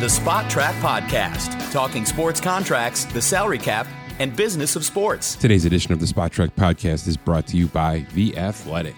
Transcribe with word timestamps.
The 0.00 0.06
Spotrac 0.06 0.74
Podcast, 0.74 1.72
talking 1.72 2.06
sports 2.06 2.40
contracts, 2.40 3.04
the 3.06 3.20
salary 3.20 3.58
cap, 3.58 3.84
and 4.20 4.34
business 4.36 4.76
of 4.76 4.84
sports. 4.84 5.34
Today's 5.34 5.64
edition 5.64 5.92
of 5.92 5.98
the 5.98 6.06
Spotrac 6.06 6.52
Podcast 6.52 7.08
is 7.08 7.16
brought 7.16 7.48
to 7.48 7.56
you 7.56 7.66
by 7.66 8.06
The 8.14 8.38
Athletic. 8.38 8.94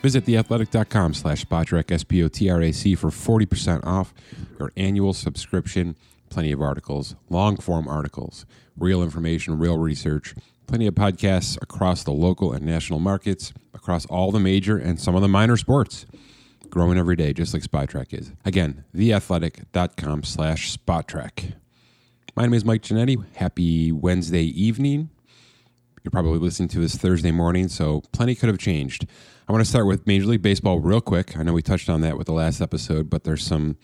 Visit 0.00 0.24
theathletic.com 0.24 1.12
slash 1.12 1.44
Spotrac, 1.44 1.92
S-P-O-T-R-A-C 1.92 2.94
for 2.94 3.10
40% 3.10 3.84
off 3.84 4.14
your 4.58 4.72
annual 4.78 5.12
subscription. 5.12 5.94
Plenty 6.30 6.52
of 6.52 6.62
articles, 6.62 7.16
long-form 7.28 7.86
articles, 7.86 8.46
real 8.78 9.02
information, 9.02 9.58
real 9.58 9.76
research, 9.76 10.34
plenty 10.66 10.86
of 10.86 10.94
podcasts 10.94 11.60
across 11.60 12.02
the 12.02 12.12
local 12.12 12.50
and 12.50 12.64
national 12.64 12.98
markets, 12.98 13.52
across 13.74 14.06
all 14.06 14.32
the 14.32 14.40
major 14.40 14.78
and 14.78 14.98
some 14.98 15.14
of 15.14 15.20
the 15.20 15.28
minor 15.28 15.58
sports. 15.58 16.06
Growing 16.74 16.98
every 16.98 17.14
day, 17.14 17.32
just 17.32 17.54
like 17.54 17.62
Spotrac 17.62 18.12
is. 18.12 18.32
Again, 18.44 18.82
theathletic.com 18.96 20.24
slash 20.24 20.76
Spotrac. 20.76 21.52
My 22.34 22.42
name 22.42 22.54
is 22.54 22.64
Mike 22.64 22.82
Ginnitti. 22.82 23.24
Happy 23.36 23.92
Wednesday 23.92 24.42
evening. 24.42 25.08
You're 26.02 26.10
probably 26.10 26.40
listening 26.40 26.68
to 26.70 26.80
this 26.80 26.96
Thursday 26.96 27.30
morning, 27.30 27.68
so 27.68 28.02
plenty 28.10 28.34
could 28.34 28.48
have 28.48 28.58
changed. 28.58 29.06
I 29.46 29.52
want 29.52 29.62
to 29.62 29.70
start 29.70 29.86
with 29.86 30.04
Major 30.08 30.26
League 30.26 30.42
Baseball 30.42 30.80
real 30.80 31.00
quick. 31.00 31.36
I 31.36 31.44
know 31.44 31.52
we 31.52 31.62
touched 31.62 31.88
on 31.88 32.00
that 32.00 32.18
with 32.18 32.26
the 32.26 32.32
last 32.32 32.60
episode, 32.60 33.08
but 33.08 33.22
there's 33.22 33.46
some 33.46 33.76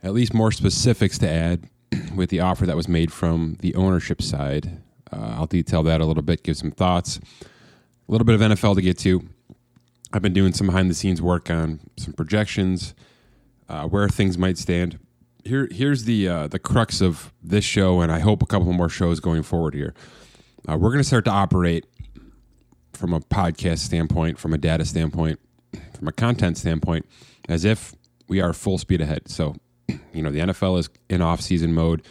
at 0.00 0.14
least 0.14 0.32
more 0.32 0.52
specifics 0.52 1.18
to 1.18 1.28
add 1.28 1.68
with 2.14 2.30
the 2.30 2.38
offer 2.38 2.64
that 2.64 2.76
was 2.76 2.86
made 2.86 3.12
from 3.12 3.56
the 3.58 3.74
ownership 3.74 4.22
side. 4.22 4.80
Uh, 5.12 5.34
I'll 5.36 5.46
detail 5.46 5.82
that 5.82 6.00
a 6.00 6.04
little 6.04 6.22
bit, 6.22 6.44
give 6.44 6.56
some 6.56 6.70
thoughts, 6.70 7.18
a 7.42 7.46
little 8.06 8.24
bit 8.24 8.36
of 8.36 8.40
NFL 8.40 8.76
to 8.76 8.82
get 8.82 8.98
to. 8.98 9.28
I've 10.12 10.22
been 10.22 10.32
doing 10.32 10.52
some 10.52 10.66
behind 10.66 10.90
the 10.90 10.94
scenes 10.94 11.20
work 11.20 11.50
on 11.50 11.80
some 11.96 12.14
projections, 12.14 12.94
uh, 13.68 13.86
where 13.86 14.08
things 14.08 14.38
might 14.38 14.56
stand. 14.56 14.98
Here, 15.44 15.68
here's 15.70 16.04
the 16.04 16.28
uh, 16.28 16.48
the 16.48 16.58
crux 16.58 17.00
of 17.00 17.32
this 17.42 17.64
show, 17.64 18.00
and 18.00 18.10
I 18.10 18.20
hope 18.20 18.42
a 18.42 18.46
couple 18.46 18.72
more 18.72 18.88
shows 18.88 19.20
going 19.20 19.42
forward 19.42 19.74
here. 19.74 19.94
Uh, 20.68 20.76
we're 20.76 20.90
going 20.90 20.98
to 20.98 21.04
start 21.04 21.24
to 21.26 21.30
operate 21.30 21.86
from 22.92 23.12
a 23.12 23.20
podcast 23.20 23.78
standpoint, 23.78 24.38
from 24.38 24.52
a 24.52 24.58
data 24.58 24.84
standpoint, 24.84 25.38
from 25.94 26.08
a 26.08 26.12
content 26.12 26.58
standpoint, 26.58 27.06
as 27.48 27.64
if 27.64 27.94
we 28.28 28.40
are 28.40 28.52
full 28.52 28.78
speed 28.78 29.00
ahead. 29.00 29.28
So, 29.28 29.56
you 30.12 30.22
know, 30.22 30.30
the 30.30 30.40
NFL 30.40 30.78
is 30.78 30.88
in 31.08 31.22
off 31.22 31.40
season 31.40 31.72
mode, 31.74 32.02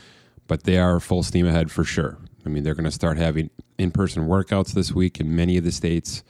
but 0.48 0.64
they 0.64 0.78
are 0.78 1.00
full 1.00 1.24
steam 1.24 1.48
ahead 1.48 1.72
for 1.72 1.84
sure. 1.84 2.18
I 2.46 2.50
mean, 2.50 2.64
they're 2.64 2.76
going 2.76 2.86
to 2.86 2.92
start 2.92 3.18
having 3.18 3.50
in 3.78 3.92
person 3.92 4.28
workouts 4.28 4.74
this 4.74 4.92
week 4.94 5.20
in 5.20 5.36
many 5.36 5.58
of 5.58 5.64
the 5.64 5.72
states. 5.72 6.24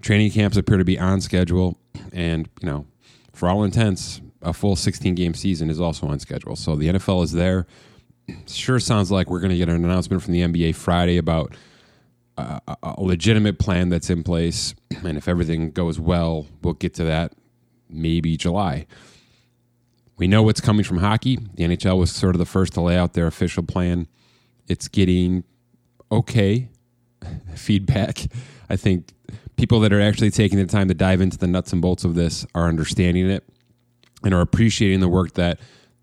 Training 0.00 0.30
camps 0.30 0.56
appear 0.56 0.78
to 0.78 0.84
be 0.84 0.98
on 0.98 1.20
schedule, 1.20 1.78
and 2.12 2.48
you 2.60 2.68
know, 2.68 2.86
for 3.34 3.48
all 3.48 3.64
intents, 3.64 4.20
a 4.42 4.52
full 4.52 4.76
16 4.76 5.14
game 5.14 5.34
season 5.34 5.70
is 5.70 5.80
also 5.80 6.06
on 6.06 6.18
schedule. 6.18 6.56
So 6.56 6.76
the 6.76 6.88
NFL 6.88 7.24
is 7.24 7.32
there. 7.32 7.66
Sure 8.46 8.78
sounds 8.78 9.10
like 9.10 9.28
we're 9.28 9.40
going 9.40 9.50
to 9.50 9.56
get 9.56 9.68
an 9.68 9.84
announcement 9.84 10.22
from 10.22 10.32
the 10.32 10.42
NBA 10.42 10.74
Friday 10.76 11.18
about 11.18 11.54
a, 12.36 12.60
a 12.82 13.02
legitimate 13.02 13.58
plan 13.58 13.88
that's 13.88 14.10
in 14.10 14.22
place. 14.22 14.74
And 15.04 15.18
if 15.18 15.28
everything 15.28 15.70
goes 15.70 15.98
well, 15.98 16.46
we'll 16.62 16.74
get 16.74 16.94
to 16.94 17.04
that 17.04 17.32
maybe 17.88 18.36
July. 18.36 18.86
We 20.16 20.28
know 20.28 20.42
what's 20.42 20.60
coming 20.60 20.84
from 20.84 20.98
hockey. 20.98 21.38
The 21.54 21.64
NHL 21.64 21.98
was 21.98 22.12
sort 22.12 22.34
of 22.34 22.38
the 22.38 22.46
first 22.46 22.74
to 22.74 22.80
lay 22.80 22.96
out 22.96 23.14
their 23.14 23.26
official 23.26 23.62
plan. 23.62 24.06
It's 24.68 24.86
getting 24.86 25.44
okay 26.12 26.68
feedback. 27.54 28.26
I 28.68 28.76
think 28.76 29.12
people 29.60 29.80
that 29.80 29.92
are 29.92 30.00
actually 30.00 30.30
taking 30.30 30.58
the 30.58 30.64
time 30.64 30.88
to 30.88 30.94
dive 30.94 31.20
into 31.20 31.36
the 31.36 31.46
nuts 31.46 31.72
and 31.72 31.82
bolts 31.82 32.02
of 32.02 32.14
this 32.14 32.46
are 32.54 32.66
understanding 32.66 33.28
it 33.28 33.44
and 34.24 34.32
are 34.32 34.40
appreciating 34.40 35.00
the 35.00 35.08
work 35.08 35.34
that 35.34 35.60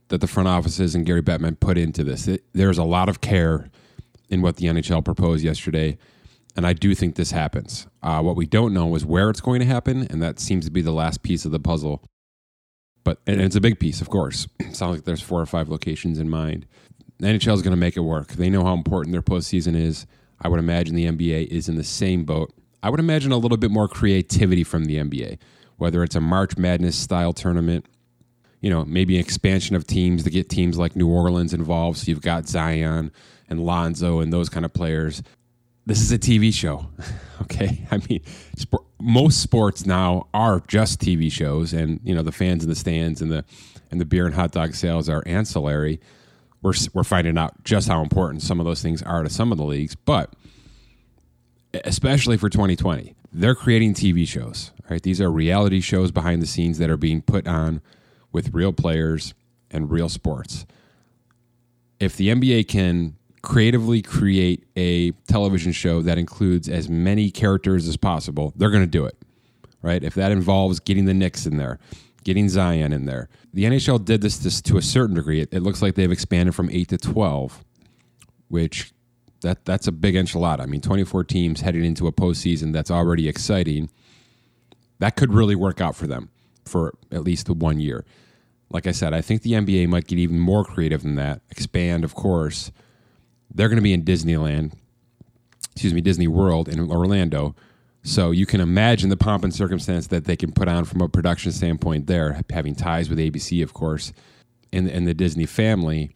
that 0.09 0.22
the 0.22 0.27
front 0.27 0.47
offices 0.47 0.95
and 0.95 1.05
Gary 1.05 1.22
Bettman 1.22 1.59
put 1.59 1.77
into 1.77 2.02
this. 2.03 2.27
It, 2.30 2.45
there's 2.53 2.77
a 2.77 2.83
lot 2.83 3.09
of 3.09 3.19
care 3.19 3.69
in 4.30 4.41
what 4.41 4.55
the 4.55 4.67
NHL 4.67 5.03
proposed 5.03 5.43
yesterday 5.43 5.98
and 6.55 6.65
I 6.65 6.73
do 6.73 6.95
think 6.95 7.15
this 7.15 7.32
happens. 7.32 7.87
Uh, 8.02 8.21
what 8.21 8.36
we 8.36 8.45
don't 8.45 8.73
know 8.73 8.95
is 8.95 9.05
where 9.05 9.30
it's 9.30 9.42
going 9.42 9.59
to 9.59 9.65
happen, 9.65 10.08
and 10.09 10.21
that 10.23 10.39
seems 10.39 10.65
to 10.65 10.71
be 10.71 10.82
the 10.82 10.92
last 10.92 11.21
piece 11.21 11.45
of 11.45 11.52
the 11.52 11.59
puzzle. 11.59 12.03
But 13.03 13.20
and 13.27 13.39
it's 13.39 13.55
a 13.55 13.61
big 13.61 13.80
piece, 13.80 14.02
of 14.02 14.09
course. 14.09 14.48
It 14.59 14.76
sounds 14.76 14.95
like 14.95 15.05
there's 15.05 15.21
four 15.21 15.39
or 15.39 15.45
five 15.45 15.70
locations 15.70 16.20
in 16.20 16.30
mind. 16.30 16.65
The 17.20 17.27
NHL 17.27 17.53
is 17.53 17.61
going 17.61 17.71
to 17.71 17.77
make 17.77 17.95
it 17.95 18.02
work. 18.02 18.30
They 18.30 18.49
know 18.49 18.64
how 18.64 18.73
important 18.73 19.11
their 19.14 19.21
postseason 19.21 19.76
is. 19.76 20.08
I 20.42 20.48
would 20.49 20.59
imagine 20.59 20.95
the 20.95 21.05
NBA 21.05 21.48
is 21.48 21.70
in 21.70 21.76
the 21.76 21.83
same 21.83 22.26
boat. 22.26 22.53
I 22.83 22.89
would 22.89 22.99
imagine 22.99 23.32
a 23.32 23.38
little 23.38 23.58
bit 23.58 23.71
more 23.71 23.88
creativity 23.88 24.64
from 24.64 24.86
the 24.86 24.98
NBA, 24.98 25.39
whether 25.77 26.04
it's 26.04 26.15
a 26.15 26.21
March 26.21 26.58
Madness 26.58 26.95
style 26.95 27.33
tournament, 27.33 27.86
you 28.61 28.70
know, 28.70 28.86
maybe 28.86 29.15
an 29.15 29.21
expansion 29.21 29.76
of 29.76 29.86
teams 29.86 30.23
to 30.23 30.30
get 30.30 30.49
teams 30.49 30.77
like 30.77 30.95
New 30.95 31.08
Orleans 31.08 31.54
involved. 31.54 31.99
So 31.99 32.10
you've 32.10 32.21
got 32.21 32.48
Zion 32.48 33.11
and 33.49 33.64
Lonzo 33.64 34.20
and 34.20 34.32
those 34.32 34.49
kind 34.49 34.65
of 34.65 34.73
players 34.73 35.23
this 35.88 36.02
is 36.02 36.11
a 36.11 36.20
TV 36.20 36.54
show. 36.54 36.86
okay, 37.43 37.88
I 37.89 37.98
mean, 38.10 38.21
most 39.02 39.42
sports 39.42 39.86
now 39.86 40.27
are 40.33 40.61
just 40.67 40.99
TV 40.99 41.32
shows, 41.32 41.73
and 41.73 41.99
you 42.04 42.14
know 42.14 42.21
the 42.21 42.32
fans 42.32 42.61
in 42.61 42.70
the 42.70 42.76
stands 42.76 43.21
and 43.21 43.32
the 43.32 43.44
and 43.89 43.99
the 43.99 44.05
beer 44.05 44.26
and 44.26 44.36
hot 44.36 44.52
dog 44.52 44.76
sales 44.76 45.09
are 45.09 45.23
ancillary. 45.26 45.99
We're 46.61 46.73
we're 46.94 47.05
finding 47.05 47.38
out 47.38 47.64
just 47.64 47.88
how 47.88 48.04
important 48.04 48.44
some 48.44 48.59
of 48.59 48.65
those 48.65 48.82
things 48.82 49.02
are 49.02 49.23
to 49.23 49.30
some 49.30 49.52
of 49.52 49.58
the 49.58 49.64
leagues, 49.64 49.95
but 49.95 50.33
especially 51.86 52.38
for 52.38 52.49
2020, 52.49 53.15
they're 53.32 53.55
creating 53.55 53.93
TV 53.93 54.27
shows. 54.27 54.71
Right, 54.89 55.02
these 55.02 55.20
are 55.20 55.30
reality 55.30 55.82
shows 55.82 56.11
behind 56.11 56.42
the 56.42 56.48
scenes 56.48 56.77
that 56.77 56.89
are 56.89 56.98
being 56.98 57.21
put 57.21 57.45
on 57.45 57.82
with 58.32 58.54
real 58.54 58.71
players 58.71 59.33
and 59.70 59.92
real 59.92 60.08
sports. 60.08 60.65
If 61.99 62.15
the 62.15 62.30
NBA 62.30 62.67
can 62.67 63.17
creatively 63.42 64.02
create 64.02 64.65
a 64.76 65.11
television 65.27 65.71
show 65.71 66.02
that 66.02 66.17
includes 66.17 66.70
as 66.70 66.89
many 66.89 67.32
characters 67.32 67.88
as 67.88 67.98
possible, 67.98 68.54
they're 68.55 68.70
going 68.70 68.83
to 68.83 68.88
do 68.88 69.05
it, 69.05 69.17
right? 69.82 70.04
If 70.04 70.15
that 70.15 70.32
involves 70.32 70.80
getting 70.80 71.05
the 71.05 71.14
Knicks 71.14 71.45
in 71.45 71.58
there, 71.58 71.80
getting 72.23 72.49
Zion 72.49 72.94
in 72.94 73.05
there. 73.05 73.30
The 73.54 73.64
NHL 73.64 74.04
did 74.04 74.21
this, 74.21 74.38
this 74.38 74.61
to 74.64 74.77
a 74.77 74.82
certain 74.82 75.15
degree. 75.15 75.42
It, 75.42 75.49
it 75.54 75.64
looks 75.64 75.82
like 75.82 75.95
they've 75.95 76.11
expanded 76.11 76.55
from 76.55 76.70
8 76.70 76.89
to 76.89 76.98
12, 76.98 77.64
which 78.49 78.92
that 79.42 79.65
that's 79.65 79.87
a 79.87 79.92
big 79.92 80.15
enchilada. 80.15 80.61
I 80.61 80.65
mean, 80.65 80.81
24 80.81 81.23
teams 81.25 81.61
heading 81.61 81.86
into 81.86 82.08
a 82.08 82.11
postseason 82.11 82.73
that's 82.73 82.92
already 82.92 83.27
exciting. 83.27 83.89
That 84.99 85.15
could 85.15 85.33
really 85.33 85.55
work 85.55 85.80
out 85.80 85.95
for 85.95 86.08
them 86.08 86.30
for 86.65 86.93
at 87.11 87.23
least 87.23 87.49
one 87.49 87.80
year. 87.80 88.05
Like 88.70 88.87
I 88.87 88.92
said, 88.92 89.14
I 89.14 89.21
think 89.21 89.43
the 89.43 89.53
NBA 89.53 89.87
might 89.87 90.08
get 90.08 90.20
even 90.20 90.39
more 90.39 90.65
creative 90.65 91.03
than 91.03 91.15
that. 91.15 91.42
Expand, 91.49 92.03
of 92.03 92.15
course, 92.15 92.71
they're 93.53 93.70
going 93.70 93.77
to 93.77 93.83
be 93.83 93.93
in 93.93 94.03
Disneyland, 94.03 94.73
excuse 95.71 95.93
me, 95.93 96.02
Disney 96.02 96.27
World 96.27 96.67
in 96.67 96.92
Orlando. 96.92 97.55
So 98.03 98.31
you 98.31 98.45
can 98.45 98.61
imagine 98.61 99.09
the 99.09 99.17
pomp 99.17 99.43
and 99.43 99.53
circumstance 99.53 100.08
that 100.08 100.26
they 100.26 100.36
can 100.36 100.52
put 100.52 100.67
on 100.67 100.86
from 100.86 101.02
a 101.02 101.09
production 101.09 101.52
standpoint 101.52 102.08
there, 102.08 102.42
having 102.49 102.76
ties 102.76 103.09
with 103.09 103.20
ABC, 103.20 103.64
of 103.64 103.73
course, 103.73 104.14
and, 104.71 104.89
and 104.89 105.08
the 105.08 105.14
Disney 105.14 105.45
family. 105.45 106.15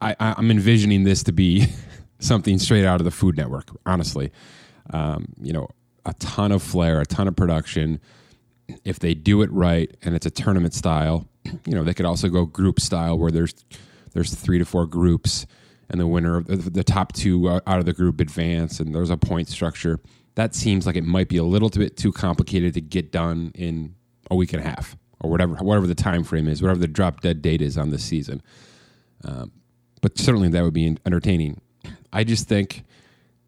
I, 0.00 0.16
am 0.20 0.50
envisioning 0.50 1.04
this 1.04 1.22
to 1.24 1.32
be 1.32 1.66
something 2.18 2.58
straight 2.58 2.84
out 2.84 3.00
of 3.00 3.04
the 3.04 3.10
Food 3.10 3.36
Network, 3.36 3.70
honestly. 3.86 4.32
Um, 4.90 5.34
you 5.40 5.52
know, 5.52 5.68
a 6.04 6.14
ton 6.14 6.52
of 6.52 6.62
flair, 6.62 7.00
a 7.00 7.06
ton 7.06 7.28
of 7.28 7.36
production. 7.36 8.00
If 8.84 8.98
they 8.98 9.14
do 9.14 9.42
it 9.42 9.50
right 9.52 9.94
and 10.02 10.14
it's 10.14 10.26
a 10.26 10.30
tournament 10.30 10.74
style, 10.74 11.28
you 11.44 11.74
know, 11.74 11.84
they 11.84 11.94
could 11.94 12.06
also 12.06 12.28
go 12.28 12.44
group 12.44 12.80
style 12.80 13.18
where 13.18 13.30
there's 13.30 13.54
there's 14.12 14.34
three 14.34 14.58
to 14.58 14.64
four 14.64 14.86
groups 14.86 15.46
and 15.90 16.00
the 16.00 16.06
winner 16.06 16.38
of 16.38 16.74
the, 16.74 16.84
top 16.84 17.12
two 17.12 17.48
uh, 17.48 17.60
out 17.66 17.78
of 17.78 17.86
the 17.86 17.92
group 17.92 18.20
advance, 18.20 18.78
and 18.78 18.94
there's 18.94 19.10
a 19.10 19.16
point 19.16 19.48
structure. 19.48 20.00
That 20.34 20.54
seems 20.54 20.86
like 20.86 20.96
it 20.96 21.04
might 21.04 21.28
be 21.28 21.38
a 21.38 21.44
little 21.44 21.70
bit 21.70 21.96
too 21.96 22.12
complicated 22.12 22.74
to 22.74 22.80
get 22.80 23.10
done 23.10 23.52
in 23.54 23.94
a 24.30 24.36
week 24.36 24.52
and 24.52 24.62
a 24.62 24.68
half 24.68 24.96
or 25.20 25.30
whatever 25.30 25.54
whatever 25.56 25.86
the 25.86 25.94
time 25.94 26.24
frame 26.24 26.48
is, 26.48 26.62
whatever 26.62 26.78
the 26.78 26.88
drop 26.88 27.20
dead 27.20 27.42
date 27.42 27.62
is 27.62 27.78
on 27.78 27.90
this 27.90 28.04
season. 28.04 28.42
Um, 29.24 29.52
but 30.00 30.18
certainly 30.18 30.48
that 30.48 30.62
would 30.62 30.74
be 30.74 30.96
entertaining. 31.04 31.60
I 32.12 32.24
just 32.24 32.48
think 32.48 32.84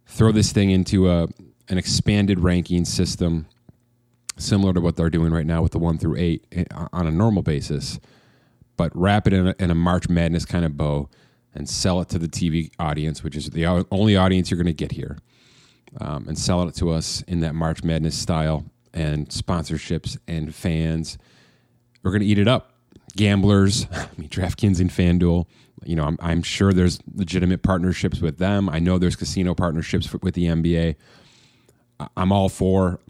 throw 0.06 0.32
this 0.32 0.52
thing 0.52 0.70
into 0.70 1.10
a 1.10 1.28
an 1.68 1.78
expanded 1.78 2.40
ranking 2.40 2.84
system 2.84 3.46
similar 4.36 4.72
to 4.72 4.80
what 4.80 4.96
they're 4.96 5.10
doing 5.10 5.32
right 5.32 5.46
now 5.46 5.62
with 5.62 5.72
the 5.72 5.78
one 5.78 5.98
through 5.98 6.16
eight 6.16 6.46
eh, 6.52 6.64
on 6.92 7.06
a 7.06 7.10
normal 7.10 7.42
basis, 7.42 8.00
but 8.76 8.90
wrap 8.94 9.26
it 9.26 9.32
in 9.32 9.48
a, 9.48 9.54
in 9.58 9.70
a 9.70 9.74
March 9.74 10.08
Madness 10.08 10.44
kind 10.44 10.64
of 10.64 10.76
bow 10.76 11.08
and 11.54 11.68
sell 11.68 12.00
it 12.00 12.08
to 12.08 12.18
the 12.18 12.28
TV 12.28 12.70
audience, 12.78 13.22
which 13.22 13.36
is 13.36 13.50
the 13.50 13.66
only 13.90 14.16
audience 14.16 14.50
you're 14.50 14.56
going 14.56 14.66
to 14.66 14.72
get 14.72 14.92
here, 14.92 15.18
um, 16.00 16.26
and 16.28 16.38
sell 16.38 16.66
it 16.68 16.74
to 16.76 16.90
us 16.90 17.22
in 17.22 17.40
that 17.40 17.54
March 17.54 17.82
Madness 17.82 18.16
style 18.16 18.64
and 18.92 19.28
sponsorships 19.28 20.16
and 20.26 20.54
fans. 20.54 21.18
We're 22.02 22.12
going 22.12 22.22
to 22.22 22.26
eat 22.26 22.38
it 22.38 22.48
up. 22.48 22.74
Gamblers, 23.16 23.86
I 23.92 24.08
mean, 24.16 24.28
DraftKings 24.28 24.80
and 24.80 24.90
FanDuel. 24.90 25.46
You 25.84 25.96
know, 25.96 26.04
I'm, 26.04 26.18
I'm 26.20 26.42
sure 26.42 26.72
there's 26.72 26.98
legitimate 27.14 27.62
partnerships 27.62 28.20
with 28.20 28.38
them. 28.38 28.68
I 28.68 28.78
know 28.78 28.98
there's 28.98 29.16
casino 29.16 29.54
partnerships 29.54 30.12
with 30.12 30.34
the 30.34 30.46
NBA. 30.46 30.96
I'm 32.16 32.32
all 32.32 32.48
for 32.48 33.00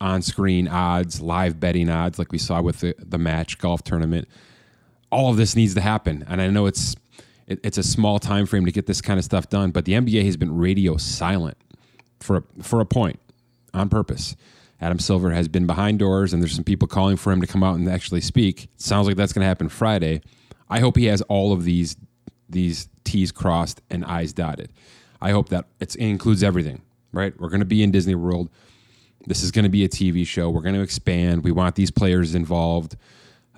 on 0.00 0.22
screen 0.22 0.68
odds, 0.68 1.20
live 1.20 1.60
betting 1.60 1.88
odds, 1.88 2.18
like 2.18 2.32
we 2.32 2.38
saw 2.38 2.60
with 2.60 2.80
the, 2.80 2.94
the 2.98 3.18
match 3.18 3.58
golf 3.58 3.82
tournament 3.82 4.28
all 5.10 5.30
of 5.30 5.36
this 5.36 5.56
needs 5.56 5.74
to 5.74 5.80
happen. 5.80 6.24
And 6.28 6.40
I 6.40 6.48
know 6.48 6.66
it's 6.66 6.94
it, 7.46 7.60
it's 7.64 7.78
a 7.78 7.82
small 7.82 8.18
time 8.18 8.46
frame 8.46 8.64
to 8.64 8.72
get 8.72 8.86
this 8.86 9.00
kind 9.00 9.18
of 9.18 9.24
stuff 9.24 9.48
done, 9.48 9.70
but 9.70 9.84
the 9.84 9.92
NBA 9.92 10.24
has 10.24 10.36
been 10.36 10.56
radio 10.56 10.96
silent 10.96 11.56
for 12.20 12.44
for 12.62 12.80
a 12.80 12.86
point 12.86 13.18
on 13.74 13.88
purpose. 13.88 14.36
Adam 14.80 14.98
Silver 14.98 15.30
has 15.30 15.46
been 15.46 15.66
behind 15.66 15.98
doors, 15.98 16.32
and 16.32 16.42
there's 16.42 16.54
some 16.54 16.64
people 16.64 16.88
calling 16.88 17.16
for 17.16 17.32
him 17.32 17.40
to 17.42 17.46
come 17.46 17.62
out 17.62 17.76
and 17.76 17.86
actually 17.88 18.22
speak. 18.22 18.64
It 18.64 18.80
sounds 18.80 19.06
like 19.06 19.16
that's 19.16 19.32
going 19.32 19.42
to 19.42 19.48
happen 19.48 19.68
Friday. 19.68 20.22
I 20.70 20.80
hope 20.80 20.96
he 20.96 21.04
has 21.06 21.20
all 21.22 21.52
of 21.52 21.64
these 21.64 21.96
these 22.50 22.88
T's 23.04 23.32
crossed 23.32 23.80
and 23.90 24.04
I's 24.04 24.32
dotted. 24.32 24.70
I 25.20 25.30
hope 25.30 25.48
that 25.50 25.66
it 25.80 25.96
includes 25.96 26.42
everything. 26.42 26.82
Right? 27.12 27.38
We're 27.40 27.48
going 27.48 27.60
to 27.60 27.66
be 27.66 27.82
in 27.82 27.90
Disney 27.90 28.14
World. 28.14 28.50
This 29.26 29.42
is 29.42 29.50
going 29.50 29.64
to 29.64 29.70
be 29.70 29.84
a 29.84 29.88
TV 29.88 30.26
show. 30.26 30.48
We're 30.48 30.62
going 30.62 30.76
to 30.76 30.80
expand. 30.80 31.44
We 31.44 31.52
want 31.52 31.74
these 31.74 31.90
players 31.90 32.34
involved. 32.34 32.96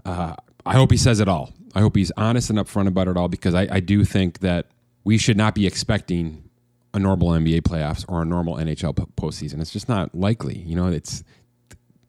Uh, 0.04 0.34
I 0.64 0.74
hope 0.74 0.90
he 0.90 0.96
says 0.96 1.20
it 1.20 1.28
all. 1.28 1.52
I 1.74 1.80
hope 1.80 1.96
he's 1.96 2.10
honest 2.16 2.50
and 2.50 2.58
upfront 2.58 2.88
about 2.88 3.08
it 3.08 3.16
all 3.16 3.28
because 3.28 3.54
I, 3.54 3.68
I 3.70 3.80
do 3.80 4.04
think 4.04 4.40
that 4.40 4.66
we 5.04 5.18
should 5.18 5.36
not 5.36 5.54
be 5.54 5.66
expecting 5.66 6.48
a 6.94 6.98
normal 6.98 7.28
NBA 7.30 7.62
playoffs 7.62 8.04
or 8.08 8.22
a 8.22 8.24
normal 8.24 8.56
NHL 8.56 8.94
postseason. 9.16 9.60
It's 9.60 9.70
just 9.70 9.88
not 9.88 10.14
likely. 10.14 10.58
You 10.58 10.76
know, 10.76 10.88
it's 10.88 11.24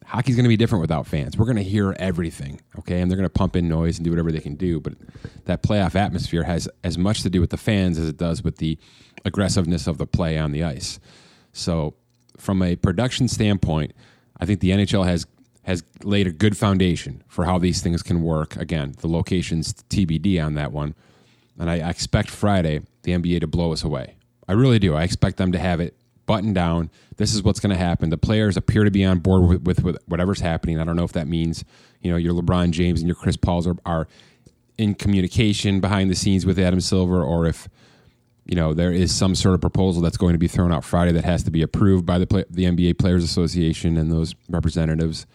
hockey's 0.04 0.36
going 0.36 0.44
to 0.44 0.48
be 0.48 0.56
different 0.56 0.80
without 0.80 1.06
fans. 1.06 1.36
We're 1.36 1.46
going 1.46 1.56
to 1.56 1.62
hear 1.62 1.94
everything, 1.98 2.60
okay? 2.78 3.00
And 3.00 3.10
they're 3.10 3.16
going 3.16 3.28
to 3.28 3.32
pump 3.32 3.56
in 3.56 3.68
noise 3.68 3.98
and 3.98 4.04
do 4.04 4.10
whatever 4.10 4.30
they 4.30 4.40
can 4.40 4.54
do. 4.54 4.80
But 4.80 4.94
that 5.46 5.62
playoff 5.62 5.94
atmosphere 5.94 6.44
has 6.44 6.68
as 6.82 6.98
much 6.98 7.22
to 7.22 7.30
do 7.30 7.40
with 7.40 7.50
the 7.50 7.56
fans 7.56 7.98
as 7.98 8.08
it 8.08 8.16
does 8.16 8.42
with 8.42 8.58
the 8.58 8.78
aggressiveness 9.24 9.86
of 9.86 9.98
the 9.98 10.06
play 10.06 10.38
on 10.38 10.52
the 10.52 10.62
ice. 10.62 11.00
So, 11.52 11.94
from 12.36 12.62
a 12.62 12.76
production 12.76 13.28
standpoint, 13.28 13.92
I 14.38 14.44
think 14.44 14.60
the 14.60 14.70
NHL 14.70 15.06
has 15.06 15.26
has 15.64 15.82
laid 16.02 16.26
a 16.26 16.30
good 16.30 16.56
foundation 16.56 17.22
for 17.26 17.46
how 17.46 17.58
these 17.58 17.82
things 17.82 18.02
can 18.02 18.22
work. 18.22 18.54
Again, 18.56 18.94
the 19.00 19.08
location's 19.08 19.72
TBD 19.72 20.44
on 20.44 20.54
that 20.54 20.72
one. 20.72 20.94
And 21.58 21.70
I, 21.70 21.76
expect 21.88 22.28
Friday 22.28 22.82
the 23.02 23.12
NBA 23.12 23.40
to 23.40 23.46
blow 23.46 23.72
us 23.72 23.82
away. 23.82 24.16
I 24.46 24.52
really 24.52 24.78
do. 24.78 24.94
I 24.94 25.04
expect 25.04 25.38
them 25.38 25.52
to 25.52 25.58
have 25.58 25.80
it 25.80 25.96
buttoned 26.26 26.54
down. 26.54 26.90
This 27.16 27.34
is 27.34 27.42
what's 27.42 27.60
going 27.60 27.70
to 27.70 27.82
happen. 27.82 28.10
The 28.10 28.18
players 28.18 28.56
appear 28.56 28.84
to 28.84 28.90
be 28.90 29.04
on 29.04 29.18
board 29.20 29.48
with, 29.48 29.62
with, 29.62 29.84
with, 29.84 29.98
whatever's 30.06 30.40
happening. 30.40 30.80
I 30.80 30.84
don't 30.84 30.96
know 30.96 31.04
if 31.04 31.12
that 31.12 31.28
means, 31.28 31.64
you 32.00 32.10
know, 32.10 32.16
your 32.16 32.34
LeBron 32.34 32.70
James 32.70 33.00
and 33.00 33.08
your 33.08 33.16
Chris 33.16 33.36
Pauls 33.36 33.66
are, 33.66 33.76
are 33.86 34.08
in 34.78 34.94
communication 34.94 35.80
behind 35.80 36.10
the 36.10 36.14
scenes 36.14 36.44
with 36.44 36.58
Adam 36.58 36.80
Silver 36.80 37.22
or 37.22 37.46
if, 37.46 37.68
you 38.46 38.56
know, 38.56 38.74
there 38.74 38.92
is 38.92 39.14
some 39.14 39.34
sort 39.34 39.54
of 39.54 39.60
proposal 39.60 40.02
that's 40.02 40.16
going 40.16 40.32
to 40.32 40.38
be 40.38 40.48
thrown 40.48 40.72
out 40.72 40.84
Friday 40.84 41.12
that 41.12 41.24
has 41.24 41.42
to 41.44 41.50
be 41.50 41.62
approved 41.62 42.04
by 42.04 42.18
the, 42.18 42.26
play, 42.26 42.44
the 42.50 42.64
NBA 42.64 42.98
Players 42.98 43.24
Association 43.24 43.96
and 43.96 44.10
those 44.10 44.34
representatives. 44.48 45.26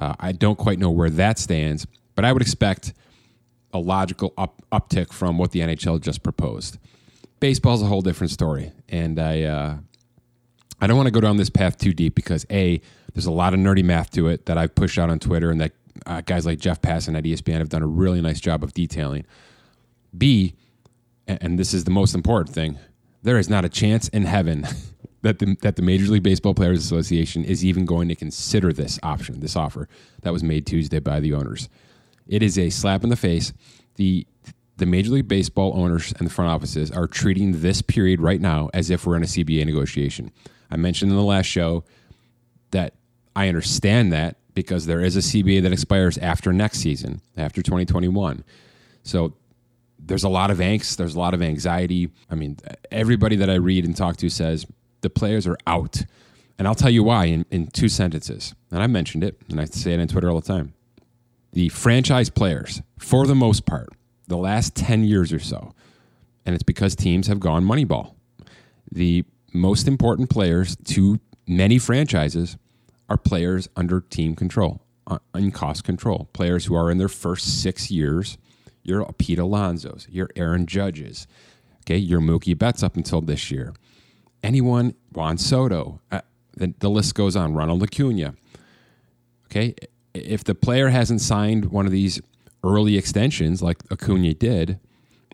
Uh, 0.00 0.14
I 0.18 0.32
don't 0.32 0.56
quite 0.56 0.78
know 0.78 0.90
where 0.90 1.10
that 1.10 1.38
stands, 1.38 1.86
but 2.14 2.24
I 2.24 2.32
would 2.32 2.42
expect 2.42 2.94
a 3.72 3.78
logical 3.78 4.32
up, 4.36 4.62
uptick 4.72 5.12
from 5.12 5.38
what 5.38 5.52
the 5.52 5.60
NHL 5.60 6.00
just 6.00 6.22
proposed. 6.22 6.78
Baseball's 7.38 7.82
a 7.82 7.86
whole 7.86 8.02
different 8.02 8.30
story, 8.30 8.72
and 8.88 9.18
I 9.18 9.42
uh, 9.42 9.76
I 10.80 10.86
don't 10.86 10.96
want 10.96 11.06
to 11.06 11.12
go 11.12 11.20
down 11.20 11.36
this 11.36 11.50
path 11.50 11.78
too 11.78 11.92
deep 11.92 12.14
because 12.14 12.46
a 12.50 12.80
there's 13.14 13.26
a 13.26 13.32
lot 13.32 13.54
of 13.54 13.60
nerdy 13.60 13.84
math 13.84 14.10
to 14.12 14.28
it 14.28 14.46
that 14.46 14.56
I've 14.56 14.74
pushed 14.74 14.98
out 14.98 15.10
on 15.10 15.18
Twitter, 15.18 15.50
and 15.50 15.60
that 15.60 15.72
uh, 16.06 16.20
guys 16.22 16.46
like 16.46 16.58
Jeff 16.58 16.80
Passan 16.80 17.16
at 17.16 17.24
ESPN 17.24 17.58
have 17.58 17.68
done 17.68 17.82
a 17.82 17.86
really 17.86 18.20
nice 18.20 18.40
job 18.40 18.62
of 18.62 18.72
detailing. 18.72 19.24
B, 20.16 20.54
and 21.26 21.58
this 21.58 21.74
is 21.74 21.84
the 21.84 21.90
most 21.90 22.14
important 22.14 22.54
thing, 22.54 22.78
there 23.22 23.38
is 23.38 23.48
not 23.48 23.64
a 23.64 23.68
chance 23.68 24.08
in 24.08 24.24
heaven 24.24 24.66
that 25.22 25.38
the, 25.38 25.56
that 25.62 25.76
the 25.76 25.82
Major 25.82 26.06
League 26.06 26.22
Baseball 26.22 26.54
Players 26.54 26.84
Association 26.84 27.44
is 27.44 27.64
even 27.64 27.84
going 27.84 28.08
to 28.08 28.14
consider 28.14 28.72
this 28.72 28.98
option, 29.02 29.40
this 29.40 29.56
offer 29.56 29.88
that 30.22 30.32
was 30.32 30.42
made 30.42 30.66
Tuesday 30.66 30.98
by 30.98 31.20
the 31.20 31.34
owners. 31.34 31.68
It 32.26 32.42
is 32.42 32.58
a 32.58 32.70
slap 32.70 33.02
in 33.04 33.10
the 33.10 33.16
face. 33.16 33.52
The 33.96 34.26
the 34.76 34.86
Major 34.86 35.10
League 35.10 35.28
Baseball 35.28 35.74
owners 35.76 36.14
and 36.18 36.26
the 36.26 36.32
front 36.32 36.50
offices 36.50 36.90
are 36.90 37.06
treating 37.06 37.60
this 37.60 37.82
period 37.82 38.18
right 38.18 38.40
now 38.40 38.70
as 38.72 38.88
if 38.88 39.04
we're 39.04 39.16
in 39.16 39.22
a 39.22 39.26
CBA 39.26 39.66
negotiation. 39.66 40.32
I 40.70 40.76
mentioned 40.76 41.10
in 41.10 41.16
the 41.16 41.24
last 41.24 41.46
show 41.46 41.84
that 42.70 42.94
I 43.34 43.48
understand 43.48 44.12
that 44.12 44.36
because 44.54 44.86
there 44.86 45.00
is 45.00 45.16
a 45.16 45.20
CBA 45.20 45.62
that 45.62 45.72
expires 45.72 46.18
after 46.18 46.52
next 46.52 46.78
season, 46.78 47.20
after 47.36 47.62
2021. 47.62 48.44
So 49.02 49.34
there's 49.98 50.24
a 50.24 50.28
lot 50.28 50.50
of 50.50 50.58
angst, 50.58 50.96
there's 50.96 51.14
a 51.14 51.18
lot 51.18 51.34
of 51.34 51.42
anxiety. 51.42 52.10
I 52.30 52.34
mean, 52.34 52.58
everybody 52.90 53.36
that 53.36 53.50
I 53.50 53.54
read 53.54 53.84
and 53.84 53.96
talk 53.96 54.16
to 54.18 54.28
says 54.28 54.66
the 55.00 55.10
players 55.10 55.46
are 55.46 55.56
out. 55.66 56.04
And 56.58 56.68
I'll 56.68 56.74
tell 56.74 56.90
you 56.90 57.02
why 57.02 57.26
in, 57.26 57.46
in 57.50 57.68
two 57.68 57.88
sentences. 57.88 58.54
And 58.70 58.82
I 58.82 58.86
mentioned 58.86 59.24
it, 59.24 59.40
and 59.48 59.60
I 59.60 59.64
say 59.64 59.94
it 59.94 60.00
on 60.00 60.08
Twitter 60.08 60.28
all 60.30 60.40
the 60.40 60.46
time. 60.46 60.74
The 61.52 61.68
franchise 61.70 62.30
players, 62.30 62.82
for 62.98 63.26
the 63.26 63.34
most 63.34 63.66
part, 63.66 63.88
the 64.28 64.36
last 64.36 64.76
10 64.76 65.04
years 65.04 65.32
or 65.32 65.38
so, 65.38 65.74
and 66.44 66.54
it's 66.54 66.62
because 66.62 66.94
teams 66.94 67.26
have 67.26 67.40
gone 67.40 67.64
moneyball. 67.64 68.14
The 68.92 69.24
most 69.52 69.88
important 69.88 70.30
players 70.30 70.76
to 70.84 71.20
many 71.46 71.78
franchises 71.78 72.56
are 73.08 73.16
players 73.16 73.68
under 73.76 74.00
team 74.00 74.36
control, 74.36 74.82
uh, 75.06 75.18
in 75.34 75.50
cost 75.50 75.84
control. 75.84 76.28
Players 76.32 76.66
who 76.66 76.74
are 76.74 76.90
in 76.90 76.98
their 76.98 77.08
first 77.08 77.62
six 77.62 77.90
years. 77.90 78.38
Your 78.82 79.04
Pete 79.18 79.38
Alonso's, 79.38 80.06
your 80.10 80.30
Aaron 80.36 80.64
Judges, 80.64 81.26
okay, 81.82 81.98
your 81.98 82.18
Mookie 82.18 82.56
Betts 82.56 82.82
up 82.82 82.96
until 82.96 83.20
this 83.20 83.50
year 83.50 83.74
anyone, 84.42 84.94
Juan 85.12 85.38
Soto, 85.38 86.00
uh, 86.10 86.20
the, 86.56 86.74
the 86.78 86.90
list 86.90 87.14
goes 87.14 87.36
on, 87.36 87.54
Ronald 87.54 87.82
Acuna. 87.82 88.34
Okay, 89.46 89.74
if 90.14 90.44
the 90.44 90.54
player 90.54 90.88
hasn't 90.88 91.20
signed 91.20 91.66
one 91.66 91.86
of 91.86 91.92
these 91.92 92.20
early 92.62 92.96
extensions 92.96 93.62
like 93.62 93.78
Acuna 93.90 94.34
did 94.34 94.78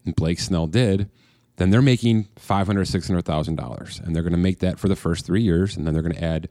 and 0.05 0.15
Blake 0.15 0.39
Snell 0.41 0.67
did, 0.67 1.11
then 1.57 1.71
they're 1.71 1.83
making 1.83 2.29
five 2.37 2.67
hundred, 2.67 2.87
six 2.87 3.09
hundred 3.09 3.25
thousand 3.25 3.57
dollars, 3.57 4.01
and 4.05 4.15
they're 4.15 4.23
going 4.23 4.33
to 4.33 4.39
make 4.39 4.59
that 4.61 4.79
for 4.79 4.89
the 4.89 4.97
first 4.97 5.25
three 5.27 5.43
years, 5.43 5.77
and 5.77 5.87
then 5.87 5.95
they're 5.95 6.03
going 6.03 6.15
to 6.15 6.25
add 6.25 6.49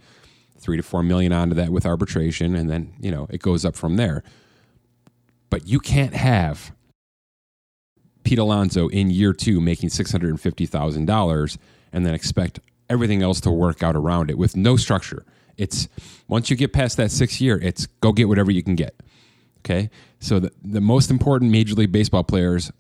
three 0.58 0.78
to 0.78 0.84
four 0.84 1.04
million 1.04 1.32
onto 1.32 1.56
that 1.56 1.70
with 1.70 1.86
arbitration, 1.86 2.56
and 2.56 2.70
then 2.70 2.94
you 3.00 3.12
know 3.12 3.28
it 3.30 3.42
goes 3.42 3.66
up 3.66 3.76
from 3.76 3.98
there. 3.98 4.24
But 5.50 5.68
you 5.68 5.80
can't 5.80 6.14
have 6.14 6.72
Pete 8.24 8.40
Alonso 8.40 8.88
in 8.90 9.10
year 9.12 9.32
two 9.32 9.62
making 9.62 9.90
six 9.90 10.12
hundred 10.12 10.32
and 10.32 10.42
fifty 10.42 10.66
thousand 10.66 11.06
dollars 11.06 11.58
and 11.94 12.06
then 12.06 12.14
expect 12.14 12.60
everything 12.90 13.24
else 13.24 13.40
to 13.42 13.52
work 13.52 13.82
out 13.82 13.96
around 13.96 14.30
it 14.30 14.38
with 14.38 14.56
no 14.56 14.76
structure. 14.76 15.26
It's 15.58 15.88
once 16.28 16.50
you 16.50 16.58
get 16.58 16.74
past 16.74 16.98
that 16.98 17.12
sixth 17.12 17.40
year, 17.40 17.58
it's 17.58 17.86
go 18.02 18.12
get 18.12 18.28
whatever 18.28 18.52
you 18.52 18.64
can 18.64 18.76
get. 18.76 19.02
Okay. 19.60 19.90
So 20.20 20.40
the, 20.40 20.52
the 20.64 20.82
most 20.82 21.10
important 21.10 21.52
Major 21.52 21.76
League 21.76 21.92
Baseball 21.92 22.24
players 22.24 22.72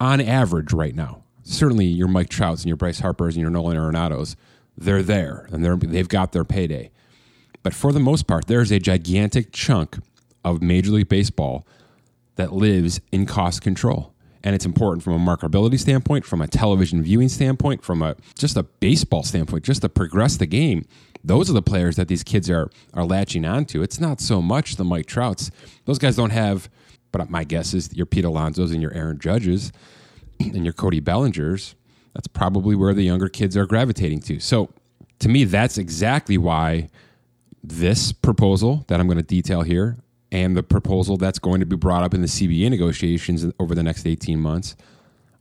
on 0.00 0.20
average 0.20 0.72
right 0.72 0.94
now, 0.94 1.23
certainly 1.44 1.86
your 1.86 2.08
Mike 2.08 2.28
Trouts 2.28 2.62
and 2.62 2.68
your 2.68 2.76
Bryce 2.76 3.00
Harpers 3.00 3.36
and 3.36 3.42
your 3.42 3.50
Nolan 3.50 3.76
Arenados, 3.76 4.34
they're 4.76 5.02
there 5.02 5.48
and 5.52 5.64
they're, 5.64 5.76
they've 5.76 6.08
got 6.08 6.32
their 6.32 6.44
payday. 6.44 6.90
But 7.62 7.74
for 7.74 7.92
the 7.92 8.00
most 8.00 8.26
part, 8.26 8.46
there's 8.46 8.72
a 8.72 8.78
gigantic 8.78 9.52
chunk 9.52 9.98
of 10.44 10.62
Major 10.62 10.90
League 10.90 11.08
Baseball 11.08 11.66
that 12.36 12.52
lives 12.52 13.00
in 13.12 13.24
cost 13.26 13.62
control 13.62 14.14
and 14.44 14.54
it's 14.54 14.66
important 14.66 15.02
from 15.02 15.14
a 15.14 15.18
marketability 15.18 15.80
standpoint, 15.80 16.26
from 16.26 16.42
a 16.42 16.46
television 16.46 17.02
viewing 17.02 17.30
standpoint, 17.30 17.82
from 17.82 18.02
a 18.02 18.14
just 18.38 18.56
a 18.56 18.62
baseball 18.62 19.22
standpoint, 19.22 19.64
just 19.64 19.80
to 19.80 19.88
progress 19.88 20.36
the 20.36 20.46
game. 20.46 20.84
Those 21.24 21.48
are 21.48 21.54
the 21.54 21.62
players 21.62 21.96
that 21.96 22.08
these 22.08 22.22
kids 22.22 22.50
are 22.50 22.70
are 22.92 23.06
latching 23.06 23.46
onto. 23.46 23.82
It's 23.82 23.98
not 23.98 24.20
so 24.20 24.42
much 24.42 24.76
the 24.76 24.84
Mike 24.84 25.06
Trouts; 25.06 25.50
those 25.86 25.98
guys 25.98 26.16
don't 26.16 26.30
have. 26.30 26.68
But 27.10 27.30
my 27.30 27.44
guess 27.44 27.74
is 27.74 27.94
your 27.94 28.06
Pete 28.06 28.24
Alonso's 28.24 28.72
and 28.72 28.82
your 28.82 28.92
Aaron 28.92 29.18
Judges 29.18 29.72
and 30.40 30.64
your 30.64 30.72
Cody 30.72 31.00
Bellingers. 31.00 31.74
That's 32.14 32.28
probably 32.28 32.74
where 32.76 32.94
the 32.94 33.02
younger 33.02 33.28
kids 33.28 33.56
are 33.56 33.66
gravitating 33.66 34.20
to. 34.22 34.40
So, 34.40 34.70
to 35.20 35.28
me, 35.28 35.44
that's 35.44 35.78
exactly 35.78 36.38
why 36.38 36.88
this 37.62 38.12
proposal 38.12 38.84
that 38.88 39.00
I'm 39.00 39.06
going 39.06 39.16
to 39.16 39.22
detail 39.22 39.62
here 39.62 39.96
and 40.30 40.56
the 40.56 40.62
proposal 40.62 41.16
that's 41.16 41.38
going 41.38 41.60
to 41.60 41.66
be 41.66 41.76
brought 41.76 42.02
up 42.02 42.12
in 42.12 42.20
the 42.20 42.26
CBA 42.26 42.68
negotiations 42.68 43.46
over 43.60 43.74
the 43.74 43.82
next 43.82 44.06
18 44.06 44.38
months 44.38 44.76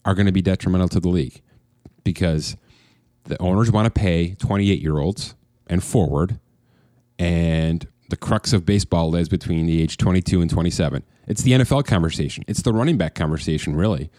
are 0.05 0.13
going 0.13 0.27
to 0.27 0.31
be 0.31 0.41
detrimental 0.41 0.87
to 0.89 0.99
the 0.99 1.09
league 1.09 1.41
because 2.03 2.55
the 3.23 3.41
owners 3.41 3.71
want 3.71 3.85
to 3.85 3.99
pay 3.99 4.35
28 4.35 4.79
year 4.79 4.99
olds 4.99 5.35
and 5.67 5.83
forward, 5.83 6.39
and 7.17 7.87
the 8.09 8.17
crux 8.17 8.53
of 8.53 8.65
baseball 8.65 9.09
lives 9.09 9.29
between 9.29 9.65
the 9.65 9.81
age 9.81 9.97
22 9.97 10.41
and 10.41 10.49
27. 10.49 11.03
It's 11.25 11.41
the 11.41 11.53
NFL 11.53 11.85
conversation, 11.85 12.43
it's 12.47 12.61
the 12.61 12.73
running 12.73 12.97
back 12.97 13.15
conversation, 13.15 13.75
really. 13.75 14.11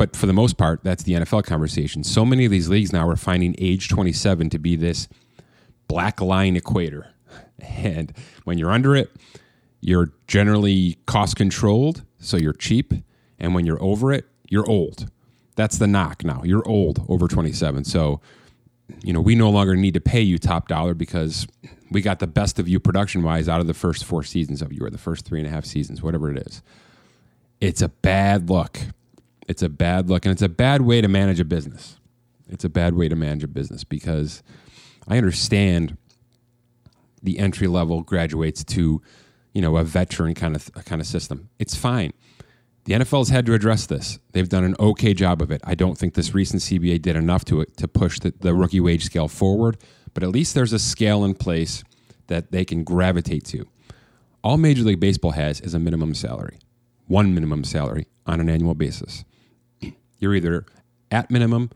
But 0.00 0.16
for 0.16 0.24
the 0.24 0.32
most 0.32 0.56
part, 0.56 0.82
that's 0.82 1.02
the 1.02 1.12
NFL 1.12 1.44
conversation. 1.44 2.04
So 2.04 2.24
many 2.24 2.46
of 2.46 2.50
these 2.50 2.70
leagues 2.70 2.90
now 2.90 3.06
are 3.06 3.16
finding 3.16 3.54
age 3.58 3.90
27 3.90 4.48
to 4.48 4.58
be 4.58 4.74
this 4.74 5.08
black 5.88 6.22
line 6.22 6.56
equator. 6.56 7.12
And 7.60 8.10
when 8.44 8.56
you're 8.56 8.70
under 8.70 8.96
it, 8.96 9.14
you're 9.82 10.14
generally 10.26 10.96
cost 11.06 11.36
controlled, 11.36 12.06
so 12.18 12.38
you're 12.38 12.54
cheap. 12.54 12.94
And 13.38 13.54
when 13.54 13.66
you're 13.66 13.80
over 13.82 14.10
it, 14.10 14.24
you're 14.48 14.66
old. 14.66 15.10
That's 15.54 15.76
the 15.76 15.86
knock 15.86 16.24
now. 16.24 16.40
You're 16.44 16.66
old 16.66 17.04
over 17.06 17.28
27. 17.28 17.84
So, 17.84 18.22
you 19.02 19.12
know, 19.12 19.20
we 19.20 19.34
no 19.34 19.50
longer 19.50 19.76
need 19.76 19.92
to 19.92 20.00
pay 20.00 20.22
you 20.22 20.38
top 20.38 20.68
dollar 20.68 20.94
because 20.94 21.46
we 21.90 22.00
got 22.00 22.20
the 22.20 22.26
best 22.26 22.58
of 22.58 22.66
you 22.66 22.80
production 22.80 23.22
wise 23.22 23.50
out 23.50 23.60
of 23.60 23.66
the 23.66 23.74
first 23.74 24.06
four 24.06 24.22
seasons 24.22 24.62
of 24.62 24.72
you 24.72 24.82
or 24.82 24.88
the 24.88 24.96
first 24.96 25.26
three 25.26 25.40
and 25.40 25.46
a 25.46 25.50
half 25.50 25.66
seasons, 25.66 26.02
whatever 26.02 26.30
it 26.30 26.38
is. 26.38 26.62
it's 27.60 27.82
a 27.82 27.88
bad 27.88 28.48
look. 28.48 28.80
It's 29.50 29.64
a 29.64 29.68
bad 29.68 30.08
look, 30.08 30.24
and 30.24 30.30
it's 30.30 30.42
a 30.42 30.48
bad 30.48 30.82
way 30.82 31.00
to 31.00 31.08
manage 31.08 31.40
a 31.40 31.44
business. 31.44 31.98
It's 32.48 32.64
a 32.64 32.68
bad 32.68 32.94
way 32.94 33.08
to 33.08 33.16
manage 33.16 33.42
a 33.42 33.48
business 33.48 33.82
because 33.82 34.44
I 35.08 35.18
understand 35.18 35.96
the 37.20 37.36
entry 37.40 37.66
level 37.66 38.02
graduates 38.02 38.62
to, 38.62 39.02
you 39.52 39.60
know, 39.60 39.76
a 39.76 39.82
veteran 39.82 40.34
kind 40.34 40.54
of 40.54 40.72
kind 40.84 41.00
of 41.00 41.06
system. 41.08 41.50
It's 41.58 41.74
fine. 41.74 42.12
The 42.84 42.94
NFL 42.94 43.18
has 43.18 43.30
had 43.30 43.44
to 43.46 43.54
address 43.54 43.86
this. 43.86 44.20
They've 44.30 44.48
done 44.48 44.62
an 44.62 44.76
okay 44.78 45.14
job 45.14 45.42
of 45.42 45.50
it. 45.50 45.60
I 45.64 45.74
don't 45.74 45.98
think 45.98 46.14
this 46.14 46.32
recent 46.32 46.62
CBA 46.62 47.02
did 47.02 47.16
enough 47.16 47.44
to 47.46 47.64
to 47.64 47.88
push 47.88 48.20
the, 48.20 48.32
the 48.38 48.54
rookie 48.54 48.78
wage 48.78 49.04
scale 49.04 49.26
forward, 49.26 49.78
but 50.14 50.22
at 50.22 50.28
least 50.28 50.54
there's 50.54 50.72
a 50.72 50.78
scale 50.78 51.24
in 51.24 51.34
place 51.34 51.82
that 52.28 52.52
they 52.52 52.64
can 52.64 52.84
gravitate 52.84 53.46
to. 53.46 53.66
All 54.44 54.58
Major 54.58 54.84
League 54.84 55.00
Baseball 55.00 55.32
has 55.32 55.60
is 55.60 55.74
a 55.74 55.80
minimum 55.80 56.14
salary, 56.14 56.60
one 57.08 57.34
minimum 57.34 57.64
salary 57.64 58.06
on 58.26 58.38
an 58.38 58.48
annual 58.48 58.76
basis. 58.76 59.24
You're 60.20 60.34
either 60.34 60.64
at 61.10 61.30
minimum, 61.30 61.70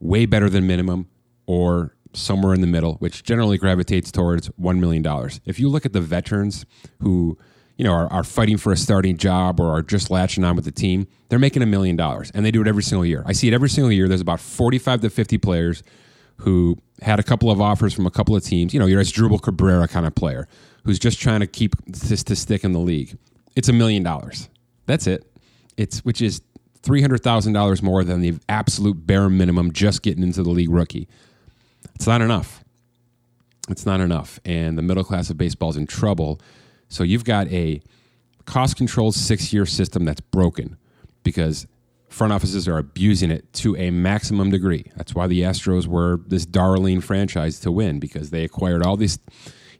way 0.00 0.26
better 0.26 0.50
than 0.50 0.66
minimum, 0.66 1.08
or 1.46 1.94
somewhere 2.12 2.54
in 2.54 2.60
the 2.60 2.66
middle, 2.66 2.94
which 2.94 3.22
generally 3.22 3.58
gravitates 3.58 4.10
towards 4.10 4.48
$1 4.60 4.78
million. 4.78 5.04
If 5.44 5.60
you 5.60 5.68
look 5.68 5.86
at 5.86 5.92
the 5.92 6.00
veterans 6.00 6.66
who 7.00 7.38
you 7.76 7.84
know, 7.84 7.92
are, 7.92 8.10
are 8.10 8.24
fighting 8.24 8.56
for 8.56 8.72
a 8.72 8.76
starting 8.76 9.16
job 9.16 9.60
or 9.60 9.70
are 9.70 9.82
just 9.82 10.10
latching 10.10 10.44
on 10.44 10.56
with 10.56 10.64
the 10.64 10.72
team, 10.72 11.06
they're 11.28 11.38
making 11.38 11.62
a 11.62 11.66
million 11.66 11.94
dollars 11.94 12.30
and 12.34 12.44
they 12.44 12.50
do 12.50 12.62
it 12.62 12.66
every 12.66 12.82
single 12.82 13.04
year. 13.04 13.22
I 13.26 13.32
see 13.32 13.48
it 13.48 13.54
every 13.54 13.68
single 13.68 13.92
year. 13.92 14.08
There's 14.08 14.20
about 14.20 14.40
45 14.40 15.02
to 15.02 15.10
50 15.10 15.38
players 15.38 15.82
who 16.38 16.78
had 17.02 17.20
a 17.20 17.22
couple 17.22 17.50
of 17.50 17.60
offers 17.60 17.92
from 17.92 18.06
a 18.06 18.10
couple 18.10 18.34
of 18.34 18.42
teams. 18.42 18.72
You 18.72 18.80
know, 18.80 18.86
you're 18.86 19.00
a 19.00 19.04
Asdrubal 19.04 19.42
Cabrera 19.42 19.88
kind 19.88 20.06
of 20.06 20.14
player 20.14 20.48
who's 20.84 20.98
just 20.98 21.20
trying 21.20 21.40
to 21.40 21.46
keep 21.46 21.74
this 21.86 22.22
to 22.24 22.36
stick 22.36 22.64
in 22.64 22.72
the 22.72 22.78
league. 22.78 23.18
It's 23.54 23.68
a 23.68 23.72
million 23.72 24.02
dollars. 24.02 24.48
That's 24.86 25.06
it. 25.06 25.30
It's 25.76 26.04
which 26.04 26.22
is 26.22 26.40
three 26.86 27.02
hundred 27.02 27.22
thousand 27.22 27.52
dollars 27.52 27.82
more 27.82 28.04
than 28.04 28.20
the 28.20 28.38
absolute 28.48 29.06
bare 29.06 29.28
minimum 29.28 29.72
just 29.72 30.02
getting 30.02 30.22
into 30.22 30.42
the 30.42 30.50
league 30.50 30.70
rookie. 30.70 31.08
It's 31.94 32.06
not 32.06 32.22
enough. 32.22 32.62
It's 33.68 33.84
not 33.84 34.00
enough, 34.00 34.38
and 34.44 34.78
the 34.78 34.82
middle 34.82 35.04
class 35.04 35.28
of 35.28 35.36
baseball 35.36 35.70
is 35.70 35.76
in 35.76 35.86
trouble 35.86 36.40
so 36.88 37.04
you've 37.04 37.24
got 37.24 37.48
a 37.48 37.80
cost 38.44 38.76
controlled 38.76 39.14
six 39.14 39.52
year 39.52 39.66
system 39.66 40.04
that's 40.04 40.20
broken 40.20 40.76
because 41.22 41.66
front 42.08 42.32
offices 42.32 42.68
are 42.68 42.78
abusing 42.78 43.30
it 43.30 43.52
to 43.52 43.76
a 43.76 43.90
maximum 43.90 44.50
degree. 44.50 44.90
That's 44.96 45.14
why 45.14 45.26
the 45.26 45.42
Astros 45.42 45.86
were 45.86 46.20
this 46.26 46.46
darling 46.46 47.00
franchise 47.00 47.58
to 47.60 47.72
win 47.72 47.98
because 47.98 48.30
they 48.30 48.44
acquired 48.44 48.84
all 48.84 48.96
these. 48.96 49.18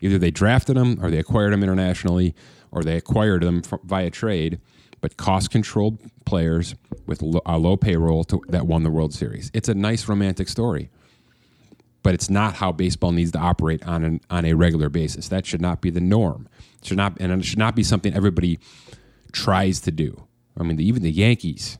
Either 0.01 0.19
they 0.19 0.31
drafted 0.31 0.77
them, 0.77 0.99
or 1.03 1.11
they 1.11 1.19
acquired 1.19 1.55
them 1.55 1.63
internationally, 1.63 2.35
or 2.71 2.83
they 2.83 2.97
acquired 2.99 3.43
them 3.43 3.63
via 3.85 4.11
trade. 4.11 4.61
But 5.00 5.17
cost 5.17 5.50
controlled 5.50 5.99
players 6.25 6.75
with 7.07 7.23
a 7.23 7.59
low 7.59 7.76
payroll 7.76 8.25
to, 8.25 8.43
that 8.49 8.67
won 8.67 8.83
the 8.83 8.91
World 8.91 9.15
Series. 9.15 9.50
It's 9.55 9.69
a 9.69 9.75
nice 9.75 10.09
romantic 10.09 10.49
story 10.49 10.91
but 12.07 12.15
it's 12.15 12.31
not 12.31 12.55
how 12.55 12.71
baseball 12.71 13.11
needs 13.11 13.33
to 13.33 13.38
operate 13.41 13.85
on 13.85 14.05
an, 14.05 14.21
on 14.31 14.45
a 14.45 14.53
regular 14.53 14.88
basis. 14.88 15.26
That 15.26 15.45
should 15.45 15.61
not 15.61 15.81
be 15.81 15.91
the 15.91 15.99
norm. 15.99 16.49
It 16.79 16.87
should 16.87 16.97
not, 16.99 17.17
and 17.19 17.33
it 17.33 17.45
should 17.45 17.59
not 17.59 17.75
be 17.75 17.83
something 17.83 18.15
everybody 18.15 18.61
tries 19.33 19.81
to 19.81 19.91
do. 19.91 20.29
I 20.57 20.62
mean, 20.62 20.76
the, 20.76 20.87
even 20.87 21.03
the 21.03 21.11
Yankees 21.11 21.79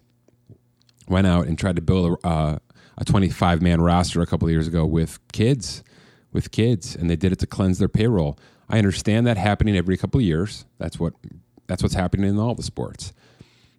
went 1.07 1.29
out 1.29 1.47
and 1.47 1.57
tried 1.57 1.77
to 1.77 1.83
build 1.83 2.19
a, 2.25 2.27
uh, 2.27 2.59
a 2.99 3.05
25 3.05 3.63
man 3.63 3.81
roster 3.81 4.21
a 4.21 4.27
couple 4.27 4.49
of 4.49 4.51
years 4.51 4.67
ago 4.67 4.85
with 4.85 5.21
kids, 5.31 5.85
with 6.33 6.51
kids, 6.51 6.97
and 6.97 7.09
they 7.09 7.15
did 7.15 7.31
it 7.31 7.39
to 7.39 7.47
cleanse 7.47 7.79
their 7.79 7.87
payroll. 7.87 8.37
I 8.69 8.79
understand 8.79 9.29
that 9.29 9.37
happening 9.37 9.77
every 9.77 9.97
couple 9.97 10.19
of 10.19 10.25
years. 10.27 10.65
That's 10.79 10.99
what 10.99 11.13
that's 11.67 11.83
what's 11.83 11.95
happening 11.95 12.29
in 12.29 12.39
all 12.39 12.55
the 12.55 12.63
sports. 12.63 13.13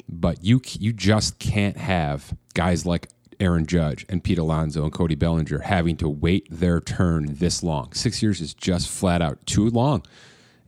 But 0.09 0.43
you 0.43 0.61
you 0.79 0.93
just 0.93 1.39
can't 1.39 1.77
have 1.77 2.33
guys 2.53 2.85
like 2.85 3.09
Aaron 3.39 3.65
Judge 3.65 4.05
and 4.09 4.23
Pete 4.23 4.37
Alonso 4.37 4.83
and 4.83 4.93
Cody 4.93 5.15
Bellinger 5.15 5.59
having 5.59 5.97
to 5.97 6.09
wait 6.09 6.47
their 6.49 6.79
turn 6.79 7.27
this 7.29 7.61
long. 7.61 7.93
Six 7.93 8.21
years 8.21 8.41
is 8.41 8.53
just 8.53 8.87
flat 8.87 9.21
out 9.21 9.45
too 9.45 9.69
long. 9.69 10.03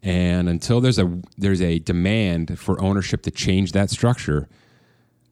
And 0.02 0.48
until 0.48 0.80
there's 0.82 1.00
a 1.00 1.20
there's 1.38 1.62
a 1.62 1.80
demand 1.80 2.60
for 2.60 2.82
ownership 2.82 3.22
to 3.24 3.32
change 3.32 3.74
that 3.74 3.90
structure, 3.90 4.48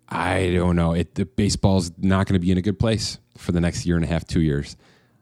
I 0.09 0.51
don't 0.53 0.75
know. 0.75 0.93
It 0.93 1.15
the 1.15 1.25
baseball's 1.25 1.91
not 1.97 2.27
going 2.27 2.33
to 2.33 2.39
be 2.39 2.51
in 2.51 2.57
a 2.57 2.61
good 2.61 2.79
place 2.79 3.19
for 3.37 3.51
the 3.51 3.61
next 3.61 3.85
year 3.85 3.95
and 3.95 4.03
a 4.03 4.07
half, 4.07 4.25
two 4.25 4.41
years. 4.41 4.75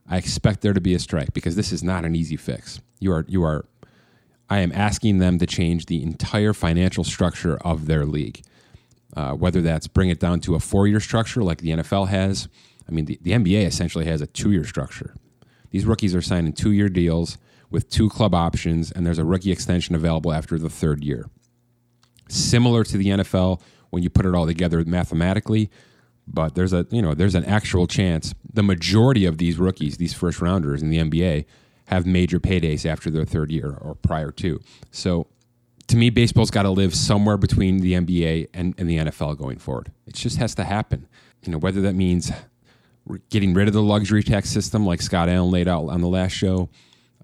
I 0.07 0.17
expect 0.17 0.61
there 0.61 0.73
to 0.73 0.81
be 0.81 0.93
a 0.93 0.99
strike 0.99 1.33
because 1.33 1.55
this 1.55 1.71
is 1.71 1.83
not 1.83 2.05
an 2.05 2.15
easy 2.15 2.37
fix. 2.37 2.79
You 2.99 3.11
are 3.11 3.25
you 3.27 3.43
are 3.43 3.65
I 4.49 4.59
am 4.59 4.71
asking 4.71 5.17
them 5.17 5.39
to 5.39 5.47
change 5.47 5.87
the 5.87 6.03
entire 6.03 6.53
financial 6.53 7.03
structure 7.03 7.57
of 7.57 7.87
their 7.87 8.05
league 8.05 8.43
uh, 9.15 9.33
whether 9.33 9.61
that's 9.61 9.87
bring 9.87 10.09
it 10.09 10.19
down 10.19 10.39
to 10.41 10.55
a 10.55 10.59
four 10.59 10.87
year 10.87 10.99
structure 10.99 11.41
like 11.41 11.59
the 11.59 11.69
NFL 11.69 12.09
has. 12.09 12.47
I 12.87 12.91
mean, 12.91 13.05
the, 13.05 13.17
the 13.21 13.31
NBA 13.31 13.65
essentially 13.65 14.05
has 14.05 14.21
a 14.21 14.27
two 14.27 14.51
year 14.51 14.65
structure. 14.65 15.15
These 15.71 15.85
rookies 15.85 16.13
are 16.15 16.21
signing 16.21 16.53
two 16.53 16.71
year 16.71 16.89
deals 16.89 17.37
with 17.69 17.89
two 17.89 18.09
club 18.09 18.35
options, 18.35 18.91
and 18.91 19.05
there's 19.05 19.17
a 19.17 19.25
rookie 19.25 19.51
extension 19.51 19.95
available 19.95 20.31
after 20.31 20.57
the 20.57 20.69
third 20.69 21.03
year. 21.03 21.29
Similar 22.29 22.83
to 22.85 22.97
the 22.97 23.07
NFL 23.07 23.61
when 23.89 24.03
you 24.03 24.09
put 24.09 24.25
it 24.25 24.35
all 24.35 24.45
together 24.45 24.83
mathematically, 24.85 25.69
but 26.27 26.55
there's 26.55 26.73
a 26.73 26.85
you 26.89 27.01
know 27.01 27.13
there's 27.13 27.35
an 27.35 27.45
actual 27.45 27.87
chance 27.87 28.33
the 28.51 28.63
majority 28.63 29.25
of 29.25 29.37
these 29.37 29.57
rookies, 29.57 29.97
these 29.97 30.13
first 30.13 30.41
rounders 30.41 30.81
in 30.81 30.89
the 30.89 30.97
NBA, 30.97 31.45
have 31.87 32.05
major 32.05 32.39
paydays 32.39 32.85
after 32.85 33.09
their 33.09 33.25
third 33.25 33.51
year 33.51 33.77
or 33.81 33.95
prior 33.95 34.31
to. 34.31 34.59
So 34.91 35.27
to 35.87 35.97
me, 35.97 36.09
baseball's 36.09 36.51
got 36.51 36.63
to 36.63 36.71
live 36.71 36.95
somewhere 36.95 37.37
between 37.37 37.79
the 37.79 37.93
NBA 37.93 38.49
and, 38.53 38.73
and 38.77 38.89
the 38.89 38.97
NFL 38.97 39.37
going 39.37 39.59
forward. 39.59 39.91
It 40.07 40.15
just 40.15 40.37
has 40.37 40.55
to 40.55 40.63
happen. 40.63 41.07
You 41.43 41.51
know, 41.51 41.57
whether 41.59 41.81
that 41.81 41.93
means 41.93 42.31
getting 43.29 43.53
rid 43.53 43.67
of 43.67 43.73
the 43.73 43.83
luxury 43.83 44.23
tax 44.23 44.49
system, 44.49 44.85
like 44.85 45.01
Scott 45.01 45.29
Allen 45.29 45.51
laid 45.51 45.67
out 45.67 45.89
on 45.89 46.01
the 46.01 46.07
last 46.07 46.31
show. 46.31 46.69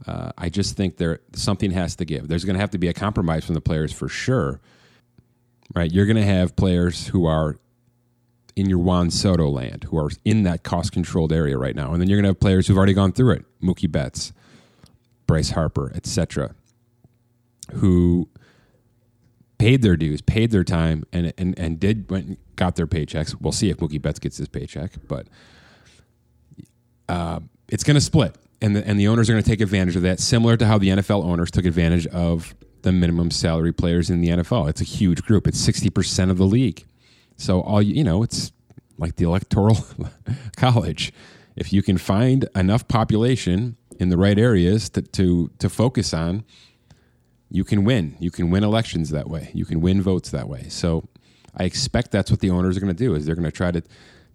Uh, 0.05 0.31
I 0.37 0.49
just 0.49 0.75
think 0.75 0.97
there 0.97 1.21
something 1.33 1.71
has 1.71 1.95
to 1.97 2.05
give. 2.05 2.27
There's 2.27 2.45
going 2.45 2.55
to 2.55 2.59
have 2.59 2.71
to 2.71 2.77
be 2.77 2.87
a 2.87 2.93
compromise 2.93 3.45
from 3.45 3.55
the 3.55 3.61
players 3.61 3.91
for 3.91 4.07
sure. 4.07 4.59
Right? 5.73 5.91
You're 5.91 6.05
going 6.05 6.17
to 6.17 6.25
have 6.25 6.55
players 6.55 7.07
who 7.07 7.25
are 7.25 7.57
in 8.55 8.69
your 8.69 8.79
Juan 8.79 9.09
Soto 9.09 9.47
land, 9.49 9.85
who 9.85 9.97
are 9.97 10.09
in 10.25 10.43
that 10.43 10.63
cost 10.63 10.91
controlled 10.91 11.31
area 11.31 11.57
right 11.57 11.75
now, 11.75 11.93
and 11.93 12.01
then 12.01 12.09
you're 12.09 12.17
going 12.17 12.25
to 12.25 12.29
have 12.29 12.39
players 12.39 12.67
who've 12.67 12.77
already 12.77 12.93
gone 12.93 13.13
through 13.13 13.31
it, 13.31 13.45
Mookie 13.63 13.91
Betts, 13.91 14.33
Bryce 15.31 15.51
Harper, 15.51 15.93
etc., 15.95 16.55
who 17.75 18.27
paid 19.57 19.81
their 19.81 19.95
dues, 19.95 20.19
paid 20.19 20.51
their 20.51 20.65
time, 20.65 21.05
and 21.13 21.31
and 21.37 21.57
and 21.57 21.79
did 21.79 22.11
went 22.11 22.37
got 22.57 22.75
their 22.75 22.85
paychecks. 22.85 23.33
We'll 23.39 23.53
see 23.53 23.69
if 23.69 23.77
Mookie 23.77 24.01
Betts 24.01 24.19
gets 24.19 24.35
his 24.35 24.49
paycheck, 24.49 24.91
but 25.07 25.27
uh, 27.07 27.39
it's 27.69 27.85
going 27.85 27.95
to 27.95 28.01
split, 28.01 28.35
and 28.61 28.75
the 28.75 28.85
and 28.85 28.99
the 28.99 29.07
owners 29.07 29.29
are 29.29 29.33
going 29.33 29.41
to 29.41 29.49
take 29.49 29.61
advantage 29.61 29.95
of 29.95 30.01
that, 30.01 30.19
similar 30.19 30.57
to 30.57 30.65
how 30.65 30.77
the 30.77 30.89
NFL 30.89 31.23
owners 31.23 31.49
took 31.49 31.63
advantage 31.63 32.07
of 32.07 32.53
the 32.81 32.91
minimum 32.91 33.31
salary 33.31 33.71
players 33.71 34.09
in 34.09 34.19
the 34.19 34.27
NFL. 34.31 34.67
It's 34.67 34.81
a 34.81 34.83
huge 34.83 35.23
group. 35.23 35.47
It's 35.47 35.61
sixty 35.61 35.89
percent 35.89 36.29
of 36.29 36.39
the 36.39 36.45
league. 36.45 36.83
So 37.37 37.61
all 37.61 37.81
you 37.81 38.03
know, 38.03 38.21
it's 38.21 38.51
like 38.97 39.15
the 39.15 39.23
electoral 39.23 39.77
college. 40.57 41.13
If 41.55 41.71
you 41.71 41.81
can 41.81 41.97
find 41.97 42.49
enough 42.53 42.89
population 42.89 43.77
in 43.99 44.09
the 44.09 44.17
right 44.17 44.37
areas 44.37 44.89
to 44.89 45.01
to, 45.01 45.51
to 45.59 45.69
focus 45.69 46.13
on 46.13 46.43
you 47.51 47.65
can 47.65 47.83
win. 47.83 48.15
You 48.19 48.31
can 48.31 48.49
win 48.49 48.63
elections 48.63 49.09
that 49.09 49.29
way. 49.29 49.51
You 49.53 49.65
can 49.65 49.81
win 49.81 50.01
votes 50.01 50.31
that 50.31 50.47
way. 50.47 50.69
So 50.69 51.09
I 51.55 51.65
expect 51.65 52.11
that's 52.11 52.31
what 52.31 52.39
the 52.39 52.49
owners 52.49 52.77
are 52.77 52.79
going 52.79 52.95
to 52.95 53.03
do 53.03 53.13
is 53.13 53.25
they're 53.25 53.35
going 53.35 53.43
to 53.43 53.51
try 53.51 53.71
to 53.71 53.83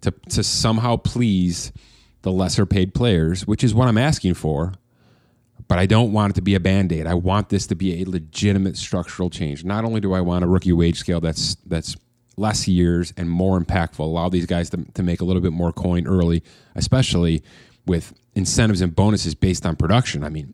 to 0.01 0.11
to 0.29 0.43
somehow 0.43 0.97
please 0.97 1.73
the 2.21 2.31
lesser 2.31 2.65
paid 2.65 2.93
players, 2.93 3.47
which 3.47 3.63
is 3.63 3.73
what 3.73 3.87
I'm 3.87 3.97
asking 3.97 4.35
for. 4.35 4.73
But 5.67 5.79
I 5.79 5.87
don't 5.87 6.13
want 6.13 6.31
it 6.31 6.35
to 6.35 6.41
be 6.41 6.55
a 6.55 6.59
band-aid. 6.59 7.07
I 7.07 7.15
want 7.15 7.49
this 7.49 7.67
to 7.67 7.75
be 7.75 8.01
a 8.01 8.05
legitimate 8.05 8.77
structural 8.77 9.29
change. 9.29 9.65
Not 9.65 9.83
only 9.83 9.99
do 9.99 10.13
I 10.13 10.21
want 10.21 10.45
a 10.45 10.47
rookie 10.47 10.71
wage 10.71 10.99
scale 10.99 11.19
that's 11.19 11.55
that's 11.65 11.95
less 12.37 12.67
years 12.67 13.11
and 13.17 13.27
more 13.27 13.59
impactful, 13.59 13.99
allow 13.99 14.29
these 14.29 14.45
guys 14.45 14.69
to, 14.69 14.85
to 14.93 15.01
make 15.01 15.21
a 15.21 15.25
little 15.25 15.41
bit 15.41 15.51
more 15.51 15.73
coin 15.73 16.05
early, 16.05 16.43
especially 16.75 17.41
with 17.87 18.13
incentives 18.35 18.81
and 18.81 18.95
bonuses 18.95 19.33
based 19.33 19.65
on 19.65 19.75
production. 19.75 20.23
I 20.23 20.29
mean, 20.29 20.53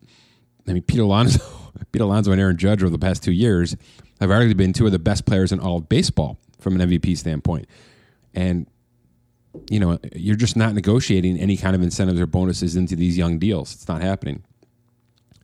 I 0.67 0.73
mean, 0.73 0.83
Pete 0.83 0.99
Alonso 0.99 1.39
Pete 1.91 2.01
Alonso 2.01 2.31
and 2.31 2.39
Aaron 2.39 2.57
Judge 2.57 2.81
over 2.81 2.89
the 2.89 2.99
past 2.99 3.23
two 3.23 3.31
years 3.31 3.75
have 4.19 4.29
arguably 4.29 4.55
been 4.55 4.73
two 4.73 4.85
of 4.85 4.91
the 4.91 4.99
best 4.99 5.25
players 5.25 5.51
in 5.51 5.59
all 5.59 5.77
of 5.77 5.89
baseball 5.89 6.37
from 6.59 6.79
an 6.79 6.89
MVP 6.89 7.17
standpoint. 7.17 7.67
And 8.33 8.67
you 9.69 9.79
know, 9.79 9.99
you're 10.15 10.35
just 10.35 10.55
not 10.55 10.73
negotiating 10.73 11.37
any 11.37 11.57
kind 11.57 11.75
of 11.75 11.81
incentives 11.81 12.19
or 12.19 12.25
bonuses 12.25 12.75
into 12.75 12.95
these 12.95 13.17
young 13.17 13.37
deals. 13.37 13.73
It's 13.73 13.87
not 13.87 14.01
happening. 14.01 14.43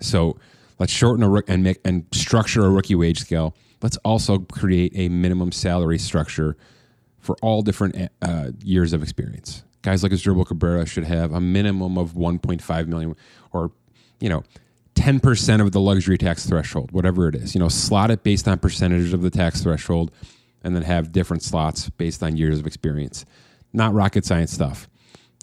So 0.02 0.40
let's 0.80 0.92
shorten 0.92 1.24
a 1.24 1.44
and 1.48 1.64
make 1.64 1.80
and 1.86 2.06
structure 2.12 2.66
a 2.66 2.70
rookie 2.70 2.96
wage 2.96 3.20
scale. 3.20 3.56
Let's 3.82 3.98
also 3.98 4.40
create 4.40 4.94
a 4.96 5.10
minimum 5.10 5.52
salary 5.52 6.00
structure 6.00 6.58
for 7.20 7.36
all 7.42 7.62
different 7.62 8.12
uh, 8.22 8.52
years 8.64 8.94
of 8.94 9.04
experience. 9.04 9.64
Guys 9.82 10.04
like 10.04 10.12
Asdrubal 10.12 10.46
Cabrera 10.46 10.86
should 10.86 11.06
have 11.06 11.32
a 11.32 11.40
minimum 11.40 11.98
of 11.98 12.14
1.5 12.14 12.88
million, 12.88 13.16
or 13.52 13.72
you 14.20 14.30
know, 14.30 14.44
10% 14.96 15.62
of 15.62 15.72
the 15.72 15.80
luxury 15.80 16.18
tax 16.18 16.46
threshold, 16.46 16.92
whatever 16.92 17.30
it 17.30 17.36
is. 17.36 17.56
You 17.56 17.60
know, 17.60 17.70
slot 17.70 18.12
it 18.12 18.22
based 18.22 18.48
on 18.48 18.60
percentages 18.60 19.14
of 19.14 19.22
the 19.22 19.30
tax 19.30 19.62
threshold. 19.62 20.12
and 20.62 20.76
then 20.76 20.84
have 20.84 21.14
different 21.14 21.42
slots 21.42 21.90
based 21.92 22.22
on 22.22 22.36
years 22.36 22.60
of 22.60 22.68
experience. 22.68 23.24
Not 23.72 23.94
rocket 23.94 24.26
science 24.26 24.52
stuff. 24.52 24.90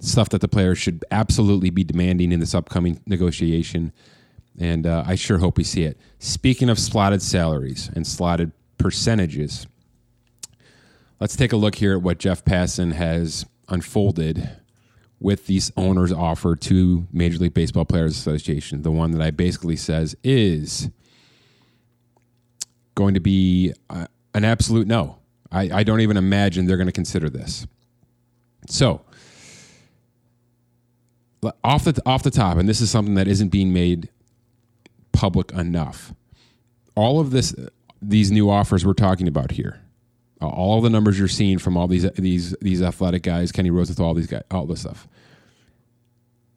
Stuff 0.02 0.28
that 0.28 0.42
the 0.42 0.48
players 0.48 0.76
should 0.76 1.06
absolutely 1.10 1.70
be 1.70 1.84
demanding 1.84 2.32
in 2.32 2.40
this 2.40 2.54
upcoming 2.54 3.00
negotiation. 3.06 3.94
And 4.58 4.86
uh, 4.86 5.04
I 5.06 5.14
sure 5.14 5.38
hope 5.38 5.56
we 5.56 5.64
see 5.64 5.84
it. 5.84 5.98
Speaking 6.18 6.68
of 6.68 6.78
slotted 6.78 7.22
salaries 7.22 7.88
and 7.94 8.06
slotted 8.06 8.52
percentages, 8.76 9.66
let's 11.18 11.34
take 11.34 11.52
a 11.52 11.56
look 11.56 11.76
here 11.76 11.94
at 11.94 12.02
what 12.02 12.18
Jeff 12.18 12.44
Passan 12.44 12.92
has 12.92 13.46
unfolded 13.68 14.50
with 15.18 15.46
these 15.46 15.72
owners' 15.76 16.12
offer 16.12 16.54
to 16.54 17.06
Major 17.12 17.38
League 17.38 17.54
Baseball 17.54 17.84
Players 17.84 18.16
Association. 18.16 18.82
The 18.82 18.90
one 18.90 19.12
that 19.12 19.22
I 19.22 19.30
basically 19.30 19.76
says 19.76 20.14
is 20.22 20.90
going 22.94 23.14
to 23.14 23.20
be 23.20 23.72
uh, 23.88 24.06
an 24.34 24.44
absolute 24.44 24.86
no. 24.86 25.18
I, 25.50 25.70
I 25.72 25.82
don't 25.84 26.00
even 26.00 26.16
imagine 26.16 26.66
they're 26.66 26.76
going 26.76 26.86
to 26.88 26.92
consider 26.92 27.30
this. 27.30 27.66
So, 28.68 29.02
off 31.62 31.84
the 31.84 32.02
off 32.04 32.22
the 32.22 32.30
top, 32.30 32.58
and 32.58 32.68
this 32.68 32.80
is 32.80 32.90
something 32.90 33.14
that 33.14 33.28
isn't 33.28 33.48
being 33.48 33.72
made 33.72 34.08
public 35.12 35.52
enough. 35.52 36.12
All 36.94 37.20
of 37.20 37.30
this, 37.30 37.54
these 38.02 38.30
new 38.30 38.50
offers 38.50 38.84
we're 38.84 38.94
talking 38.94 39.28
about 39.28 39.52
here, 39.52 39.80
all 40.40 40.80
the 40.80 40.90
numbers 40.90 41.18
you're 41.18 41.28
seeing 41.28 41.58
from 41.58 41.76
all 41.76 41.88
these 41.88 42.10
these 42.12 42.54
these 42.60 42.82
athletic 42.82 43.22
guys, 43.22 43.52
Kenny 43.52 43.70
Rosenthal, 43.70 44.06
all 44.06 44.14
these 44.14 44.26
guys, 44.26 44.42
all 44.50 44.66
this 44.66 44.80
stuff. 44.80 45.08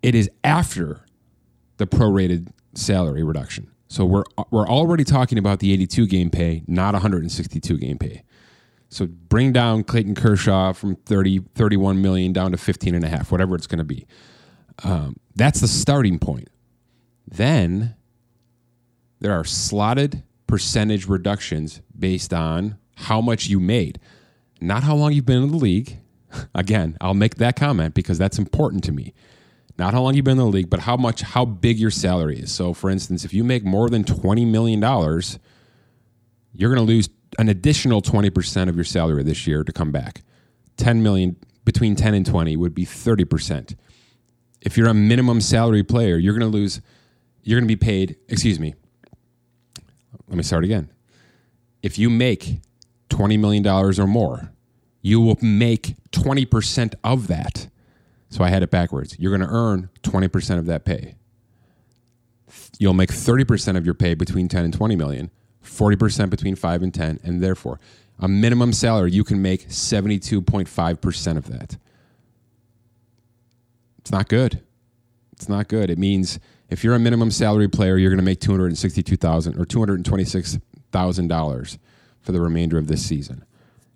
It 0.02 0.16
is 0.16 0.30
after 0.44 1.06
the 1.78 1.88
prorated 1.88 2.52
salary 2.74 3.24
reduction. 3.24 3.72
So 3.88 4.06
we're 4.06 4.24
we're 4.52 4.68
already 4.68 5.04
talking 5.04 5.38
about 5.38 5.60
the 5.60 5.74
82 5.74 6.08
game 6.08 6.30
pay, 6.30 6.64
not 6.68 6.94
162 6.94 7.78
game 7.78 7.98
pay. 7.98 8.24
So 8.90 9.08
bring 9.08 9.52
down 9.52 9.84
Clayton 9.84 10.16
Kershaw 10.16 10.74
from 10.74 10.96
30 10.96 11.40
31 11.56 12.02
million 12.02 12.34
down 12.34 12.52
to 12.52 12.58
15 12.58 12.96
and 12.96 13.04
a 13.04 13.08
half, 13.08 13.32
whatever 13.32 13.56
it's 13.56 13.68
going 13.68 13.80
to 13.80 13.84
be. 13.84 14.06
Um, 14.84 15.18
that's 15.36 15.62
the 15.62 15.68
starting 15.68 16.20
point. 16.20 16.50
Then 17.28 17.96
there 19.20 19.34
are 19.34 19.44
slotted 19.44 20.24
percentage 20.48 21.08
reductions 21.08 21.82
based 21.98 22.34
on 22.34 22.78
how 23.00 23.22
much 23.22 23.48
you 23.48 23.60
made, 23.60 24.00
not 24.62 24.84
how 24.84 24.96
long 24.96 25.14
you've 25.14 25.26
been 25.26 25.44
in 25.44 25.52
the 25.52 25.58
league. 25.58 25.98
Again, 26.56 26.98
I'll 27.02 27.14
make 27.14 27.36
that 27.36 27.56
comment 27.56 27.94
because 27.94 28.18
that's 28.18 28.38
important 28.38 28.84
to 28.86 28.92
me 28.92 29.14
not 29.80 29.94
how 29.94 30.02
long 30.02 30.14
you've 30.14 30.26
been 30.26 30.34
in 30.34 30.38
the 30.38 30.46
league, 30.46 30.70
but 30.70 30.82
how 30.82 30.98
much, 30.98 31.22
how 31.22 31.46
big 31.46 31.80
your 31.80 31.90
salary 31.90 32.38
is. 32.38 32.52
So, 32.52 32.74
for 32.74 32.90
instance, 32.90 33.24
if 33.24 33.34
you 33.34 33.46
make 33.46 33.64
more 33.64 33.90
than 33.90 34.04
$20 34.04 34.46
million, 34.46 34.82
you're 36.54 36.76
going 36.76 36.86
to 36.86 36.94
lose 36.94 37.10
an 37.40 37.48
additional 37.48 38.02
20% 38.02 38.68
of 38.68 38.76
your 38.76 38.84
salary 38.84 39.24
this 39.24 39.48
year 39.48 39.64
to 39.64 39.72
come 39.72 39.92
back. 39.92 40.22
10 40.78 41.02
million, 41.02 41.38
between 41.64 41.96
10 41.96 42.14
and 42.14 42.26
20 42.26 42.58
would 42.58 42.76
be 42.76 42.86
30%. 42.86 43.76
If 44.62 44.78
you're 44.78 44.90
a 44.90 44.94
minimum 44.94 45.40
salary 45.40 45.84
player, 45.84 46.18
you're 46.18 46.38
going 46.38 46.52
to 46.52 46.58
lose, 46.58 46.82
you're 47.44 47.58
going 47.58 47.68
to 47.68 47.74
be 47.74 47.80
paid, 47.80 48.18
excuse 48.28 48.60
me, 48.60 48.76
let 50.28 50.36
me 50.36 50.44
start 50.44 50.66
again. 50.66 50.92
If 51.82 51.98
you 51.98 52.10
make 52.10 52.60
$20 53.10 53.40
million 53.40 53.66
or 53.68 54.08
more, 54.08 54.52
you 55.02 55.22
will 55.22 55.38
make 55.42 55.96
20% 56.12 56.94
of 57.04 57.28
that 57.28 57.68
so 58.30 58.44
I 58.44 58.50
had 58.50 58.64
it 58.64 58.70
backwards. 58.70 59.18
You're 59.20 59.36
going 59.36 59.48
to 59.48 59.54
earn 59.54 59.90
20% 60.04 60.60
of 60.60 60.68
that 60.68 60.86
pay. 60.86 61.16
You'll 62.78 62.94
make 62.94 63.10
30% 63.10 63.76
of 63.76 63.86
your 63.86 63.96
pay 63.96 64.14
between 64.14 64.48
10 64.48 64.66
and 64.66 64.74
20 64.74 64.96
million, 64.96 65.32
40% 65.64 66.30
between 66.30 66.56
5 66.56 66.84
and 66.84 66.94
10, 66.94 67.20
and 67.24 67.44
therefore 67.44 67.80
a 68.20 68.28
minimum 68.28 68.74
salary 68.74 69.12
you 69.12 69.24
can 69.24 69.42
make 69.42 69.70
72.5% 69.70 71.38
of 71.38 71.50
that. 71.50 71.78
It's 73.98 74.12
not 74.12 74.30
good. 74.30 74.62
It's 75.34 75.50
not 75.50 75.68
good. 75.68 75.90
It 75.90 75.98
means 75.98 76.40
if 76.70 76.84
you're 76.84 76.94
a 76.96 77.00
minimum 77.00 77.32
salary 77.32 77.68
player, 77.68 77.98
you're 77.98 78.12
going 78.12 78.20
to 78.20 78.26
make 78.26 78.40
262,000 78.40 79.60
or 79.60 79.66
$226,000 79.66 81.78
for 82.30 82.34
the 82.34 82.42
remainder 82.42 82.78
of 82.78 82.86
this 82.86 83.04
season. 83.04 83.44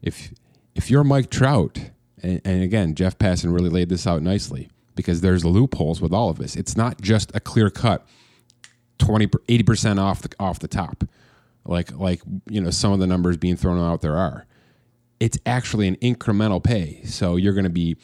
If 0.02 0.34
if 0.74 0.90
you're 0.90 1.04
Mike 1.04 1.30
Trout 1.30 1.92
and, 2.24 2.42
and 2.44 2.64
again, 2.64 2.96
Jeff 2.96 3.16
Passan 3.20 3.54
really 3.54 3.70
laid 3.70 3.90
this 3.90 4.08
out 4.08 4.24
nicely 4.24 4.72
because 4.96 5.22
there's 5.22 5.46
loopholes 5.46 6.02
with 6.02 6.12
all 6.12 6.32
of 6.32 6.40
this. 6.40 6.56
It's 6.56 6.76
not 6.76 7.00
just 7.00 7.30
a 7.36 7.40
clear 7.40 7.70
cut 7.70 8.08
20 8.98 9.28
80% 9.28 10.00
off 10.02 10.24
the 10.24 10.30
off 10.40 10.58
the 10.58 10.68
top. 10.68 11.04
Like 11.64 11.92
like 11.92 12.24
you 12.50 12.60
know 12.60 12.72
some 12.72 12.92
of 12.92 12.98
the 12.98 13.06
numbers 13.06 13.38
being 13.38 13.56
thrown 13.56 13.80
out 13.80 14.02
there 14.02 14.18
are. 14.18 14.48
It's 15.20 15.38
actually 15.46 15.88
an 15.88 15.98
incremental 15.98 16.62
pay. 16.64 17.04
So 17.04 17.36
you're 17.36 17.54
going 17.54 17.66
to 17.66 17.70
be 17.70 17.98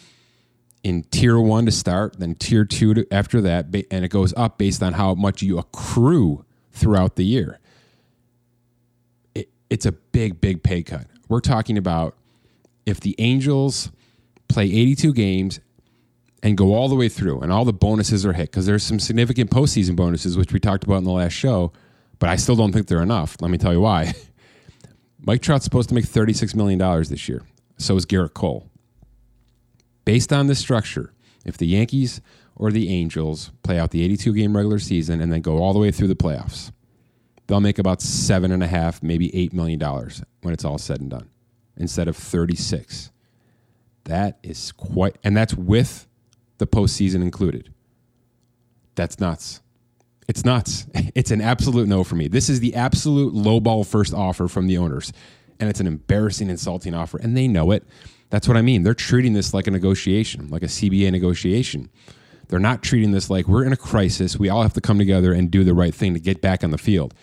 in 0.84 1.06
tier 1.06 1.39
1 1.39 1.65
to 1.65 1.72
start, 1.72 2.20
then 2.20 2.36
tier 2.36 2.65
2 2.65 2.94
to, 2.94 3.08
after 3.12 3.42
that 3.42 3.65
and 3.89 4.06
it 4.06 4.10
goes 4.10 4.32
up 4.38 4.60
based 4.60 4.84
on 4.84 4.94
how 4.94 5.15
much 5.15 5.42
you 5.42 5.58
accrue 5.58 6.46
throughout 6.72 7.15
the 7.15 7.26
year. 7.26 7.60
It, 9.69 9.75
it's 9.75 9.86
a 9.86 9.91
big 9.91 10.41
big 10.41 10.63
pay 10.63 10.84
cut. 10.84 11.08
We're 11.27 11.41
talking 11.41 11.77
about 11.77 12.15
if 12.86 12.99
the 12.99 13.15
Angels 13.19 13.91
play 14.47 14.65
82 14.65 15.13
games 15.13 15.60
and 16.41 16.58
go 16.58 16.73
all 16.73 16.88
the 16.88 16.95
way 16.95 17.10
through, 17.10 17.41
and 17.41 17.51
all 17.51 17.65
the 17.65 17.73
bonuses 17.73 18.25
are 18.25 18.34
hit 18.34 18.49
because 18.49 18.65
there's 18.65 18.84
some 18.84 18.99
significant 18.99 19.51
postseason 19.51 19.95
bonuses, 19.95 20.38
which 20.38 20.53
we 20.53 20.60
talked 20.60 20.84
about 20.84 20.97
in 20.97 21.03
the 21.03 21.12
last 21.12 21.34
show, 21.34 21.71
but 22.17 22.29
I 22.29 22.36
still 22.36 22.55
don't 22.55 22.71
think 22.71 22.88
they're 22.88 23.03
enough. 23.03 23.38
Let 23.41 23.51
me 23.51 23.58
tell 23.58 23.73
you 23.73 23.82
why. 23.82 24.13
Mike 25.21 25.41
Trout's 25.41 25.65
supposed 25.65 25.89
to 25.89 25.95
make 25.95 26.05
$36 26.05 26.55
million 26.55 26.79
this 27.03 27.27
year. 27.27 27.43
So 27.77 27.95
is 27.95 28.05
Gerrit 28.05 28.34
Cole. 28.34 28.69
Based 30.05 30.32
on 30.32 30.47
this 30.47 30.60
structure, 30.60 31.13
if 31.45 31.58
the 31.58 31.67
Yankees 31.67 32.21
or 32.55 32.71
the 32.71 32.89
Angels 32.89 33.51
play 33.63 33.77
out 33.77 33.91
the 33.91 34.03
82 34.03 34.34
game 34.34 34.55
regular 34.55 34.79
season 34.79 35.21
and 35.21 35.32
then 35.32 35.41
go 35.41 35.58
all 35.58 35.73
the 35.73 35.79
way 35.79 35.91
through 35.91 36.08
the 36.08 36.15
playoffs, 36.15 36.71
they'll 37.50 37.60
make 37.60 37.80
about 37.80 38.00
seven 38.00 38.52
and 38.52 38.62
a 38.62 38.68
half, 38.68 39.02
maybe 39.02 39.36
eight 39.36 39.52
million 39.54 39.80
dollars 39.80 40.22
when 40.44 40.54
it's 40.54 40.64
all 40.64 40.78
said 40.78 41.02
and 41.02 41.10
done, 41.10 41.30
instead 41.78 42.08
of 42.08 42.16
36. 42.16 43.12
That 44.06 44.38
is 44.44 44.72
quite, 44.72 45.18
and 45.24 45.36
that's 45.36 45.56
with 45.56 46.08
the 46.60 46.68
postseason 46.68 47.24
included. 47.24 47.74
That's 48.94 49.20
nuts. 49.20 49.62
It's 50.28 50.46
nuts. 50.46 50.86
It's 51.16 51.32
an 51.32 51.42
absolute 51.42 51.88
no 51.88 52.04
for 52.04 52.16
me. 52.16 52.28
This 52.28 52.50
is 52.50 52.60
the 52.60 52.76
absolute 52.76 53.34
lowball 53.34 53.86
first 53.86 54.14
offer 54.14 54.48
from 54.48 54.68
the 54.68 54.78
owners, 54.78 55.12
and 55.60 55.70
it's 55.70 55.80
an 55.80 55.88
embarrassing, 55.88 56.50
insulting 56.50 56.94
offer, 56.94 57.18
and 57.18 57.36
they 57.36 57.48
know 57.48 57.72
it. 57.72 57.84
That's 58.30 58.48
what 58.48 58.56
I 58.56 58.62
mean. 58.62 58.84
They're 58.84 58.94
treating 58.94 59.34
this 59.34 59.56
like 59.56 59.66
a 59.66 59.72
negotiation, 59.72 60.50
like 60.50 60.62
a 60.62 60.68
CBA 60.68 61.12
negotiation. 61.12 61.90
They're 62.48 62.60
not 62.60 62.84
treating 62.84 63.12
this 63.12 63.30
like 63.30 63.48
we're 63.48 63.66
in 63.66 63.74
a 63.74 63.78
crisis. 63.78 64.38
We 64.38 64.50
all 64.50 64.62
have 64.62 64.74
to 64.74 64.82
come 64.82 65.00
together 65.00 65.34
and 65.34 65.50
do 65.50 65.64
the 65.64 65.74
right 65.74 65.94
thing 65.94 66.14
to 66.14 66.20
get 66.20 66.42
back 66.42 66.64
on 66.64 66.70
the 66.70 66.78
field. 66.78 67.16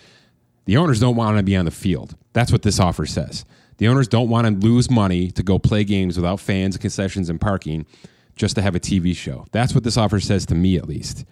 The 0.67 0.75
owners 0.75 0.99
don't 0.99 1.15
want 1.15 1.37
to 1.37 1.43
be 1.43 1.55
on 1.55 1.63
the 1.63 1.71
field. 1.71 2.17
That's 2.33 2.51
what 2.51 2.61
this 2.61 2.77
offer 2.77 3.05
says. 3.05 3.45
The 3.77 3.87
owners 3.87 4.09
don't 4.09 4.27
want 4.27 4.47
to 4.47 4.67
lose 4.67 4.91
money 4.91 5.31
to 5.31 5.41
go 5.41 5.57
play 5.57 5.85
games 5.85 6.17
without 6.17 6.41
fans, 6.41 6.75
concessions, 6.75 7.29
and 7.29 7.39
parking 7.39 7.85
just 8.35 8.55
to 8.55 8.61
have 8.61 8.75
a 8.75 8.79
TV 8.79 9.15
show. 9.15 9.45
That's 9.53 9.73
what 9.73 9.85
this 9.85 9.95
offer 9.95 10.19
says 10.19 10.45
to 10.47 10.55
me, 10.55 10.75
at 10.75 10.85
least, 10.85 11.23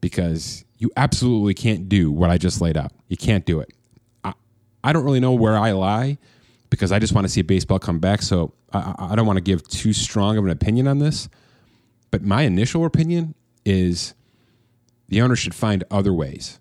because 0.00 0.64
you 0.78 0.90
absolutely 0.96 1.54
can't 1.54 1.88
do 1.88 2.10
what 2.10 2.28
I 2.28 2.38
just 2.38 2.60
laid 2.60 2.76
out. 2.76 2.90
You 3.06 3.16
can't 3.16 3.46
do 3.46 3.60
it. 3.60 3.72
I, 4.24 4.32
I 4.82 4.92
don't 4.92 5.04
really 5.04 5.20
know 5.20 5.32
where 5.32 5.56
I 5.56 5.70
lie 5.70 6.18
because 6.68 6.90
I 6.90 6.98
just 6.98 7.14
want 7.14 7.24
to 7.24 7.28
see 7.28 7.42
baseball 7.42 7.78
come 7.78 8.00
back. 8.00 8.20
So 8.20 8.52
I, 8.72 8.94
I 8.98 9.14
don't 9.14 9.26
want 9.26 9.36
to 9.36 9.42
give 9.42 9.62
too 9.68 9.92
strong 9.92 10.38
of 10.38 10.44
an 10.44 10.50
opinion 10.50 10.88
on 10.88 10.98
this. 10.98 11.28
But 12.10 12.24
my 12.24 12.42
initial 12.42 12.84
opinion 12.84 13.36
is 13.64 14.14
the 15.08 15.22
owner 15.22 15.36
should 15.36 15.54
find 15.54 15.84
other 15.88 16.12
ways 16.12 16.58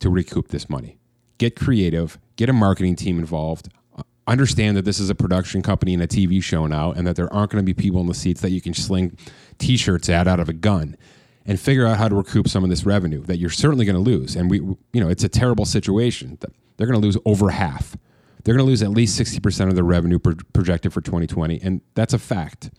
to 0.00 0.10
recoup 0.10 0.48
this 0.48 0.68
money. 0.68 0.95
Get 1.38 1.56
creative, 1.56 2.18
get 2.36 2.48
a 2.48 2.52
marketing 2.52 2.96
team 2.96 3.18
involved 3.18 3.68
uh, 3.96 4.02
understand 4.26 4.76
that 4.76 4.84
this 4.84 4.98
is 4.98 5.10
a 5.10 5.14
production 5.14 5.62
company 5.62 5.94
and 5.94 6.02
a 6.02 6.06
TV 6.06 6.42
show 6.42 6.66
now, 6.66 6.92
and 6.92 7.06
that 7.06 7.16
there 7.16 7.32
aren't 7.32 7.50
going 7.50 7.64
to 7.64 7.66
be 7.66 7.74
people 7.74 8.00
in 8.00 8.06
the 8.06 8.14
seats 8.14 8.40
that 8.40 8.50
you 8.50 8.60
can 8.60 8.74
sling 8.74 9.16
T-shirts 9.58 10.08
at 10.08 10.26
out 10.26 10.40
of 10.40 10.48
a 10.48 10.52
gun, 10.52 10.96
and 11.44 11.60
figure 11.60 11.86
out 11.86 11.96
how 11.96 12.08
to 12.08 12.14
recoup 12.14 12.48
some 12.48 12.64
of 12.64 12.70
this 12.70 12.84
revenue 12.84 13.22
that 13.22 13.38
you're 13.38 13.50
certainly 13.50 13.84
going 13.84 13.96
to 13.96 14.02
lose. 14.02 14.34
And 14.36 14.50
we, 14.50 14.58
you 14.58 15.00
know, 15.00 15.08
it's 15.08 15.24
a 15.24 15.28
terrible 15.28 15.64
situation. 15.64 16.38
They're 16.76 16.86
going 16.86 17.00
to 17.00 17.04
lose 17.04 17.16
over 17.24 17.50
half. 17.50 17.96
They're 18.42 18.54
going 18.54 18.64
to 18.64 18.70
lose 18.70 18.82
at 18.82 18.90
least 18.90 19.16
sixty 19.16 19.40
percent 19.40 19.70
of 19.70 19.76
their 19.76 19.84
revenue 19.84 20.18
pro- 20.18 20.34
projected 20.52 20.92
for 20.92 21.00
2020, 21.00 21.60
and 21.62 21.80
that's 21.94 22.12
a 22.12 22.18
fact. 22.18 22.70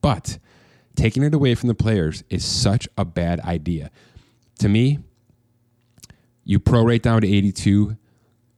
But 0.00 0.38
taking 0.96 1.22
it 1.22 1.34
away 1.34 1.54
from 1.54 1.68
the 1.68 1.74
players 1.74 2.24
is 2.28 2.44
such 2.44 2.88
a 2.98 3.04
bad 3.04 3.40
idea. 3.40 3.90
To 4.58 4.68
me, 4.68 4.98
you 6.44 6.60
prorate 6.60 7.02
down 7.02 7.22
to 7.22 7.28
82 7.28 7.96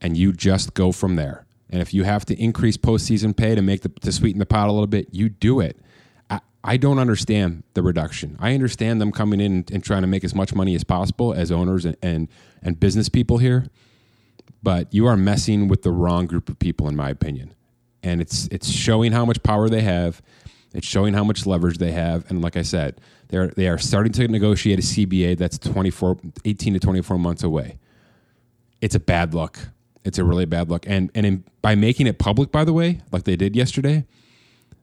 and 0.06 0.16
you 0.16 0.32
just 0.32 0.72
go 0.74 0.92
from 0.92 1.16
there. 1.16 1.44
And 1.68 1.82
if 1.82 1.92
you 1.92 2.04
have 2.04 2.24
to 2.26 2.40
increase 2.40 2.76
postseason 2.76 3.36
pay 3.36 3.56
to 3.56 3.60
make 3.60 3.82
the 3.82 3.88
to 3.88 4.12
sweeten 4.12 4.38
the 4.38 4.46
pot 4.46 4.68
a 4.68 4.72
little 4.72 4.86
bit, 4.86 5.08
you 5.10 5.28
do 5.28 5.58
it. 5.58 5.76
I, 6.68 6.76
don't 6.76 6.98
understand 6.98 7.64
the 7.74 7.82
reduction. 7.82 8.36
I 8.40 8.54
understand 8.54 9.00
them 9.00 9.12
coming 9.12 9.40
in 9.40 9.52
and, 9.52 9.70
and 9.70 9.84
trying 9.84 10.02
to 10.02 10.08
make 10.08 10.24
as 10.24 10.34
much 10.34 10.52
money 10.52 10.74
as 10.74 10.82
possible 10.82 11.32
as 11.32 11.52
owners 11.52 11.84
and, 11.84 11.96
and, 12.02 12.28
and 12.60 12.78
business 12.80 13.08
people 13.08 13.38
here, 13.38 13.66
but 14.64 14.92
you 14.92 15.06
are 15.06 15.16
messing 15.16 15.68
with 15.68 15.82
the 15.82 15.92
wrong 15.92 16.26
group 16.26 16.48
of 16.48 16.58
people, 16.58 16.88
in 16.88 16.96
my 16.96 17.08
opinion. 17.10 17.54
and 18.02 18.20
it's 18.20 18.46
it's 18.48 18.68
showing 18.68 19.12
how 19.12 19.24
much 19.24 19.42
power 19.42 19.68
they 19.68 19.82
have. 19.82 20.22
It's 20.74 20.86
showing 20.86 21.14
how 21.14 21.24
much 21.24 21.46
leverage 21.46 21.78
they 21.78 21.92
have, 21.92 22.28
and 22.30 22.42
like 22.42 22.56
I 22.56 22.62
said, 22.62 23.00
they're 23.28 23.48
they 23.48 23.68
are 23.68 23.78
starting 23.78 24.12
to 24.14 24.28
negotiate 24.28 24.78
a 24.78 24.82
CBA 24.82 25.38
that's 25.38 25.58
24, 25.58 26.18
18 26.44 26.74
to 26.74 26.80
twenty 26.80 27.02
four 27.02 27.18
months 27.18 27.42
away. 27.42 27.78
It's 28.80 28.94
a 28.94 29.00
bad 29.00 29.34
look. 29.34 29.58
It's 30.06 30.18
a 30.18 30.24
really 30.24 30.44
bad 30.44 30.70
look, 30.70 30.86
and 30.86 31.10
and 31.14 31.26
in, 31.26 31.44
by 31.62 31.74
making 31.74 32.06
it 32.06 32.18
public, 32.18 32.52
by 32.52 32.64
the 32.64 32.72
way, 32.72 33.00
like 33.10 33.24
they 33.24 33.34
did 33.34 33.56
yesterday, 33.56 34.06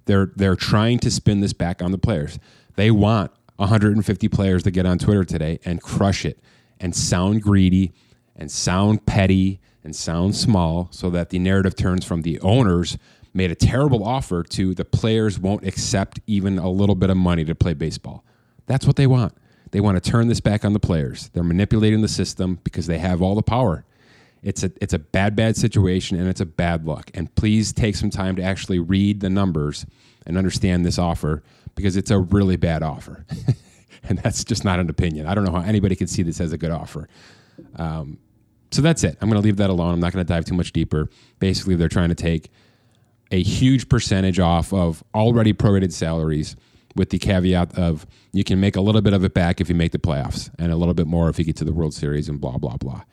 they're 0.06 0.32
they're 0.36 0.58
trying 0.58 1.00
to 1.00 1.10
spin 1.10 1.40
this 1.40 1.54
back 1.54 1.82
on 1.82 1.92
the 1.92 1.98
players. 1.98 2.40
They 2.76 2.92
want 2.92 3.32
150 3.56 4.28
players 4.28 4.64
to 4.64 4.72
get 4.72 4.86
on 4.86 4.98
Twitter 4.98 5.24
today 5.24 5.60
and 5.64 5.82
crush 5.82 6.26
it 6.26 6.40
and 6.80 6.94
sound 6.94 7.42
greedy 7.42 7.94
and 8.36 8.52
sound 8.52 9.06
petty 9.06 9.62
and 9.84 9.96
sound 9.96 10.36
small 10.36 10.90
so 10.92 11.10
that 11.12 11.30
the 11.30 11.40
narrative 11.40 11.76
turns 11.76 12.04
from 12.04 12.24
the 12.24 12.40
owners 12.42 12.98
made 13.34 13.50
a 13.50 13.56
terrible 13.56 14.04
offer 14.04 14.44
to 14.44 14.74
the 14.74 14.86
players 14.86 15.40
won't 15.40 15.66
accept 15.66 16.20
even 16.28 16.60
a 16.60 16.70
little 16.70 16.96
bit 16.96 17.10
of 17.10 17.18
money 17.18 17.46
to 17.46 17.56
play 17.56 17.74
baseball. 17.74 18.26
That's 18.66 18.86
what 18.86 18.98
they 18.98 19.08
want. 19.08 19.34
They 19.72 19.80
want 19.80 20.02
to 20.02 20.12
turn 20.12 20.28
this 20.28 20.40
back 20.40 20.64
on 20.66 20.74
the 20.74 20.80
players. 20.80 21.30
They're 21.30 21.44
manipulating 21.44 22.02
the 22.02 22.08
system 22.08 22.60
because 22.64 22.88
they 22.88 23.00
have 23.00 23.22
all 23.22 23.36
the 23.36 23.42
power. 23.42 23.86
It's 24.44 24.64
a 24.64 24.72
it's 24.82 24.94
a 24.94 25.00
bad 25.00 25.36
bad 25.36 25.56
situation 25.56 26.20
and 26.20 26.28
it's 26.28 26.42
a 26.42 26.46
bad 26.46 26.86
luck. 26.86 27.10
And 27.14 27.34
please 27.36 27.74
take 27.74 27.96
some 27.96 28.10
time 28.10 28.36
to 28.36 28.44
actually 28.44 28.80
read 28.80 29.22
the 29.22 29.30
numbers 29.30 29.86
and 30.26 30.38
understand 30.38 30.86
this 30.86 31.00
offer 31.00 31.44
because 31.76 31.98
it's 31.98 32.12
a 32.12 32.20
really 32.20 32.58
bad 32.58 32.84
offer. 32.84 33.26
and 34.04 34.20
that's 34.20 34.44
just 34.44 34.66
not 34.66 34.80
an 34.80 34.90
opinion. 34.90 35.26
I 35.26 35.34
don't 35.34 35.46
know 35.46 35.54
how 35.54 35.62
anybody 35.62 35.96
can 35.96 36.08
see 36.08 36.24
this 36.24 36.42
as 36.42 36.54
a 36.54 36.58
good 36.58 36.72
offer. 36.72 37.08
Um, 37.78 38.20
so 38.72 38.82
that's 38.82 39.04
it. 39.04 39.18
I'm 39.22 39.30
going 39.30 39.42
to 39.42 39.46
leave 39.46 39.58
that 39.58 39.70
alone. 39.70 39.94
I'm 39.94 40.00
not 40.00 40.14
going 40.14 40.26
to 40.26 40.34
dive 40.34 40.46
too 40.46 40.56
much 40.56 40.74
deeper. 40.74 41.10
Basically, 41.40 41.76
they're 41.76 41.90
trying 41.90 42.10
to 42.10 42.16
take 42.16 42.50
a 43.32 43.42
huge 43.42 43.88
percentage 43.88 44.40
off 44.40 44.74
of 44.74 45.04
already 45.14 45.54
prorated 45.54 45.94
salaries 45.94 46.56
with 46.96 47.10
the 47.10 47.20
caveat 47.20 47.78
of 47.78 48.06
you 48.32 48.44
can 48.44 48.60
make 48.60 48.76
a 48.76 48.82
little 48.82 49.02
bit 49.02 49.14
of 49.14 49.24
it 49.24 49.34
back 49.34 49.62
if 49.62 49.70
you 49.70 49.76
make 49.76 49.92
the 49.92 50.00
playoffs 50.00 50.52
and 50.60 50.72
a 50.72 50.76
little 50.76 50.94
bit 50.94 51.08
more 51.08 51.30
if 51.30 51.40
you 51.40 51.46
get 51.46 51.56
to 51.58 51.64
the 51.64 51.74
World 51.74 51.94
Series 51.94 52.30
and 52.30 52.40
blah, 52.40 52.58
blah, 52.58 52.78
blah. 52.78 53.04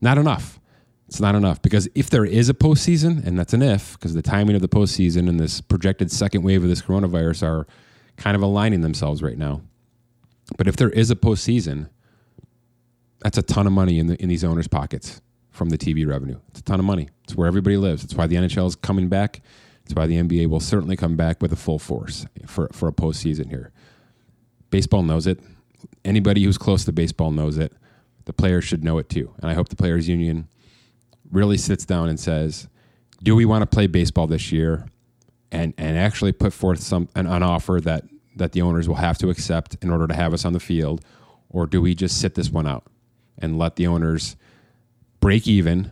Not 0.00 0.18
enough. 0.18 0.60
It's 1.12 1.20
not 1.20 1.34
enough 1.34 1.60
because 1.60 1.90
if 1.94 2.08
there 2.08 2.24
is 2.24 2.48
a 2.48 2.54
postseason, 2.54 3.22
and 3.26 3.38
that's 3.38 3.52
an 3.52 3.60
if, 3.60 3.92
because 3.98 4.14
the 4.14 4.22
timing 4.22 4.56
of 4.56 4.62
the 4.62 4.68
postseason 4.68 5.28
and 5.28 5.38
this 5.38 5.60
projected 5.60 6.10
second 6.10 6.42
wave 6.42 6.62
of 6.62 6.70
this 6.70 6.80
coronavirus 6.80 7.46
are 7.46 7.66
kind 8.16 8.34
of 8.34 8.40
aligning 8.40 8.80
themselves 8.80 9.22
right 9.22 9.36
now. 9.36 9.60
But 10.56 10.68
if 10.68 10.76
there 10.76 10.88
is 10.88 11.10
a 11.10 11.14
postseason, 11.14 11.90
that's 13.20 13.36
a 13.36 13.42
ton 13.42 13.66
of 13.66 13.74
money 13.74 13.98
in 13.98 14.06
the 14.06 14.22
in 14.22 14.30
these 14.30 14.42
owners' 14.42 14.68
pockets 14.68 15.20
from 15.50 15.68
the 15.68 15.76
TV 15.76 16.08
revenue. 16.08 16.40
It's 16.48 16.60
a 16.60 16.62
ton 16.62 16.80
of 16.80 16.86
money. 16.86 17.10
It's 17.24 17.36
where 17.36 17.46
everybody 17.46 17.76
lives. 17.76 18.02
It's 18.02 18.14
why 18.14 18.26
the 18.26 18.36
NHL 18.36 18.66
is 18.66 18.74
coming 18.74 19.10
back. 19.10 19.42
It's 19.84 19.94
why 19.94 20.06
the 20.06 20.16
NBA 20.16 20.46
will 20.46 20.60
certainly 20.60 20.96
come 20.96 21.14
back 21.14 21.42
with 21.42 21.52
a 21.52 21.56
full 21.56 21.78
force 21.78 22.24
for 22.46 22.70
for 22.72 22.88
a 22.88 22.92
postseason 22.92 23.50
here. 23.50 23.70
Baseball 24.70 25.02
knows 25.02 25.26
it. 25.26 25.40
Anybody 26.06 26.42
who's 26.44 26.56
close 26.56 26.86
to 26.86 26.92
baseball 26.92 27.32
knows 27.32 27.58
it. 27.58 27.74
The 28.24 28.32
players 28.32 28.64
should 28.64 28.82
know 28.82 28.96
it 28.96 29.10
too. 29.10 29.34
And 29.42 29.50
I 29.50 29.54
hope 29.54 29.68
the 29.68 29.76
players 29.76 30.08
union 30.08 30.48
really 31.32 31.56
sits 31.56 31.84
down 31.84 32.08
and 32.08 32.20
says, 32.20 32.68
"Do 33.22 33.34
we 33.34 33.44
want 33.44 33.62
to 33.62 33.66
play 33.66 33.86
baseball 33.86 34.26
this 34.26 34.52
year?" 34.52 34.86
and 35.50 35.74
and 35.76 35.98
actually 35.98 36.32
put 36.32 36.52
forth 36.52 36.80
some 36.80 37.08
an, 37.16 37.26
an 37.26 37.42
offer 37.42 37.80
that 37.80 38.04
that 38.36 38.52
the 38.52 38.62
owners 38.62 38.88
will 38.88 38.96
have 38.96 39.18
to 39.18 39.30
accept 39.30 39.76
in 39.82 39.90
order 39.90 40.06
to 40.06 40.14
have 40.14 40.32
us 40.32 40.44
on 40.44 40.52
the 40.52 40.60
field, 40.60 41.04
or 41.50 41.66
do 41.66 41.82
we 41.82 41.94
just 41.94 42.20
sit 42.20 42.34
this 42.34 42.50
one 42.50 42.66
out? 42.66 42.86
and 43.38 43.58
let 43.58 43.76
the 43.76 43.86
owners 43.86 44.36
break 45.20 45.46
even 45.46 45.90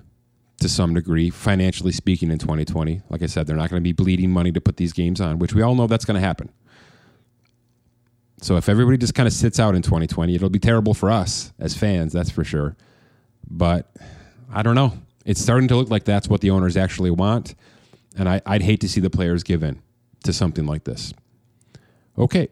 to 0.61 0.68
some 0.68 0.94
degree, 0.94 1.31
financially 1.31 1.92
speaking, 1.92 2.31
in 2.31 2.38
2020. 2.38 3.03
Like 3.09 3.22
I 3.22 3.26
said, 3.26 3.46
they're 3.46 3.57
not 3.57 3.70
going 3.70 3.83
to 3.83 3.85
be 3.85 3.92
bleeding 3.92 4.31
money 4.31 4.53
to 4.53 4.61
put 4.61 4.76
these 4.76 4.92
games 4.92 5.20
on, 5.20 5.38
which 5.38 5.55
we 5.55 5.62
all 5.62 5.74
know 5.74 5.87
that's 5.87 6.05
going 6.05 6.20
to 6.20 6.26
happen. 6.26 6.50
So 8.42 8.57
if 8.57 8.68
everybody 8.68 8.96
just 8.96 9.14
kind 9.14 9.26
of 9.26 9.33
sits 9.33 9.59
out 9.59 9.74
in 9.74 9.83
2020, 9.83 10.35
it'll 10.35 10.48
be 10.48 10.59
terrible 10.59 10.94
for 10.94 11.11
us 11.11 11.53
as 11.59 11.76
fans, 11.76 12.12
that's 12.12 12.31
for 12.31 12.44
sure. 12.44 12.76
But 13.48 13.90
I 14.53 14.62
don't 14.62 14.74
know. 14.74 14.94
It's 15.30 15.40
starting 15.40 15.68
to 15.68 15.76
look 15.76 15.90
like 15.90 16.04
that's 16.04 16.28
what 16.28 16.40
the 16.40 16.50
owners 16.50 16.76
actually 16.76 17.10
want. 17.10 17.54
And 18.16 18.28
I, 18.28 18.42
would 18.46 18.62
hate 18.62 18.80
to 18.80 18.88
see 18.88 19.00
the 19.00 19.10
players 19.10 19.42
give 19.42 19.62
in 19.62 19.80
to 20.24 20.32
something 20.32 20.66
like 20.66 20.84
this. 20.84 21.14
Okay 22.18 22.48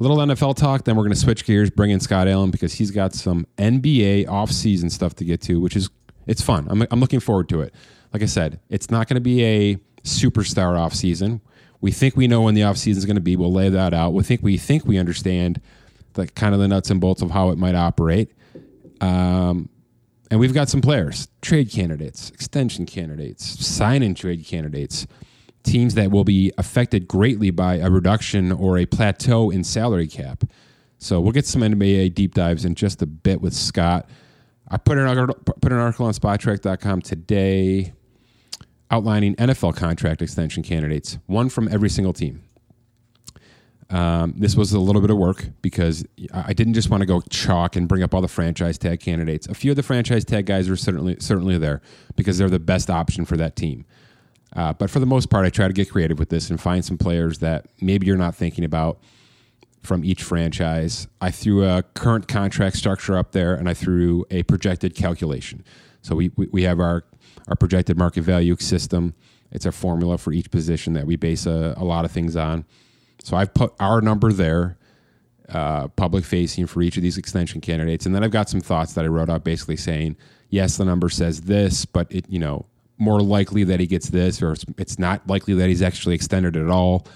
little 0.00 0.16
NFL 0.16 0.56
talk. 0.56 0.84
Then 0.84 0.96
we're 0.96 1.04
going 1.04 1.12
to 1.12 1.18
switch 1.18 1.44
gears, 1.44 1.70
bring 1.70 1.90
in 1.90 2.00
Scott 2.00 2.26
Allen 2.26 2.50
because 2.50 2.74
he's 2.74 2.90
got 2.90 3.14
some 3.14 3.46
NBA 3.58 4.26
offseason 4.26 4.90
stuff 4.90 5.14
to 5.16 5.24
get 5.24 5.40
to, 5.42 5.60
which 5.60 5.76
is 5.76 5.90
it's 6.26 6.42
fun. 6.42 6.66
I'm, 6.68 6.86
I'm 6.90 7.00
looking 7.00 7.20
forward 7.20 7.48
to 7.50 7.60
it. 7.60 7.74
Like 8.12 8.22
I 8.22 8.26
said, 8.26 8.60
it's 8.68 8.90
not 8.90 9.08
going 9.08 9.16
to 9.16 9.20
be 9.20 9.44
a 9.44 9.76
superstar 10.02 10.74
offseason. 10.74 11.40
We 11.80 11.92
think 11.92 12.16
we 12.16 12.26
know 12.26 12.42
when 12.42 12.54
the 12.54 12.62
offseason 12.62 12.96
is 12.96 13.06
going 13.06 13.16
to 13.16 13.22
be. 13.22 13.36
We'll 13.36 13.52
lay 13.52 13.68
that 13.68 13.94
out. 13.94 14.12
We 14.12 14.22
think 14.22 14.42
we 14.42 14.58
think 14.58 14.84
we 14.84 14.98
understand 14.98 15.60
the 16.14 16.26
kind 16.26 16.54
of 16.54 16.60
the 16.60 16.68
nuts 16.68 16.90
and 16.90 17.00
bolts 17.00 17.22
of 17.22 17.30
how 17.30 17.50
it 17.50 17.58
might 17.58 17.74
operate. 17.74 18.32
Um, 19.00 19.68
and 20.30 20.38
we've 20.40 20.54
got 20.54 20.68
some 20.68 20.80
players, 20.80 21.28
trade 21.42 21.70
candidates, 21.70 22.30
extension 22.30 22.86
candidates, 22.86 23.44
sign 23.66 24.02
in 24.02 24.14
trade 24.14 24.44
candidates 24.46 25.06
teams 25.62 25.94
that 25.94 26.10
will 26.10 26.24
be 26.24 26.52
affected 26.58 27.06
greatly 27.06 27.50
by 27.50 27.76
a 27.76 27.90
reduction 27.90 28.52
or 28.52 28.78
a 28.78 28.86
plateau 28.86 29.50
in 29.50 29.64
salary 29.64 30.06
cap. 30.06 30.44
So 30.98 31.20
we'll 31.20 31.32
get 31.32 31.46
some 31.46 31.62
NBA 31.62 32.14
deep 32.14 32.34
dives 32.34 32.64
in 32.64 32.74
just 32.74 33.02
a 33.02 33.06
bit 33.06 33.40
with 33.40 33.54
Scott. 33.54 34.08
I 34.68 34.76
put 34.76 34.98
an, 34.98 35.26
put 35.60 35.72
an 35.72 35.78
article 35.78 36.06
on 36.06 36.12
spotrac.com 36.12 37.02
today 37.02 37.92
outlining 38.90 39.36
NFL 39.36 39.76
contract 39.76 40.20
extension 40.20 40.62
candidates, 40.62 41.18
one 41.26 41.48
from 41.48 41.68
every 41.68 41.88
single 41.88 42.12
team. 42.12 42.42
Um, 43.90 44.34
this 44.36 44.54
was 44.54 44.72
a 44.72 44.78
little 44.78 45.00
bit 45.00 45.10
of 45.10 45.16
work 45.16 45.48
because 45.62 46.04
I 46.32 46.52
didn't 46.52 46.74
just 46.74 46.90
want 46.90 47.00
to 47.00 47.06
go 47.06 47.20
chalk 47.22 47.74
and 47.74 47.88
bring 47.88 48.04
up 48.04 48.14
all 48.14 48.20
the 48.20 48.28
franchise 48.28 48.78
tag 48.78 49.00
candidates. 49.00 49.48
A 49.48 49.54
few 49.54 49.72
of 49.72 49.76
the 49.76 49.82
franchise 49.82 50.24
tag 50.24 50.46
guys 50.46 50.68
are 50.68 50.76
certainly 50.76 51.16
certainly 51.18 51.58
there 51.58 51.82
because 52.14 52.38
they're 52.38 52.48
the 52.48 52.60
best 52.60 52.88
option 52.88 53.24
for 53.24 53.36
that 53.36 53.56
team. 53.56 53.84
Uh, 54.54 54.72
but 54.72 54.90
for 54.90 55.00
the 55.00 55.06
most 55.06 55.28
part, 55.28 55.44
I 55.44 55.50
try 55.50 55.66
to 55.66 55.74
get 55.74 55.90
creative 55.90 56.18
with 56.18 56.28
this 56.28 56.50
and 56.50 56.60
find 56.60 56.84
some 56.84 56.98
players 56.98 57.38
that 57.38 57.66
maybe 57.80 58.06
you're 58.06 58.16
not 58.16 58.34
thinking 58.34 58.64
about 58.64 59.00
from 59.82 60.04
each 60.04 60.22
franchise. 60.22 61.08
I 61.20 61.30
threw 61.30 61.64
a 61.64 61.82
current 61.94 62.28
contract 62.28 62.76
structure 62.76 63.16
up 63.16 63.32
there 63.32 63.54
and 63.54 63.68
I 63.68 63.74
threw 63.74 64.24
a 64.30 64.42
projected 64.44 64.94
calculation. 64.94 65.64
So 66.02 66.14
we, 66.14 66.30
we, 66.36 66.48
we 66.52 66.62
have 66.64 66.80
our, 66.80 67.04
our 67.48 67.56
projected 67.56 67.96
market 67.96 68.22
value 68.22 68.56
system. 68.58 69.14
It's 69.50 69.66
a 69.66 69.72
formula 69.72 70.18
for 70.18 70.32
each 70.32 70.50
position 70.50 70.92
that 70.94 71.06
we 71.06 71.16
base 71.16 71.46
a, 71.46 71.74
a 71.76 71.84
lot 71.84 72.04
of 72.04 72.10
things 72.10 72.36
on. 72.36 72.64
So 73.22 73.36
I've 73.36 73.52
put 73.54 73.74
our 73.80 74.00
number 74.00 74.32
there, 74.32 74.76
uh, 75.48 75.88
public 75.88 76.24
facing 76.24 76.66
for 76.66 76.82
each 76.82 76.96
of 76.96 77.02
these 77.02 77.18
extension 77.18 77.60
candidates. 77.60 78.06
And 78.06 78.14
then 78.14 78.24
I've 78.24 78.30
got 78.30 78.48
some 78.48 78.60
thoughts 78.60 78.94
that 78.94 79.04
I 79.04 79.08
wrote 79.08 79.28
out 79.28 79.44
basically 79.44 79.76
saying, 79.76 80.16
yes, 80.48 80.76
the 80.76 80.84
number 80.84 81.08
says 81.08 81.42
this, 81.42 81.84
but 81.84 82.10
it, 82.10 82.26
you 82.28 82.38
know, 82.38 82.66
more 82.98 83.20
likely 83.20 83.64
that 83.64 83.80
he 83.80 83.86
gets 83.86 84.10
this, 84.10 84.42
or 84.42 84.54
it's 84.76 84.98
not 84.98 85.26
likely 85.26 85.54
that 85.54 85.68
he's 85.68 85.82
actually 85.82 86.14
extended 86.14 86.56
at 86.56 86.68
all. 86.68 87.06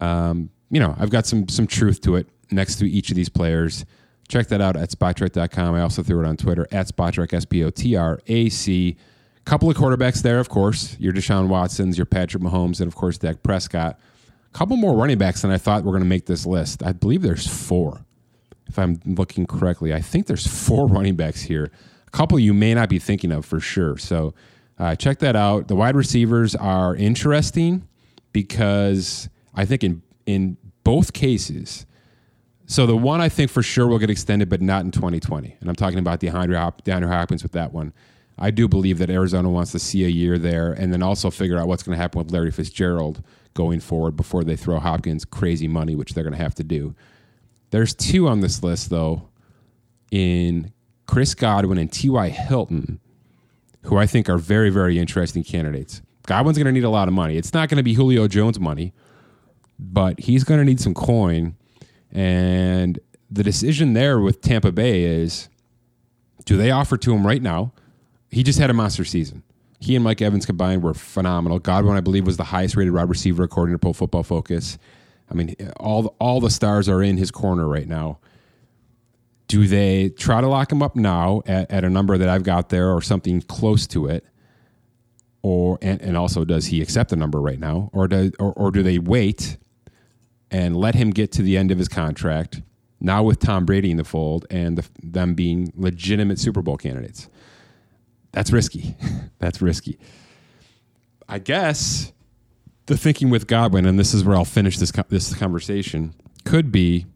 Um, 0.00 0.50
you 0.70 0.78
know, 0.78 0.94
I've 0.98 1.10
got 1.10 1.26
some 1.26 1.48
some 1.48 1.66
truth 1.66 2.00
to 2.02 2.16
it 2.16 2.28
next 2.50 2.76
to 2.76 2.88
each 2.88 3.10
of 3.10 3.16
these 3.16 3.28
players. 3.28 3.84
Check 4.28 4.48
that 4.48 4.60
out 4.60 4.76
at 4.76 4.90
spotrac.com. 4.90 5.74
I 5.74 5.80
also 5.80 6.02
threw 6.02 6.20
it 6.22 6.26
on 6.26 6.36
Twitter 6.36 6.66
at 6.70 6.88
spotrac, 6.88 7.32
S 7.32 7.44
P 7.44 7.64
O 7.64 7.70
T 7.70 7.96
R 7.96 8.20
A 8.26 8.48
C. 8.48 8.96
Couple 9.44 9.68
of 9.68 9.76
quarterbacks 9.76 10.22
there, 10.22 10.38
of 10.38 10.48
course. 10.48 10.96
Your 10.98 11.12
Deshaun 11.12 11.48
Watsons, 11.48 11.98
your 11.98 12.06
Patrick 12.06 12.42
Mahomes, 12.42 12.80
and 12.80 12.88
of 12.88 12.94
course 12.94 13.18
Dak 13.18 13.42
Prescott. 13.42 13.98
Couple 14.54 14.76
more 14.76 14.96
running 14.96 15.18
backs 15.18 15.42
than 15.42 15.50
I 15.50 15.58
thought 15.58 15.82
were 15.84 15.90
going 15.90 16.04
to 16.04 16.08
make 16.08 16.26
this 16.26 16.46
list. 16.46 16.84
I 16.84 16.92
believe 16.92 17.22
there's 17.22 17.46
four, 17.46 18.06
if 18.68 18.78
I'm 18.78 19.00
looking 19.04 19.46
correctly. 19.46 19.92
I 19.92 20.00
think 20.00 20.26
there's 20.26 20.46
four 20.66 20.86
running 20.86 21.16
backs 21.16 21.42
here. 21.42 21.72
A 22.06 22.10
couple 22.10 22.38
you 22.38 22.54
may 22.54 22.72
not 22.72 22.88
be 22.88 23.00
thinking 23.00 23.32
of 23.32 23.44
for 23.44 23.58
sure. 23.58 23.98
So 23.98 24.32
uh, 24.78 24.94
check 24.94 25.18
that 25.18 25.34
out. 25.34 25.66
The 25.66 25.74
wide 25.74 25.96
receivers 25.96 26.54
are 26.54 26.94
interesting 26.94 27.86
because 28.32 29.28
I 29.54 29.64
think 29.64 29.82
in 29.82 30.02
in 30.24 30.56
both 30.84 31.12
cases. 31.12 31.84
So 32.66 32.86
the 32.86 32.96
one 32.96 33.20
I 33.20 33.28
think 33.28 33.50
for 33.50 33.62
sure 33.62 33.88
will 33.88 33.98
get 33.98 34.08
extended, 34.08 34.48
but 34.48 34.62
not 34.62 34.84
in 34.84 34.90
2020. 34.90 35.56
And 35.60 35.68
I'm 35.68 35.74
talking 35.74 35.98
about 35.98 36.20
DeAndre, 36.20 36.56
Hop- 36.56 36.82
DeAndre 36.84 37.08
Hopkins 37.08 37.42
with 37.42 37.52
that 37.52 37.72
one. 37.72 37.92
I 38.38 38.50
do 38.50 38.68
believe 38.68 38.98
that 38.98 39.10
Arizona 39.10 39.50
wants 39.50 39.72
to 39.72 39.78
see 39.78 40.04
a 40.04 40.08
year 40.08 40.38
there 40.38 40.72
and 40.72 40.92
then 40.92 41.02
also 41.02 41.30
figure 41.30 41.58
out 41.58 41.68
what's 41.68 41.82
going 41.82 41.96
to 41.96 42.00
happen 42.00 42.18
with 42.18 42.32
Larry 42.32 42.50
Fitzgerald 42.50 43.22
going 43.54 43.80
forward 43.80 44.16
before 44.16 44.44
they 44.44 44.56
throw 44.56 44.78
Hopkins 44.78 45.24
crazy 45.24 45.68
money, 45.68 45.94
which 45.94 46.14
they're 46.14 46.24
going 46.24 46.36
to 46.36 46.42
have 46.42 46.54
to 46.56 46.64
do. 46.64 46.94
There's 47.70 47.94
two 47.94 48.28
on 48.28 48.40
this 48.40 48.62
list, 48.62 48.90
though, 48.90 49.28
in 50.10 50.72
Chris 51.06 51.34
Godwin 51.34 51.78
and 51.78 51.90
T.Y. 51.90 52.28
Hilton 52.28 53.00
who 53.84 53.98
I 53.98 54.06
think 54.06 54.28
are 54.28 54.38
very, 54.38 54.70
very 54.70 54.98
interesting 54.98 55.44
candidates. 55.44 56.02
Godwin's 56.26 56.56
going 56.56 56.66
to 56.66 56.72
need 56.72 56.84
a 56.84 56.90
lot 56.90 57.06
of 57.06 57.14
money. 57.14 57.36
It's 57.36 57.52
not 57.52 57.68
going 57.68 57.76
to 57.76 57.82
be 57.82 57.94
Julio 57.94 58.28
Jones 58.28 58.58
money, 58.58 58.94
but 59.78 60.20
he's 60.20 60.42
going 60.42 60.58
to 60.58 60.64
need 60.64 60.80
some 60.80 60.94
coin. 60.94 61.54
And 62.10 62.98
the 63.30 63.42
decision 63.42 63.92
there 63.92 64.20
with 64.20 64.40
Tampa 64.40 64.72
Bay 64.72 65.04
is 65.04 65.48
do 66.46 66.56
they 66.56 66.70
offer 66.70 66.96
to 66.96 67.14
him 67.14 67.26
right 67.26 67.42
now? 67.42 67.72
He 68.30 68.42
just 68.42 68.58
had 68.58 68.70
a 68.70 68.74
monster 68.74 69.04
season. 69.04 69.42
He 69.84 69.94
and 69.94 70.02
Mike 70.02 70.22
Evans 70.22 70.46
combined 70.46 70.82
were 70.82 70.94
phenomenal. 70.94 71.58
Godwin, 71.58 71.94
I 71.94 72.00
believe, 72.00 72.24
was 72.24 72.38
the 72.38 72.44
highest 72.44 72.74
rated 72.74 72.94
wide 72.94 73.10
receiver 73.10 73.42
according 73.42 73.74
to 73.74 73.78
Pro 73.78 73.92
Football 73.92 74.22
Focus. 74.22 74.78
I 75.30 75.34
mean, 75.34 75.54
all 75.78 76.04
the, 76.04 76.08
all 76.18 76.40
the 76.40 76.48
stars 76.48 76.88
are 76.88 77.02
in 77.02 77.18
his 77.18 77.30
corner 77.30 77.68
right 77.68 77.86
now. 77.86 78.18
Do 79.46 79.66
they 79.66 80.08
try 80.08 80.40
to 80.40 80.46
lock 80.46 80.72
him 80.72 80.82
up 80.82 80.96
now 80.96 81.42
at, 81.44 81.70
at 81.70 81.84
a 81.84 81.90
number 81.90 82.16
that 82.16 82.30
I've 82.30 82.44
got 82.44 82.70
there 82.70 82.90
or 82.90 83.02
something 83.02 83.42
close 83.42 83.86
to 83.88 84.06
it? 84.06 84.24
Or 85.42 85.78
and, 85.82 86.00
and 86.00 86.16
also 86.16 86.46
does 86.46 86.66
he 86.66 86.80
accept 86.80 87.10
the 87.10 87.16
number 87.16 87.38
right 87.38 87.60
now? 87.60 87.90
Or 87.92 88.08
do 88.08 88.32
or, 88.38 88.54
or 88.54 88.70
do 88.70 88.82
they 88.82 88.98
wait 88.98 89.58
and 90.50 90.74
let 90.74 90.94
him 90.94 91.10
get 91.10 91.30
to 91.32 91.42
the 91.42 91.58
end 91.58 91.70
of 91.70 91.76
his 91.76 91.88
contract 91.88 92.62
now 93.00 93.22
with 93.22 93.38
Tom 93.38 93.66
Brady 93.66 93.90
in 93.90 93.98
the 93.98 94.04
fold 94.04 94.46
and 94.48 94.78
the, 94.78 94.88
them 95.02 95.34
being 95.34 95.74
legitimate 95.76 96.38
Super 96.38 96.62
Bowl 96.62 96.78
candidates? 96.78 97.28
That's 98.34 98.50
risky. 98.50 98.96
That's 99.38 99.62
risky. 99.62 99.98
I 101.28 101.38
guess 101.38 102.12
the 102.86 102.96
thinking 102.96 103.30
with 103.30 103.46
Godwin, 103.46 103.86
and 103.86 103.98
this 103.98 104.12
is 104.12 104.24
where 104.24 104.36
I'll 104.36 104.44
finish 104.44 104.76
this 104.76 104.92
this 105.08 105.34
conversation, 105.34 106.14
could 106.44 106.70
be 106.70 107.06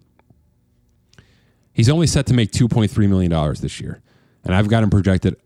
he's 1.72 1.90
only 1.90 2.06
set 2.06 2.24
to 2.26 2.34
make 2.34 2.52
two 2.52 2.68
point 2.68 2.90
three 2.90 3.08
million 3.08 3.30
dollars 3.30 3.60
this 3.60 3.80
year, 3.80 4.00
and 4.44 4.54
I've 4.54 4.68
got 4.68 4.82
him 4.82 4.90
projected 4.90 5.36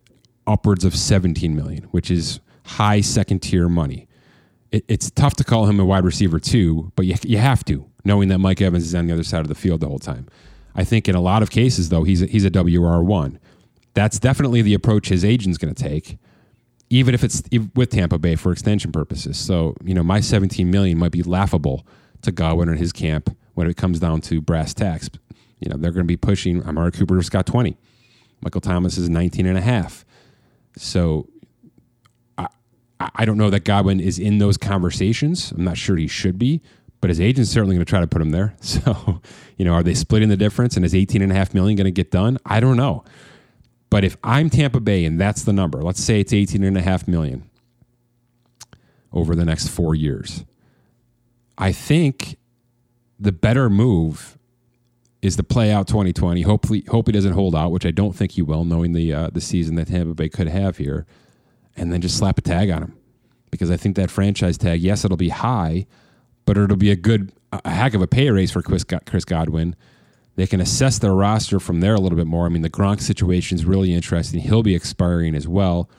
upwards 0.46 0.84
of 0.84 0.94
seventeen 0.94 1.56
million, 1.56 1.84
which 1.84 2.10
is 2.10 2.40
high 2.64 3.00
second 3.00 3.40
tier 3.40 3.68
money. 3.68 4.06
It, 4.70 4.84
it's 4.88 5.10
tough 5.10 5.34
to 5.36 5.44
call 5.44 5.66
him 5.66 5.80
a 5.80 5.84
wide 5.84 6.04
receiver 6.04 6.38
too, 6.38 6.92
but 6.96 7.06
you 7.06 7.16
you 7.22 7.38
have 7.38 7.64
to, 7.64 7.86
knowing 8.04 8.28
that 8.28 8.38
Mike 8.38 8.60
Evans 8.60 8.84
is 8.84 8.94
on 8.94 9.06
the 9.06 9.14
other 9.14 9.24
side 9.24 9.40
of 9.40 9.48
the 9.48 9.54
field 9.54 9.80
the 9.80 9.88
whole 9.88 9.98
time. 9.98 10.28
I 10.74 10.84
think 10.84 11.08
in 11.08 11.14
a 11.14 11.20
lot 11.20 11.42
of 11.42 11.50
cases 11.50 11.88
though, 11.88 12.04
he's 12.04 12.22
a, 12.22 12.26
he's 12.26 12.44
a 12.44 12.50
WR 12.50 13.02
one. 13.02 13.38
That's 13.94 14.18
definitely 14.18 14.62
the 14.62 14.74
approach 14.74 15.08
his 15.08 15.24
agent's 15.24 15.58
going 15.58 15.74
to 15.74 15.82
take 15.82 16.18
even 16.92 17.14
if 17.14 17.24
it's 17.24 17.42
with 17.74 17.88
Tampa 17.88 18.18
Bay 18.18 18.36
for 18.36 18.52
extension 18.52 18.92
purposes. 18.92 19.38
So, 19.38 19.74
you 19.82 19.94
know, 19.94 20.02
my 20.02 20.20
17 20.20 20.70
million 20.70 20.98
might 20.98 21.10
be 21.10 21.22
laughable 21.22 21.86
to 22.20 22.30
Godwin 22.30 22.68
and 22.68 22.78
his 22.78 22.92
camp 22.92 23.34
when 23.54 23.66
it 23.66 23.78
comes 23.78 23.98
down 23.98 24.20
to 24.22 24.42
brass 24.42 24.74
tacks. 24.74 25.08
You 25.58 25.70
know, 25.70 25.78
they're 25.78 25.90
going 25.90 26.04
to 26.04 26.08
be 26.08 26.18
pushing 26.18 26.62
Amari 26.62 26.92
Cooper's 26.92 27.30
got 27.30 27.46
20. 27.46 27.78
Michael 28.42 28.60
Thomas 28.60 28.98
is 28.98 29.08
19 29.08 29.46
and 29.46 29.56
a 29.56 29.62
half. 29.62 30.04
So 30.76 31.30
I, 32.36 32.48
I 33.00 33.24
don't 33.24 33.38
know 33.38 33.48
that 33.48 33.64
Godwin 33.64 33.98
is 33.98 34.18
in 34.18 34.36
those 34.36 34.58
conversations. 34.58 35.50
I'm 35.52 35.64
not 35.64 35.78
sure 35.78 35.96
he 35.96 36.08
should 36.08 36.38
be, 36.38 36.60
but 37.00 37.08
his 37.08 37.22
agent's 37.22 37.50
certainly 37.50 37.74
going 37.74 37.86
to 37.86 37.88
try 37.88 38.00
to 38.00 38.06
put 38.06 38.20
him 38.20 38.32
there. 38.32 38.54
So, 38.60 39.22
you 39.56 39.64
know, 39.64 39.72
are 39.72 39.82
they 39.82 39.94
splitting 39.94 40.28
the 40.28 40.36
difference 40.36 40.76
and 40.76 40.84
is 40.84 40.94
18 40.94 41.22
and 41.22 41.32
a 41.32 41.34
half 41.34 41.54
million 41.54 41.74
going 41.74 41.86
to 41.86 41.90
get 41.90 42.10
done? 42.10 42.36
I 42.44 42.60
don't 42.60 42.76
know. 42.76 43.02
But 43.92 44.04
if 44.04 44.16
I'm 44.24 44.48
Tampa 44.48 44.80
Bay 44.80 45.04
and 45.04 45.20
that's 45.20 45.42
the 45.42 45.52
number, 45.52 45.82
let's 45.82 46.02
say 46.02 46.20
it's 46.20 46.32
18 46.32 46.64
and 46.64 46.78
a 46.78 46.80
half 46.80 47.06
million 47.06 47.50
over 49.12 49.34
the 49.34 49.44
next 49.44 49.68
four 49.68 49.94
years, 49.94 50.46
I 51.58 51.72
think 51.72 52.38
the 53.20 53.32
better 53.32 53.68
move 53.68 54.38
is 55.20 55.36
to 55.36 55.42
play 55.42 55.70
out 55.70 55.88
2020. 55.88 56.40
Hopefully, 56.40 56.84
hope 56.88 57.06
he 57.06 57.12
doesn't 57.12 57.34
hold 57.34 57.54
out, 57.54 57.70
which 57.70 57.84
I 57.84 57.90
don't 57.90 58.16
think 58.16 58.32
he 58.32 58.40
will, 58.40 58.64
knowing 58.64 58.94
the 58.94 59.12
uh, 59.12 59.28
the 59.30 59.42
season 59.42 59.74
that 59.74 59.88
Tampa 59.88 60.14
Bay 60.14 60.30
could 60.30 60.48
have 60.48 60.78
here, 60.78 61.04
and 61.76 61.92
then 61.92 62.00
just 62.00 62.16
slap 62.16 62.38
a 62.38 62.40
tag 62.40 62.70
on 62.70 62.82
him, 62.82 62.96
because 63.50 63.70
I 63.70 63.76
think 63.76 63.96
that 63.96 64.10
franchise 64.10 64.56
tag, 64.56 64.80
yes, 64.80 65.04
it'll 65.04 65.18
be 65.18 65.28
high, 65.28 65.84
but 66.46 66.56
it'll 66.56 66.78
be 66.78 66.90
a 66.90 66.96
good, 66.96 67.30
a 67.52 67.68
heck 67.68 67.92
of 67.92 68.00
a 68.00 68.06
pay 68.06 68.30
raise 68.30 68.52
for 68.52 68.62
Chris, 68.62 68.86
Chris 69.04 69.26
Godwin 69.26 69.76
they 70.36 70.46
can 70.46 70.60
assess 70.60 70.98
their 70.98 71.12
roster 71.12 71.60
from 71.60 71.80
there 71.80 71.94
a 71.94 72.00
little 72.00 72.16
bit 72.16 72.26
more. 72.26 72.46
I 72.46 72.48
mean, 72.48 72.62
the 72.62 72.70
Gronk 72.70 73.00
situation 73.00 73.56
is 73.56 73.64
really 73.64 73.92
interesting. 73.92 74.40
He'll 74.40 74.62
be 74.62 74.74
expiring 74.74 75.34
as 75.34 75.46
well. 75.46 75.90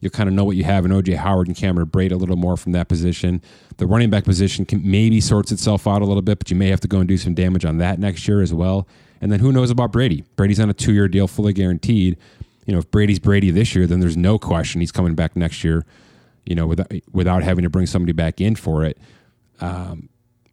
You'll 0.00 0.10
kind 0.10 0.28
of 0.28 0.34
know 0.34 0.44
what 0.44 0.56
you 0.56 0.64
have 0.64 0.84
in 0.84 0.92
OJ 0.92 1.16
Howard 1.16 1.46
and 1.46 1.56
Cameron 1.56 1.88
Brate 1.88 2.12
a 2.12 2.16
little 2.16 2.36
more 2.36 2.56
from 2.56 2.72
that 2.72 2.88
position. 2.88 3.42
The 3.76 3.86
running 3.86 4.08
back 4.08 4.24
position 4.24 4.64
can 4.64 4.88
maybe 4.88 5.20
sorts 5.20 5.52
itself 5.52 5.86
out 5.86 6.02
a 6.02 6.06
little 6.06 6.22
bit, 6.22 6.38
but 6.38 6.50
you 6.50 6.56
may 6.56 6.68
have 6.68 6.80
to 6.80 6.88
go 6.88 7.00
and 7.00 7.08
do 7.08 7.18
some 7.18 7.34
damage 7.34 7.64
on 7.64 7.78
that 7.78 7.98
next 7.98 8.26
year 8.26 8.40
as 8.40 8.54
well. 8.54 8.88
And 9.20 9.30
then 9.30 9.40
who 9.40 9.52
knows 9.52 9.70
about 9.70 9.92
Brady? 9.92 10.24
Brady's 10.36 10.60
on 10.60 10.70
a 10.70 10.74
two 10.74 10.94
year 10.94 11.06
deal, 11.06 11.26
fully 11.26 11.52
guaranteed. 11.52 12.16
You 12.64 12.72
know, 12.72 12.78
if 12.78 12.90
Brady's 12.90 13.18
Brady 13.18 13.50
this 13.50 13.74
year, 13.74 13.86
then 13.86 14.00
there's 14.00 14.16
no 14.16 14.38
question 14.38 14.80
he's 14.80 14.92
coming 14.92 15.14
back 15.14 15.36
next 15.36 15.62
year. 15.64 15.84
You 16.46 16.54
know, 16.54 16.66
without 16.66 16.90
without 17.12 17.42
having 17.42 17.64
to 17.64 17.70
bring 17.70 17.86
somebody 17.86 18.12
back 18.12 18.40
in 18.40 18.56
for 18.56 18.84
it. 18.84 18.96
Um, 19.60 20.08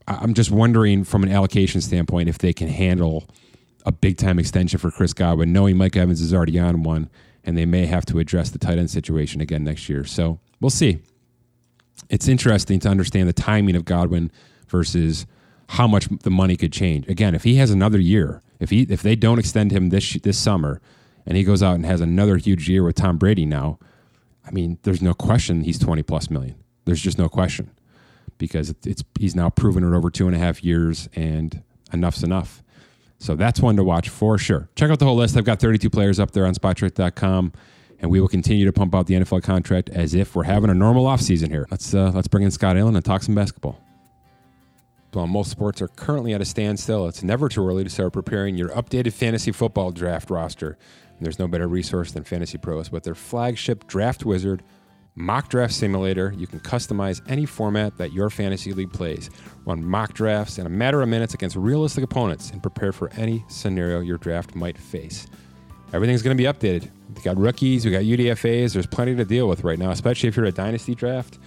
I'm 0.08 0.34
just 0.34 0.52
wondering 0.52 1.04
from 1.04 1.24
an 1.24 1.32
allocation 1.32 1.82
standpoint 1.82 2.30
if 2.30 2.38
they 2.38 2.54
can 2.54 2.70
handle 2.70 3.28
a 3.86 3.92
big 3.92 4.18
time 4.18 4.40
extension 4.40 4.80
for 4.80 4.90
Chris 4.90 5.14
Godwin, 5.14 5.52
knowing 5.52 5.78
Mike 5.78 5.96
Evans 5.98 6.22
is 6.22 6.34
already 6.34 6.58
on 6.60 6.84
one, 6.84 7.10
and 7.44 7.58
they 7.58 7.66
may 7.66 7.86
have 7.86 8.06
to 8.08 8.20
address 8.20 8.50
the 8.50 8.58
tight 8.58 8.78
end 8.78 8.90
situation 8.90 9.42
again 9.42 9.64
next 9.64 9.90
year. 9.90 10.06
So 10.06 10.40
we'll 10.62 10.70
see. 10.70 11.00
It's 12.10 12.28
interesting 12.28 12.80
to 12.82 12.90
understand 12.90 13.28
the 13.28 13.34
timing 13.34 13.76
of 13.76 13.86
Godwin 13.86 14.32
versus 14.68 15.26
how 15.70 15.88
much 15.88 16.08
the 16.24 16.30
money 16.30 16.56
could 16.56 16.72
change. 16.72 17.08
Again, 17.10 17.36
if 17.36 17.44
he 17.44 17.56
has 17.56 17.72
another 17.72 18.00
year, 18.00 18.42
if 18.60 18.70
he 18.70 18.84
if 18.84 19.02
they 19.02 19.16
don't 19.16 19.40
extend 19.40 19.72
him 19.72 19.90
this 19.90 20.14
this 20.24 20.38
summer, 20.38 20.82
and 21.26 21.36
he 21.36 21.44
goes 21.44 21.62
out 21.62 21.76
and 21.76 21.86
has 21.86 22.00
another 22.00 22.38
huge 22.38 22.70
year 22.70 22.84
with 22.84 22.96
Tom 22.96 23.18
Brady 23.18 23.46
now, 23.46 23.78
I 24.46 24.52
mean, 24.52 24.78
there's 24.84 25.02
no 25.02 25.14
question 25.14 25.64
he's 25.64 25.80
20 25.80 26.04
plus 26.04 26.30
million. 26.30 26.56
There's 26.86 27.02
just 27.02 27.18
no 27.18 27.28
question 27.28 27.72
because 28.38 28.74
it's 28.86 29.04
he's 29.20 29.36
now 29.36 29.50
proven 29.50 29.84
it 29.84 29.96
over 29.96 30.10
two 30.10 30.28
and 30.28 30.36
a 30.36 30.40
half 30.40 30.64
years, 30.64 31.10
and 31.16 31.64
enough's 31.92 32.24
enough. 32.24 32.64
So 33.20 33.36
that's 33.36 33.60
one 33.60 33.76
to 33.78 33.84
watch 33.84 34.10
for 34.10 34.38
sure. 34.38 34.70
Check 34.76 34.92
out 34.92 35.00
the 35.00 35.06
whole 35.06 35.16
list. 35.16 35.36
I've 35.36 35.44
got 35.44 35.60
32 35.60 35.90
players 35.90 36.20
up 36.20 36.32
there 36.32 36.46
on 36.46 36.54
Spotrac.com, 36.54 37.52
and 38.00 38.12
we 38.12 38.22
will 38.22 38.28
continue 38.28 38.66
to 38.66 38.74
pump 38.74 38.94
out 38.94 39.08
the 39.08 39.16
NFL 39.16 39.42
contract 39.42 39.90
as 39.90 40.14
if 40.14 40.36
we're 40.36 40.44
having 40.44 40.70
a 40.70 40.76
normal 40.76 41.06
offseason 41.06 41.50
here. 41.50 41.68
Let's 41.72 41.94
uh, 41.94 42.12
let's 42.14 42.28
bring 42.28 42.44
in 42.44 42.52
Scott 42.52 42.78
Allen 42.78 42.96
and 42.96 43.04
talk 43.04 43.24
some 43.24 43.36
basketball. 43.36 43.82
While 45.14 45.26
most 45.26 45.50
sports 45.50 45.82
are 45.82 45.88
currently 45.88 46.34
at 46.34 46.42
a 46.42 46.46
standstill, 46.46 47.08
it's 47.08 47.24
never 47.24 47.50
too 47.50 47.66
early 47.66 47.84
to 47.84 47.90
start 47.90 48.14
preparing 48.14 48.56
your 48.56 48.70
updated 48.70 49.14
fantasy 49.14 49.52
football 49.52 49.92
draft 49.92 50.30
roster. 50.30 50.78
And 51.18 51.26
there's 51.26 51.40
no 51.40 51.48
better 51.48 51.68
resource 51.68 52.12
than 52.12 52.24
Fantasy 52.24 52.60
Pros 52.60 52.92
with 52.92 53.04
their 53.04 53.16
flagship 53.16 53.88
Draft 53.88 54.26
Wizard 54.26 54.62
Mock 55.20 55.50
Draft 55.50 55.74
Simulator, 55.74 56.32
you 56.38 56.46
can 56.46 56.60
customize 56.60 57.22
any 57.28 57.48
format 57.48 57.98
that 57.98 58.14
your 58.14 58.30
fantasy 58.30 58.72
league 58.72 58.94
plays. 58.94 59.32
Run 59.66 59.84
mock 59.84 60.14
drafts 60.14 60.60
in 60.60 60.68
a 60.68 60.70
matter 60.70 61.02
of 61.02 61.10
minutes 61.10 61.34
against 61.34 61.56
realistic 61.56 62.04
opponents 62.04 62.52
and 62.52 62.62
prepare 62.62 62.92
for 62.92 63.10
any 63.14 63.44
scenario 63.48 64.00
your 64.00 64.20
draft 64.20 64.54
might 64.54 64.78
face. 64.78 65.26
Everything's 65.92 66.22
going 66.22 66.38
to 66.38 66.42
be 66.42 66.48
updated. 66.48 66.92
We 67.16 67.24
got 67.24 67.36
rookies, 67.36 67.84
we 67.84 67.90
got 67.90 68.04
UDFAs. 68.04 68.74
There's 68.74 68.86
plenty 68.86 69.16
to 69.16 69.26
deal 69.26 69.48
with 69.48 69.64
right 69.64 69.80
now, 69.80 69.90
especially 69.90 70.30
if 70.30 70.38
you're 70.38 70.46
a 70.46 70.52
dynasty 70.52 70.94
draft. 70.94 71.40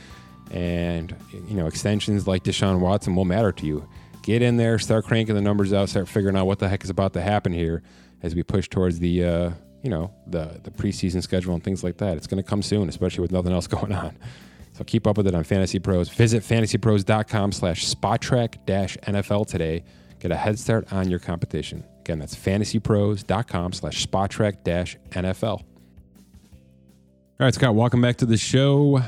And 0.50 1.14
you 1.32 1.54
know 1.54 1.68
extensions 1.68 2.26
like 2.26 2.42
Deshaun 2.42 2.80
Watson 2.80 3.14
will 3.14 3.24
matter 3.24 3.52
to 3.52 3.66
you. 3.66 3.88
Get 4.22 4.42
in 4.42 4.56
there, 4.56 4.80
start 4.80 5.04
cranking 5.04 5.36
the 5.36 5.40
numbers 5.40 5.72
out, 5.72 5.88
start 5.88 6.08
figuring 6.08 6.36
out 6.36 6.46
what 6.46 6.58
the 6.58 6.68
heck 6.68 6.82
is 6.82 6.90
about 6.90 7.12
to 7.12 7.22
happen 7.22 7.52
here 7.52 7.84
as 8.20 8.34
we 8.34 8.42
push 8.42 8.68
towards 8.68 8.98
the 8.98 9.24
uh, 9.24 9.50
you 9.82 9.90
know 9.90 10.12
the 10.26 10.60
the 10.62 10.70
preseason 10.70 11.22
schedule 11.22 11.54
and 11.54 11.62
things 11.62 11.82
like 11.82 11.98
that. 11.98 12.16
It's 12.16 12.26
going 12.26 12.42
to 12.42 12.48
come 12.48 12.62
soon, 12.62 12.88
especially 12.88 13.22
with 13.22 13.32
nothing 13.32 13.52
else 13.52 13.66
going 13.78 13.92
on. 13.92 14.16
So 14.72 14.84
keep 14.84 15.06
up 15.06 15.16
with 15.16 15.26
it 15.26 15.34
on 15.34 15.44
Fantasy 15.44 15.78
Pros. 15.78 16.08
Visit 16.08 16.42
fantasypros.com 16.42 17.52
slash 17.52 17.86
spotrac 17.86 18.64
dash 18.66 18.96
NFL 18.98 19.46
today. 19.46 19.84
Get 20.20 20.30
a 20.30 20.36
head 20.36 20.58
start 20.58 20.92
on 20.92 21.10
your 21.10 21.18
competition. 21.18 21.84
Again, 22.00 22.18
that's 22.18 22.34
fantasypros.com 22.34 23.72
slash 23.72 24.06
spotrac 24.06 24.64
dash 24.64 24.96
NFL. 25.10 25.62
All 27.40 27.46
right, 27.46 27.54
Scott, 27.54 27.74
welcome 27.74 28.02
back 28.02 28.16
to 28.16 28.26
the 28.26 28.36
show. 28.36 29.02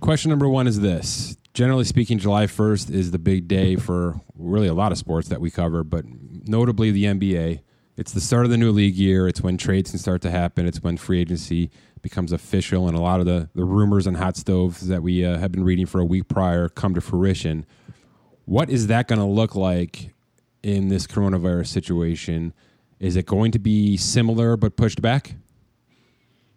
Question 0.00 0.30
number 0.30 0.48
one 0.48 0.66
is 0.66 0.80
this. 0.80 1.36
Generally 1.54 1.84
speaking, 1.84 2.18
July 2.18 2.46
1st 2.46 2.90
is 2.90 3.10
the 3.10 3.18
big 3.18 3.48
day 3.48 3.76
for 3.76 4.20
really 4.34 4.68
a 4.68 4.74
lot 4.74 4.92
of 4.92 4.98
sports 4.98 5.28
that 5.28 5.40
we 5.40 5.50
cover, 5.50 5.84
but 5.84 6.04
notably 6.46 6.90
the 6.90 7.04
NBA 7.04 7.60
it's 8.02 8.10
the 8.10 8.20
start 8.20 8.44
of 8.44 8.50
the 8.50 8.56
new 8.56 8.72
league 8.72 8.96
year. 8.96 9.28
It's 9.28 9.42
when 9.42 9.56
trades 9.56 9.90
can 9.90 10.00
start 10.00 10.22
to 10.22 10.30
happen. 10.32 10.66
It's 10.66 10.82
when 10.82 10.96
free 10.96 11.20
agency 11.20 11.70
becomes 12.02 12.32
official, 12.32 12.88
and 12.88 12.96
a 12.96 13.00
lot 13.00 13.20
of 13.20 13.26
the, 13.26 13.48
the 13.54 13.62
rumors 13.62 14.08
and 14.08 14.16
hot 14.16 14.36
stoves 14.36 14.88
that 14.88 15.04
we 15.04 15.24
uh, 15.24 15.38
have 15.38 15.52
been 15.52 15.62
reading 15.62 15.86
for 15.86 16.00
a 16.00 16.04
week 16.04 16.26
prior 16.26 16.68
come 16.68 16.96
to 16.96 17.00
fruition. 17.00 17.64
What 18.44 18.70
is 18.70 18.88
that 18.88 19.06
going 19.06 19.20
to 19.20 19.24
look 19.24 19.54
like 19.54 20.10
in 20.64 20.88
this 20.88 21.06
coronavirus 21.06 21.68
situation? 21.68 22.52
Is 22.98 23.14
it 23.14 23.24
going 23.24 23.52
to 23.52 23.60
be 23.60 23.96
similar 23.96 24.56
but 24.56 24.74
pushed 24.74 25.00
back? 25.00 25.36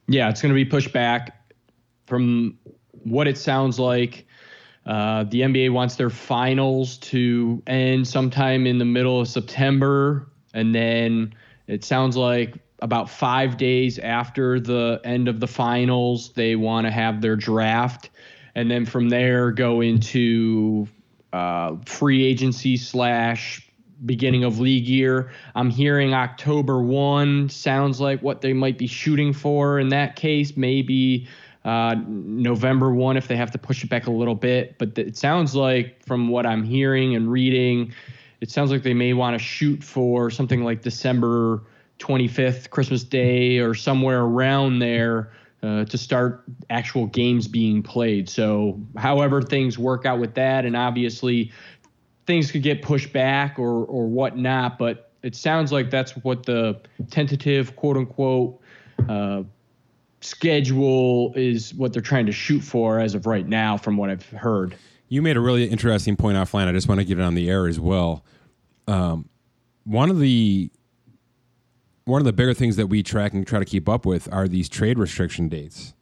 Yeah, 0.07 0.29
it's 0.29 0.41
going 0.41 0.49
to 0.49 0.55
be 0.55 0.65
pushed 0.65 0.93
back. 0.93 1.53
From 2.07 2.57
what 3.03 3.27
it 3.27 3.37
sounds 3.37 3.77
like, 3.77 4.25
uh, 4.87 5.25
the 5.25 5.41
NBA 5.41 5.71
wants 5.71 5.95
their 5.95 6.09
finals 6.09 6.97
to 6.97 7.61
end 7.67 8.07
sometime 8.07 8.65
in 8.65 8.79
the 8.79 8.85
middle 8.85 9.21
of 9.21 9.27
September 9.27 10.27
and 10.55 10.73
then 10.73 11.35
it 11.67 11.83
sounds 11.83 12.17
like 12.17 12.57
about 12.79 13.09
five 13.09 13.57
days 13.57 13.99
after 13.99 14.59
the 14.59 14.99
end 15.03 15.27
of 15.27 15.39
the 15.39 15.47
finals, 15.47 16.31
they 16.33 16.55
want 16.55 16.87
to 16.87 16.91
have 16.91 17.21
their 17.21 17.35
draft. 17.35 18.09
And 18.55 18.71
then 18.71 18.85
from 18.85 19.09
there, 19.09 19.51
go 19.51 19.81
into 19.81 20.87
uh, 21.33 21.75
free 21.85 22.25
agency 22.25 22.77
slash 22.77 23.69
beginning 24.05 24.43
of 24.43 24.59
league 24.59 24.87
year. 24.87 25.31
I'm 25.55 25.69
hearing 25.69 26.13
October 26.13 26.81
1 26.81 27.49
sounds 27.49 27.99
like 27.99 28.21
what 28.21 28.41
they 28.41 28.53
might 28.53 28.77
be 28.77 28.87
shooting 28.87 29.33
for 29.33 29.79
in 29.79 29.89
that 29.89 30.15
case. 30.15 30.55
Maybe 30.55 31.27
uh, 31.65 31.95
November 32.07 32.93
1 32.93 33.17
if 33.17 33.27
they 33.27 33.35
have 33.35 33.51
to 33.51 33.57
push 33.57 33.83
it 33.83 33.89
back 33.89 34.07
a 34.07 34.11
little 34.11 34.35
bit. 34.35 34.77
But 34.77 34.97
it 34.97 35.17
sounds 35.17 35.55
like, 35.55 36.05
from 36.05 36.29
what 36.29 36.45
I'm 36.45 36.63
hearing 36.63 37.15
and 37.15 37.29
reading, 37.29 37.93
it 38.41 38.51
sounds 38.51 38.71
like 38.71 38.83
they 38.83 38.93
may 38.93 39.13
want 39.13 39.37
to 39.37 39.43
shoot 39.43 39.83
for 39.83 40.29
something 40.29 40.63
like 40.63 40.81
December 40.81 41.63
25th, 41.99 42.69
Christmas 42.69 43.03
Day, 43.03 43.59
or 43.59 43.73
somewhere 43.73 44.21
around 44.21 44.79
there. 44.79 45.31
Uh, 45.63 45.83
to 45.85 45.97
start 45.97 46.43
actual 46.69 47.07
games 47.07 47.47
being 47.47 47.81
played. 47.81 48.29
So, 48.29 48.79
however 48.97 49.41
things 49.41 49.79
work 49.79 50.05
out 50.05 50.19
with 50.19 50.35
that, 50.35 50.63
and 50.63 50.75
obviously 50.75 51.51
things 52.27 52.51
could 52.51 52.61
get 52.61 52.83
pushed 52.83 53.11
back 53.11 53.57
or 53.57 53.83
or 53.85 54.05
whatnot, 54.05 54.77
but 54.77 55.11
it 55.23 55.35
sounds 55.35 55.71
like 55.71 55.89
that's 55.89 56.11
what 56.17 56.45
the 56.45 56.79
tentative 57.09 57.75
quote 57.75 57.97
unquote 57.97 58.61
uh, 59.09 59.41
schedule 60.21 61.33
is 61.35 61.73
what 61.73 61.93
they're 61.93 62.01
trying 62.01 62.27
to 62.27 62.31
shoot 62.31 62.61
for 62.61 62.99
as 62.99 63.15
of 63.15 63.25
right 63.25 63.47
now, 63.47 63.75
from 63.75 63.97
what 63.97 64.11
I've 64.11 64.29
heard. 64.29 64.75
You 65.07 65.21
made 65.21 65.37
a 65.37 65.39
really 65.39 65.65
interesting 65.65 66.15
point 66.15 66.37
offline. 66.37 66.67
I 66.67 66.71
just 66.71 66.87
want 66.87 66.99
to 66.99 67.05
get 67.05 67.19
it 67.19 67.21
on 67.21 67.35
the 67.35 67.49
air 67.49 67.67
as 67.67 67.79
well. 67.79 68.25
Um, 68.87 69.29
one 69.83 70.09
of 70.09 70.19
the 70.19 70.71
one 72.05 72.21
of 72.21 72.25
the 72.25 72.33
bigger 72.33 72.53
things 72.53 72.75
that 72.75 72.87
we 72.87 73.03
track 73.03 73.33
and 73.33 73.45
try 73.45 73.59
to 73.59 73.65
keep 73.65 73.89
up 73.89 74.05
with 74.05 74.31
are 74.31 74.47
these 74.47 74.69
trade 74.69 74.99
restriction 74.99 75.49
dates. 75.49 75.93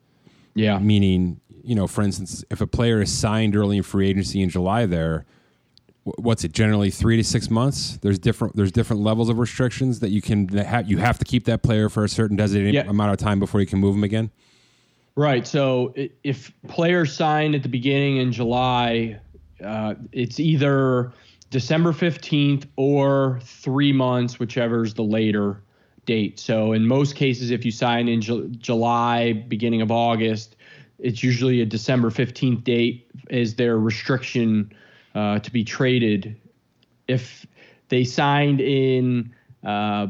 Yeah. 0.53 0.77
Meaning, 0.79 1.39
you 1.63 1.75
know, 1.75 1.87
for 1.87 2.01
instance, 2.01 2.43
if 2.51 2.61
a 2.61 2.67
player 2.67 3.01
is 3.01 3.11
signed 3.11 3.55
early 3.55 3.77
in 3.77 3.83
free 3.83 4.09
agency 4.09 4.41
in 4.41 4.49
July, 4.49 4.85
there, 4.85 5.25
what's 6.03 6.43
it 6.43 6.51
generally 6.51 6.91
three 6.91 7.15
to 7.17 7.23
six 7.23 7.49
months? 7.49 7.97
There's 8.01 8.19
different 8.19 8.55
there's 8.55 8.71
different 8.71 9.01
levels 9.01 9.29
of 9.29 9.39
restrictions 9.39 9.99
that 10.01 10.09
you 10.09 10.21
can 10.21 10.49
have. 10.49 10.89
You 10.89 10.97
have 10.97 11.17
to 11.19 11.25
keep 11.25 11.45
that 11.45 11.63
player 11.63 11.89
for 11.89 12.03
a 12.03 12.09
certain 12.09 12.35
designated 12.35 12.73
yeah. 12.73 12.89
amount 12.89 13.11
of 13.11 13.17
time 13.17 13.39
before 13.39 13.61
you 13.61 13.67
can 13.67 13.79
move 13.79 13.95
them 13.95 14.03
again. 14.03 14.31
Right. 15.15 15.45
So 15.45 15.93
if 16.23 16.51
players 16.67 17.15
signed 17.15 17.53
at 17.53 17.61
the 17.61 17.69
beginning 17.69 18.17
in 18.17 18.31
July, 18.31 19.19
uh, 19.63 19.95
it's 20.11 20.39
either 20.39 21.13
December 21.51 21.93
15th 21.93 22.65
or 22.77 23.39
three 23.43 23.93
months, 23.93 24.39
whichever 24.39 24.83
is 24.83 24.95
the 24.95 25.03
later 25.03 25.61
date. 26.05 26.39
So 26.39 26.73
in 26.73 26.87
most 26.87 27.15
cases, 27.15 27.51
if 27.51 27.63
you 27.63 27.71
sign 27.71 28.07
in 28.07 28.21
Ju- 28.21 28.49
July, 28.57 29.33
beginning 29.33 29.81
of 29.83 29.91
August, 29.91 30.55
it's 30.97 31.21
usually 31.21 31.61
a 31.61 31.65
December 31.65 32.09
15th 32.09 32.63
date 32.63 33.07
is 33.29 33.55
their 33.55 33.77
restriction 33.77 34.73
uh, 35.13 35.39
to 35.39 35.51
be 35.51 35.63
traded. 35.63 36.35
If 37.07 37.45
they 37.89 38.03
signed 38.03 38.61
in 38.61 39.33
uh, 39.63 40.07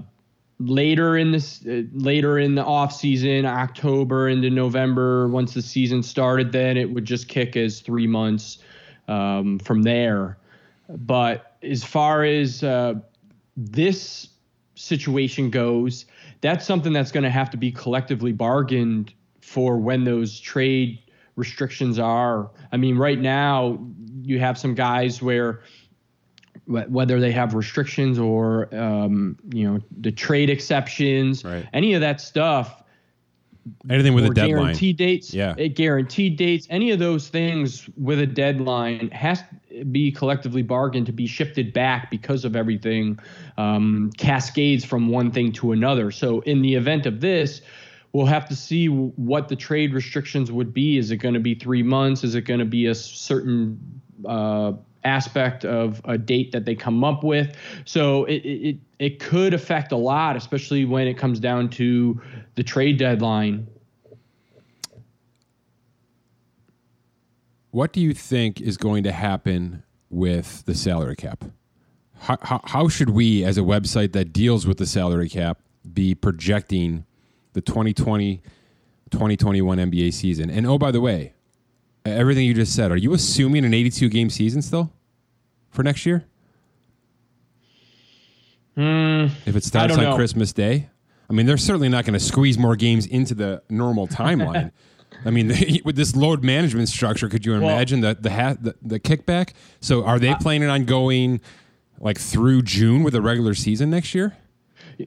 later 0.59 1.17
in 1.17 1.31
this 1.31 1.65
uh, 1.65 1.83
later 1.93 2.39
in 2.39 2.55
the 2.55 2.63
off 2.63 2.93
season, 2.93 3.45
October 3.45 4.29
into 4.29 4.49
November, 4.49 5.27
once 5.27 5.53
the 5.53 5.61
season 5.61 6.03
started, 6.03 6.51
then 6.51 6.77
it 6.77 6.91
would 6.91 7.05
just 7.05 7.27
kick 7.27 7.55
as 7.55 7.79
three 7.79 8.07
months 8.07 8.59
um, 9.07 9.59
from 9.59 9.83
there. 9.83 10.37
But 10.89 11.57
as 11.63 11.83
far 11.83 12.23
as 12.23 12.63
uh, 12.63 12.95
this 13.55 14.29
situation 14.75 15.49
goes, 15.49 16.05
that's 16.41 16.65
something 16.65 16.93
that's 16.93 17.11
going 17.11 17.23
to 17.23 17.29
have 17.29 17.49
to 17.51 17.57
be 17.57 17.71
collectively 17.71 18.31
bargained 18.31 19.13
for 19.41 19.77
when 19.77 20.03
those 20.03 20.39
trade 20.39 20.99
restrictions 21.35 21.99
are. 21.99 22.49
I 22.71 22.77
mean, 22.77 22.97
right 22.97 23.19
now 23.19 23.79
you 24.21 24.39
have 24.39 24.57
some 24.57 24.75
guys 24.75 25.21
where 25.21 25.61
whether 26.65 27.19
they 27.19 27.31
have 27.31 27.53
restrictions 27.53 28.17
or 28.17 28.73
um, 28.73 29.37
you 29.53 29.69
know 29.69 29.79
the 29.99 30.11
trade 30.11 30.49
exceptions, 30.49 31.43
right. 31.43 31.67
any 31.73 31.93
of 31.93 32.01
that 32.01 32.21
stuff. 32.21 32.79
Anything 33.89 34.13
with 34.13 34.25
a 34.25 34.29
deadline, 34.29 34.63
guaranteed 34.63 34.97
dates, 34.97 35.33
yeah, 35.33 35.53
guaranteed 35.53 36.35
dates, 36.35 36.67
any 36.69 36.91
of 36.91 36.99
those 36.99 37.29
things 37.29 37.89
with 37.95 38.19
a 38.19 38.25
deadline 38.25 39.09
has 39.11 39.39
to 39.39 39.85
be 39.85 40.11
collectively 40.11 40.61
bargained 40.61 41.05
to 41.05 41.13
be 41.13 41.25
shifted 41.27 41.71
back 41.71 42.11
because 42.11 42.43
of 42.43 42.57
everything 42.57 43.17
um, 43.57 44.11
cascades 44.17 44.83
from 44.83 45.07
one 45.07 45.31
thing 45.31 45.53
to 45.53 45.71
another. 45.71 46.11
So 46.11 46.41
in 46.41 46.61
the 46.61 46.75
event 46.75 47.05
of 47.05 47.21
this, 47.21 47.61
we'll 48.11 48.25
have 48.25 48.47
to 48.49 48.55
see 48.55 48.87
what 48.87 49.47
the 49.47 49.55
trade 49.55 49.93
restrictions 49.93 50.51
would 50.51 50.73
be. 50.73 50.97
Is 50.97 51.11
it 51.11 51.17
going 51.17 51.33
to 51.33 51.39
be 51.39 51.55
three 51.55 51.83
months? 51.83 52.23
Is 52.23 52.35
it 52.35 52.41
going 52.41 52.59
to 52.59 52.65
be 52.65 52.87
a 52.87 52.95
certain 52.95 54.01
uh, 54.25 54.73
aspect 55.05 55.65
of 55.65 56.01
a 56.05 56.17
date 56.17 56.51
that 56.51 56.65
they 56.65 56.75
come 56.75 57.03
up 57.03 57.23
with? 57.23 57.55
So 57.85 58.25
it, 58.25 58.45
it 58.45 58.77
it 58.99 59.19
could 59.19 59.53
affect 59.53 59.91
a 59.91 59.97
lot, 59.97 60.35
especially 60.35 60.85
when 60.85 61.07
it 61.07 61.17
comes 61.17 61.39
down 61.39 61.69
to 61.71 62.21
the 62.55 62.63
trade 62.63 62.97
deadline. 62.97 63.67
What 67.71 67.91
do 67.91 67.99
you 67.99 68.13
think 68.13 68.61
is 68.61 68.77
going 68.77 69.03
to 69.03 69.11
happen 69.11 69.83
with 70.09 70.63
the 70.65 70.75
salary 70.75 71.15
cap? 71.15 71.43
How, 72.19 72.37
how, 72.41 72.61
how 72.65 72.87
should 72.87 73.09
we, 73.09 73.43
as 73.43 73.57
a 73.57 73.61
website 73.61 74.13
that 74.13 74.31
deals 74.31 74.65
with 74.67 74.77
the 74.77 74.85
salary 74.85 75.27
cap, 75.27 75.59
be 75.91 76.15
projecting 76.15 77.05
the 77.53 77.61
2020 77.61 78.41
2021 79.13 79.77
NBA 79.77 80.11
season. 80.11 80.49
And 80.49 80.65
oh, 80.65 80.77
by 80.77 80.91
the 80.91 80.99
way, 80.99 81.32
everything 82.05 82.45
you 82.45 82.53
just 82.53 82.75
said, 82.75 82.91
are 82.91 82.97
you 82.97 83.13
assuming 83.13 83.65
an 83.65 83.73
82 83.73 84.09
game 84.09 84.29
season 84.29 84.61
still 84.61 84.91
for 85.71 85.83
next 85.83 86.05
year? 86.05 86.25
Mm, 88.77 89.31
if 89.45 89.55
it 89.55 89.63
starts 89.63 89.95
on 89.97 90.03
know. 90.03 90.15
Christmas 90.15 90.51
Day? 90.51 90.89
I 91.29 91.33
mean, 91.33 91.45
they're 91.45 91.57
certainly 91.57 91.89
not 91.89 92.05
going 92.05 92.13
to 92.13 92.19
squeeze 92.19 92.57
more 92.57 92.75
games 92.75 93.05
into 93.05 93.33
the 93.33 93.61
normal 93.69 94.07
timeline. 94.07 94.71
I 95.25 95.29
mean, 95.29 95.47
with 95.85 95.95
this 95.95 96.15
load 96.15 96.43
management 96.43 96.89
structure, 96.89 97.29
could 97.29 97.45
you 97.45 97.53
imagine 97.53 98.01
well, 98.01 98.15
the 98.15 98.21
the, 98.21 98.31
ha- 98.31 98.55
the, 98.59 98.75
the 98.81 98.99
kickback? 98.99 99.53
So, 99.79 100.03
are 100.03 100.19
they 100.19 100.29
uh, 100.29 100.37
planning 100.37 100.69
on 100.69 100.85
going 100.85 101.41
like 101.99 102.19
through 102.19 102.63
June 102.63 103.03
with 103.03 103.15
a 103.15 103.21
regular 103.21 103.53
season 103.53 103.89
next 103.89 104.13
year? 104.13 104.35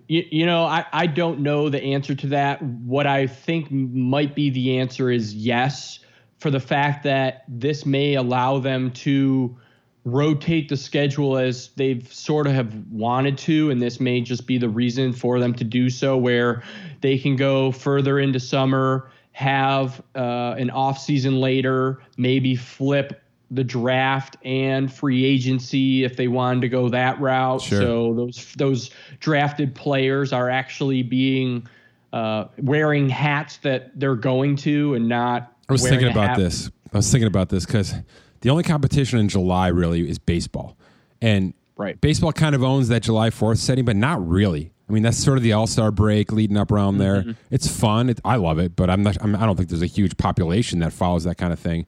You, 0.09 0.25
you 0.31 0.47
know, 0.47 0.65
I, 0.65 0.85
I 0.93 1.07
don't 1.07 1.41
know 1.41 1.69
the 1.69 1.83
answer 1.83 2.15
to 2.15 2.27
that. 2.29 2.63
What 2.63 3.07
I 3.07 3.27
think 3.27 3.71
might 3.71 4.35
be 4.35 4.51
the 4.51 4.79
answer 4.79 5.11
is 5.11 5.35
yes, 5.35 6.01
for 6.39 6.51
the 6.51 6.61
fact 6.61 7.03
that 7.05 7.45
this 7.49 7.87
may 7.87 8.15
allow 8.15 8.59
them 8.59 8.91
to 8.91 9.57
rotate 10.05 10.69
the 10.69 10.77
schedule 10.77 11.37
as 11.37 11.71
they've 11.77 12.13
sort 12.13 12.47
of 12.47 12.53
have 12.53 12.73
wanted 12.91 13.37
to 13.37 13.71
and 13.71 13.83
this 13.83 13.99
may 13.99 14.21
just 14.21 14.47
be 14.47 14.57
the 14.57 14.69
reason 14.69 15.13
for 15.13 15.41
them 15.41 15.53
to 15.53 15.65
do 15.65 15.91
so 15.91 16.17
where 16.17 16.63
they 17.01 17.19
can 17.19 17.35
go 17.35 17.73
further 17.73 18.21
into 18.21 18.39
summer 18.39 19.11
have 19.33 20.01
uh, 20.15 20.55
an 20.59 20.71
off 20.71 20.97
season 20.97 21.41
later 21.41 22.01
maybe 22.17 22.55
flip 22.55 23.21
the 23.51 23.65
draft 23.65 24.37
and 24.45 24.93
free 24.93 25.25
agency 25.25 26.05
if 26.05 26.17
they 26.17 26.29
wanted 26.29 26.61
to 26.61 26.69
go 26.69 26.89
that 26.89 27.21
route. 27.21 27.63
Sure. 27.63 27.81
So 27.81 28.15
those 28.15 28.55
those 28.57 28.91
drafted 29.21 29.75
players 29.75 30.33
are 30.33 30.51
actually 30.51 31.03
being 31.03 31.67
uh, 32.13 32.47
wearing 32.59 33.09
hats 33.09 33.59
that 33.59 33.99
they're 33.99 34.17
going 34.17 34.57
to 34.57 34.95
and 34.95 35.09
not. 35.09 35.53
I 35.69 35.73
was 35.73 35.83
thinking 35.83 36.09
about 36.09 36.37
this. 36.37 36.71
I 36.93 36.97
was 36.97 37.11
thinking 37.11 37.27
about 37.27 37.49
this 37.49 37.67
because 37.67 37.95
the 38.41 38.51
only 38.51 38.63
competition 38.63 39.19
in 39.19 39.29
July 39.29 39.69
really 39.69 40.09
is 40.09 40.19
baseball, 40.19 40.77
and 41.21 41.55
right. 41.77 42.01
baseball 42.01 42.33
kind 42.33 42.55
of 42.55 42.63
owns 42.63 42.89
that 42.89 43.03
July 43.03 43.31
Fourth 43.31 43.59
setting, 43.59 43.85
but 43.85 43.97
not 43.97 44.27
really. 44.27 44.73
I 44.89 44.93
mean, 44.93 45.03
that's 45.03 45.19
sort 45.19 45.37
of 45.37 45.43
the 45.43 45.53
All 45.53 45.67
Star 45.67 45.91
break 45.91 46.31
leading 46.31 46.57
up 46.57 46.71
around 46.71 46.99
there. 46.99 47.23
Mm-hmm. 47.23 47.33
It's 47.51 47.67
fun. 47.67 48.09
It, 48.09 48.21
I 48.25 48.37
love 48.37 48.59
it, 48.59 48.77
but 48.77 48.89
I'm 48.89 49.03
not. 49.03 49.17
I'm, 49.21 49.35
I 49.35 49.45
don't 49.47 49.57
think 49.57 49.69
there's 49.69 49.83
a 49.83 49.87
huge 49.87 50.17
population 50.17 50.79
that 50.81 50.93
follows 50.93 51.25
that 51.25 51.37
kind 51.37 51.53
of 51.53 51.59
thing. 51.59 51.87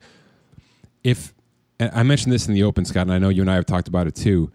If 1.03 1.33
I 1.79 2.03
mentioned 2.03 2.33
this 2.33 2.47
in 2.47 2.53
the 2.53 2.63
open, 2.63 2.83
Scott, 2.83 3.03
and 3.03 3.13
I 3.13 3.19
know 3.19 3.29
you 3.29 3.41
and 3.41 3.49
I 3.49 3.55
have 3.55 3.65
talked 3.65 3.87
about 3.87 4.07
it 4.07 4.15
too. 4.15 4.51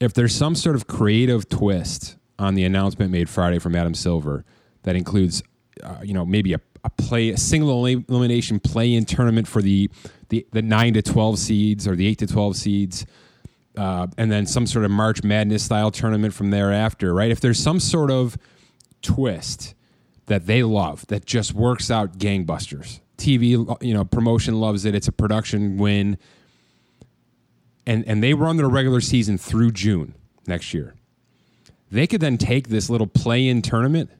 If 0.00 0.14
there's 0.14 0.34
some 0.34 0.56
sort 0.56 0.74
of 0.74 0.86
creative 0.86 1.48
twist 1.48 2.16
on 2.38 2.54
the 2.54 2.64
announcement 2.64 3.12
made 3.12 3.28
Friday 3.28 3.58
from 3.58 3.76
Adam 3.76 3.94
Silver 3.94 4.44
that 4.82 4.96
includes, 4.96 5.42
uh, 5.84 5.98
you 6.02 6.14
know, 6.14 6.24
maybe 6.24 6.54
a, 6.54 6.60
a 6.84 6.90
play, 6.90 7.30
a 7.30 7.36
single 7.36 7.84
elimination 7.86 8.60
play-in 8.60 9.04
tournament 9.04 9.46
for 9.46 9.62
the, 9.62 9.90
the 10.28 10.46
the 10.52 10.62
nine 10.62 10.94
to 10.94 11.02
twelve 11.02 11.38
seeds 11.38 11.86
or 11.86 11.96
the 11.96 12.06
eight 12.06 12.18
to 12.18 12.26
twelve 12.26 12.56
seeds, 12.56 13.06
uh, 13.76 14.06
and 14.16 14.30
then 14.30 14.46
some 14.46 14.66
sort 14.66 14.84
of 14.84 14.90
March 14.90 15.22
Madness 15.22 15.62
style 15.62 15.90
tournament 15.90 16.34
from 16.34 16.50
thereafter, 16.50 17.12
right? 17.14 17.30
If 17.30 17.40
there's 17.40 17.58
some 17.58 17.80
sort 17.80 18.10
of 18.10 18.36
twist 19.02 19.74
that 20.26 20.46
they 20.46 20.62
love 20.62 21.06
that 21.08 21.24
just 21.24 21.52
works 21.52 21.90
out 21.90 22.18
gangbusters, 22.18 23.00
TV, 23.16 23.82
you 23.82 23.94
know, 23.94 24.04
promotion 24.04 24.60
loves 24.60 24.84
it. 24.84 24.94
It's 24.94 25.08
a 25.08 25.12
production 25.12 25.76
win 25.76 26.18
and 27.86 28.06
and 28.06 28.22
they 28.22 28.34
run 28.34 28.56
their 28.56 28.68
regular 28.68 29.00
season 29.00 29.38
through 29.38 29.72
June 29.72 30.14
next 30.46 30.72
year. 30.72 30.94
They 31.90 32.06
could 32.06 32.20
then 32.20 32.38
take 32.38 32.68
this 32.68 32.88
little 32.88 33.06
play-in 33.08 33.62
tournament 33.62 34.10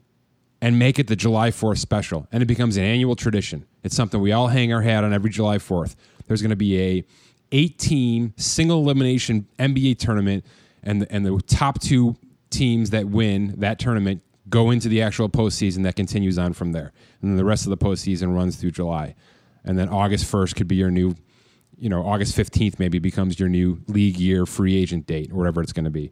and 0.61 0.77
make 0.77 0.99
it 0.99 1.07
the 1.07 1.15
July 1.15 1.49
4th 1.49 1.79
special, 1.79 2.27
and 2.31 2.43
it 2.43 2.45
becomes 2.45 2.77
an 2.77 2.83
annual 2.83 3.15
tradition. 3.15 3.65
It's 3.83 3.95
something 3.95 4.21
we 4.21 4.31
all 4.31 4.47
hang 4.47 4.71
our 4.71 4.81
hat 4.81 5.03
on 5.03 5.11
every 5.11 5.31
July 5.31 5.57
4th. 5.57 5.95
There's 6.27 6.41
going 6.41 6.51
to 6.51 6.55
be 6.55 6.79
a 6.79 7.03
eight-team 7.51 8.33
single 8.37 8.81
elimination 8.81 9.47
NBA 9.59 9.97
tournament, 9.97 10.45
and 10.83 11.01
the, 11.01 11.11
and 11.11 11.25
the 11.25 11.41
top 11.47 11.81
two 11.81 12.15
teams 12.49 12.91
that 12.91 13.07
win 13.07 13.55
that 13.57 13.79
tournament 13.79 14.21
go 14.49 14.69
into 14.69 14.87
the 14.87 15.01
actual 15.01 15.29
postseason 15.29 15.83
that 15.83 15.95
continues 15.95 16.37
on 16.37 16.53
from 16.53 16.73
there. 16.73 16.91
And 17.21 17.31
then 17.31 17.37
the 17.37 17.45
rest 17.45 17.65
of 17.65 17.69
the 17.69 17.77
postseason 17.77 18.35
runs 18.35 18.57
through 18.57 18.71
July. 18.71 19.15
And 19.63 19.79
then 19.79 19.89
August 19.89 20.25
1st 20.31 20.55
could 20.55 20.67
be 20.67 20.75
your 20.75 20.91
new, 20.91 21.15
you 21.77 21.89
know, 21.89 22.05
August 22.05 22.35
15th 22.35 22.77
maybe 22.77 22.99
becomes 22.99 23.39
your 23.39 23.49
new 23.49 23.81
league 23.87 24.17
year 24.17 24.45
free 24.45 24.75
agent 24.75 25.07
date 25.07 25.31
or 25.31 25.35
whatever 25.35 25.61
it's 25.61 25.73
going 25.73 25.85
to 25.85 25.91
be. 25.91 26.11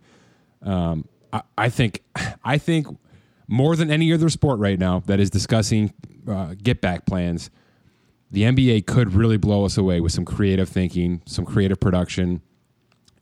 Um, 0.61 1.07
I, 1.33 1.41
I, 1.57 1.69
think, 1.69 2.03
I 2.43 2.57
think 2.57 2.87
more 3.49 3.75
than 3.75 3.89
any 3.89 4.13
other 4.13 4.29
sport 4.29 4.59
right 4.59 4.77
now 4.77 4.99
that 5.07 5.19
is 5.19 5.29
discussing 5.29 5.91
uh, 6.27 6.53
get 6.61 6.81
back 6.81 7.05
plans, 7.05 7.49
the 8.31 8.43
NBA 8.43 8.85
could 8.85 9.13
really 9.13 9.37
blow 9.37 9.65
us 9.65 9.75
away 9.75 9.99
with 9.99 10.11
some 10.11 10.23
creative 10.23 10.69
thinking, 10.69 11.21
some 11.25 11.45
creative 11.45 11.79
production, 11.79 12.41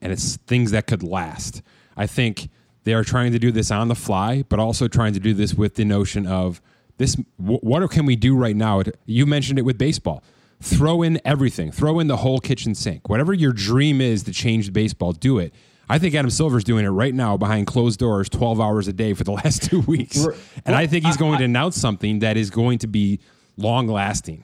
and 0.01 0.11
it's 0.11 0.35
things 0.35 0.71
that 0.71 0.85
could 0.85 1.01
last. 1.01 1.61
I 1.95 2.07
think 2.07 2.49
they 2.83 2.93
are 2.93 3.05
trying 3.05 3.31
to 3.31 3.39
do 3.39 3.51
this 3.51 3.71
on 3.71 3.87
the 3.87 3.95
fly, 3.95 4.43
but 4.49 4.59
also 4.59 4.87
trying 4.87 5.13
to 5.13 5.19
do 5.19 5.33
this 5.33 5.53
with 5.53 5.75
the 5.75 5.85
notion 5.85 6.27
of 6.27 6.61
this 6.97 7.15
what 7.37 7.89
can 7.89 8.05
we 8.05 8.15
do 8.15 8.35
right 8.35 8.55
now? 8.55 8.81
You 9.05 9.25
mentioned 9.25 9.59
it 9.59 9.63
with 9.63 9.77
baseball. 9.77 10.23
Throw 10.59 11.03
in 11.03 11.21
everything. 11.23 11.71
Throw 11.71 11.99
in 11.99 12.07
the 12.07 12.17
whole 12.17 12.39
kitchen 12.39 12.73
sink. 12.73 13.07
Whatever 13.07 13.33
your 13.33 13.53
dream 13.53 14.01
is 14.01 14.23
to 14.23 14.33
change 14.33 14.73
baseball, 14.73 15.13
do 15.13 15.37
it. 15.37 15.53
I 15.89 15.99
think 15.99 16.15
Adam 16.15 16.29
Silver's 16.29 16.63
doing 16.63 16.85
it 16.85 16.89
right 16.89 17.13
now 17.13 17.37
behind 17.37 17.67
closed 17.67 17.99
doors, 17.99 18.29
12 18.29 18.59
hours 18.59 18.87
a 18.87 18.93
day 18.93 19.13
for 19.13 19.23
the 19.23 19.31
last 19.43 19.63
two 19.63 19.81
weeks. 19.81 20.25
And 20.65 20.75
I 20.75 20.87
think 20.87 21.05
he's 21.05 21.17
going 21.17 21.39
to 21.39 21.45
announce 21.45 21.77
something 21.77 22.19
that 22.19 22.37
is 22.37 22.49
going 22.49 22.79
to 22.79 22.87
be 22.87 23.19
long 23.57 23.87
lasting. 23.87 24.43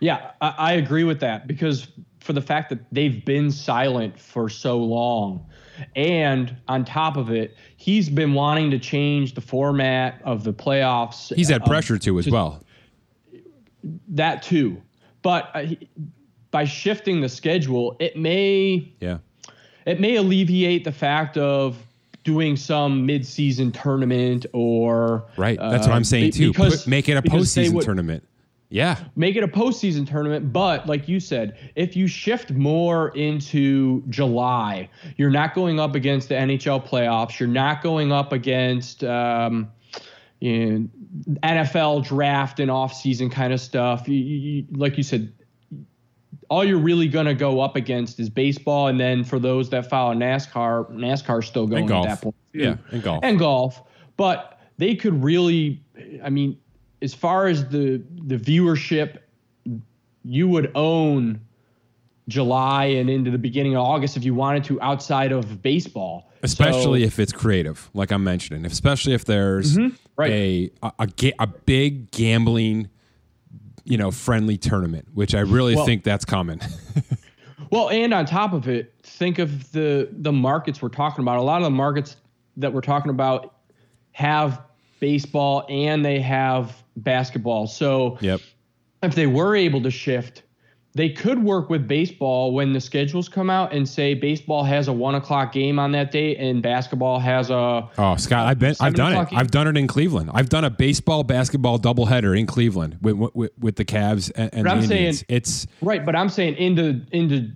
Yeah, 0.00 0.32
I, 0.40 0.54
I 0.58 0.72
agree 0.72 1.04
with 1.04 1.20
that 1.20 1.46
because 1.46 1.88
for 2.24 2.32
the 2.32 2.40
fact 2.40 2.70
that 2.70 2.78
they've 2.90 3.24
been 3.24 3.50
silent 3.50 4.18
for 4.18 4.48
so 4.48 4.78
long. 4.78 5.44
And 5.94 6.56
on 6.68 6.84
top 6.84 7.16
of 7.16 7.30
it, 7.30 7.56
he's 7.76 8.08
been 8.08 8.32
wanting 8.32 8.70
to 8.70 8.78
change 8.78 9.34
the 9.34 9.40
format 9.40 10.22
of 10.24 10.42
the 10.42 10.52
playoffs. 10.52 11.34
He's 11.34 11.48
had 11.48 11.62
um, 11.62 11.68
pressure 11.68 11.98
too, 11.98 12.18
as 12.18 12.24
to, 12.24 12.30
well. 12.30 12.64
That 14.08 14.42
too, 14.42 14.80
but 15.20 15.50
uh, 15.52 15.66
by 16.50 16.64
shifting 16.64 17.20
the 17.20 17.28
schedule, 17.28 17.96
it 17.98 18.16
may 18.16 18.94
yeah, 19.00 19.18
it 19.86 20.00
may 20.00 20.16
alleviate 20.16 20.84
the 20.84 20.92
fact 20.92 21.36
of 21.36 21.76
doing 22.24 22.56
some 22.56 23.04
mid-season 23.04 23.70
tournament 23.70 24.46
or 24.52 25.24
right. 25.36 25.58
That's 25.58 25.86
uh, 25.86 25.90
what 25.90 25.96
I'm 25.96 26.04
saying 26.04 26.32
too. 26.32 26.52
Because, 26.52 26.82
Put, 26.82 26.90
make 26.90 27.08
it 27.08 27.16
a 27.16 27.22
postseason 27.22 27.74
would, 27.74 27.84
tournament. 27.84 28.26
Yeah. 28.70 28.98
Make 29.14 29.36
it 29.36 29.44
a 29.44 29.48
postseason 29.48 30.08
tournament. 30.08 30.52
But 30.52 30.86
like 30.86 31.06
you 31.06 31.20
said, 31.20 31.56
if 31.76 31.94
you 31.94 32.08
shift 32.08 32.50
more 32.50 33.10
into 33.10 34.02
July, 34.08 34.88
you're 35.16 35.30
not 35.30 35.54
going 35.54 35.78
up 35.78 35.94
against 35.94 36.28
the 36.28 36.34
NHL 36.34 36.84
playoffs. 36.84 37.38
You're 37.38 37.48
not 37.48 37.82
going 37.82 38.10
up 38.10 38.32
against 38.32 39.04
um, 39.04 39.70
you 40.40 40.70
know, 40.70 40.88
NFL 41.44 42.04
draft 42.04 42.58
and 42.58 42.70
offseason 42.70 43.30
kind 43.30 43.52
of 43.52 43.60
stuff. 43.60 44.08
You, 44.08 44.16
you, 44.16 44.66
like 44.72 44.96
you 44.96 45.04
said, 45.04 45.32
all 46.54 46.64
you're 46.64 46.78
really 46.78 47.08
going 47.08 47.26
to 47.26 47.34
go 47.34 47.60
up 47.60 47.74
against 47.74 48.20
is 48.20 48.30
baseball. 48.30 48.86
And 48.86 49.00
then 49.00 49.24
for 49.24 49.40
those 49.40 49.70
that 49.70 49.90
follow 49.90 50.14
NASCAR, 50.14 50.88
NASCAR's 50.92 51.48
still 51.48 51.66
going 51.66 51.90
at 51.90 52.04
that 52.04 52.22
point. 52.22 52.36
Yeah, 52.52 52.76
and 52.92 53.02
golf. 53.02 53.24
And 53.24 53.38
golf. 53.40 53.82
But 54.16 54.60
they 54.78 54.94
could 54.94 55.20
really, 55.20 55.82
I 56.22 56.30
mean, 56.30 56.56
as 57.02 57.12
far 57.12 57.48
as 57.48 57.68
the 57.68 58.00
the 58.26 58.36
viewership, 58.36 59.18
you 60.24 60.46
would 60.46 60.70
own 60.76 61.40
July 62.28 62.84
and 62.84 63.10
into 63.10 63.32
the 63.32 63.38
beginning 63.38 63.74
of 63.74 63.82
August 63.82 64.16
if 64.16 64.24
you 64.24 64.32
wanted 64.32 64.62
to 64.64 64.80
outside 64.80 65.32
of 65.32 65.60
baseball. 65.60 66.30
Especially 66.44 67.00
so, 67.00 67.06
if 67.06 67.18
it's 67.18 67.32
creative, 67.32 67.90
like 67.94 68.12
I'm 68.12 68.22
mentioning. 68.22 68.64
Especially 68.64 69.12
if 69.14 69.24
there's 69.24 69.76
mm-hmm, 69.76 69.96
right. 70.16 70.30
a, 70.30 70.70
a, 70.84 70.92
a 71.00 71.32
a 71.40 71.46
big 71.48 72.12
gambling, 72.12 72.90
you 73.84 73.96
know, 73.96 74.10
friendly 74.10 74.56
tournament, 74.56 75.08
which 75.14 75.34
I 75.34 75.40
really 75.40 75.74
well, 75.74 75.86
think 75.86 76.04
that's 76.04 76.24
coming. 76.24 76.60
well, 77.70 77.90
and 77.90 78.14
on 78.14 78.26
top 78.26 78.52
of 78.52 78.68
it, 78.68 78.94
think 79.02 79.38
of 79.38 79.70
the 79.72 80.08
the 80.12 80.32
markets 80.32 80.80
we're 80.80 80.88
talking 80.88 81.22
about. 81.22 81.38
A 81.38 81.42
lot 81.42 81.58
of 81.58 81.64
the 81.64 81.70
markets 81.70 82.16
that 82.56 82.72
we're 82.72 82.80
talking 82.80 83.10
about 83.10 83.54
have 84.12 84.62
baseball 85.00 85.66
and 85.68 86.04
they 86.04 86.20
have 86.20 86.82
basketball. 86.96 87.66
So 87.66 88.16
yep. 88.20 88.40
if 89.02 89.14
they 89.14 89.26
were 89.26 89.54
able 89.56 89.82
to 89.82 89.90
shift, 89.90 90.43
they 90.96 91.08
could 91.08 91.42
work 91.42 91.70
with 91.70 91.88
baseball 91.88 92.52
when 92.52 92.72
the 92.72 92.80
schedules 92.80 93.28
come 93.28 93.50
out 93.50 93.72
and 93.72 93.88
say 93.88 94.14
baseball 94.14 94.62
has 94.62 94.86
a 94.86 94.92
one 94.92 95.16
o'clock 95.16 95.52
game 95.52 95.78
on 95.78 95.90
that 95.92 96.12
day 96.12 96.36
and 96.36 96.62
basketball 96.62 97.18
has 97.18 97.50
a. 97.50 97.88
Oh, 97.98 98.16
Scott, 98.16 98.46
I've 98.46 98.60
been, 98.60 98.76
I've 98.78 98.94
done 98.94 99.12
it. 99.12 99.30
Game. 99.30 99.38
I've 99.38 99.50
done 99.50 99.66
it 99.66 99.76
in 99.76 99.88
Cleveland. 99.88 100.30
I've 100.32 100.48
done 100.48 100.62
a 100.62 100.70
baseball 100.70 101.24
basketball 101.24 101.80
doubleheader 101.80 102.38
in 102.38 102.46
Cleveland 102.46 102.98
with 103.02 103.16
with, 103.34 103.50
with 103.58 103.76
the 103.76 103.84
Cavs 103.84 104.30
and, 104.36 104.54
and 104.54 104.66
the 104.66 104.70
I'm 104.70 104.82
Indians. 104.82 105.18
Saying, 105.18 105.24
it's 105.28 105.66
right, 105.82 106.06
but 106.06 106.14
I'm 106.14 106.28
saying 106.28 106.54
into 106.56 107.00
into 107.10 107.50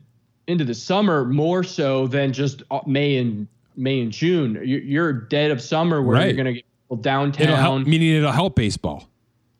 into 0.48 0.64
the 0.64 0.74
summer 0.74 1.24
more 1.24 1.62
so 1.62 2.08
than 2.08 2.32
just 2.32 2.64
uh, 2.72 2.80
May 2.86 3.18
and 3.18 3.46
May 3.76 4.00
and 4.00 4.10
June. 4.10 4.60
You're 4.64 5.12
dead 5.12 5.52
of 5.52 5.62
summer 5.62 6.02
where 6.02 6.16
right. 6.16 6.26
you're 6.26 6.44
going 6.44 6.54
to 6.56 6.62
get 6.62 7.02
downtown. 7.02 7.46
It'll 7.46 7.56
help, 7.56 7.86
meaning 7.86 8.16
it'll 8.16 8.32
help 8.32 8.56
baseball. 8.56 9.08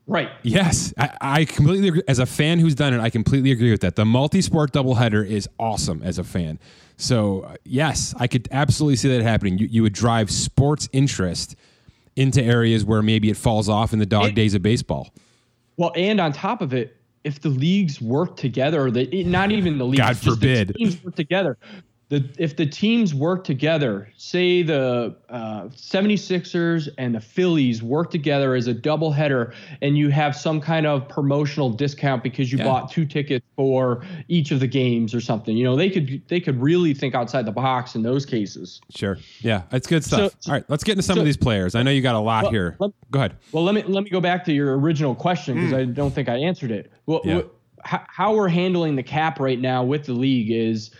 Right. 0.08 0.30
Yes, 0.42 0.94
I, 0.96 1.16
I, 1.20 1.44
completely 1.44 1.88
agree. 1.88 2.02
As 2.08 2.18
a 2.18 2.24
fan 2.24 2.58
who's 2.58 2.74
done 2.74 2.94
it, 2.94 3.00
I 3.00 3.10
completely 3.10 3.52
agree 3.52 3.70
with 3.70 3.82
that. 3.82 3.94
The 3.94 4.06
multi-sport 4.06 4.72
doubleheader 4.72 5.24
is 5.24 5.46
awesome 5.58 6.02
as 6.02 6.18
a 6.18 6.24
fan. 6.24 6.58
So 6.96 7.42
uh, 7.42 7.56
yes, 7.64 8.14
I 8.18 8.26
could 8.26 8.48
absolutely 8.50 8.96
see 8.96 9.14
that 9.14 9.22
happening. 9.22 9.58
You, 9.58 9.66
you 9.66 9.82
would 9.82 9.92
drive 9.92 10.30
sports 10.30 10.88
interest 10.92 11.56
into 12.16 12.42
areas 12.42 12.86
where 12.86 13.02
maybe 13.02 13.28
it 13.28 13.36
falls 13.36 13.68
off 13.68 13.92
in 13.92 13.98
the 13.98 14.06
dog 14.06 14.34
days 14.34 14.54
of 14.54 14.62
baseball. 14.62 15.14
Well, 15.76 15.92
and 15.94 16.20
on 16.20 16.32
top 16.32 16.62
of 16.62 16.72
it, 16.72 16.96
if 17.22 17.40
the 17.40 17.50
leagues 17.50 18.00
work 18.00 18.36
together, 18.36 18.90
the, 18.90 19.24
not 19.24 19.52
even 19.52 19.76
the 19.76 19.84
leagues, 19.84 19.98
God 19.98 20.16
forbid, 20.16 20.74
teams 20.74 21.04
work 21.04 21.14
together 21.16 21.58
the 22.08 22.26
if 22.38 22.56
the 22.56 22.64
teams 22.64 23.14
work 23.14 23.44
together, 23.44 24.10
say 24.16 24.62
the 24.62 25.14
uh, 25.28 25.64
76ers 25.64 26.88
and 26.96 27.14
the 27.14 27.20
Phillies 27.20 27.82
work 27.82 28.10
together 28.10 28.54
as 28.54 28.66
a 28.66 28.74
doubleheader, 28.74 29.52
and 29.82 29.98
you 29.98 30.08
have 30.08 30.34
some 30.34 30.58
kind 30.60 30.86
of 30.86 31.06
promotional 31.08 31.68
discount 31.68 32.22
because 32.22 32.50
you 32.50 32.58
yeah. 32.58 32.64
bought 32.64 32.90
two 32.90 33.04
tickets 33.04 33.44
for 33.56 34.02
each 34.28 34.52
of 34.52 34.60
the 34.60 34.66
games 34.66 35.14
or 35.14 35.20
something, 35.20 35.56
you 35.56 35.64
know, 35.64 35.76
they 35.76 35.90
could 35.90 36.22
they 36.28 36.40
could 36.40 36.60
really 36.62 36.94
think 36.94 37.14
outside 37.14 37.44
the 37.44 37.52
box 37.52 37.94
in 37.94 38.02
those 38.02 38.24
cases. 38.24 38.80
Sure. 38.88 39.18
Yeah, 39.40 39.62
it's 39.72 39.86
good 39.86 40.02
stuff. 40.02 40.32
So, 40.40 40.50
All 40.50 40.54
right, 40.56 40.64
let's 40.68 40.84
get 40.84 40.92
into 40.92 41.02
some 41.02 41.16
so, 41.16 41.20
of 41.20 41.26
these 41.26 41.36
players. 41.36 41.74
I 41.74 41.82
know 41.82 41.90
you 41.90 42.00
got 42.00 42.14
a 42.14 42.20
lot 42.20 42.44
well, 42.44 42.52
here. 42.52 42.76
Let, 42.78 42.92
go 43.10 43.18
ahead. 43.18 43.36
Well, 43.52 43.64
let 43.64 43.74
me 43.74 43.82
let 43.82 44.04
me 44.04 44.10
go 44.10 44.20
back 44.20 44.44
to 44.46 44.52
your 44.52 44.78
original 44.78 45.14
question 45.14 45.56
because 45.56 45.72
mm. 45.72 45.78
I 45.78 45.84
don't 45.84 46.14
think 46.14 46.30
I 46.30 46.36
answered 46.36 46.70
it. 46.70 46.90
Well, 47.04 47.20
yeah. 47.24 47.42
how, 47.84 48.02
how 48.08 48.34
we're 48.34 48.48
handling 48.48 48.96
the 48.96 49.02
cap 49.02 49.40
right 49.40 49.60
now 49.60 49.82
with 49.82 50.06
the 50.06 50.14
league 50.14 50.50
is 50.50 50.90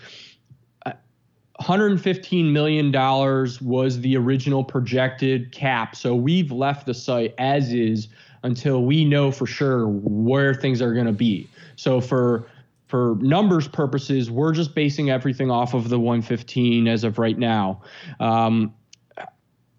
115 1.59 2.53
million 2.53 2.93
dollars 2.93 3.61
was 3.61 4.01
the 4.01 4.17
original 4.17 4.63
projected 4.63 5.51
cap. 5.51 5.97
So 5.97 6.15
we've 6.15 6.53
left 6.53 6.87
the 6.87 6.95
site 6.95 7.35
as 7.37 7.73
is 7.73 8.09
until 8.45 8.85
we 8.85 9.05
know 9.05 9.33
for 9.33 9.45
sure 9.45 9.89
where 9.89 10.55
things 10.55 10.81
are 10.81 10.95
going 10.95 11.07
to 11.07 11.13
be. 11.13 11.49
So 11.75 12.01
for 12.01 12.49
for 12.87 13.17
numbers 13.21 13.67
purposes, 13.67 14.31
we're 14.31 14.53
just 14.53 14.75
basing 14.75 15.11
everything 15.11 15.51
off 15.51 15.75
of 15.75 15.89
the 15.89 15.99
115 15.99 16.87
as 16.87 17.05
of 17.05 17.19
right 17.19 17.37
now. 17.37 17.83
Um, 18.21 18.73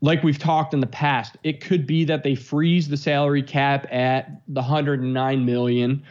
like 0.02 0.22
we've 0.22 0.38
talked 0.38 0.74
in 0.74 0.82
the 0.82 0.88
past, 0.88 1.38
it 1.44 1.62
could 1.62 1.88
be 1.88 2.04
that 2.06 2.24
they 2.24 2.36
freeze 2.36 2.90
the 2.90 2.98
salary 2.98 3.42
cap 3.42 3.88
at 3.92 4.42
the 4.50 4.62
109 4.62 5.46
million. 5.46 6.04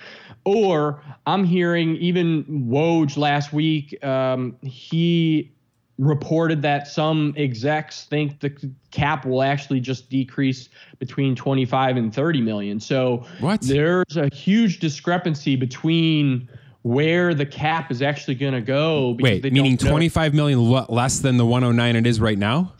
Or 0.45 1.03
I'm 1.27 1.45
hearing 1.45 1.97
even 1.97 2.45
Woj 2.45 3.17
last 3.17 3.53
week, 3.53 4.03
um, 4.03 4.57
he 4.63 5.53
reported 5.99 6.63
that 6.63 6.87
some 6.87 7.35
execs 7.37 8.05
think 8.05 8.39
the 8.41 8.51
cap 8.93 9.27
will 9.27 9.43
actually 9.43 9.81
just 9.81 10.09
decrease 10.09 10.69
between 10.99 11.35
25 11.35 11.97
and 11.97 12.15
30 12.15 12.41
million. 12.41 12.81
So 12.81 13.25
what? 13.41 13.61
there's 13.63 14.17
a 14.17 14.33
huge 14.33 14.79
discrepancy 14.79 15.57
between 15.57 16.49
where 16.83 17.35
the 17.35 17.45
cap 17.45 17.91
is 17.91 18.01
actually 18.01 18.37
going 18.37 18.55
to 18.55 18.61
go. 18.61 19.17
Wait, 19.19 19.43
meaning 19.53 19.77
25 19.77 20.35
million 20.35 20.71
less 20.89 21.19
than 21.19 21.37
the 21.37 21.45
109 21.45 21.97
it 21.97 22.07
is 22.07 22.21
right 22.21 22.39
now? 22.39 22.73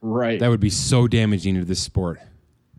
Right. 0.00 0.38
That 0.38 0.48
would 0.48 0.60
be 0.60 0.70
so 0.70 1.08
damaging 1.08 1.54
to 1.56 1.64
this 1.64 1.82
sport. 1.82 2.20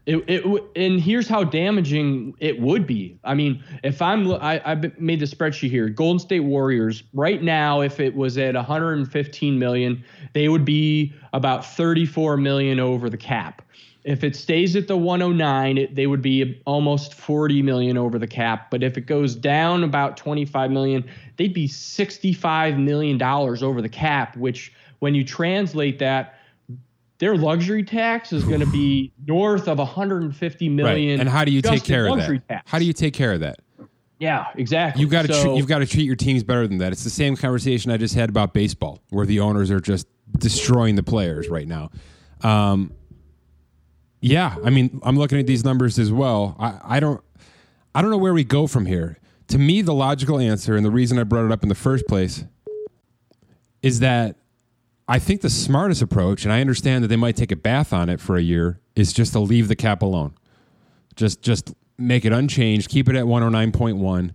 It, 0.05 0.23
it 0.27 0.63
and 0.75 0.99
here's 0.99 1.27
how 1.27 1.43
damaging 1.43 2.33
it 2.39 2.59
would 2.59 2.87
be. 2.87 3.19
I 3.23 3.33
mean, 3.33 3.63
if 3.83 4.01
I'm 4.01 4.31
I, 4.31 4.61
I 4.65 4.75
made 4.97 5.19
the 5.19 5.25
spreadsheet 5.25 5.69
here. 5.69 5.89
Golden 5.89 6.19
State 6.19 6.39
Warriors 6.41 7.03
right 7.13 7.41
now, 7.41 7.81
if 7.81 7.99
it 7.99 8.15
was 8.15 8.37
at 8.37 8.55
115 8.55 9.59
million, 9.59 10.03
they 10.33 10.49
would 10.49 10.65
be 10.65 11.13
about 11.33 11.65
34 11.65 12.37
million 12.37 12.79
over 12.79 13.09
the 13.09 13.17
cap. 13.17 13.61
If 14.05 14.23
it 14.23 14.35
stays 14.35 14.75
at 14.75 14.87
the 14.87 14.95
109, 14.95 15.77
it, 15.77 15.93
they 15.93 16.07
would 16.07 16.21
be 16.21 16.61
almost 16.65 17.13
40 17.13 17.61
million 17.61 17.97
over 17.97 18.17
the 18.17 18.27
cap. 18.27 18.71
But 18.71 18.81
if 18.81 18.97
it 18.97 19.01
goes 19.01 19.35
down 19.35 19.83
about 19.83 20.15
25 20.15 20.71
million, 20.71 21.03
they'd 21.37 21.53
be 21.53 21.67
65 21.67 22.77
million 22.79 23.17
dollars 23.17 23.61
over 23.61 23.81
the 23.81 23.89
cap. 23.89 24.37
Which, 24.37 24.73
when 24.99 25.15
you 25.15 25.23
translate 25.23 25.99
that 25.99 26.38
their 27.19 27.35
luxury 27.35 27.83
tax 27.83 28.33
is 28.33 28.43
going 28.43 28.61
to 28.61 28.65
be 28.71 29.11
north 29.27 29.67
of 29.67 29.77
150 29.77 30.69
million. 30.69 31.11
Right. 31.11 31.19
And 31.19 31.29
how 31.29 31.45
do 31.45 31.51
you 31.51 31.61
take 31.61 31.83
care 31.83 32.07
of 32.07 32.17
that? 32.17 32.47
tax. 32.47 32.71
How 32.71 32.79
do 32.79 32.85
you 32.85 32.93
take 32.93 33.13
care 33.13 33.33
of 33.33 33.41
that? 33.41 33.59
Yeah, 34.19 34.47
exactly. 34.55 35.01
You've 35.01 35.11
got 35.11 35.25
to 35.27 35.33
So- 35.33 35.43
treat, 35.43 35.57
you've 35.57 35.67
got 35.67 35.79
to 35.79 35.85
treat 35.85 36.03
your 36.03 36.15
teams 36.15 36.43
better 36.43 36.67
than 36.67 36.77
that. 36.79 36.91
It's 36.91 37.03
the 37.03 37.09
same 37.09 37.35
conversation 37.35 37.91
I 37.91 37.97
just 37.97 38.15
had 38.15 38.29
about 38.29 38.53
baseball, 38.53 38.99
where 39.09 39.25
the 39.25 39.39
owners 39.39 39.71
are 39.71 39.79
just 39.79 40.07
destroying 40.37 40.95
the 40.95 41.03
players 41.03 41.47
right 41.49 41.67
now. 41.67 41.89
Um, 42.41 42.93
yeah, 44.21 44.55
I 44.65 44.69
mean, 44.69 44.99
I'm 45.03 45.17
looking 45.17 45.39
at 45.39 45.47
these 45.47 45.63
numbers 45.63 45.97
as 45.99 46.11
well. 46.11 46.55
I, 46.59 46.79
I 46.83 46.99
don't 46.99 47.21
I 47.95 48.01
don't 48.01 48.11
know 48.11 48.17
where 48.17 48.33
we 48.33 48.43
go 48.43 48.67
from 48.67 48.85
here. 48.85 49.17
To 49.47 49.57
me, 49.57 49.81
the 49.81 49.93
logical 49.93 50.39
answer 50.39 50.75
and 50.75 50.85
the 50.85 50.91
reason 50.91 51.17
I 51.17 51.23
brought 51.23 51.45
it 51.45 51.51
up 51.51 51.63
in 51.63 51.69
the 51.69 51.75
first 51.75 52.05
place 52.07 52.43
is 53.81 53.99
that 54.01 54.35
I 55.09 55.17
think 55.17 55.41
the 55.41 55.49
smartest 55.49 56.03
approach, 56.03 56.43
and 56.43 56.53
I 56.53 56.61
understand 56.61 57.03
that 57.03 57.07
they 57.07 57.15
might 57.15 57.35
take 57.35 57.51
a 57.51 57.55
bath 57.55 57.91
on 57.93 58.09
it 58.09 58.21
for 58.21 58.37
a 58.37 58.41
year, 58.41 58.79
is 58.95 59.11
just 59.11 59.33
to 59.33 59.39
leave 59.39 59.67
the 59.67 59.75
cap 59.75 60.03
alone. 60.03 60.35
Just 61.15 61.41
just 61.41 61.73
make 61.97 62.25
it 62.25 62.31
unchanged, 62.31 62.89
keep 62.89 63.09
it 63.09 63.15
at 63.15 63.25
109.1 63.25 64.33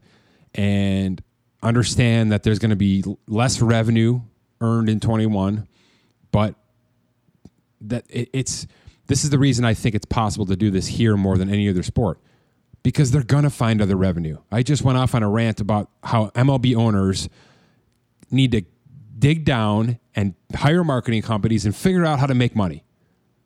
and 0.56 1.22
understand 1.62 2.32
that 2.32 2.42
there's 2.42 2.58
going 2.58 2.70
to 2.70 2.76
be 2.76 3.04
less 3.28 3.60
revenue 3.62 4.20
earned 4.60 4.88
in 4.88 4.98
21, 4.98 5.68
but 6.32 6.56
that 7.80 8.04
it, 8.10 8.28
it's 8.32 8.66
this 9.06 9.22
is 9.22 9.30
the 9.30 9.38
reason 9.38 9.64
I 9.64 9.74
think 9.74 9.94
it's 9.94 10.06
possible 10.06 10.46
to 10.46 10.56
do 10.56 10.72
this 10.72 10.88
here 10.88 11.16
more 11.16 11.38
than 11.38 11.48
any 11.48 11.68
other 11.68 11.84
sport 11.84 12.18
because 12.82 13.12
they're 13.12 13.22
going 13.22 13.44
to 13.44 13.50
find 13.50 13.80
other 13.80 13.96
revenue. 13.96 14.38
I 14.50 14.64
just 14.64 14.82
went 14.82 14.98
off 14.98 15.14
on 15.14 15.22
a 15.22 15.30
rant 15.30 15.60
about 15.60 15.88
how 16.02 16.30
MLB 16.30 16.74
owners 16.74 17.28
need 18.28 18.50
to 18.52 18.62
dig 19.18 19.44
down 19.44 19.98
and 20.14 20.34
hire 20.54 20.84
marketing 20.84 21.22
companies 21.22 21.64
and 21.64 21.74
figure 21.74 22.04
out 22.04 22.18
how 22.18 22.26
to 22.26 22.34
make 22.34 22.54
money. 22.56 22.84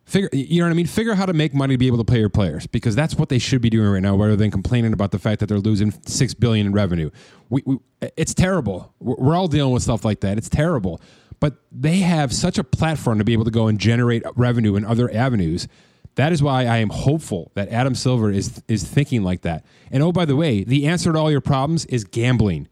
Figure, 0.05 0.29
you 0.33 0.59
know 0.59 0.65
what 0.65 0.71
I 0.71 0.75
mean? 0.75 0.87
Figure 0.87 1.11
out 1.11 1.19
how 1.19 1.27
to 1.27 1.33
make 1.33 1.53
money 1.53 1.75
to 1.75 1.77
be 1.77 1.85
able 1.85 1.99
to 1.99 2.03
pay 2.03 2.19
your 2.19 2.29
players 2.29 2.65
because 2.65 2.95
that's 2.95 3.15
what 3.15 3.29
they 3.29 3.37
should 3.37 3.61
be 3.61 3.69
doing 3.69 3.87
right 3.87 4.01
now, 4.01 4.15
rather 4.15 4.35
than 4.35 4.49
complaining 4.49 4.91
about 4.91 5.11
the 5.11 5.19
fact 5.19 5.39
that 5.39 5.45
they're 5.45 5.59
losing 5.59 5.91
six 6.07 6.33
billion 6.33 6.65
in 6.65 6.73
revenue. 6.73 7.11
We, 7.49 7.61
we, 7.65 7.77
it's 8.17 8.33
terrible. 8.33 8.93
We're 8.99 9.35
all 9.35 9.47
dealing 9.47 9.71
with 9.71 9.83
stuff 9.83 10.03
like 10.03 10.21
that. 10.21 10.39
It's 10.39 10.49
terrible, 10.49 10.99
but 11.39 11.57
they 11.71 11.97
have 11.97 12.33
such 12.33 12.57
a 12.57 12.63
platform 12.63 13.19
to 13.19 13.23
be 13.23 13.33
able 13.33 13.45
to 13.45 13.51
go 13.51 13.67
and 13.67 13.79
generate 13.79 14.23
revenue 14.35 14.75
in 14.75 14.83
other 14.83 15.13
avenues. 15.13 15.67
That 16.15 16.31
is 16.31 16.41
why 16.41 16.65
I 16.65 16.77
am 16.77 16.89
hopeful 16.89 17.51
that 17.53 17.69
Adam 17.69 17.93
Silver 17.93 18.31
is 18.31 18.63
is 18.67 18.83
thinking 18.83 19.21
like 19.21 19.41
that. 19.41 19.63
And 19.91 20.01
oh, 20.01 20.11
by 20.11 20.25
the 20.25 20.35
way, 20.35 20.63
the 20.63 20.87
answer 20.87 21.13
to 21.13 21.19
all 21.19 21.29
your 21.29 21.39
problems 21.39 21.85
is 21.85 22.03
gambling. 22.03 22.67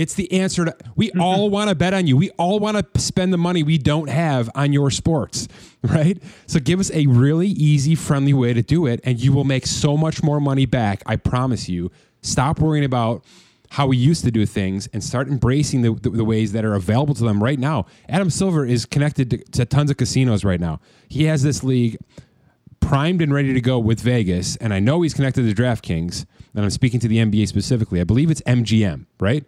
It's 0.00 0.14
the 0.14 0.32
answer 0.32 0.64
to 0.64 0.74
we 0.96 1.08
mm-hmm. 1.08 1.20
all 1.20 1.50
want 1.50 1.68
to 1.68 1.74
bet 1.74 1.92
on 1.92 2.06
you. 2.06 2.16
We 2.16 2.30
all 2.30 2.58
want 2.58 2.78
to 2.94 3.00
spend 3.00 3.34
the 3.34 3.38
money 3.38 3.62
we 3.62 3.76
don't 3.76 4.08
have 4.08 4.48
on 4.54 4.72
your 4.72 4.90
sports, 4.90 5.46
right? 5.82 6.16
So 6.46 6.58
give 6.58 6.80
us 6.80 6.90
a 6.92 7.06
really 7.06 7.48
easy, 7.48 7.94
friendly 7.94 8.32
way 8.32 8.54
to 8.54 8.62
do 8.62 8.86
it, 8.86 9.00
and 9.04 9.20
you 9.20 9.30
will 9.34 9.44
make 9.44 9.66
so 9.66 9.98
much 9.98 10.22
more 10.22 10.40
money 10.40 10.64
back. 10.64 11.02
I 11.04 11.16
promise 11.16 11.68
you. 11.68 11.90
Stop 12.22 12.60
worrying 12.60 12.86
about 12.86 13.26
how 13.72 13.86
we 13.88 13.98
used 13.98 14.24
to 14.24 14.30
do 14.30 14.46
things 14.46 14.88
and 14.94 15.04
start 15.04 15.28
embracing 15.28 15.82
the, 15.82 15.92
the, 15.92 16.08
the 16.08 16.24
ways 16.24 16.52
that 16.52 16.64
are 16.64 16.74
available 16.74 17.14
to 17.14 17.24
them 17.24 17.42
right 17.42 17.58
now. 17.58 17.84
Adam 18.08 18.30
Silver 18.30 18.64
is 18.64 18.86
connected 18.86 19.28
to, 19.30 19.38
to 19.52 19.66
tons 19.66 19.90
of 19.90 19.98
casinos 19.98 20.44
right 20.44 20.60
now. 20.60 20.80
He 21.10 21.24
has 21.24 21.42
this 21.42 21.62
league 21.62 21.98
primed 22.80 23.20
and 23.20 23.34
ready 23.34 23.52
to 23.52 23.60
go 23.60 23.78
with 23.78 24.00
Vegas, 24.00 24.56
and 24.56 24.72
I 24.72 24.80
know 24.80 25.02
he's 25.02 25.12
connected 25.12 25.42
to 25.46 25.62
DraftKings. 25.62 26.24
And 26.54 26.64
I'm 26.64 26.70
speaking 26.70 27.00
to 27.00 27.08
the 27.08 27.18
NBA 27.18 27.46
specifically. 27.48 28.00
I 28.00 28.04
believe 28.04 28.30
it's 28.30 28.40
MGM, 28.42 29.06
right? 29.20 29.44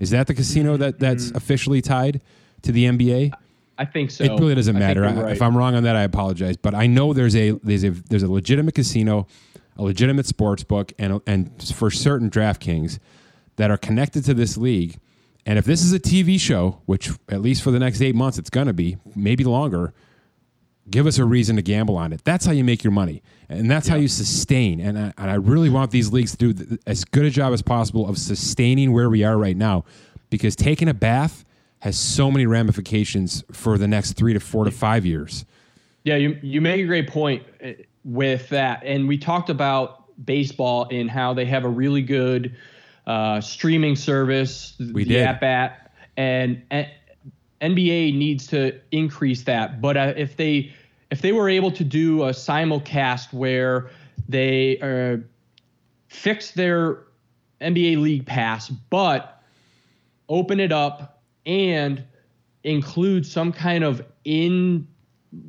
Is 0.00 0.10
that 0.10 0.26
the 0.26 0.34
casino 0.34 0.76
that 0.76 0.94
mm-hmm. 0.94 1.04
that's 1.04 1.30
officially 1.30 1.80
tied 1.80 2.20
to 2.62 2.72
the 2.72 2.86
NBA? 2.86 3.32
I 3.76 3.84
think 3.84 4.10
so. 4.10 4.24
It 4.24 4.38
really 4.38 4.54
doesn't 4.54 4.78
matter. 4.78 5.04
I- 5.04 5.12
right. 5.12 5.32
If 5.32 5.42
I'm 5.42 5.56
wrong 5.56 5.74
on 5.74 5.82
that, 5.84 5.96
I 5.96 6.02
apologize. 6.02 6.56
But 6.56 6.74
I 6.74 6.86
know 6.86 7.12
there's 7.12 7.36
a 7.36 7.52
there's 7.62 7.84
a 7.84 7.90
there's 7.90 8.22
a 8.22 8.30
legitimate 8.30 8.74
casino, 8.74 9.26
a 9.76 9.82
legitimate 9.82 10.26
sports 10.26 10.64
book, 10.64 10.92
and 10.98 11.20
and 11.26 11.50
for 11.74 11.90
certain 11.90 12.30
DraftKings 12.30 12.98
that 13.56 13.70
are 13.70 13.76
connected 13.76 14.24
to 14.26 14.34
this 14.34 14.56
league. 14.56 14.98
And 15.46 15.58
if 15.58 15.64
this 15.64 15.82
is 15.82 15.92
a 15.92 16.00
TV 16.00 16.40
show, 16.40 16.80
which 16.86 17.10
at 17.28 17.42
least 17.42 17.62
for 17.62 17.70
the 17.70 17.78
next 17.78 18.00
eight 18.00 18.14
months 18.14 18.38
it's 18.38 18.50
going 18.50 18.66
to 18.66 18.72
be, 18.72 18.96
maybe 19.14 19.44
longer, 19.44 19.92
give 20.90 21.06
us 21.06 21.18
a 21.18 21.24
reason 21.24 21.56
to 21.56 21.62
gamble 21.62 21.96
on 21.96 22.12
it. 22.12 22.22
That's 22.24 22.46
how 22.46 22.52
you 22.52 22.64
make 22.64 22.84
your 22.84 22.92
money, 22.92 23.22
and 23.48 23.70
that's 23.70 23.88
how 23.88 23.96
you 23.96 24.08
sustain. 24.08 24.80
And 24.80 24.98
I, 24.98 25.12
and 25.16 25.30
I 25.30 25.34
really 25.34 25.70
want 25.70 25.90
these 25.90 26.12
leagues 26.12 26.36
to 26.36 26.52
do 26.52 26.78
as 26.86 27.04
good 27.04 27.24
a 27.24 27.30
job 27.30 27.52
as 27.52 27.62
possible 27.62 28.08
of 28.08 28.18
sustaining 28.18 28.92
where 28.92 29.08
we 29.08 29.24
are 29.24 29.38
right 29.38 29.56
now, 29.56 29.84
because 30.30 30.54
taking 30.54 30.88
a 30.88 30.94
bath 30.94 31.44
has 31.80 31.98
so 31.98 32.30
many 32.30 32.46
ramifications 32.46 33.44
for 33.52 33.76
the 33.78 33.86
next 33.86 34.12
three 34.12 34.32
to 34.32 34.40
four 34.40 34.64
to 34.64 34.70
five 34.70 35.04
years. 35.04 35.44
Yeah, 36.04 36.16
you 36.16 36.38
you 36.42 36.60
make 36.60 36.80
a 36.80 36.86
great 36.86 37.08
point 37.08 37.42
uh, 37.62 37.70
with 38.04 38.48
that, 38.50 38.82
and 38.84 39.08
we 39.08 39.18
talked 39.18 39.50
about 39.50 40.04
baseball 40.24 40.86
and 40.90 41.10
how 41.10 41.34
they 41.34 41.44
have 41.46 41.64
a 41.64 41.68
really 41.68 42.02
good 42.02 42.56
uh, 43.06 43.40
streaming 43.40 43.96
service. 43.96 44.76
We 44.78 45.04
the 45.04 45.14
did. 45.14 45.26
At 45.26 45.40
bat, 45.40 45.92
and, 46.16 46.62
and 46.70 46.88
NBA 47.64 48.16
needs 48.16 48.46
to 48.48 48.78
increase 48.90 49.42
that. 49.44 49.80
But 49.80 49.96
uh, 49.96 50.14
if 50.16 50.36
they 50.36 50.72
if 51.10 51.22
they 51.22 51.32
were 51.32 51.48
able 51.48 51.70
to 51.72 51.84
do 51.84 52.24
a 52.24 52.30
simulcast 52.30 53.32
where 53.32 53.90
they 54.28 54.78
uh, 54.80 55.18
fix 56.08 56.50
their 56.52 57.04
NBA 57.60 58.00
League 58.00 58.26
Pass, 58.26 58.68
but 58.68 59.42
open 60.28 60.60
it 60.60 60.72
up 60.72 61.22
and 61.46 62.04
include 62.64 63.26
some 63.26 63.52
kind 63.52 63.84
of 63.84 64.02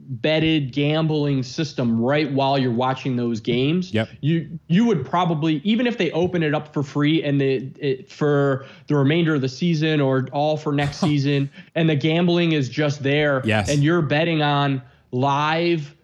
embedded 0.10 0.72
gambling 0.72 1.44
system 1.44 2.00
right 2.00 2.32
while 2.32 2.58
you're 2.58 2.72
watching 2.72 3.16
those 3.16 3.40
games. 3.40 3.94
Yep. 3.94 4.10
You 4.22 4.60
you 4.68 4.86
would 4.86 5.06
probably 5.06 5.62
even 5.64 5.88
if 5.88 5.98
they 5.98 6.12
open 6.12 6.44
it 6.44 6.54
up 6.54 6.74
for 6.74 6.84
free 6.84 7.24
and 7.24 7.40
the 7.40 7.72
it, 7.80 8.12
for 8.12 8.66
the 8.88 8.96
remainder 8.96 9.36
of 9.36 9.42
the 9.42 9.50
season 9.50 10.02
or 10.02 10.28
all 10.32 10.58
for 10.58 10.74
next 10.74 10.98
season 11.02 11.50
and 11.76 11.90
the 11.90 11.96
gambling 11.96 12.54
is 12.54 12.70
just 12.70 13.04
there 13.04 13.42
Yes. 13.46 13.70
and 13.70 13.84
you're 13.84 14.02
betting 14.02 14.42
on 14.42 14.82
live 15.12 15.96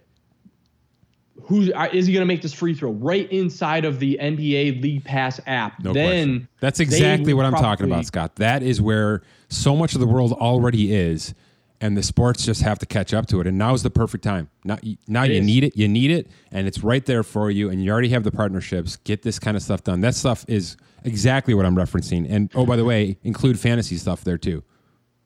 who 1.43 1.73
uh, 1.73 1.89
he 1.89 2.01
going 2.01 2.21
to 2.21 2.25
make 2.25 2.41
this 2.41 2.53
free 2.53 2.73
throw 2.73 2.91
right 2.91 3.29
inside 3.31 3.83
of 3.83 3.99
the 3.99 4.17
NBA 4.21 4.81
League 4.81 5.03
Pass 5.03 5.39
app? 5.47 5.83
No 5.83 5.91
then 5.91 6.05
question. 6.05 6.47
That's 6.59 6.79
exactly 6.79 7.33
what 7.33 7.45
I'm 7.45 7.53
talking 7.53 7.87
about, 7.87 8.05
Scott. 8.05 8.35
That 8.35 8.63
is 8.63 8.81
where 8.81 9.21
so 9.49 9.75
much 9.75 9.93
of 9.93 9.99
the 9.99 10.07
world 10.07 10.33
already 10.33 10.93
is, 10.93 11.33
and 11.81 11.97
the 11.97 12.03
sports 12.03 12.45
just 12.45 12.61
have 12.61 12.79
to 12.79 12.85
catch 12.85 13.13
up 13.13 13.25
to 13.27 13.41
it. 13.41 13.47
And 13.47 13.57
now 13.57 13.73
is 13.73 13.83
the 13.83 13.89
perfect 13.89 14.23
time. 14.23 14.49
Now, 14.63 14.77
now 15.07 15.23
It 15.23 15.31
you 15.31 15.39
is. 15.39 15.45
need 15.45 15.63
it. 15.65 15.75
You 15.75 15.87
need 15.87 16.11
it, 16.11 16.27
and 16.51 16.67
it's 16.67 16.83
right 16.83 17.05
there 17.05 17.23
for 17.23 17.49
you. 17.51 17.69
And 17.69 17.83
you 17.83 17.91
already 17.91 18.09
have 18.09 18.23
the 18.23 18.31
partnerships. 18.31 18.97
Get 18.97 19.23
this 19.23 19.39
kind 19.39 19.57
of 19.57 19.63
stuff 19.63 19.83
done. 19.83 20.01
That 20.01 20.15
stuff 20.15 20.45
is 20.47 20.77
exactly 21.03 21.53
what 21.53 21.65
I'm 21.65 21.75
referencing. 21.75 22.27
And 22.29 22.49
oh, 22.55 22.65
by 22.65 22.75
the 22.75 22.85
way, 22.85 23.17
include 23.23 23.59
fantasy 23.59 23.97
stuff 23.97 24.23
there 24.23 24.37
too. 24.37 24.63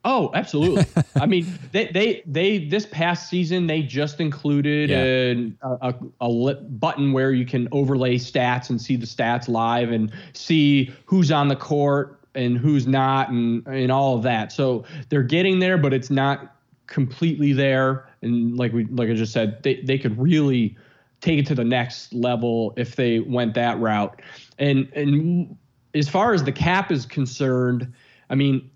Oh, 0.08 0.30
absolutely. 0.34 0.86
I 1.20 1.26
mean, 1.26 1.46
they, 1.72 1.88
they 1.88 2.22
they 2.26 2.58
this 2.64 2.86
past 2.86 3.28
season 3.28 3.66
they 3.66 3.82
just 3.82 4.20
included 4.20 4.88
Yeah. 4.88 5.68
a, 5.82 5.94
a, 6.20 6.26
a 6.28 6.54
button 6.54 7.12
where 7.12 7.32
you 7.32 7.44
can 7.44 7.66
overlay 7.72 8.16
stats 8.16 8.70
and 8.70 8.80
see 8.80 8.94
the 8.94 9.04
stats 9.06 9.48
live 9.48 9.90
and 9.90 10.12
see 10.32 10.92
who's 11.06 11.32
on 11.32 11.48
the 11.48 11.56
court 11.56 12.15
and 12.36 12.58
who's 12.58 12.86
not 12.86 13.28
and 13.30 13.66
and 13.66 13.90
all 13.90 14.16
of 14.16 14.22
that. 14.22 14.52
So 14.52 14.84
they're 15.08 15.22
getting 15.22 15.58
there, 15.58 15.78
but 15.78 15.92
it's 15.92 16.10
not 16.10 16.56
completely 16.86 17.52
there. 17.52 18.08
And 18.22 18.56
like 18.56 18.72
we 18.72 18.84
like 18.86 19.10
I 19.10 19.14
just 19.14 19.32
said, 19.32 19.62
they 19.62 19.80
they 19.82 19.98
could 19.98 20.18
really 20.18 20.76
take 21.20 21.38
it 21.38 21.46
to 21.46 21.54
the 21.54 21.64
next 21.64 22.12
level 22.12 22.72
if 22.76 22.96
they 22.96 23.20
went 23.20 23.54
that 23.54 23.78
route. 23.80 24.20
And 24.58 24.88
and 24.94 25.56
as 25.94 26.08
far 26.08 26.34
as 26.34 26.44
the 26.44 26.52
cap 26.52 26.92
is 26.92 27.06
concerned, 27.06 27.92
I 28.30 28.34
mean 28.34 28.70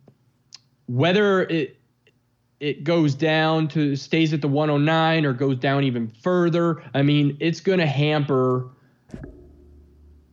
whether 0.86 1.42
it 1.42 1.76
it 2.58 2.84
goes 2.84 3.14
down 3.14 3.68
to 3.68 3.96
stays 3.96 4.32
at 4.32 4.42
the 4.42 4.48
109 4.48 5.24
or 5.24 5.32
goes 5.32 5.56
down 5.56 5.84
even 5.84 6.08
further 6.08 6.82
i 6.94 7.00
mean 7.00 7.36
it's 7.40 7.60
going 7.60 7.78
to 7.78 7.86
hamper 7.86 8.68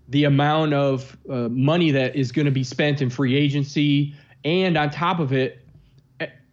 the 0.10 0.24
amount 0.24 0.74
of 0.74 1.18
uh, 1.30 1.50
money 1.50 1.92
that 1.92 2.16
is 2.16 2.32
going 2.32 2.46
to 2.46 2.52
be 2.52 2.64
spent 2.64 3.02
in 3.02 3.10
free 3.10 3.36
agency. 3.36 4.16
And 4.44 4.78
on 4.78 4.90
top 4.90 5.20
of 5.20 5.34
it 5.34 5.68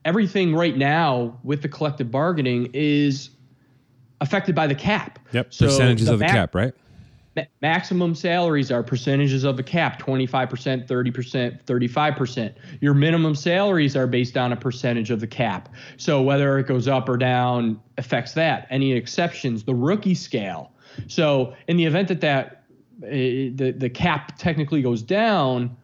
everything 0.04 0.54
right 0.54 0.76
now 0.76 1.38
with 1.42 1.62
the 1.62 1.68
collective 1.68 2.10
bargaining 2.10 2.70
is 2.72 3.30
affected 4.20 4.54
by 4.54 4.66
the 4.66 4.74
cap. 4.74 5.18
So 5.50 5.66
Percentages 5.66 6.08
of 6.08 6.18
the 6.18 6.26
ma- 6.26 6.30
cap, 6.30 6.54
right? 6.54 6.74
Ma- 7.36 7.42
maximum 7.62 8.14
salaries 8.14 8.70
are 8.70 8.82
percentages 8.82 9.44
of 9.44 9.56
the 9.56 9.62
cap 9.62 10.00
25% 10.00 10.86
30% 10.86 11.64
35% 11.64 12.54
your 12.80 12.94
minimum 12.94 13.34
salaries 13.34 13.96
are 13.96 14.06
based 14.06 14.36
on 14.36 14.52
a 14.52 14.56
percentage 14.56 15.10
of 15.10 15.20
the 15.20 15.26
cap. 15.26 15.68
So 15.96 16.22
whether 16.22 16.58
it 16.58 16.66
goes 16.66 16.86
up 16.86 17.08
or 17.08 17.16
down 17.16 17.80
affects 17.98 18.34
that 18.34 18.66
any 18.70 18.92
exceptions 18.92 19.64
the 19.64 19.74
rookie 19.74 20.14
scale. 20.14 20.72
So 21.08 21.54
in 21.66 21.76
the 21.76 21.86
event 21.86 22.08
that 22.08 22.20
that 22.20 22.53
the, 23.00 23.74
the 23.76 23.90
cap 23.90 24.38
technically 24.38 24.82
goes 24.82 25.02
down 25.02 25.76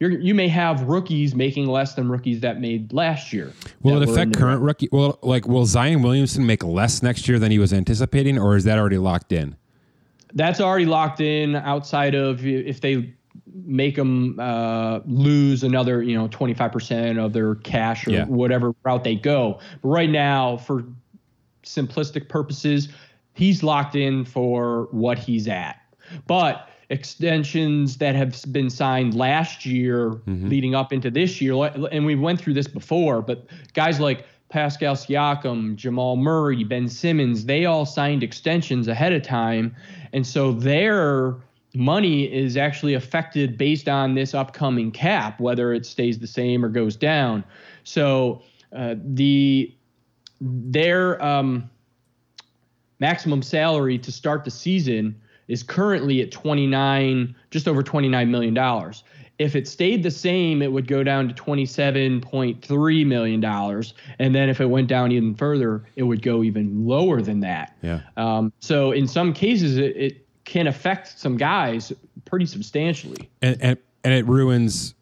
you're, 0.00 0.10
you 0.10 0.34
may 0.34 0.48
have 0.48 0.82
rookies 0.84 1.34
making 1.34 1.66
less 1.66 1.94
than 1.94 2.08
rookies 2.08 2.40
that 2.40 2.58
made 2.58 2.90
last 2.92 3.34
year. 3.34 3.52
Will 3.82 4.00
it 4.02 4.08
affect 4.08 4.34
current 4.34 4.62
rookie? 4.62 4.88
Well, 4.90 5.18
like, 5.22 5.46
will 5.46 5.66
Zion 5.66 6.00
Williamson 6.00 6.46
make 6.46 6.64
less 6.64 7.02
next 7.02 7.28
year 7.28 7.38
than 7.38 7.52
he 7.52 7.58
was 7.58 7.74
anticipating, 7.74 8.38
or 8.38 8.56
is 8.56 8.64
that 8.64 8.78
already 8.78 8.96
locked 8.96 9.30
in? 9.30 9.56
That's 10.32 10.58
already 10.58 10.86
locked 10.86 11.20
in. 11.20 11.54
Outside 11.54 12.14
of 12.14 12.46
if 12.46 12.80
they 12.80 13.12
make 13.52 13.96
them 13.96 14.40
uh, 14.40 15.00
lose 15.04 15.64
another, 15.64 16.02
you 16.02 16.16
know, 16.16 16.28
25% 16.28 17.22
of 17.22 17.34
their 17.34 17.56
cash 17.56 18.06
or 18.06 18.12
yeah. 18.12 18.24
whatever 18.24 18.74
route 18.84 19.04
they 19.04 19.16
go. 19.16 19.60
But 19.82 19.88
right 19.88 20.10
now, 20.10 20.56
for 20.56 20.84
simplistic 21.62 22.28
purposes, 22.28 22.88
he's 23.34 23.62
locked 23.62 23.96
in 23.96 24.24
for 24.24 24.88
what 24.92 25.18
he's 25.18 25.46
at. 25.46 25.79
But 26.26 26.68
extensions 26.90 27.98
that 27.98 28.14
have 28.14 28.44
been 28.52 28.68
signed 28.68 29.14
last 29.14 29.64
year 29.64 30.10
mm-hmm. 30.10 30.48
leading 30.48 30.74
up 30.74 30.92
into 30.92 31.10
this 31.10 31.40
year, 31.40 31.54
and 31.92 32.04
we 32.04 32.16
went 32.16 32.40
through 32.40 32.54
this 32.54 32.68
before, 32.68 33.22
but 33.22 33.46
guys 33.74 34.00
like 34.00 34.26
Pascal 34.50 34.96
Siakam, 34.96 35.76
Jamal 35.76 36.16
Murray, 36.16 36.64
Ben 36.64 36.88
Simmons, 36.88 37.44
they 37.44 37.64
all 37.64 37.86
signed 37.86 38.22
extensions 38.22 38.88
ahead 38.88 39.12
of 39.12 39.22
time. 39.22 39.74
And 40.12 40.26
so 40.26 40.52
their 40.52 41.36
money 41.74 42.24
is 42.24 42.56
actually 42.56 42.94
affected 42.94 43.56
based 43.56 43.88
on 43.88 44.14
this 44.14 44.34
upcoming 44.34 44.90
cap, 44.90 45.40
whether 45.40 45.72
it 45.72 45.86
stays 45.86 46.18
the 46.18 46.26
same 46.26 46.64
or 46.64 46.68
goes 46.68 46.96
down. 46.96 47.44
So 47.84 48.42
uh, 48.74 48.96
the 48.98 49.72
their 50.40 51.22
um, 51.22 51.70
maximum 52.98 53.42
salary 53.42 53.98
to 53.98 54.10
start 54.10 54.44
the 54.44 54.50
season 54.50 55.20
is 55.50 55.64
currently 55.64 56.22
at 56.22 56.30
29, 56.30 57.34
just 57.50 57.68
over 57.68 57.82
29 57.82 58.30
million 58.30 58.54
dollars. 58.54 59.02
If 59.38 59.56
it 59.56 59.66
stayed 59.66 60.02
the 60.02 60.10
same, 60.10 60.62
it 60.62 60.70
would 60.70 60.86
go 60.86 61.02
down 61.02 61.26
to 61.28 61.34
27.3 61.34 63.06
million 63.06 63.40
dollars, 63.40 63.94
and 64.18 64.34
then 64.34 64.48
if 64.48 64.60
it 64.60 64.66
went 64.66 64.86
down 64.86 65.12
even 65.12 65.34
further, 65.34 65.84
it 65.96 66.04
would 66.04 66.22
go 66.22 66.42
even 66.42 66.86
lower 66.86 67.20
than 67.20 67.40
that. 67.40 67.76
Yeah. 67.82 68.00
Um, 68.16 68.52
so 68.60 68.92
in 68.92 69.08
some 69.08 69.32
cases, 69.32 69.76
it, 69.76 69.96
it 69.96 70.26
can 70.44 70.66
affect 70.66 71.18
some 71.18 71.36
guys 71.36 71.92
pretty 72.26 72.46
substantially. 72.46 73.28
And, 73.42 73.56
and 73.60 73.78
and 74.04 74.14
it 74.14 74.26
ruins 74.26 74.94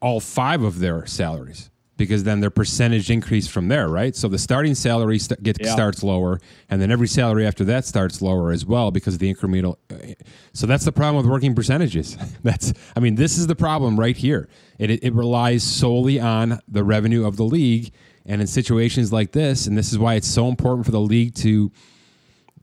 all 0.00 0.20
five 0.20 0.62
of 0.62 0.80
their 0.80 1.06
salaries 1.06 1.70
because 1.96 2.24
then 2.24 2.40
their 2.40 2.50
percentage 2.50 3.10
increase 3.10 3.46
from 3.46 3.68
there, 3.68 3.88
right? 3.88 4.16
So 4.16 4.28
the 4.28 4.38
starting 4.38 4.74
salary 4.74 5.18
st- 5.18 5.42
gets 5.42 5.60
yeah. 5.62 5.72
starts 5.72 6.02
lower, 6.02 6.40
and 6.68 6.80
then 6.80 6.90
every 6.90 7.06
salary 7.06 7.46
after 7.46 7.64
that 7.64 7.84
starts 7.84 8.22
lower 8.22 8.50
as 8.50 8.64
well 8.64 8.90
because 8.90 9.14
of 9.14 9.20
the 9.20 9.32
incremental. 9.32 9.76
Uh, 9.90 10.14
so 10.52 10.66
that's 10.66 10.84
the 10.84 10.92
problem 10.92 11.16
with 11.16 11.30
working 11.30 11.54
percentages. 11.54 12.16
that's, 12.42 12.72
I 12.96 13.00
mean, 13.00 13.16
this 13.16 13.38
is 13.38 13.46
the 13.46 13.54
problem 13.54 13.98
right 13.98 14.16
here. 14.16 14.48
It, 14.78 14.90
it, 14.90 15.04
it 15.04 15.14
relies 15.14 15.62
solely 15.62 16.18
on 16.18 16.60
the 16.66 16.82
revenue 16.82 17.26
of 17.26 17.36
the 17.36 17.44
league, 17.44 17.92
and 18.24 18.40
in 18.40 18.46
situations 18.46 19.12
like 19.12 19.32
this, 19.32 19.66
and 19.66 19.76
this 19.76 19.92
is 19.92 19.98
why 19.98 20.14
it's 20.14 20.28
so 20.28 20.48
important 20.48 20.86
for 20.86 20.92
the 20.92 21.00
league 21.00 21.34
to 21.36 21.70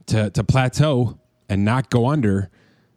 to 0.06 0.30
to 0.30 0.42
plateau 0.42 1.18
and 1.48 1.64
not 1.64 1.90
go 1.90 2.06
under 2.06 2.50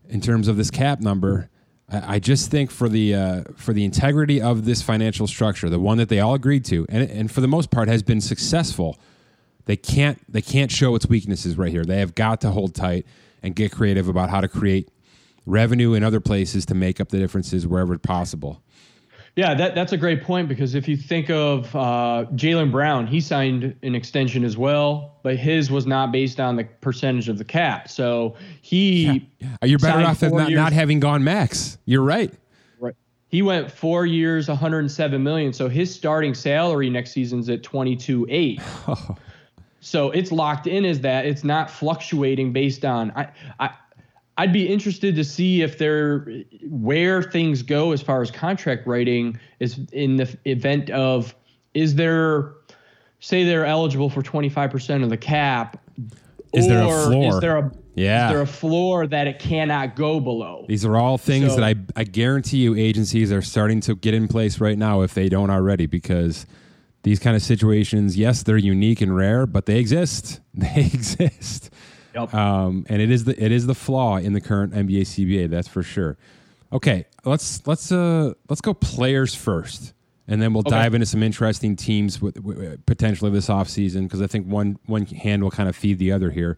in 0.09 0.21
terms 0.21 0.47
of 0.47 0.57
this 0.57 0.71
cap 0.71 0.99
number 0.99 1.49
I 1.89 2.19
just 2.19 2.49
think 2.49 2.71
for 2.71 2.89
the 2.89 3.13
uh, 3.13 3.43
for 3.55 3.73
the 3.73 3.83
integrity 3.83 4.41
of 4.41 4.65
this 4.65 4.81
financial 4.81 5.27
structure, 5.27 5.69
the 5.69 5.79
one 5.79 5.97
that 5.97 6.09
they 6.09 6.19
all 6.19 6.33
agreed 6.33 6.65
to, 6.65 6.85
and 6.89 7.09
and 7.09 7.31
for 7.31 7.41
the 7.41 7.47
most 7.47 7.71
part 7.71 7.87
has 7.87 8.01
been 8.01 8.21
successful. 8.21 8.97
They 9.65 9.75
can't 9.75 10.19
they 10.31 10.41
can't 10.41 10.71
show 10.71 10.95
its 10.95 11.05
weaknesses 11.07 11.57
right 11.57 11.71
here. 11.71 11.83
They 11.83 11.99
have 11.99 12.15
got 12.15 12.41
to 12.41 12.51
hold 12.51 12.73
tight 12.73 13.05
and 13.43 13.55
get 13.55 13.71
creative 13.71 14.07
about 14.07 14.29
how 14.29 14.41
to 14.41 14.47
create 14.47 14.89
revenue 15.45 15.93
in 15.93 16.03
other 16.03 16.21
places 16.21 16.65
to 16.67 16.73
make 16.73 17.01
up 17.01 17.09
the 17.09 17.19
differences 17.19 17.67
wherever 17.67 17.97
possible. 17.97 18.62
Yeah, 19.35 19.55
that, 19.55 19.73
that's 19.73 19.93
a 19.93 19.97
great 19.97 20.21
point 20.21 20.47
because 20.47 20.75
if 20.75 20.87
you 20.87 20.95
think 20.95 21.31
of 21.31 21.75
uh, 21.75 22.25
Jaylen 22.35 22.71
Brown, 22.71 23.07
he 23.07 23.19
signed 23.19 23.75
an 23.81 23.95
extension 23.95 24.43
as 24.43 24.57
well, 24.57 25.17
but 25.23 25.37
his 25.37 25.71
was 25.71 25.87
not 25.87 26.11
based 26.11 26.39
on 26.39 26.55
the 26.55 26.65
percentage 26.65 27.29
of 27.29 27.39
the 27.39 27.43
cap. 27.43 27.89
So 27.89 28.35
he. 28.61 29.05
Yeah, 29.05 29.13
yeah. 29.39 29.65
You're 29.65 29.79
better 29.79 30.05
off 30.05 30.19
than 30.19 30.35
not, 30.35 30.51
not 30.51 30.73
having 30.73 30.99
gone 30.99 31.23
max. 31.23 31.79
You're 31.85 32.03
right. 32.03 32.31
Right. 32.79 32.95
He 33.27 33.41
went 33.41 33.71
four 33.71 34.05
years, 34.05 34.49
107 34.49 35.23
million. 35.23 35.51
So 35.51 35.67
his 35.67 35.93
starting 35.93 36.35
salary 36.35 36.91
next 36.91 37.11
season's 37.11 37.49
at 37.49 37.63
22.8. 37.63 38.61
Oh. 38.87 39.17
So 39.85 40.11
it's 40.11 40.31
locked 40.31 40.65
in 40.65 40.85
as 40.85 41.01
that. 41.01 41.25
It's 41.25 41.43
not 41.43 41.69
fluctuating 41.69 42.53
based 42.53 42.85
on. 42.85 43.11
I, 43.17 43.27
I 43.59 43.71
I'd 44.37 44.53
be 44.53 44.67
interested 44.67 45.15
to 45.15 45.23
see 45.23 45.61
if 45.61 45.77
there 45.77 46.27
where 46.67 47.21
things 47.21 47.61
go 47.61 47.91
as 47.91 48.01
far 48.01 48.21
as 48.21 48.31
contract 48.31 48.87
writing 48.87 49.39
is 49.59 49.79
in 49.91 50.17
the 50.17 50.37
event 50.45 50.89
of 50.89 51.35
is 51.73 51.95
there 51.95 52.53
say 53.19 53.43
they're 53.43 53.65
eligible 53.65 54.09
for 54.09 54.21
25% 54.21 55.03
of 55.03 55.09
the 55.09 55.17
cap 55.17 55.79
is 56.51 56.67
there 56.67 56.83
a 56.83 57.05
floor 57.05 57.33
is 57.33 57.39
there 57.39 57.57
a 57.57 57.71
yeah. 57.95 58.25
Is 58.25 58.33
there 58.33 58.41
a 58.41 58.47
floor 58.47 59.05
that 59.07 59.27
it 59.27 59.39
cannot 59.39 59.95
go 59.95 60.19
below? 60.19 60.65
These 60.67 60.85
are 60.85 60.97
all 60.97 61.17
things 61.17 61.49
so, 61.49 61.59
that 61.59 61.63
I, 61.63 61.75
I 61.95 62.03
guarantee 62.03 62.57
you 62.57 62.75
agencies 62.75 63.31
are 63.31 63.41
starting 63.41 63.81
to 63.81 63.95
get 63.95 64.13
in 64.13 64.27
place 64.27 64.59
right 64.59 64.77
now 64.77 65.01
if 65.01 65.13
they 65.13 65.29
don't 65.29 65.49
already 65.49 65.85
because 65.85 66.45
these 67.03 67.19
kind 67.19 67.35
of 67.35 67.41
situations, 67.41 68.17
yes, 68.17 68.43
they're 68.43 68.57
unique 68.57 69.01
and 69.01 69.15
rare, 69.15 69.45
but 69.45 69.65
they 69.65 69.77
exist. 69.77 70.39
They 70.55 70.85
exist. 70.85 71.71
Yep. 72.15 72.33
Um, 72.33 72.85
and 72.89 73.01
it 73.01 73.09
is 73.09 73.23
the 73.23 73.43
it 73.43 73.51
is 73.51 73.65
the 73.65 73.75
flaw 73.75 74.17
in 74.17 74.33
the 74.33 74.41
current 74.41 74.73
NBA 74.73 75.01
CBA. 75.01 75.49
That's 75.49 75.67
for 75.67 75.83
sure. 75.83 76.17
Okay, 76.71 77.05
let's 77.25 77.65
let's 77.65 77.91
uh 77.91 78.33
let's 78.49 78.61
go 78.61 78.73
players 78.73 79.33
first, 79.33 79.93
and 80.27 80.41
then 80.41 80.53
we'll 80.53 80.61
okay. 80.61 80.71
dive 80.71 80.93
into 80.93 81.05
some 81.05 81.23
interesting 81.23 81.75
teams 81.75 82.21
with, 82.21 82.39
with 82.39 82.85
potentially 82.85 83.31
this 83.31 83.47
offseason 83.47 84.03
because 84.03 84.21
I 84.21 84.27
think 84.27 84.47
one 84.47 84.77
one 84.85 85.05
hand 85.05 85.43
will 85.43 85.51
kind 85.51 85.69
of 85.69 85.75
feed 85.75 85.97
the 85.99 86.11
other 86.11 86.29
here. 86.29 86.57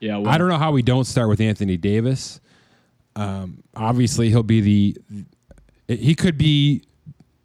Yeah, 0.00 0.16
well, 0.16 0.30
I 0.30 0.38
don't 0.38 0.48
know 0.48 0.58
how 0.58 0.72
we 0.72 0.82
don't 0.82 1.04
start 1.04 1.28
with 1.28 1.40
Anthony 1.40 1.76
Davis. 1.76 2.40
Um, 3.16 3.62
obviously, 3.76 4.28
he'll 4.30 4.42
be 4.42 4.60
the 4.60 4.96
he 5.88 6.14
could 6.14 6.38
be 6.38 6.82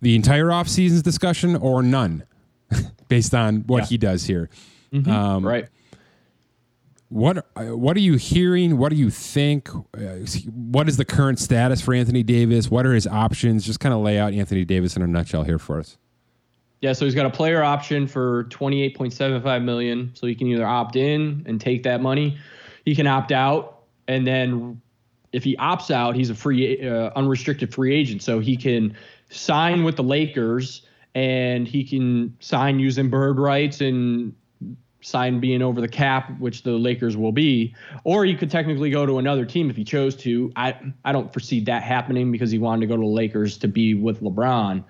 the 0.01 0.15
entire 0.15 0.45
offseason's 0.45 1.03
discussion 1.03 1.55
or 1.55 1.83
none, 1.83 2.23
based 3.07 3.35
on 3.35 3.61
what 3.67 3.83
yeah. 3.83 3.87
he 3.87 3.97
does 3.97 4.25
here. 4.25 4.49
Mm-hmm. 4.91 5.11
Um, 5.11 5.45
right 5.45 5.67
what 7.09 7.45
uh, 7.55 7.77
what 7.77 7.95
are 7.97 8.01
you 8.01 8.15
hearing? 8.15 8.77
What 8.77 8.89
do 8.89 8.95
you 8.95 9.09
think? 9.09 9.69
Uh, 9.73 10.25
what 10.51 10.89
is 10.89 10.97
the 10.97 11.05
current 11.05 11.39
status 11.39 11.81
for 11.81 11.93
Anthony 11.93 12.23
Davis? 12.23 12.69
What 12.69 12.85
are 12.85 12.93
his 12.93 13.07
options? 13.07 13.65
Just 13.65 13.79
kind 13.79 13.93
of 13.93 14.01
lay 14.01 14.17
out 14.17 14.33
Anthony 14.33 14.65
Davis 14.65 14.95
in 14.95 15.01
a 15.01 15.07
nutshell 15.07 15.43
here 15.43 15.59
for 15.59 15.79
us. 15.79 15.97
Yeah, 16.81 16.93
so 16.93 17.05
he's 17.05 17.15
got 17.15 17.25
a 17.25 17.31
player 17.31 17.63
option 17.63 18.05
for 18.05 18.43
28.75 18.45 19.63
million, 19.63 20.11
so 20.13 20.27
he 20.27 20.35
can 20.35 20.47
either 20.47 20.65
opt 20.65 20.95
in 20.95 21.43
and 21.47 21.59
take 21.59 21.83
that 21.83 22.01
money, 22.01 22.37
he 22.83 22.93
can 22.93 23.07
opt 23.07 23.31
out, 23.31 23.83
and 24.07 24.27
then 24.27 24.81
if 25.31 25.43
he 25.43 25.55
opts 25.57 25.89
out, 25.89 26.15
he's 26.15 26.29
a 26.29 26.35
free 26.35 26.87
uh, 26.87 27.11
unrestricted 27.15 27.73
free 27.73 27.95
agent, 27.95 28.21
so 28.21 28.39
he 28.39 28.55
can 28.55 28.95
sign 29.29 29.83
with 29.83 29.95
the 29.95 30.03
Lakers 30.03 30.83
and 31.15 31.67
he 31.67 31.83
can 31.83 32.35
sign 32.39 32.77
using 32.77 33.09
bird 33.09 33.39
rights 33.39 33.81
and 33.81 34.35
sign 35.05 35.39
being 35.39 35.61
over 35.61 35.81
the 35.81 35.87
cap, 35.87 36.39
which 36.39 36.63
the 36.63 36.71
Lakers 36.71 37.15
will 37.15 37.31
be, 37.31 37.75
or 38.03 38.25
he 38.25 38.35
could 38.35 38.49
technically 38.49 38.89
go 38.89 39.05
to 39.05 39.19
another 39.19 39.45
team 39.45 39.69
if 39.69 39.75
he 39.75 39.83
chose 39.83 40.15
to. 40.15 40.51
I 40.55 40.75
I 41.03 41.11
don't 41.11 41.31
foresee 41.31 41.59
that 41.65 41.83
happening 41.83 42.31
because 42.31 42.51
he 42.51 42.57
wanted 42.57 42.81
to 42.81 42.87
go 42.87 42.95
to 42.95 43.01
the 43.01 43.07
Lakers 43.07 43.57
to 43.59 43.67
be 43.67 43.93
with 43.93 44.21
LeBron. 44.21 44.83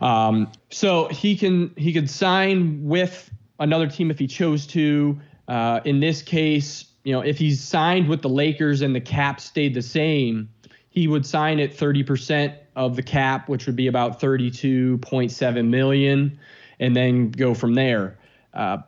Um, 0.00 0.50
so 0.70 1.08
he 1.08 1.36
can 1.36 1.72
he 1.76 1.92
could 1.92 2.10
sign 2.10 2.84
with 2.84 3.30
another 3.60 3.88
team 3.88 4.10
if 4.10 4.18
he 4.18 4.26
chose 4.26 4.66
to. 4.68 5.18
Uh, 5.48 5.80
in 5.84 6.00
this 6.00 6.22
case, 6.22 6.86
you 7.04 7.12
know, 7.12 7.20
if 7.20 7.38
he's 7.38 7.62
signed 7.62 8.08
with 8.08 8.22
the 8.22 8.28
Lakers 8.28 8.80
and 8.80 8.94
the 8.94 9.00
cap 9.00 9.40
stayed 9.40 9.74
the 9.74 9.82
same, 9.82 10.48
he 10.90 11.08
would 11.08 11.26
sign 11.26 11.58
at 11.58 11.74
30% 11.74 12.56
of 12.76 12.96
the 12.96 13.02
cap, 13.02 13.48
which 13.48 13.66
would 13.66 13.76
be 13.76 13.86
about 13.86 14.20
32.7 14.20 15.68
million, 15.68 16.38
and 16.78 16.96
then 16.96 17.30
go 17.30 17.54
from 17.54 17.74
there. 17.74 18.18
Uh, 18.54 18.78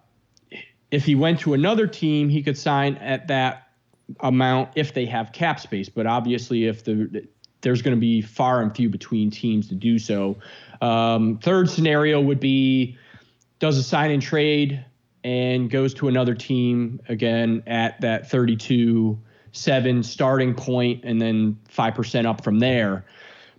if 0.95 1.05
he 1.05 1.17
went 1.17 1.41
to 1.41 1.55
another 1.55 1.89
team, 1.89 2.29
he 2.29 2.41
could 2.41 2.57
sign 2.57 2.95
at 2.99 3.27
that 3.27 3.69
amount 4.21 4.71
if 4.77 4.95
they 4.95 5.07
have 5.07 5.33
cap 5.33 5.59
space. 5.59 5.89
But 5.89 6.07
obviously, 6.07 6.67
if 6.67 6.85
the 6.85 7.27
there's 7.63 7.83
going 7.83 7.97
to 7.97 8.01
be 8.01 8.21
far 8.21 8.63
and 8.63 8.75
few 8.77 8.89
between 8.89 9.31
teams 9.31 9.69
to 9.69 9.75
do 9.75 9.99
so. 9.99 10.37
Um, 10.83 11.39
third 11.39 11.69
scenario 11.69 12.21
would 12.21 12.39
be 12.39 12.97
does 13.59 13.79
a 13.79 13.83
sign 13.83 14.11
and 14.11 14.23
trade 14.23 14.85
and 15.25 15.71
goes 15.71 15.95
to 15.95 16.09
another 16.09 16.35
team 16.35 17.01
again 17.09 17.63
at 17.67 18.01
that 18.03 18.31
32 18.31 19.19
7 19.53 20.03
starting 20.03 20.55
point 20.55 21.05
and 21.05 21.21
then 21.21 21.59
5% 21.75 22.27
up 22.27 22.45
from 22.45 22.59
there. 22.59 23.05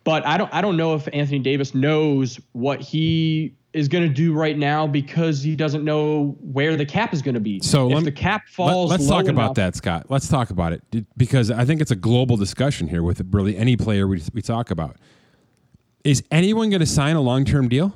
But 0.03 0.25
I 0.25 0.37
don't 0.37 0.53
I 0.53 0.61
don't 0.61 0.77
know 0.77 0.95
if 0.95 1.09
Anthony 1.11 1.39
Davis 1.39 1.73
knows 1.73 2.39
what 2.53 2.79
he 2.79 3.55
is 3.75 3.89
going 3.89 4.07
to 4.07 4.13
do 4.13 4.33
right 4.33 4.57
now 4.57 4.87
because 4.87 5.43
he 5.43 5.53
doesn't 5.53 5.83
know 5.83 6.37
where 6.39 6.77
the 6.77 6.85
cap 6.85 7.13
is 7.13 7.21
going 7.21 7.33
to 7.33 7.41
be. 7.41 7.59
So 7.59 7.91
if 7.91 8.05
the 8.05 8.11
cap 8.11 8.47
falls, 8.47 8.89
let, 8.89 9.01
us 9.01 9.07
talk 9.07 9.25
enough, 9.25 9.33
about 9.33 9.55
that, 9.55 9.75
Scott. 9.75 10.05
Let's 10.09 10.29
talk 10.29 10.49
about 10.49 10.71
it 10.71 11.05
because 11.17 11.51
I 11.51 11.65
think 11.65 11.81
it's 11.81 11.91
a 11.91 11.95
global 11.95 12.37
discussion 12.37 12.87
here 12.87 13.03
with 13.03 13.21
really 13.31 13.57
any 13.57 13.75
player 13.75 14.07
we 14.07 14.23
we 14.33 14.41
talk 14.41 14.71
about. 14.71 14.95
Is 16.05 16.23
anyone 16.31 16.69
going 16.69 16.79
to 16.79 16.85
sign 16.85 17.17
a 17.17 17.21
long 17.21 17.43
term 17.43 17.67
deal? 17.67 17.93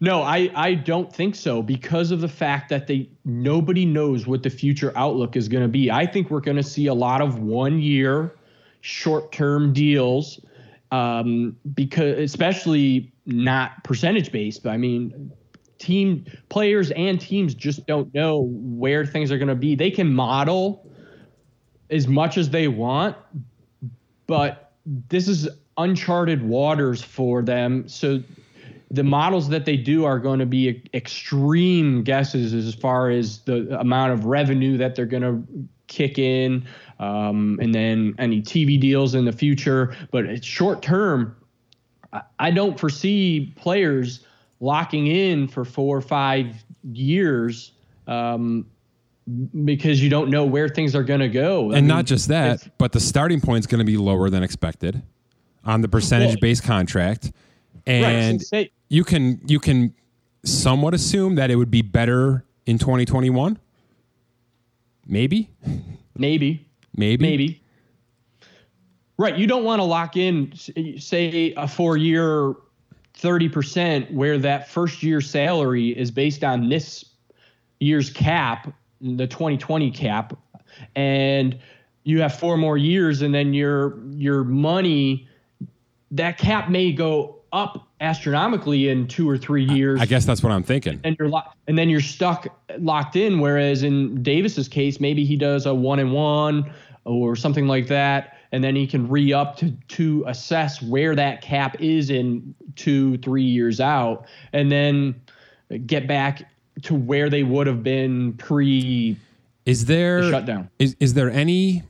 No, 0.00 0.22
I, 0.22 0.50
I 0.54 0.74
don't 0.74 1.12
think 1.12 1.34
so 1.34 1.62
because 1.62 2.10
of 2.10 2.20
the 2.20 2.28
fact 2.28 2.68
that 2.68 2.86
they 2.86 3.08
nobody 3.24 3.84
knows 3.84 4.26
what 4.26 4.42
the 4.42 4.50
future 4.50 4.92
outlook 4.96 5.34
is 5.34 5.48
going 5.48 5.64
to 5.64 5.68
be. 5.68 5.90
I 5.90 6.06
think 6.06 6.30
we're 6.30 6.40
going 6.40 6.56
to 6.56 6.62
see 6.62 6.86
a 6.86 6.94
lot 6.94 7.20
of 7.20 7.40
one 7.40 7.80
year 7.80 8.36
short 8.80 9.32
term 9.32 9.72
deals 9.72 10.40
um, 10.92 11.56
because 11.74 12.18
especially 12.18 13.12
not 13.26 13.82
percentage 13.84 14.32
based. 14.32 14.62
But 14.62 14.70
I 14.70 14.76
mean, 14.76 15.32
team 15.78 16.24
players 16.48 16.90
and 16.92 17.20
teams 17.20 17.54
just 17.54 17.86
don't 17.86 18.12
know 18.14 18.48
where 18.50 19.04
things 19.04 19.30
are 19.30 19.38
going 19.38 19.48
to 19.48 19.54
be. 19.54 19.74
They 19.74 19.90
can 19.90 20.12
model 20.14 20.90
as 21.90 22.08
much 22.08 22.38
as 22.38 22.50
they 22.50 22.68
want, 22.68 23.16
but 24.26 24.72
this 24.86 25.28
is 25.28 25.48
uncharted 25.76 26.42
waters 26.42 27.02
for 27.02 27.42
them. 27.42 27.88
So 27.88 28.22
the 28.90 29.02
models 29.02 29.48
that 29.48 29.64
they 29.64 29.76
do 29.76 30.04
are 30.04 30.18
going 30.18 30.38
to 30.38 30.46
be 30.46 30.82
extreme 30.94 32.02
guesses 32.04 32.52
as 32.54 32.74
far 32.74 33.10
as 33.10 33.40
the 33.40 33.78
amount 33.78 34.12
of 34.12 34.24
revenue 34.24 34.76
that 34.78 34.94
they're 34.94 35.06
going 35.06 35.22
to 35.22 35.68
kick 35.86 36.18
in, 36.18 36.64
um, 36.98 37.58
and 37.60 37.74
then 37.74 38.14
any 38.18 38.40
TV 38.40 38.80
deals 38.80 39.14
in 39.14 39.24
the 39.24 39.32
future. 39.32 39.94
But 40.10 40.26
it's 40.26 40.46
short 40.46 40.80
term. 40.80 41.36
I 42.38 42.50
don't 42.50 42.78
foresee 42.78 43.52
players 43.56 44.20
locking 44.60 45.06
in 45.06 45.48
for 45.48 45.64
four 45.64 45.96
or 45.96 46.00
five 46.00 46.64
years 46.92 47.72
um, 48.06 48.66
because 49.64 50.02
you 50.02 50.10
don't 50.10 50.30
know 50.30 50.44
where 50.44 50.68
things 50.68 50.94
are 50.94 51.02
going 51.02 51.20
to 51.20 51.28
go. 51.28 51.72
I 51.72 51.78
and 51.78 51.86
mean, 51.86 51.86
not 51.86 52.04
just 52.04 52.28
that, 52.28 52.66
but 52.78 52.92
the 52.92 53.00
starting 53.00 53.40
point 53.40 53.60
is 53.60 53.66
going 53.66 53.80
to 53.80 53.84
be 53.84 53.96
lower 53.96 54.30
than 54.30 54.42
expected 54.42 55.02
on 55.64 55.80
the 55.80 55.88
percentage 55.88 56.40
based 56.40 56.62
contract. 56.62 57.32
And 57.86 58.38
right, 58.38 58.46
say, 58.46 58.70
you 58.88 59.04
can 59.04 59.40
you 59.46 59.58
can 59.58 59.94
somewhat 60.44 60.94
assume 60.94 61.34
that 61.36 61.50
it 61.50 61.56
would 61.56 61.70
be 61.70 61.82
better 61.82 62.44
in 62.66 62.78
2021. 62.78 63.58
Maybe. 65.06 65.50
Maybe. 66.16 66.66
Maybe. 66.96 67.22
Maybe. 67.22 67.63
Right. 69.16 69.36
You 69.36 69.46
don't 69.46 69.64
want 69.64 69.80
to 69.80 69.84
lock 69.84 70.16
in, 70.16 70.52
say, 70.98 71.54
a 71.56 71.68
four 71.68 71.96
year 71.96 72.54
30% 73.18 74.12
where 74.12 74.38
that 74.38 74.68
first 74.68 75.02
year 75.02 75.20
salary 75.20 75.96
is 75.96 76.10
based 76.10 76.42
on 76.42 76.68
this 76.68 77.04
year's 77.78 78.10
cap, 78.10 78.72
the 79.00 79.26
2020 79.26 79.90
cap, 79.92 80.36
and 80.96 81.58
you 82.02 82.20
have 82.20 82.38
four 82.38 82.56
more 82.56 82.76
years 82.76 83.22
and 83.22 83.34
then 83.34 83.54
your 83.54 83.98
your 84.10 84.44
money 84.44 85.28
that 86.10 86.36
cap 86.38 86.68
may 86.68 86.92
go 86.92 87.40
up 87.52 87.88
astronomically 88.00 88.88
in 88.88 89.06
two 89.06 89.28
or 89.30 89.38
three 89.38 89.64
years. 89.64 90.00
I 90.00 90.06
guess 90.06 90.26
that's 90.26 90.42
what 90.42 90.52
I'm 90.52 90.62
thinking. 90.62 91.00
And 91.04 91.16
you're 91.18 91.28
lo- 91.28 91.42
and 91.66 91.78
then 91.78 91.88
you're 91.88 92.00
stuck 92.00 92.46
locked 92.78 93.16
in. 93.16 93.38
Whereas 93.38 93.82
in 93.82 94.22
Davis's 94.22 94.68
case, 94.68 95.00
maybe 95.00 95.24
he 95.24 95.36
does 95.36 95.64
a 95.66 95.72
one 95.74 95.98
and 95.98 96.12
one 96.12 96.70
or 97.04 97.36
something 97.36 97.66
like 97.66 97.86
that, 97.88 98.33
and 98.54 98.62
then 98.62 98.76
he 98.76 98.86
can 98.86 99.08
re 99.08 99.32
up 99.32 99.56
to 99.56 99.72
to 99.88 100.22
assess 100.28 100.80
where 100.80 101.16
that 101.16 101.42
cap 101.42 101.76
is 101.80 102.08
in 102.08 102.54
two 102.76 103.18
three 103.18 103.42
years 103.42 103.80
out, 103.80 104.26
and 104.52 104.70
then 104.70 105.20
get 105.86 106.06
back 106.06 106.48
to 106.82 106.94
where 106.94 107.28
they 107.28 107.42
would 107.42 107.66
have 107.66 107.82
been 107.82 108.32
pre. 108.34 109.18
Is 109.66 109.86
there 109.86 110.22
the 110.22 110.30
shutdown? 110.30 110.70
Is 110.78 110.94
is 111.00 111.14
there 111.14 111.30
any 111.30 111.82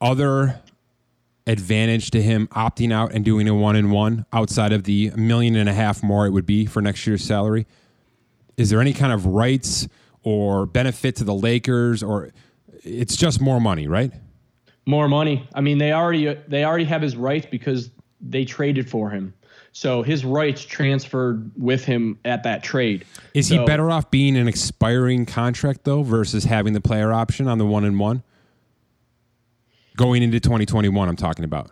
other 0.00 0.60
advantage 1.46 2.10
to 2.10 2.20
him 2.20 2.48
opting 2.48 2.92
out 2.92 3.12
and 3.12 3.24
doing 3.24 3.46
a 3.48 3.54
one 3.54 3.76
and 3.76 3.92
one 3.92 4.26
outside 4.32 4.72
of 4.72 4.82
the 4.82 5.12
million 5.16 5.54
and 5.54 5.68
a 5.68 5.72
half 5.72 6.02
more 6.02 6.26
it 6.26 6.30
would 6.30 6.44
be 6.44 6.66
for 6.66 6.82
next 6.82 7.06
year's 7.06 7.24
salary? 7.24 7.68
Is 8.56 8.68
there 8.68 8.80
any 8.80 8.92
kind 8.92 9.12
of 9.12 9.26
rights 9.26 9.86
or 10.24 10.66
benefit 10.66 11.14
to 11.16 11.24
the 11.24 11.34
Lakers 11.34 12.02
or 12.02 12.32
it's 12.82 13.14
just 13.14 13.40
more 13.40 13.60
money, 13.60 13.86
right? 13.86 14.12
More 14.88 15.08
money. 15.08 15.46
I 15.54 15.60
mean, 15.60 15.78
they 15.78 15.92
already 15.92 16.34
they 16.48 16.64
already 16.64 16.84
have 16.84 17.02
his 17.02 17.16
rights 17.16 17.46
because 17.50 17.90
they 18.20 18.44
traded 18.44 18.88
for 18.88 19.10
him. 19.10 19.34
So 19.72 20.02
his 20.02 20.24
rights 20.24 20.64
transferred 20.64 21.52
with 21.56 21.84
him 21.84 22.18
at 22.24 22.42
that 22.44 22.62
trade. 22.62 23.04
Is 23.34 23.48
so, 23.48 23.58
he 23.58 23.66
better 23.66 23.90
off 23.90 24.10
being 24.10 24.36
an 24.36 24.48
expiring 24.48 25.26
contract 25.26 25.84
though 25.84 26.02
versus 26.02 26.44
having 26.44 26.72
the 26.72 26.80
player 26.80 27.12
option 27.12 27.48
on 27.48 27.58
the 27.58 27.66
one 27.66 27.84
and 27.84 27.98
one? 27.98 28.22
going 29.98 30.22
into 30.22 30.40
2021, 30.40 31.08
I'm 31.08 31.16
talking 31.16 31.44
about. 31.44 31.70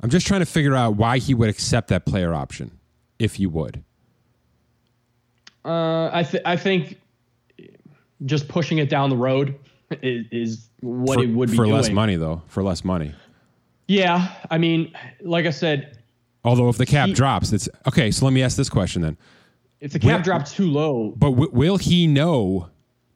I'm 0.00 0.10
just 0.10 0.26
trying 0.26 0.40
to 0.40 0.46
figure 0.46 0.74
out 0.74 0.96
why 0.96 1.18
he 1.18 1.34
would 1.34 1.48
accept 1.48 1.88
that 1.88 2.04
player 2.04 2.34
option, 2.34 2.72
if 3.20 3.36
he 3.36 3.46
would. 3.46 3.84
Uh, 5.64 6.10
I, 6.12 6.24
th- 6.28 6.42
I 6.44 6.56
think 6.56 6.98
just 8.24 8.48
pushing 8.48 8.78
it 8.78 8.90
down 8.90 9.10
the 9.10 9.16
road 9.16 9.56
is, 10.02 10.26
is 10.30 10.68
what 10.80 11.16
for, 11.16 11.24
it 11.24 11.30
would 11.30 11.50
be 11.50 11.56
for 11.56 11.64
doing. 11.64 11.74
less 11.76 11.90
money, 11.90 12.16
though. 12.16 12.42
For 12.48 12.62
less 12.62 12.84
money. 12.84 13.14
Yeah, 13.86 14.32
I 14.50 14.58
mean, 14.58 14.92
like 15.20 15.46
I 15.46 15.50
said. 15.50 15.98
Although 16.44 16.68
if 16.68 16.76
the 16.76 16.86
cap 16.86 17.08
he, 17.08 17.14
drops, 17.14 17.52
it's 17.52 17.68
okay. 17.86 18.10
So 18.10 18.24
let 18.24 18.32
me 18.32 18.42
ask 18.42 18.56
this 18.56 18.68
question 18.68 19.02
then: 19.02 19.16
If 19.80 19.92
the 19.92 19.98
cap 19.98 20.18
will, 20.18 20.24
drops 20.24 20.54
too 20.54 20.70
low, 20.70 21.14
but 21.16 21.30
w- 21.30 21.50
will 21.52 21.78
he 21.78 22.06
know 22.06 22.68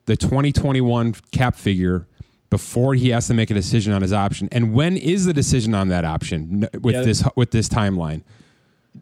the 0.06 0.16
2021 0.16 1.14
cap 1.32 1.54
figure 1.54 2.06
before 2.50 2.94
he 2.94 3.10
has 3.10 3.26
to 3.26 3.34
make 3.34 3.50
a 3.50 3.54
decision 3.54 3.92
on 3.92 4.02
his 4.02 4.12
option. 4.12 4.48
And 4.50 4.72
when 4.72 4.96
is 4.96 5.26
the 5.26 5.34
decision 5.34 5.74
on 5.74 5.88
that 5.88 6.04
option 6.04 6.66
with 6.80 6.94
yeah. 6.94 7.02
this 7.02 7.22
with 7.36 7.50
this 7.50 7.68
timeline? 7.68 8.22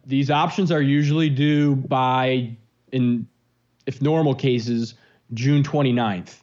These 0.05 0.31
options 0.31 0.73
are 0.73 0.83
usually 0.83 1.31
due 1.31 1.77
by 1.77 2.57
in 2.93 3.27
if 3.87 4.03
normal 4.03 4.35
cases 4.35 4.95
June 5.35 5.63
29th. 5.63 6.41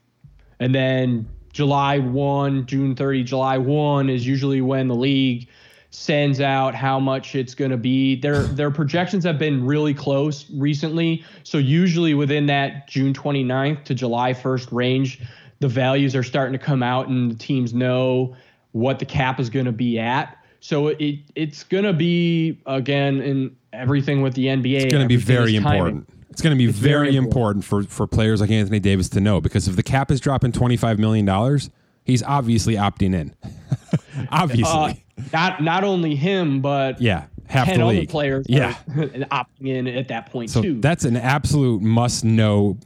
And 0.59 0.73
then 0.73 1.27
July 1.51 1.99
1, 1.99 2.65
June 2.65 2.95
30, 2.95 3.23
July 3.23 3.57
1 3.57 4.09
is 4.09 4.25
usually 4.25 4.61
when 4.61 4.87
the 4.87 4.95
league 4.95 5.47
sends 5.93 6.41
out 6.41 6.73
how 6.73 6.99
much 6.99 7.35
it's 7.35 7.53
going 7.53 7.69
to 7.69 7.77
be. 7.77 8.15
Their 8.15 8.41
their 8.43 8.71
projections 8.71 9.23
have 9.25 9.37
been 9.37 9.63
really 9.63 9.93
close 9.93 10.49
recently. 10.51 11.23
So 11.43 11.59
usually 11.59 12.15
within 12.15 12.47
that 12.47 12.87
June 12.87 13.13
29th 13.13 13.83
to 13.85 13.93
July 13.93 14.33
1st 14.33 14.71
range, 14.71 15.21
the 15.59 15.67
values 15.67 16.15
are 16.15 16.23
starting 16.23 16.57
to 16.57 16.63
come 16.63 16.81
out 16.81 17.09
and 17.09 17.29
the 17.29 17.35
teams 17.35 17.75
know 17.75 18.35
what 18.71 18.97
the 18.97 19.05
cap 19.05 19.39
is 19.39 19.51
going 19.51 19.67
to 19.67 19.71
be 19.71 19.99
at. 19.99 20.35
So 20.61 20.87
it 20.87 21.19
it's 21.35 21.63
going 21.63 21.83
to 21.83 21.93
be 21.93 22.59
again 22.65 23.21
in 23.21 23.55
everything 23.71 24.23
with 24.23 24.33
the 24.33 24.47
NBA. 24.47 24.81
It's 24.81 24.93
going 24.93 25.03
to 25.03 25.07
be 25.07 25.17
very 25.17 25.55
important. 25.55 26.09
It's 26.33 26.41
going 26.41 26.55
to 26.55 26.57
be 26.57 26.65
very, 26.65 27.05
very 27.05 27.15
important. 27.15 27.63
important 27.63 27.89
for 27.89 27.95
for 27.95 28.07
players 28.07 28.41
like 28.41 28.49
Anthony 28.49 28.79
Davis 28.79 29.07
to 29.09 29.21
know 29.21 29.39
because 29.39 29.67
if 29.67 29.75
the 29.75 29.83
cap 29.83 30.09
is 30.09 30.19
dropping 30.19 30.51
twenty 30.51 30.77
five 30.77 30.97
million 30.97 31.27
dollars, 31.27 31.69
he's 32.03 32.23
obviously 32.23 32.73
opting 32.73 33.13
in. 33.13 33.35
obviously, 34.31 34.65
uh, 34.65 34.93
not 35.31 35.61
not 35.61 35.83
only 35.83 36.15
him, 36.15 36.59
but 36.59 36.99
yeah, 36.99 37.25
half 37.45 37.67
the 37.71 37.85
league 37.85 38.09
players 38.09 38.47
yeah 38.49 38.73
opting 38.89 39.67
in 39.67 39.87
at 39.87 40.07
that 40.07 40.31
point 40.31 40.49
so 40.49 40.63
too. 40.63 40.81
That's 40.81 41.05
an 41.05 41.17
absolute 41.17 41.83
must 41.83 42.25
know 42.25 42.79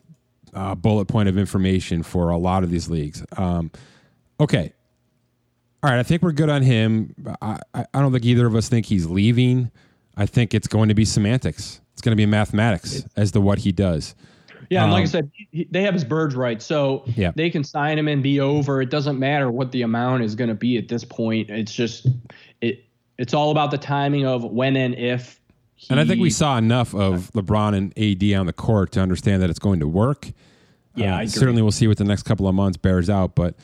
uh, 0.53 0.75
bullet 0.75 1.05
point 1.05 1.29
of 1.29 1.37
information 1.37 2.03
for 2.03 2.29
a 2.31 2.37
lot 2.37 2.63
of 2.63 2.69
these 2.69 2.89
leagues. 2.89 3.23
Um, 3.37 3.71
okay. 4.41 4.73
All 5.83 5.89
right. 5.89 5.99
I 5.99 6.03
think 6.03 6.21
we're 6.21 6.33
good 6.33 6.49
on 6.49 6.63
him. 6.63 7.15
I, 7.41 7.59
I 7.73 7.85
don't 7.93 8.11
think 8.11 8.25
either 8.25 8.45
of 8.45 8.55
us 8.55 8.67
think 8.67 8.87
he's 8.87 9.05
leaving. 9.05 9.71
I 10.17 10.25
think 10.25 10.53
it's 10.53 10.67
going 10.67 10.89
to 10.89 10.95
be 10.95 11.05
semantics. 11.05 11.79
It's 11.97 12.03
going 12.03 12.11
to 12.11 12.15
be 12.15 12.27
mathematics 12.27 13.03
as 13.15 13.31
to 13.31 13.41
what 13.41 13.57
he 13.57 13.71
does. 13.71 14.13
Yeah, 14.69 14.83
and 14.83 14.91
like 14.91 14.99
I 14.99 15.03
um, 15.05 15.07
said, 15.07 15.31
he, 15.49 15.67
they 15.71 15.81
have 15.81 15.95
his 15.95 16.03
birds 16.03 16.35
right, 16.35 16.61
so 16.61 17.05
yeah. 17.15 17.31
they 17.35 17.49
can 17.49 17.63
sign 17.63 17.97
him 17.97 18.07
and 18.07 18.21
be 18.21 18.39
over. 18.39 18.83
It 18.83 18.91
doesn't 18.91 19.17
matter 19.17 19.49
what 19.49 19.71
the 19.71 19.81
amount 19.81 20.21
is 20.21 20.35
going 20.35 20.49
to 20.49 20.53
be 20.53 20.77
at 20.77 20.89
this 20.89 21.03
point. 21.03 21.49
It's 21.49 21.73
just 21.73 22.05
it. 22.61 22.85
It's 23.17 23.33
all 23.33 23.49
about 23.49 23.71
the 23.71 23.79
timing 23.79 24.27
of 24.27 24.43
when 24.43 24.75
and 24.75 24.93
if 24.93 25.41
he, 25.73 25.87
and 25.89 25.99
I 25.99 26.05
think 26.05 26.21
we 26.21 26.29
saw 26.29 26.55
enough 26.55 26.93
of 26.93 27.31
LeBron 27.31 27.75
and 27.75 27.97
AD 27.97 28.39
on 28.39 28.45
the 28.45 28.53
court 28.53 28.91
to 28.91 28.99
understand 28.99 29.41
that 29.41 29.49
it's 29.49 29.57
going 29.57 29.79
to 29.79 29.87
work. 29.87 30.31
Yeah, 30.93 31.17
uh, 31.17 31.25
certainly 31.25 31.63
we'll 31.63 31.71
see 31.71 31.87
what 31.87 31.97
the 31.97 32.03
next 32.03 32.23
couple 32.23 32.47
of 32.47 32.53
months 32.53 32.77
bears 32.77 33.09
out, 33.09 33.33
but 33.33 33.55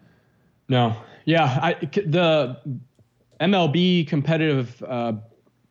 No, 0.70 0.96
yeah, 1.26 1.60
I, 1.62 1.74
the 1.82 2.60
MLB 3.42 4.08
competitive 4.08 4.82
uh, 4.88 5.14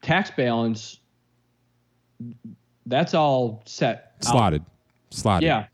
tax 0.03 0.31
balance, 0.31 0.99
that's 2.87 3.15
all 3.15 3.63
set. 3.65 4.15
Slotted. 4.21 4.63
Out. 4.63 4.69
Slotted. 5.11 5.47
Yeah. 5.47 5.67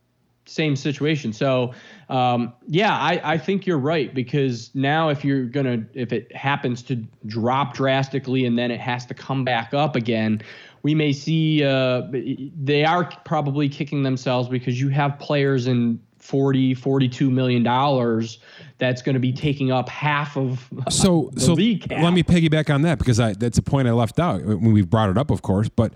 Same 0.44 0.76
situation. 0.76 1.32
So, 1.32 1.72
um, 2.08 2.52
yeah, 2.68 2.96
I, 2.96 3.20
I 3.32 3.38
think 3.38 3.66
you're 3.66 3.78
right 3.78 4.14
because 4.14 4.70
now 4.74 5.08
if 5.08 5.24
you're 5.24 5.46
going 5.46 5.66
to, 5.66 6.00
if 6.00 6.12
it 6.12 6.32
happens 6.36 6.82
to 6.84 7.04
drop 7.26 7.74
drastically 7.74 8.44
and 8.44 8.56
then 8.56 8.70
it 8.70 8.78
has 8.78 9.06
to 9.06 9.14
come 9.14 9.44
back 9.44 9.74
up 9.74 9.96
again, 9.96 10.40
we 10.84 10.94
may 10.94 11.12
see 11.12 11.64
uh, 11.64 12.02
they 12.12 12.84
are 12.84 13.10
probably 13.24 13.68
kicking 13.68 14.04
themselves 14.04 14.48
because 14.48 14.80
you 14.80 14.88
have 14.90 15.18
players 15.18 15.66
in 15.66 16.00
40 16.26 16.74
42 16.74 17.30
million 17.30 17.62
dollars 17.62 18.38
that's 18.78 19.00
going 19.00 19.14
to 19.14 19.20
be 19.20 19.32
taking 19.32 19.70
up 19.70 19.88
half 19.88 20.36
of 20.36 20.68
so 20.90 21.30
so 21.36 21.54
let 21.54 22.12
me 22.12 22.22
piggyback 22.22 22.72
on 22.72 22.82
that 22.82 22.98
because 22.98 23.20
I, 23.20 23.32
that's 23.34 23.58
a 23.58 23.62
point 23.62 23.88
I 23.88 23.92
left 23.92 24.18
out 24.18 24.44
when 24.44 24.72
we've 24.72 24.90
brought 24.90 25.10
it 25.10 25.16
up 25.16 25.30
of 25.30 25.42
course 25.42 25.68
but 25.68 25.92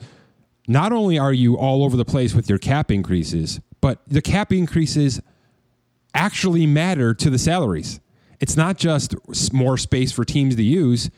not 0.68 0.92
only 0.92 1.18
are 1.18 1.32
you 1.32 1.56
all 1.56 1.84
over 1.84 1.96
the 1.96 2.04
place 2.04 2.34
with 2.34 2.48
your 2.48 2.58
cap 2.58 2.90
increases 2.90 3.60
but 3.80 4.00
the 4.06 4.22
cap 4.22 4.52
increases 4.52 5.20
actually 6.14 6.66
matter 6.66 7.14
to 7.14 7.30
the 7.30 7.38
salaries. 7.38 8.00
It's 8.40 8.56
not 8.56 8.78
just 8.78 9.14
more 9.52 9.76
space 9.76 10.12
for 10.12 10.24
teams 10.24 10.56
to 10.56 10.62
use 10.62 11.10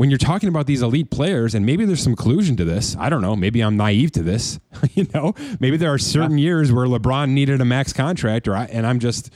when 0.00 0.08
you're 0.08 0.16
talking 0.16 0.48
about 0.48 0.66
these 0.66 0.80
elite 0.80 1.10
players, 1.10 1.54
and 1.54 1.66
maybe 1.66 1.84
there's 1.84 2.02
some 2.02 2.16
collusion 2.16 2.56
to 2.56 2.64
this. 2.64 2.96
I 2.98 3.10
don't 3.10 3.20
know. 3.20 3.36
Maybe 3.36 3.60
I'm 3.60 3.76
naive 3.76 4.12
to 4.12 4.22
this. 4.22 4.58
you 4.94 5.06
know, 5.12 5.34
maybe 5.60 5.76
there 5.76 5.92
are 5.92 5.98
certain 5.98 6.38
yeah. 6.38 6.44
years 6.44 6.72
where 6.72 6.86
LeBron 6.86 7.28
needed 7.28 7.60
a 7.60 7.66
max 7.66 7.92
contract, 7.92 8.48
or 8.48 8.56
I, 8.56 8.64
and 8.64 8.86
I'm 8.86 8.98
just, 8.98 9.30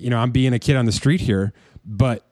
you 0.00 0.08
know, 0.08 0.16
I'm 0.16 0.30
being 0.30 0.54
a 0.54 0.58
kid 0.58 0.76
on 0.76 0.86
the 0.86 0.92
street 0.92 1.20
here. 1.20 1.52
But 1.84 2.24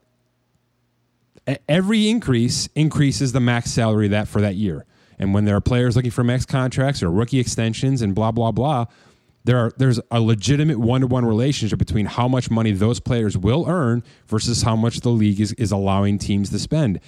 every 1.69 2.09
increase 2.09 2.67
increases 2.75 3.33
the 3.33 3.41
max 3.41 3.73
salary 3.73 4.09
that 4.09 4.27
for 4.27 4.41
that 4.41 4.55
year. 4.55 4.87
And 5.19 5.35
when 5.35 5.45
there 5.45 5.57
are 5.57 5.61
players 5.61 5.97
looking 5.97 6.11
for 6.11 6.25
max 6.25 6.47
contracts 6.47 7.03
or 7.03 7.11
rookie 7.11 7.41
extensions 7.41 8.01
and 8.01 8.15
blah 8.15 8.33
blah 8.33 8.53
blah, 8.53 8.87
there 9.45 9.59
are 9.59 9.73
there's 9.77 10.01
a 10.11 10.23
legitimate 10.23 10.79
one 10.79 11.03
to 11.03 11.07
one 11.09 11.27
relationship 11.27 11.79
between 11.79 12.07
how 12.07 12.27
much 12.27 12.51
money 12.51 12.73
those 12.73 13.01
players 13.01 13.37
will 13.37 13.67
earn 13.69 14.03
versus 14.29 14.63
how 14.63 14.77
much 14.77 15.01
the 15.01 15.11
league 15.11 15.43
is, 15.43 15.53
is 15.59 15.73
allowing 15.73 16.17
teams 16.17 16.49
to 16.49 16.59
spend 16.59 17.01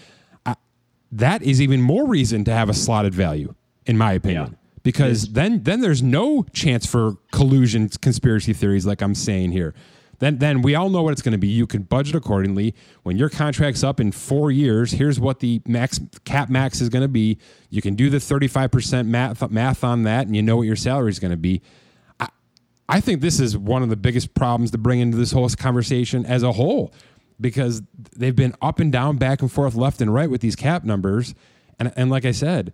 that 1.13 1.43
is 1.43 1.61
even 1.61 1.81
more 1.81 2.07
reason 2.07 2.45
to 2.45 2.53
have 2.53 2.69
a 2.69 2.75
slotted 2.75 3.15
value, 3.15 3.55
in 3.87 3.97
my 3.97 4.13
opinion. 4.13 4.51
Yeah. 4.51 4.57
Because 4.83 5.33
then, 5.33 5.63
then 5.65 5.81
there's 5.81 6.03
no 6.03 6.45
chance 6.53 6.87
for 6.87 7.17
collusion, 7.33 7.89
conspiracy 7.89 8.53
theories, 8.53 8.87
like 8.87 9.03
I'm 9.03 9.15
saying 9.15 9.53
here. 9.53 9.75
Then, 10.19 10.39
then 10.39 10.63
we 10.63 10.75
all 10.75 10.91
know 10.91 11.03
what 11.03 11.13
it's 11.13 11.23
going 11.23 11.33
to 11.33 11.39
be. 11.39 11.49
You 11.49 11.67
can 11.67 11.83
budget 11.83 12.15
accordingly. 12.15 12.75
When 13.03 13.17
your 13.17 13.29
contract's 13.29 13.85
up 13.85 14.01
in 14.01 14.13
four 14.13 14.51
years, 14.51 14.93
here's 14.93 15.21
what 15.21 15.41
the 15.41 15.61
max 15.67 16.01
cap 16.25 16.49
max 16.49 16.81
is 16.81 16.89
going 16.89 17.03
to 17.03 17.09
be. 17.09 17.39
You 17.71 17.83
can 17.83 17.95
do 17.95 18.11
the 18.11 18.19
35% 18.19 19.07
math, 19.07 19.49
math 19.51 19.85
on 19.85 20.03
that, 20.05 20.27
and 20.27 20.35
you 20.35 20.43
know 20.43 20.57
what 20.57 20.67
your 20.67 20.77
salary 20.77 21.11
is 21.11 21.21
going 21.21 21.31
to 21.31 21.37
be. 21.37 21.63
I, 22.19 22.29
I 22.89 23.01
think 23.01 23.21
this 23.21 23.39
is 23.39 23.57
one 23.57 23.83
of 23.83 23.91
the 23.91 23.97
biggest 23.97 24.35
problems 24.35 24.73
to 24.73 24.79
bring 24.79 24.99
into 24.99 25.17
this 25.17 25.31
whole 25.33 25.49
conversation 25.51 26.27
as 26.27 26.43
a 26.43 26.53
whole 26.53 26.93
because 27.41 27.83
they've 28.17 28.35
been 28.35 28.55
up 28.61 28.81
and 28.81 28.93
down, 28.93 29.17
back 29.17 29.43
and 29.43 29.51
forth, 29.51 29.75
left 29.75 30.01
and 30.01 30.13
right 30.13 30.31
with 30.31 30.41
these 30.41 30.57
cap 30.57 30.85
numbers. 30.85 31.35
And, 31.79 31.93
and 31.97 32.11
like 32.11 32.25
I 32.25 32.33
said, 32.33 32.73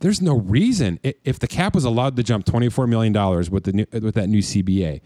there's 0.00 0.22
no 0.22 0.36
reason 0.36 1.00
if 1.02 1.38
the 1.38 1.48
cap 1.48 1.74
was 1.74 1.84
allowed 1.84 2.16
to 2.16 2.22
jump 2.22 2.46
$24 2.46 2.88
million 2.88 3.12
with 3.50 3.64
the 3.64 3.72
new, 3.72 3.86
with 3.92 4.14
that 4.14 4.28
new 4.28 4.40
CBA, 4.40 5.00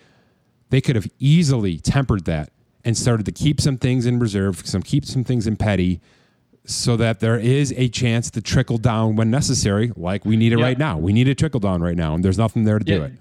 they 0.70 0.80
could 0.80 0.96
have 0.96 1.06
easily 1.18 1.78
tempered 1.78 2.24
that 2.26 2.50
and 2.84 2.96
started 2.96 3.26
to 3.26 3.32
keep 3.32 3.60
some 3.60 3.78
things 3.78 4.06
in 4.06 4.18
reserve, 4.18 4.66
some 4.66 4.82
keep 4.82 5.04
some 5.04 5.24
things 5.24 5.46
in 5.46 5.56
petty, 5.56 6.00
so 6.64 6.96
that 6.96 7.20
there 7.20 7.38
is 7.38 7.72
a 7.76 7.88
chance 7.88 8.30
to 8.30 8.40
trickle 8.40 8.78
down 8.78 9.16
when 9.16 9.30
necessary, 9.30 9.92
like 9.96 10.24
we 10.24 10.36
need 10.36 10.52
it 10.52 10.58
yeah. 10.58 10.64
right 10.64 10.78
now. 10.78 10.98
We 10.98 11.12
need 11.12 11.28
a 11.28 11.34
trickle 11.34 11.60
down 11.60 11.82
right 11.82 11.96
now, 11.96 12.14
and 12.14 12.24
there's 12.24 12.38
nothing 12.38 12.64
there 12.64 12.78
to 12.78 12.84
yeah. 12.86 12.98
do 12.98 13.04
it. 13.04 13.12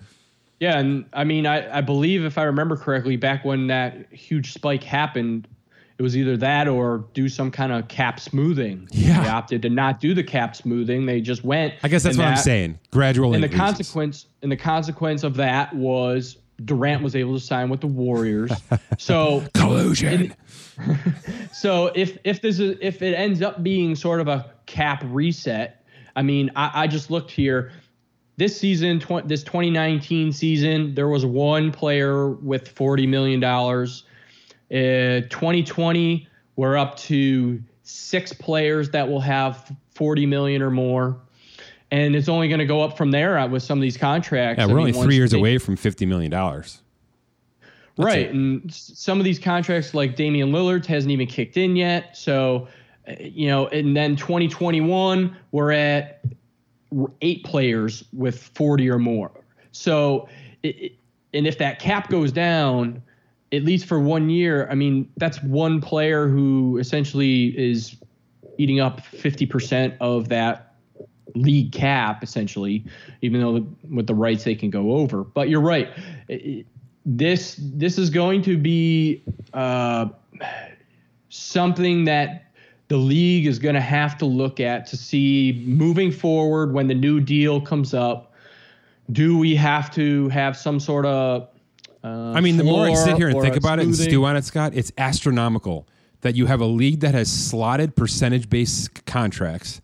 Yeah, 0.61 0.77
and 0.77 1.05
I 1.11 1.23
mean, 1.23 1.47
I, 1.47 1.79
I 1.79 1.81
believe 1.81 2.23
if 2.23 2.37
I 2.37 2.43
remember 2.43 2.77
correctly, 2.77 3.15
back 3.15 3.43
when 3.43 3.65
that 3.67 4.05
huge 4.13 4.53
spike 4.53 4.83
happened, 4.83 5.47
it 5.97 6.03
was 6.03 6.15
either 6.15 6.37
that 6.37 6.67
or 6.67 7.05
do 7.15 7.27
some 7.29 7.49
kind 7.49 7.71
of 7.71 7.87
cap 7.87 8.19
smoothing. 8.19 8.87
Yeah. 9.01 9.23
They 9.23 9.29
opted 9.29 9.61
to 9.63 9.69
not 9.71 9.99
do 9.99 10.13
the 10.13 10.23
cap 10.23 10.55
smoothing. 10.55 11.07
They 11.07 11.19
just 11.19 11.43
went. 11.43 11.73
I 11.81 11.87
guess 11.87 12.03
that's 12.03 12.15
what 12.15 12.25
that, 12.25 12.37
I'm 12.37 12.37
saying. 12.37 12.79
Gradual. 12.91 13.33
And 13.33 13.43
the 13.43 13.49
consequence 13.49 14.27
and 14.43 14.51
the 14.51 14.55
consequence 14.55 15.23
of 15.23 15.35
that 15.37 15.75
was 15.75 16.37
Durant 16.63 17.01
was 17.01 17.15
able 17.15 17.33
to 17.33 17.43
sign 17.43 17.69
with 17.69 17.81
the 17.81 17.87
Warriors. 17.87 18.51
So 18.99 19.43
collusion. 19.55 20.35
so 21.51 21.87
if 21.95 22.19
if 22.23 22.39
this 22.43 22.59
is 22.59 22.77
if 22.81 23.01
it 23.01 23.15
ends 23.15 23.41
up 23.41 23.63
being 23.63 23.95
sort 23.95 24.21
of 24.21 24.27
a 24.27 24.51
cap 24.67 25.01
reset, 25.07 25.83
I 26.15 26.21
mean, 26.21 26.51
I, 26.55 26.83
I 26.83 26.87
just 26.87 27.09
looked 27.09 27.31
here 27.31 27.71
this 28.41 28.57
season, 28.59 28.99
tw- 28.99 29.27
this 29.27 29.43
2019 29.43 30.31
season, 30.31 30.95
there 30.95 31.07
was 31.07 31.23
one 31.23 31.71
player 31.71 32.29
with 32.29 32.73
$40 32.73 33.07
million. 33.07 33.43
Uh, 33.43 35.27
2020, 35.29 36.27
we're 36.55 36.75
up 36.75 36.97
to 36.97 37.61
six 37.83 38.33
players 38.33 38.89
that 38.89 39.07
will 39.07 39.19
have 39.19 39.71
40 39.93 40.25
million 40.25 40.63
or 40.63 40.71
more. 40.71 41.19
And 41.91 42.15
it's 42.15 42.29
only 42.29 42.47
going 42.47 42.57
to 42.57 42.65
go 42.65 42.81
up 42.81 42.97
from 42.97 43.11
there 43.11 43.37
uh, 43.37 43.47
with 43.47 43.61
some 43.61 43.77
of 43.77 43.83
these 43.83 43.97
contracts. 43.97 44.59
Yeah, 44.59 44.65
we're 44.65 44.79
I 44.79 44.85
mean, 44.85 44.95
only 44.95 45.05
three 45.05 45.17
years 45.17 45.31
they, 45.31 45.37
away 45.37 45.59
from 45.59 45.77
$50 45.77 46.07
million. 46.07 46.31
right. 46.33 48.25
It. 48.25 48.33
And 48.33 48.73
some 48.73 49.19
of 49.19 49.23
these 49.23 49.37
contracts, 49.37 49.93
like 49.93 50.15
Damian 50.15 50.51
Lillard's, 50.51 50.87
hasn't 50.87 51.11
even 51.11 51.27
kicked 51.27 51.57
in 51.57 51.75
yet. 51.75 52.17
So, 52.17 52.69
uh, 53.07 53.13
you 53.19 53.49
know, 53.49 53.67
and 53.67 53.95
then 53.95 54.15
2021, 54.15 55.37
we're 55.51 55.71
at 55.73 56.25
eight 57.21 57.43
players 57.43 58.03
with 58.13 58.41
40 58.55 58.89
or 58.89 58.99
more. 58.99 59.31
So, 59.71 60.27
it, 60.63 60.93
and 61.33 61.47
if 61.47 61.57
that 61.59 61.79
cap 61.79 62.09
goes 62.09 62.31
down, 62.31 63.01
at 63.51 63.63
least 63.63 63.85
for 63.85 63.99
one 63.99 64.29
year, 64.29 64.67
I 64.69 64.75
mean, 64.75 65.09
that's 65.17 65.41
one 65.43 65.81
player 65.81 66.27
who 66.27 66.77
essentially 66.77 67.57
is 67.57 67.95
eating 68.57 68.79
up 68.79 69.01
50% 69.01 69.95
of 69.99 70.29
that 70.29 70.75
league 71.35 71.71
cap, 71.71 72.23
essentially, 72.23 72.83
even 73.21 73.41
though 73.41 73.65
with 73.89 74.07
the 74.07 74.15
rights 74.15 74.43
they 74.43 74.55
can 74.55 74.69
go 74.69 74.91
over. 74.91 75.23
But 75.23 75.49
you're 75.49 75.61
right. 75.61 75.89
This 77.05 77.57
this 77.59 77.97
is 77.97 78.09
going 78.09 78.43
to 78.43 78.57
be 78.57 79.23
uh, 79.53 80.07
something 81.29 82.05
that 82.05 82.50
the 82.91 82.97
league 82.97 83.47
is 83.47 83.57
going 83.57 83.73
to 83.73 83.79
have 83.79 84.17
to 84.17 84.25
look 84.25 84.59
at 84.59 84.85
to 84.85 84.97
see 84.97 85.63
moving 85.65 86.11
forward 86.11 86.73
when 86.73 86.87
the 86.87 86.93
new 86.93 87.21
deal 87.21 87.61
comes 87.61 87.93
up. 87.93 88.33
Do 89.13 89.37
we 89.37 89.55
have 89.55 89.89
to 89.91 90.27
have 90.27 90.57
some 90.57 90.77
sort 90.77 91.05
of 91.05 91.47
uh, 92.03 92.33
I 92.35 92.41
mean, 92.41 92.57
the 92.57 92.65
more 92.65 92.85
I 92.85 92.93
sit 92.95 93.15
here 93.15 93.29
and 93.29 93.39
think 93.39 93.55
about 93.55 93.79
it 93.79 93.85
and 93.85 93.95
stew 93.95 94.25
on 94.25 94.35
it, 94.35 94.43
Scott, 94.43 94.73
it's 94.75 94.91
astronomical 94.97 95.87
that 96.19 96.35
you 96.35 96.47
have 96.47 96.59
a 96.59 96.65
league 96.65 96.99
that 96.99 97.13
has 97.13 97.31
slotted 97.31 97.95
percentage 97.95 98.49
based 98.49 99.05
contracts, 99.05 99.79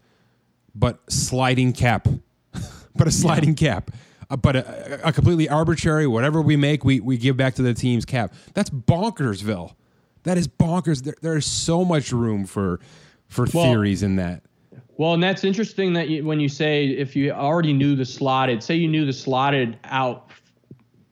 but 0.75 0.99
sliding 1.09 1.71
cap, 1.71 2.09
but 2.95 3.07
a 3.07 3.11
sliding 3.11 3.55
cap, 3.55 3.89
uh, 4.29 4.35
but 4.35 4.57
a, 4.57 5.07
a 5.07 5.13
completely 5.13 5.47
arbitrary 5.47 6.07
whatever 6.07 6.41
we 6.41 6.57
make, 6.57 6.83
we, 6.83 6.99
we 6.99 7.15
give 7.15 7.37
back 7.37 7.55
to 7.55 7.61
the 7.61 7.73
team's 7.73 8.03
cap. 8.03 8.33
That's 8.53 8.69
bonkersville. 8.69 9.75
That 10.27 10.37
is 10.37 10.45
bonkers. 10.47 11.03
There, 11.03 11.15
there 11.21 11.37
is 11.37 11.45
so 11.45 11.85
much 11.85 12.11
room 12.11 12.45
for 12.45 12.81
for 13.29 13.47
Well- 13.53 13.63
theories 13.65 14.03
in 14.03 14.17
that. 14.17 14.43
Well, 14.97 15.13
and 15.13 15.21
that's 15.23 15.43
interesting 15.43 15.93
that 15.93 16.09
you, 16.09 16.25
when 16.25 16.39
you 16.39 16.49
say 16.49 16.87
if 16.87 17.15
you 17.15 17.31
already 17.31 17.71
knew 17.71 17.95
the 17.95 18.03
slotted, 18.05 18.61
say 18.63 18.75
you 18.75 18.87
knew 18.87 19.05
the 19.05 19.13
slotted 19.13 19.77
out 19.85 20.31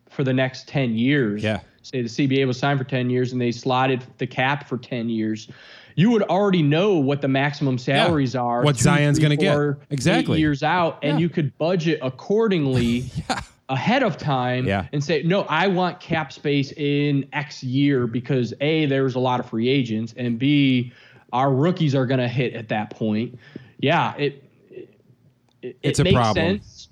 for 0.10 0.24
the 0.24 0.34
next 0.34 0.68
10 0.68 0.96
years. 0.98 1.44
Yeah. 1.44 1.60
Say 1.84 2.02
the 2.02 2.10
CBA 2.10 2.46
was 2.48 2.58
signed 2.58 2.80
for 2.80 2.84
10 2.86 3.10
years 3.12 3.32
and 3.32 3.40
they 3.40 3.52
slotted 3.52 4.04
the 4.18 4.26
cap 4.26 4.68
for 4.68 4.78
10 4.80 5.08
years. 5.08 5.48
You 5.96 6.10
would 6.10 6.24
already 6.24 6.64
know 6.64 6.96
what 6.96 7.22
the 7.22 7.28
maximum 7.28 7.78
salaries 7.78 8.36
are. 8.36 8.64
What 8.64 8.76
two, 8.78 8.84
Zion's 8.84 9.20
gonna 9.20 9.36
get. 9.36 9.54
four, 9.54 9.78
eight 9.84 9.94
Exactly. 9.94 10.40
years 10.40 10.64
out, 10.64 10.98
and 11.04 11.20
Yeah. 11.20 11.24
you 11.24 11.30
could 11.30 11.56
budget 11.60 12.00
accordingly 12.02 13.06
ahead 13.70 14.04
of 14.04 14.18
time 14.18 14.66
Yeah. 14.66 14.88
and 14.94 15.04
say, 15.04 15.24
no, 15.24 15.42
I 15.44 15.68
want 15.68 16.00
cap 16.00 16.32
space 16.32 16.72
in 16.74 17.28
X 17.34 17.64
year 17.64 18.06
because 18.08 18.54
A, 18.62 18.86
there's 18.86 19.16
a 19.16 19.20
lot 19.20 19.40
of 19.40 19.50
free 19.50 19.68
agents, 19.70 20.14
and 20.18 20.38
B, 20.38 20.92
our 21.34 21.52
rookies 21.54 21.96
are 21.96 22.06
going 22.06 22.20
to 22.20 22.28
hit 22.28 22.54
at 22.54 22.70
that 22.70 22.92
point. 22.92 23.38
Yeah, 23.80 24.16
it, 24.18 24.44
it, 25.62 25.78
It's 25.82 26.00
it 26.00 26.02
a 26.02 26.04
makes 26.06 26.16
problem. 26.16 26.46
sense. 26.60 26.90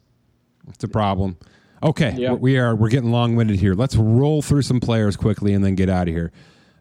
It's 0.69 0.83
a 0.83 0.87
problem. 0.87 1.37
Okay, 1.83 2.15
Yeah. 2.17 2.31
we 2.33 2.57
are 2.57 2.75
we're 2.75 2.89
getting 2.89 3.11
long 3.11 3.35
winded 3.35 3.59
here. 3.59 3.73
Let's 3.75 3.95
roll 3.95 4.41
through 4.41 4.61
some 4.63 4.79
players 4.79 5.15
quickly 5.17 5.53
and 5.53 5.63
then 5.63 5.75
get 5.75 5.89
out 5.89 6.07
of 6.07 6.13
here. 6.13 6.31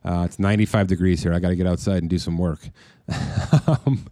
Uh, 0.05 0.22
it's 0.26 0.38
95 0.38 0.86
degrees 0.86 1.22
here. 1.22 1.34
I 1.34 1.38
got 1.40 1.49
to 1.51 1.57
get 1.57 1.66
outside 1.66 1.99
and 1.99 2.09
do 2.09 2.18
some 2.18 2.38
work. 2.38 2.61
um, 3.66 4.07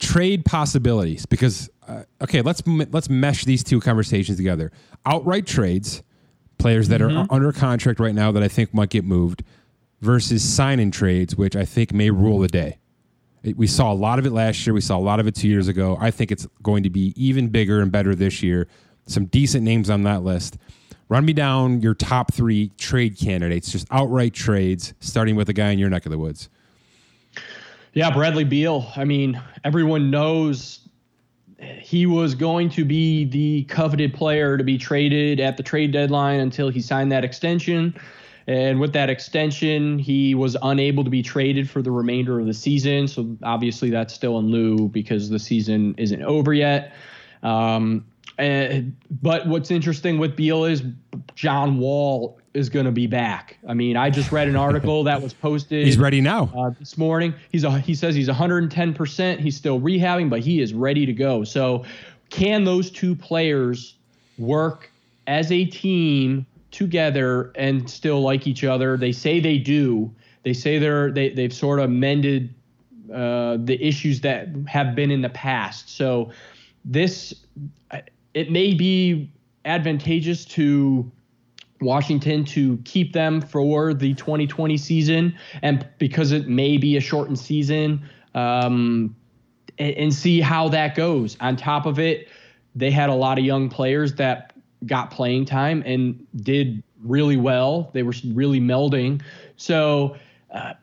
trade 0.00 0.44
possibilities 0.44 1.26
because 1.26 1.70
uh, 1.86 2.02
okay, 2.22 2.42
let's 2.42 2.62
let's 2.66 3.08
mesh 3.08 3.44
these 3.44 3.62
two 3.64 3.80
conversations 3.80 4.36
together. 4.36 4.72
Outright 5.04 5.46
trades, 5.46 6.02
players 6.58 6.88
that 6.88 7.00
are 7.02 7.26
under 7.30 7.52
contract 7.52 8.00
right 8.00 8.14
now 8.14 8.32
that 8.32 8.42
I 8.42 8.48
think 8.48 8.74
might 8.74 8.90
get 8.90 9.04
moved, 9.04 9.42
versus 10.00 10.42
sign-in 10.42 10.90
trades, 10.90 11.36
which 11.36 11.56
I 11.56 11.64
think 11.64 11.92
may 11.92 12.10
rule 12.10 12.38
the 12.40 12.48
day. 12.48 12.78
It- 13.42 13.56
we 13.56 13.66
saw 13.66 13.92
a 13.92 13.94
lot 13.94 14.18
of 14.18 14.26
it 14.26 14.32
last 14.32 14.66
year. 14.66 14.74
We 14.74 14.80
saw 14.80 14.96
a 14.96 15.00
lot 15.00 15.20
of 15.20 15.26
it 15.26 15.34
two 15.34 15.48
years 15.48 15.68
ago. 15.68 15.96
I 16.00 16.10
think 16.10 16.32
it's 16.32 16.46
going 16.62 16.82
to 16.82 16.90
be 16.90 17.12
even 17.16 17.48
bigger 17.48 17.80
and 17.80 17.92
better 17.92 18.14
this 18.14 18.42
year. 18.42 18.66
Some 19.06 19.26
decent 19.26 19.62
names 19.62 19.88
on 19.88 20.02
that 20.02 20.22
list. 20.24 20.58
Run 21.08 21.24
me 21.24 21.32
down 21.32 21.80
your 21.82 21.94
top 21.94 22.34
three 22.34 22.72
trade 22.78 23.16
candidates, 23.16 23.70
just 23.70 23.86
outright 23.92 24.34
trades, 24.34 24.92
starting 24.98 25.36
with 25.36 25.48
a 25.48 25.52
guy 25.52 25.70
in 25.70 25.78
your 25.78 25.88
neck 25.88 26.04
of 26.04 26.10
the 26.10 26.18
woods. 26.18 26.48
Yeah, 27.92 28.10
Bradley 28.10 28.44
Beal. 28.44 28.90
I 28.96 29.04
mean, 29.04 29.40
everyone 29.64 30.10
knows 30.10 30.80
he 31.58 32.06
was 32.06 32.34
going 32.34 32.68
to 32.70 32.84
be 32.84 33.24
the 33.24 33.64
coveted 33.64 34.12
player 34.12 34.56
to 34.56 34.64
be 34.64 34.76
traded 34.76 35.40
at 35.40 35.56
the 35.56 35.62
trade 35.62 35.92
deadline 35.92 36.40
until 36.40 36.68
he 36.68 36.80
signed 36.80 37.10
that 37.12 37.24
extension. 37.24 37.94
And 38.46 38.78
with 38.78 38.92
that 38.92 39.10
extension, 39.10 39.98
he 39.98 40.34
was 40.34 40.56
unable 40.62 41.02
to 41.02 41.10
be 41.10 41.22
traded 41.22 41.68
for 41.68 41.82
the 41.82 41.90
remainder 41.90 42.38
of 42.38 42.46
the 42.46 42.54
season. 42.54 43.08
So 43.08 43.36
obviously, 43.42 43.90
that's 43.90 44.14
still 44.14 44.38
in 44.38 44.46
lieu 44.50 44.88
because 44.88 45.30
the 45.30 45.38
season 45.38 45.94
isn't 45.98 46.22
over 46.22 46.54
yet. 46.54 46.94
Um, 47.42 48.06
and, 48.38 48.96
but 49.10 49.46
what's 49.48 49.70
interesting 49.70 50.18
with 50.18 50.36
Beal 50.36 50.64
is 50.64 50.82
John 51.34 51.78
Wall 51.78 52.38
is 52.56 52.68
going 52.68 52.86
to 52.86 52.92
be 52.92 53.06
back. 53.06 53.58
I 53.68 53.74
mean, 53.74 53.96
I 53.96 54.10
just 54.10 54.32
read 54.32 54.48
an 54.48 54.56
article 54.68 55.04
that 55.04 55.20
was 55.22 55.34
posted 55.34 55.84
He's 55.86 55.98
ready 55.98 56.20
now. 56.20 56.50
uh, 56.56 56.70
this 56.78 56.96
morning. 56.96 57.34
He's 57.52 57.64
a, 57.64 57.78
he 57.78 57.94
says 57.94 58.14
he's 58.14 58.28
110%. 58.28 59.38
He's 59.38 59.56
still 59.56 59.80
rehabbing, 59.80 60.30
but 60.30 60.40
he 60.40 60.60
is 60.60 60.72
ready 60.74 61.06
to 61.06 61.12
go. 61.12 61.44
So, 61.44 61.84
can 62.30 62.64
those 62.64 62.90
two 62.90 63.14
players 63.14 63.94
work 64.38 64.90
as 65.26 65.52
a 65.52 65.64
team 65.64 66.44
together 66.70 67.52
and 67.54 67.88
still 67.88 68.20
like 68.20 68.46
each 68.46 68.64
other? 68.64 68.96
They 68.96 69.12
say 69.12 69.38
they 69.38 69.58
do. 69.58 70.10
They 70.42 70.52
say 70.52 70.78
they're 70.78 71.10
they 71.12 71.30
they've 71.30 71.52
sort 71.54 71.78
of 71.78 71.90
mended 71.90 72.54
uh, 73.12 73.58
the 73.60 73.78
issues 73.80 74.20
that 74.22 74.48
have 74.66 74.94
been 74.94 75.10
in 75.10 75.22
the 75.22 75.28
past. 75.28 75.96
So, 75.96 76.32
this 76.84 77.34
it 78.34 78.50
may 78.50 78.74
be 78.74 79.30
advantageous 79.64 80.44
to 80.44 81.10
Washington 81.80 82.44
to 82.46 82.78
keep 82.84 83.12
them 83.12 83.40
for 83.40 83.94
the 83.94 84.14
2020 84.14 84.76
season, 84.76 85.36
and 85.62 85.86
because 85.98 86.32
it 86.32 86.48
may 86.48 86.76
be 86.76 86.96
a 86.96 87.00
shortened 87.00 87.38
season, 87.38 88.02
um, 88.34 89.14
and, 89.78 90.12
see 90.12 90.40
how 90.40 90.68
that 90.70 90.94
goes. 90.94 91.36
On 91.40 91.56
top 91.56 91.86
of 91.86 91.98
it, 91.98 92.28
they 92.74 92.90
had 92.90 93.10
a 93.10 93.14
lot 93.14 93.38
of 93.38 93.44
young 93.44 93.68
players 93.68 94.14
that 94.14 94.52
got 94.86 95.10
playing 95.10 95.44
time 95.44 95.82
and 95.86 96.26
did 96.36 96.82
really 97.02 97.36
well. 97.36 97.90
They 97.92 98.02
were 98.02 98.14
really 98.32 98.60
melding. 98.60 99.22
So, 99.56 100.16
uh, 100.50 100.74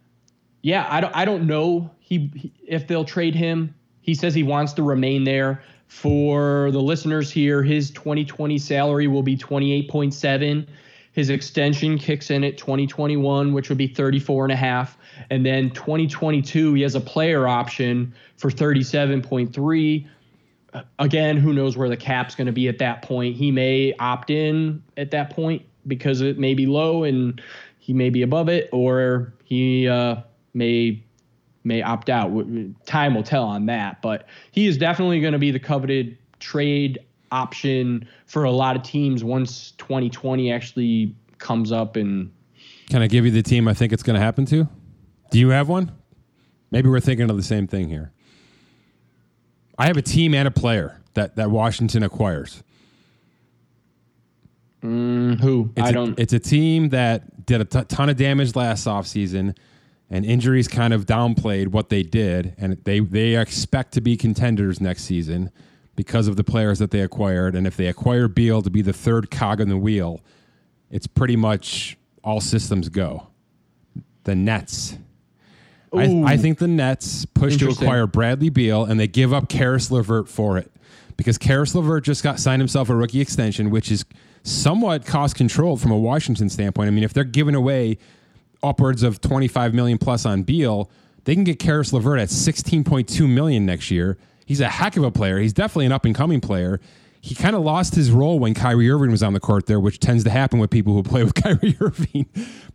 yeah, 0.62 0.88
I 0.90 1.02
don't, 1.02 1.16
I 1.16 1.26
don't 1.26 1.48
know 1.48 1.92
he, 2.00 2.32
he 2.36 2.54
if 2.68 2.88
they'll 2.88 3.06
trade 3.06 3.36
him. 3.36 3.74
He 4.02 4.14
says 4.14 4.34
he 4.34 4.44
wants 4.44 4.74
to 4.74 4.84
remain 4.84 5.24
there. 5.24 5.64
For 5.94 6.70
the 6.72 6.82
listeners 6.82 7.32
here, 7.32 7.62
his 7.62 7.92
2020 7.92 8.58
salary 8.58 9.08
will 9.08 9.22
be 9.22 9.38
28.7. 9.38 10.68
His 11.14 11.30
extension 11.30 12.00
kicks 12.00 12.32
in 12.32 12.44
at 12.44 12.58
2021, 12.58 13.54
which 13.54 13.70
would 13.70 13.78
be 13.78 13.88
34 13.88 14.46
and 14.46 14.52
a 14.52 14.56
half. 14.56 14.98
And 15.30 15.46
then 15.46 15.70
2022, 15.70 16.74
he 16.74 16.82
has 16.82 16.96
a 16.96 17.00
player 17.00 17.48
option 17.48 18.14
for 18.38 18.50
37.3. 18.50 20.08
Again, 20.98 21.38
who 21.38 21.54
knows 21.54 21.78
where 21.78 21.88
the 21.88 21.96
cap's 21.96 22.34
going 22.34 22.48
to 22.48 22.52
be 22.52 22.68
at 22.68 22.80
that 22.80 23.04
point? 23.04 23.38
He 23.38 23.52
may 23.52 23.94
opt 24.00 24.32
in 24.32 24.84
at 24.98 25.12
that 25.12 25.30
point 25.30 25.62
because 25.86 26.22
it 26.22 26.40
may 26.40 26.56
be 26.56 26.66
low 26.66 27.04
and 27.04 27.40
he 27.78 27.94
may 27.94 28.10
be 28.10 28.24
above 28.24 28.50
it, 28.50 28.68
or 28.74 29.32
he 29.44 29.88
uh, 29.88 30.16
may 30.56 31.03
may 31.64 31.82
opt 31.82 32.10
out. 32.10 32.32
Time 32.86 33.16
will 33.16 33.24
tell 33.24 33.44
on 33.44 33.66
that, 33.68 34.02
but 34.02 34.28
he 34.52 34.68
is 34.68 34.78
definitely 34.78 35.22
going 35.22 35.34
to 35.34 35.40
be 35.40 35.52
the 35.52 35.60
coveted 35.60 36.18
trade 36.40 37.00
option 37.32 38.08
for 38.26 38.44
a 38.44 38.52
lot 38.52 38.76
of 38.76 38.84
teams 38.84 39.24
once 39.24 39.72
2020 39.78 40.52
actually 40.52 41.16
comes 41.40 41.72
up 41.72 41.96
and 41.96 42.32
Can 42.90 43.02
I 43.02 43.08
give 43.08 43.26
you 43.26 43.32
the 43.32 43.42
team 43.42 43.68
I 43.68 43.74
think 43.74 43.92
it's 43.94 44.04
going 44.04 44.16
to 44.16 44.20
happen 44.22 44.46
to? 44.48 44.68
Do 45.32 45.40
you 45.40 45.50
have 45.50 45.68
one? 45.70 45.92
Maybe 46.70 46.90
we're 46.90 47.00
thinking 47.00 47.30
of 47.30 47.38
the 47.38 47.44
same 47.44 47.66
thing 47.68 47.90
here. 47.90 48.12
I 49.78 49.88
have 49.88 49.98
a 49.98 50.02
team 50.02 50.34
and 50.36 50.48
a 50.48 50.52
player 50.52 51.02
that, 51.16 51.36
that 51.38 51.50
Washington 51.50 52.04
acquires. 52.04 52.62
Mm, 54.84 55.40
who 55.40 55.72
It's 55.76 55.86
I 55.88 55.90
a- 55.90 55.94
don't 55.94 56.20
it's 56.20 56.34
a 56.34 56.40
team 56.40 56.90
that 56.90 57.46
did 57.46 57.62
a 57.62 57.66
t- 57.66 57.84
ton 57.88 58.10
of 58.10 58.18
damage 58.18 58.56
last 58.56 58.86
offseason, 58.86 59.56
and 60.10 60.26
injuries 60.26 60.68
kind 60.68 60.94
of 60.94 61.06
downplayed 61.06 61.70
what 61.70 61.90
they 61.90 62.04
did, 62.04 62.54
and 62.58 62.78
they 62.84 63.00
they 63.00 63.36
expect 63.36 63.94
to 63.94 64.02
be 64.02 64.16
contenders 64.16 64.80
next 64.80 65.04
season 65.04 65.52
because 65.96 66.28
of 66.28 66.36
the 66.36 66.44
players 66.44 66.80
that 66.80 66.92
they 66.92 67.02
acquired. 67.02 67.56
And 67.56 67.68
if 67.68 67.78
they 67.78 67.88
acquire 67.88 68.28
Beal 68.28 68.62
to 68.62 68.70
be 68.70 68.82
the 68.82 68.94
third 68.94 69.32
cog 69.32 69.60
in 69.60 69.70
the 69.70 69.78
wheel, 69.78 70.22
it's 70.90 71.08
pretty 71.08 71.36
much 71.36 71.98
all 72.24 72.42
systems 72.42 72.90
go. 72.90 73.28
The 74.24 74.36
Nets. 74.36 74.98
I, 75.96 76.24
I 76.26 76.38
think 76.38 76.58
the 76.58 76.68
Nets 76.68 77.26
push 77.26 77.58
to 77.58 77.70
acquire 77.70 78.08
Bradley 78.08 78.50
Beal 78.50 78.84
and 78.84 79.00
they 79.00 79.08
give 79.08 79.32
up 79.32 79.48
Caris 79.48 79.92
Levert 79.92 80.28
for 80.28 80.58
it 80.58 80.72
because 81.18 81.38
Caris 81.38 81.76
Levert 81.76 82.04
just 82.04 82.24
got 82.24 82.40
signed 82.40 82.62
himself 82.62 82.90
a 82.90 82.96
rookie 82.96 83.22
extension, 83.22 83.70
which 83.70 83.92
is 83.92 84.04
somewhat 84.42 85.06
cost 85.06 85.36
controlled 85.36 85.82
from 85.82 85.92
a 85.92 85.98
Washington 85.98 86.50
standpoint. 86.50 86.88
I 86.88 86.92
mean, 86.92 87.04
if 87.04 87.14
they're 87.14 87.24
giving 87.24 87.54
away 87.54 88.00
upwards 88.64 89.04
of 89.04 89.22
25 89.22 89.74
million 89.74 89.98
plus 89.98 90.26
on 90.26 90.44
Beal, 90.44 90.90
they 91.26 91.36
can 91.36 91.44
get 91.44 91.60
Caris 91.60 91.94
Levert 91.94 92.20
at 92.20 92.30
16.2 92.30 93.30
million 93.30 93.66
next 93.66 93.92
year. 93.92 94.18
He's 94.46 94.62
a 94.62 94.68
heck 94.68 94.98
of 94.98 95.04
a 95.04 95.12
player. 95.12 95.40
He's 95.40 95.54
definitely 95.54 95.86
an 95.86 95.92
up 95.92 96.06
and 96.06 96.16
coming 96.16 96.42
player. 96.42 96.80
He 97.22 97.36
kind 97.36 97.56
of 97.56 97.62
lost 97.62 97.96
his 97.96 98.12
role 98.12 98.38
when 98.40 98.54
Kyrie 98.54 98.90
Irving 98.90 99.12
was 99.12 99.24
on 99.24 99.32
the 99.32 99.40
court 99.40 99.66
there, 99.66 99.80
which 99.80 100.00
tends 100.00 100.26
to 100.26 100.30
happen 100.30 100.60
with 100.60 100.70
people 100.70 100.94
who 100.94 101.04
play 101.04 101.24
with 101.24 101.36
Kyrie 101.36 101.78
Irving. 101.82 102.26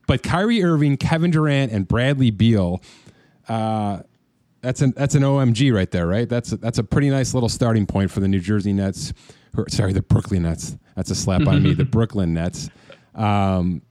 But 0.07 0.23
Kyrie 0.23 0.63
Irving, 0.65 0.97
Kevin 0.97 1.31
Durant, 1.31 1.73
and 1.73 1.87
Bradley 1.87 2.31
Beal, 2.31 2.81
uh, 3.49 4.01
that's 4.63 4.81
an 4.81 4.93
that's 4.97 5.15
an 5.15 5.23
OMG 5.23 5.73
right 5.73 5.91
there, 5.91 6.07
right? 6.07 6.29
That's 6.29 6.53
a, 6.53 6.57
that's 6.57 6.79
a 6.79 6.85
pretty 6.85 7.11
nice 7.11 7.35
little 7.35 7.49
starting 7.49 7.87
point 7.87 8.11
for 8.11 8.21
the 8.21 8.29
New 8.29 8.41
Jersey 8.41 8.73
Nets. 8.73 9.13
Or, 9.57 9.69
sorry, 9.69 9.93
the 9.93 10.03
Brooklyn 10.03 10.43
Nets. 10.43 10.77
That's 10.97 11.11
a 11.11 11.15
slap 11.15 11.47
on 11.47 11.63
me. 11.63 11.75
The 11.75 11.85
Brooklyn 11.87 12.35
Nets. 12.35 12.71
Um, 13.15 13.83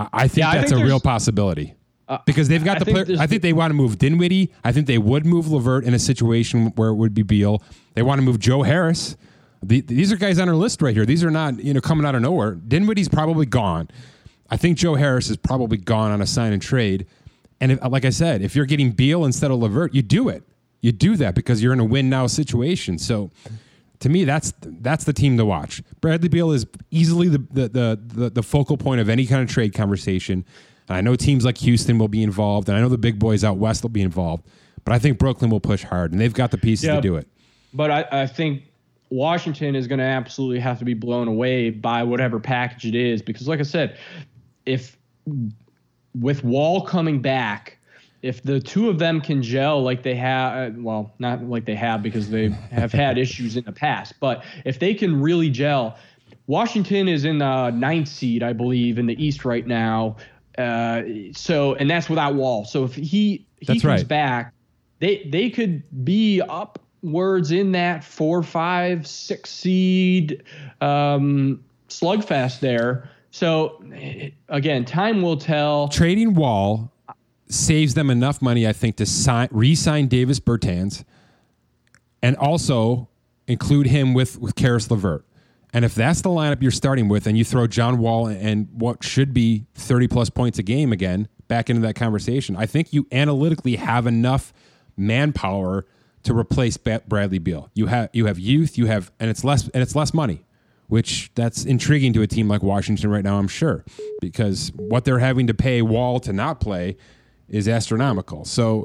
I, 0.00 0.24
I 0.24 0.28
think 0.28 0.38
Yeah, 0.38 0.50
I 0.50 0.56
that's 0.58 0.70
think 0.72 0.82
a 0.82 0.84
real 0.84 1.00
possibility. 1.00 1.74
Uh, 2.08 2.18
because 2.26 2.48
they've 2.48 2.64
got 2.64 2.76
I 2.76 2.78
the 2.80 2.84
think 2.86 3.06
player. 3.06 3.18
I 3.20 3.26
think 3.28 3.42
they 3.42 3.52
want 3.52 3.70
to 3.70 3.74
move 3.74 3.98
Dinwiddie. 3.98 4.52
I 4.64 4.72
think 4.72 4.88
they 4.88 4.98
would 4.98 5.24
move 5.24 5.48
Levert 5.48 5.84
in 5.84 5.94
a 5.94 5.98
situation 5.98 6.66
where 6.74 6.88
it 6.88 6.94
would 6.94 7.14
be 7.14 7.22
Beal. 7.22 7.62
They 7.94 8.02
want 8.02 8.18
to 8.18 8.22
move 8.22 8.40
Joe 8.40 8.62
Harris. 8.62 9.16
The, 9.62 9.82
these 9.82 10.10
are 10.10 10.16
guys 10.16 10.38
on 10.38 10.48
our 10.48 10.56
list 10.56 10.82
right 10.82 10.94
here. 10.94 11.06
These 11.06 11.22
are 11.22 11.30
not 11.30 11.62
you 11.62 11.72
know 11.72 11.80
coming 11.80 12.04
out 12.04 12.14
of 12.16 12.22
nowhere. 12.22 12.52
Dinwiddie's 12.54 13.08
probably 13.08 13.46
gone. 13.46 13.88
I 14.50 14.56
think 14.56 14.76
Joe 14.76 14.96
Harris 14.96 15.30
is 15.30 15.36
probably 15.36 15.76
gone 15.76 16.10
on 16.10 16.20
a 16.20 16.26
sign 16.26 16.52
and 16.52 16.60
trade. 16.60 17.06
And 17.60 17.72
if, 17.72 17.84
like 17.84 18.04
I 18.04 18.10
said, 18.10 18.42
if 18.42 18.56
you're 18.56 18.66
getting 18.66 18.90
Beal 18.90 19.24
instead 19.24 19.50
of 19.52 19.58
Levert, 19.60 19.94
you 19.94 20.02
do 20.02 20.28
it. 20.30 20.42
You 20.80 20.90
do 20.92 21.14
that 21.16 21.34
because 21.36 21.62
you're 21.62 21.74
in 21.74 21.78
a 21.78 21.84
win 21.84 22.08
now 22.08 22.26
situation. 22.26 22.98
So 22.98 23.30
to 24.00 24.08
me, 24.08 24.24
that's 24.24 24.52
that's 24.62 25.04
the 25.04 25.12
team 25.12 25.36
to 25.36 25.44
watch. 25.44 25.82
Bradley 26.00 26.28
Beal 26.28 26.50
is 26.52 26.66
easily 26.90 27.28
the 27.28 27.38
the 27.50 27.68
the, 27.68 28.00
the, 28.06 28.30
the 28.30 28.42
focal 28.42 28.76
point 28.76 29.00
of 29.00 29.08
any 29.08 29.26
kind 29.26 29.42
of 29.42 29.48
trade 29.48 29.74
conversation. 29.74 30.44
And 30.88 30.96
I 30.96 31.00
know 31.02 31.14
teams 31.16 31.44
like 31.44 31.58
Houston 31.58 31.98
will 31.98 32.08
be 32.08 32.22
involved, 32.22 32.68
and 32.68 32.76
I 32.76 32.80
know 32.80 32.88
the 32.88 32.98
big 32.98 33.18
boys 33.18 33.44
out 33.44 33.58
west 33.58 33.82
will 33.82 33.90
be 33.90 34.02
involved. 34.02 34.44
But 34.84 34.92
I 34.94 34.98
think 34.98 35.18
Brooklyn 35.18 35.50
will 35.50 35.60
push 35.60 35.84
hard, 35.84 36.12
and 36.12 36.20
they've 36.20 36.34
got 36.34 36.50
the 36.50 36.58
pieces 36.58 36.86
Yeah. 36.86 36.96
to 36.96 37.00
do 37.00 37.16
it. 37.16 37.28
But 37.72 37.90
I, 37.90 38.04
I 38.10 38.26
think 38.26 38.64
Washington 39.10 39.76
is 39.76 39.86
going 39.86 39.98
to 40.00 40.04
absolutely 40.04 40.58
have 40.60 40.78
to 40.80 40.84
be 40.84 40.94
blown 40.94 41.28
away 41.28 41.70
by 41.70 42.02
whatever 42.02 42.40
package 42.40 42.86
it 42.86 42.94
is 42.94 43.22
because, 43.22 43.46
like 43.46 43.60
I 43.60 43.64
said, 43.64 43.98
if 44.66 44.96
with 46.18 46.42
Wall 46.42 46.80
coming 46.82 47.20
back, 47.20 47.78
if 48.22 48.42
the 48.42 48.60
two 48.60 48.88
of 48.88 48.98
them 48.98 49.20
can 49.20 49.42
gel 49.42 49.82
like 49.82 50.02
they 50.02 50.14
have, 50.14 50.76
well, 50.76 51.12
not 51.18 51.42
like 51.44 51.64
they 51.64 51.74
have 51.74 52.02
because 52.02 52.30
they 52.30 52.48
have 52.70 52.92
had 52.92 53.18
issues 53.24 53.56
in 53.56 53.64
the 53.64 53.72
past, 53.72 54.14
but 54.20 54.44
if 54.64 54.78
they 54.78 54.94
can 54.94 55.20
really 55.20 55.50
gel, 55.50 55.96
Washington 56.46 57.08
is 57.08 57.24
in 57.24 57.38
the 57.38 57.70
ninth 57.70 58.08
seed, 58.08 58.42
I 58.42 58.52
believe, 58.52 58.98
in 58.98 59.06
the 59.06 59.24
East 59.24 59.44
right 59.44 59.66
now. 59.66 60.16
Uh, 60.58 61.02
so, 61.32 61.74
and 61.74 61.88
that's 61.88 62.08
without 62.10 62.34
Wall. 62.34 62.64
So 62.64 62.84
if 62.84 62.94
he 62.94 63.46
he 63.60 63.66
That's 63.66 63.82
comes 63.82 63.84
right. 63.84 64.08
back, 64.08 64.54
they 64.98 65.28
they 65.30 65.48
could 65.48 65.82
be 66.04 66.42
upwards 66.42 67.50
in 67.52 67.72
that 67.72 68.04
four, 68.04 68.42
five, 68.42 69.06
six 69.06 69.50
seed 69.50 70.42
um, 70.80 71.64
slugfest 71.88 72.60
there. 72.60 73.08
So 73.30 73.82
eh, 73.94 74.30
again, 74.48 74.84
time 74.84 75.22
will 75.22 75.36
tell. 75.36 75.88
Trading 75.88 76.34
Wall 76.34 76.90
saves 77.52 77.94
them 77.94 78.10
enough 78.10 78.40
money, 78.40 78.66
I 78.66 78.72
think, 78.72 78.96
to 78.96 79.06
sign 79.06 79.48
re-sign 79.50 80.06
Davis 80.06 80.40
Bertans, 80.40 81.04
and 82.22 82.36
also 82.36 83.08
include 83.46 83.86
him 83.86 84.14
with 84.14 84.38
with 84.38 84.54
Caris 84.54 84.90
Levert. 84.90 85.24
And 85.72 85.84
if 85.84 85.94
that's 85.94 86.22
the 86.22 86.30
lineup 86.30 86.62
you're 86.62 86.70
starting 86.70 87.08
with, 87.08 87.26
and 87.26 87.38
you 87.38 87.44
throw 87.44 87.66
John 87.66 87.98
Wall 87.98 88.26
and 88.26 88.68
what 88.72 89.04
should 89.04 89.32
be 89.32 89.66
30 89.74 90.08
plus 90.08 90.28
points 90.28 90.58
a 90.58 90.64
game 90.64 90.92
again 90.92 91.28
back 91.46 91.70
into 91.70 91.82
that 91.82 91.94
conversation, 91.94 92.56
I 92.56 92.66
think 92.66 92.92
you 92.92 93.06
analytically 93.12 93.76
have 93.76 94.06
enough 94.06 94.52
manpower 94.96 95.86
to 96.24 96.36
replace 96.36 96.76
Bradley 96.76 97.38
Beal. 97.38 97.70
You 97.74 97.86
have 97.86 98.10
you 98.12 98.26
have 98.26 98.38
youth, 98.38 98.76
you 98.76 98.86
have, 98.86 99.10
and 99.18 99.30
it's 99.30 99.44
less 99.44 99.68
and 99.68 99.82
it's 99.82 99.94
less 99.94 100.12
money, 100.12 100.44
which 100.88 101.30
that's 101.34 101.64
intriguing 101.64 102.12
to 102.14 102.22
a 102.22 102.26
team 102.26 102.48
like 102.48 102.62
Washington 102.62 103.10
right 103.10 103.24
now. 103.24 103.38
I'm 103.38 103.48
sure 103.48 103.84
because 104.20 104.72
what 104.76 105.04
they're 105.04 105.18
having 105.18 105.46
to 105.46 105.54
pay 105.54 105.82
Wall 105.82 106.20
to 106.20 106.32
not 106.32 106.60
play 106.60 106.96
is 107.50 107.68
astronomical. 107.68 108.44
So 108.44 108.84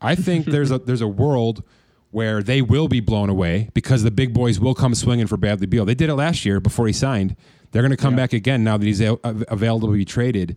I 0.00 0.14
think 0.14 0.46
there's 0.46 0.70
a 0.70 0.78
there's 0.86 1.00
a 1.00 1.08
world 1.08 1.62
where 2.10 2.42
they 2.42 2.60
will 2.60 2.88
be 2.88 3.00
blown 3.00 3.30
away 3.30 3.70
because 3.72 4.02
the 4.02 4.10
big 4.10 4.34
boys 4.34 4.58
will 4.58 4.74
come 4.74 4.94
swinging 4.94 5.26
for 5.26 5.36
Bradley 5.36 5.66
Beal. 5.66 5.84
They 5.84 5.94
did 5.94 6.10
it 6.10 6.14
last 6.16 6.44
year 6.44 6.58
before 6.58 6.86
he 6.86 6.92
signed. 6.92 7.36
They're 7.70 7.82
going 7.82 7.92
to 7.92 7.96
come 7.96 8.16
back 8.16 8.32
again 8.32 8.64
now 8.64 8.76
that 8.76 8.84
he's 8.84 9.00
a- 9.00 9.18
available 9.22 9.88
to 9.88 9.94
be 9.94 10.04
traded. 10.04 10.56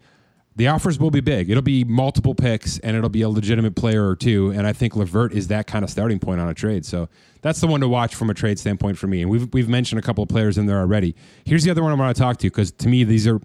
The 0.55 0.67
offers 0.67 0.99
will 0.99 1.11
be 1.11 1.19
big. 1.19 1.49
It'll 1.49 1.63
be 1.63 1.83
multiple 1.83 2.35
picks, 2.35 2.77
and 2.79 2.95
it'll 2.95 3.09
be 3.09 3.23
a 3.23 3.29
legitimate 3.29 3.75
player 3.75 4.07
or 4.07 4.15
two. 4.15 4.51
And 4.51 4.67
I 4.67 4.73
think 4.73 4.95
Levert 4.95 5.33
is 5.33 5.47
that 5.47 5.65
kind 5.65 5.83
of 5.83 5.89
starting 5.89 6.19
point 6.19 6.39
on 6.39 6.47
a 6.47 6.53
trade. 6.53 6.85
So 6.85 7.09
that's 7.41 7.59
the 7.59 7.67
one 7.67 7.81
to 7.81 7.87
watch 7.87 8.13
from 8.13 8.29
a 8.29 8.35
trade 8.35 8.59
standpoint 8.59 8.97
for 8.97 9.07
me. 9.07 9.21
And 9.21 9.31
we've 9.31 9.51
we've 9.51 9.69
mentioned 9.69 9.99
a 9.99 10.01
couple 10.03 10.23
of 10.23 10.29
players 10.29 10.57
in 10.57 10.67
there 10.67 10.79
already. 10.79 11.15
Here's 11.45 11.63
the 11.63 11.71
other 11.71 11.81
one 11.81 11.91
I 11.91 11.95
want 11.95 12.15
to 12.15 12.21
talk 12.21 12.37
to 12.37 12.47
because 12.47 12.71
to 12.71 12.87
me 12.87 13.03
these 13.03 13.27
are 13.27 13.41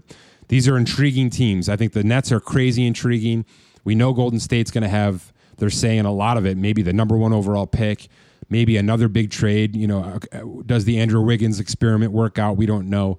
these 0.48 0.68
are 0.68 0.76
intriguing 0.76 1.30
teams. 1.30 1.68
I 1.68 1.76
think 1.76 1.92
the 1.92 2.04
Nets 2.04 2.30
are 2.30 2.40
crazy 2.40 2.86
intriguing. 2.86 3.46
We 3.88 3.94
know 3.94 4.12
Golden 4.12 4.38
State's 4.38 4.70
going 4.70 4.82
to 4.82 4.88
have 4.90 5.32
they're 5.56 5.70
saying 5.70 6.04
a 6.04 6.12
lot 6.12 6.36
of 6.36 6.44
it, 6.44 6.58
maybe 6.58 6.82
the 6.82 6.92
number 6.92 7.16
one 7.16 7.32
overall 7.32 7.66
pick, 7.66 8.08
maybe 8.50 8.76
another 8.76 9.08
big 9.08 9.30
trade. 9.30 9.74
You 9.74 9.86
know, 9.86 10.20
uh, 10.30 10.40
does 10.66 10.84
the 10.84 11.00
Andrew 11.00 11.22
Wiggins 11.22 11.58
experiment 11.58 12.12
work 12.12 12.38
out? 12.38 12.58
We 12.58 12.66
don't 12.66 12.90
know. 12.90 13.16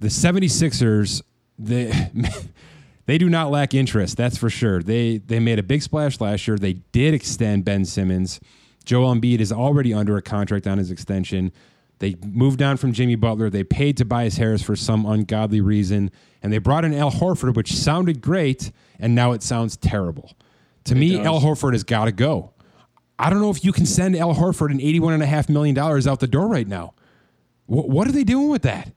The 0.00 0.08
76ers, 0.08 1.22
they 1.60 2.10
they 3.06 3.18
do 3.18 3.28
not 3.28 3.52
lack 3.52 3.72
interest, 3.72 4.16
that's 4.16 4.36
for 4.36 4.50
sure. 4.50 4.82
They 4.82 5.18
they 5.18 5.38
made 5.38 5.60
a 5.60 5.62
big 5.62 5.84
splash 5.84 6.20
last 6.20 6.48
year. 6.48 6.58
They 6.58 6.72
did 6.90 7.14
extend 7.14 7.64
Ben 7.64 7.84
Simmons. 7.84 8.40
Joel 8.84 9.14
Embiid 9.14 9.38
is 9.38 9.52
already 9.52 9.94
under 9.94 10.16
a 10.16 10.22
contract 10.22 10.66
on 10.66 10.78
his 10.78 10.90
extension. 10.90 11.52
They 12.00 12.16
moved 12.24 12.62
on 12.62 12.76
from 12.76 12.92
Jimmy 12.92 13.16
Butler. 13.16 13.50
They 13.50 13.64
paid 13.64 13.96
Tobias 13.96 14.36
Harris 14.36 14.62
for 14.62 14.76
some 14.76 15.04
ungodly 15.04 15.60
reason, 15.60 16.10
and 16.42 16.52
they 16.52 16.58
brought 16.58 16.84
in 16.84 16.94
Al 16.94 17.10
Horford, 17.10 17.54
which 17.56 17.72
sounded 17.74 18.20
great, 18.20 18.70
and 19.00 19.14
now 19.14 19.32
it 19.32 19.42
sounds 19.42 19.76
terrible. 19.76 20.32
To 20.84 20.94
me, 20.94 21.16
does. 21.16 21.26
Al 21.26 21.40
Horford 21.40 21.72
has 21.72 21.84
got 21.84 22.04
to 22.04 22.12
go. 22.12 22.52
I 23.18 23.30
don't 23.30 23.40
know 23.40 23.50
if 23.50 23.64
you 23.64 23.72
can 23.72 23.84
send 23.84 24.14
Al 24.16 24.34
Horford 24.34 24.70
an 24.70 24.78
$81.5 24.78 25.48
million 25.48 25.76
out 25.76 26.20
the 26.20 26.28
door 26.28 26.46
right 26.46 26.68
now. 26.68 26.94
Wh- 27.66 27.88
what 27.88 28.06
are 28.06 28.12
they 28.12 28.22
doing 28.24 28.48
with 28.48 28.62
that? 28.62 28.92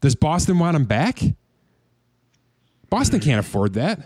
Does 0.00 0.14
Boston 0.14 0.58
want 0.58 0.74
him 0.74 0.84
back? 0.84 1.20
Boston 2.90 3.20
can't 3.20 3.38
afford 3.40 3.74
that. 3.74 4.00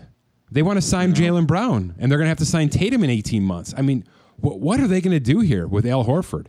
They 0.50 0.62
want 0.62 0.78
to 0.78 0.82
sign 0.82 1.14
Jaylen 1.14 1.46
Brown, 1.46 1.94
and 1.98 2.10
they're 2.10 2.18
going 2.18 2.26
to 2.26 2.30
have 2.30 2.38
to 2.38 2.44
sign 2.44 2.68
Tatum 2.68 3.04
in 3.04 3.10
18 3.10 3.42
months. 3.42 3.72
I 3.76 3.82
mean, 3.82 4.04
wh- 4.38 4.58
what 4.58 4.80
are 4.80 4.88
they 4.88 5.00
going 5.00 5.12
to 5.12 5.20
do 5.20 5.40
here 5.40 5.66
with 5.66 5.86
Al 5.86 6.04
Horford? 6.04 6.48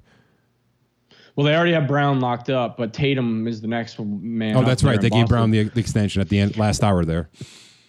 Well, 1.36 1.46
they 1.46 1.56
already 1.56 1.74
have 1.74 1.88
Brown 1.88 2.20
locked 2.20 2.50
up, 2.50 2.78
but 2.78 2.94
Tatum 2.94 3.48
is 3.48 3.60
the 3.60 3.68
next 3.68 4.00
man. 4.00 4.56
Oh, 4.56 4.64
that's 4.64 4.84
right. 4.84 5.02
They 5.02 5.10
gave 5.10 5.24
Boston. 5.24 5.28
Brown 5.28 5.52
the, 5.52 5.64
the 5.64 5.80
extension 5.80 6.22
at 6.22 6.30
the 6.30 6.40
end, 6.40 6.58
last 6.58 6.84
hour 6.84 7.04
there. 7.06 7.30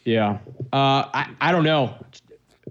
Yeah. 0.05 0.39
Uh, 0.73 1.05
I, 1.13 1.31
I 1.41 1.53
don't 1.53 1.65
know. 1.65 1.95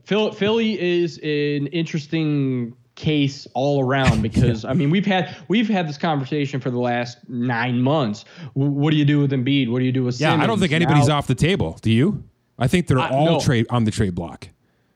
Phil, 0.05 0.31
Philly 0.31 0.79
is 0.81 1.17
an 1.17 1.67
interesting 1.67 2.75
case 2.95 3.47
all 3.53 3.83
around 3.83 4.21
because 4.23 4.65
I 4.65 4.73
mean 4.73 4.91
we've 4.91 5.05
had 5.05 5.35
we've 5.47 5.67
had 5.67 5.87
this 5.89 5.97
conversation 5.97 6.59
for 6.59 6.69
the 6.69 6.79
last 6.79 7.17
nine 7.29 7.81
months. 7.81 8.25
W- 8.55 8.71
what 8.71 8.91
do 8.91 8.97
you 8.97 9.05
do 9.05 9.19
with 9.19 9.31
Embiid? 9.31 9.71
What 9.71 9.79
do 9.79 9.85
you 9.85 9.91
do 9.91 10.03
with 10.03 10.19
Yeah, 10.19 10.35
I 10.35 10.45
don't 10.47 10.59
think 10.59 10.71
anybody's 10.71 11.07
Now, 11.07 11.17
off 11.17 11.27
the 11.27 11.35
table. 11.35 11.77
Do 11.81 11.91
you? 11.91 12.23
I 12.59 12.67
think 12.67 12.87
they're 12.87 12.99
I- 12.99 13.09
all 13.09 13.25
no. 13.25 13.39
trade 13.39 13.65
on 13.69 13.83
the 13.83 13.91
trade 13.91 14.15
block. 14.15 14.49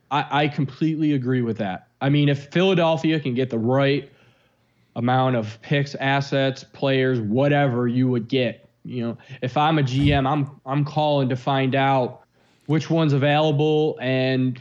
I, 0.09 0.43
I 0.43 0.47
completely 0.47 1.13
agree 1.13 1.41
with 1.41 1.57
that. 1.57 1.89
I 1.99 2.09
mean, 2.09 2.29
if 2.29 2.45
Philadelphia 2.51 3.19
can 3.19 3.33
get 3.33 3.49
the 3.49 3.59
right 3.59 4.09
amount 4.97 5.35
of 5.37 5.57
picks, 5.61 5.95
assets, 5.95 6.63
players, 6.65 7.21
whatever 7.21 7.87
you 7.87 8.07
would 8.09 8.27
get, 8.27 8.67
you 8.83 9.01
know, 9.07 9.17
if 9.41 9.55
I'm 9.55 9.79
a 9.79 9.83
GM, 9.83 10.29
I'm 10.29 10.59
I'm 10.65 10.83
calling 10.83 11.29
to 11.29 11.35
find 11.37 11.73
out 11.75 12.21
which 12.65 12.89
one's 12.89 13.13
available 13.13 13.97
and 14.01 14.59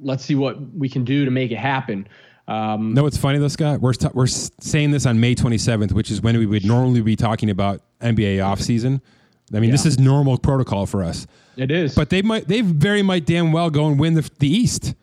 let's 0.00 0.24
see 0.24 0.34
what 0.34 0.60
we 0.74 0.88
can 0.88 1.04
do 1.04 1.24
to 1.24 1.30
make 1.30 1.50
it 1.50 1.56
happen. 1.58 2.06
Um, 2.48 2.92
No, 2.94 3.06
it's 3.06 3.16
funny 3.16 3.38
though, 3.38 3.48
Scott. 3.48 3.80
We're 3.80 3.92
t- 3.92 4.08
we're 4.12 4.26
saying 4.26 4.90
this 4.90 5.06
on 5.06 5.20
May 5.20 5.34
27th, 5.34 5.92
which 5.92 6.10
is 6.10 6.20
when 6.20 6.36
we 6.38 6.46
would 6.46 6.64
normally 6.64 7.00
be 7.00 7.16
talking 7.16 7.50
about 7.50 7.80
NBA 8.00 8.38
offseason. 8.38 9.00
I 9.54 9.60
mean, 9.60 9.70
this 9.70 9.84
is 9.86 9.98
normal 9.98 10.38
protocol 10.38 10.86
for 10.86 11.02
us. 11.02 11.26
it 11.58 11.70
is, 11.70 11.94
But 11.94 12.08
they 12.08 12.22
might, 12.22 12.48
they 12.48 12.62
very 12.62 13.02
might 13.02 13.26
damn 13.26 13.52
well 13.52 13.68
go 13.68 13.86
and 13.86 14.00
win 14.00 14.14
the, 14.14 14.28
the 14.38 14.48
East 14.48 14.94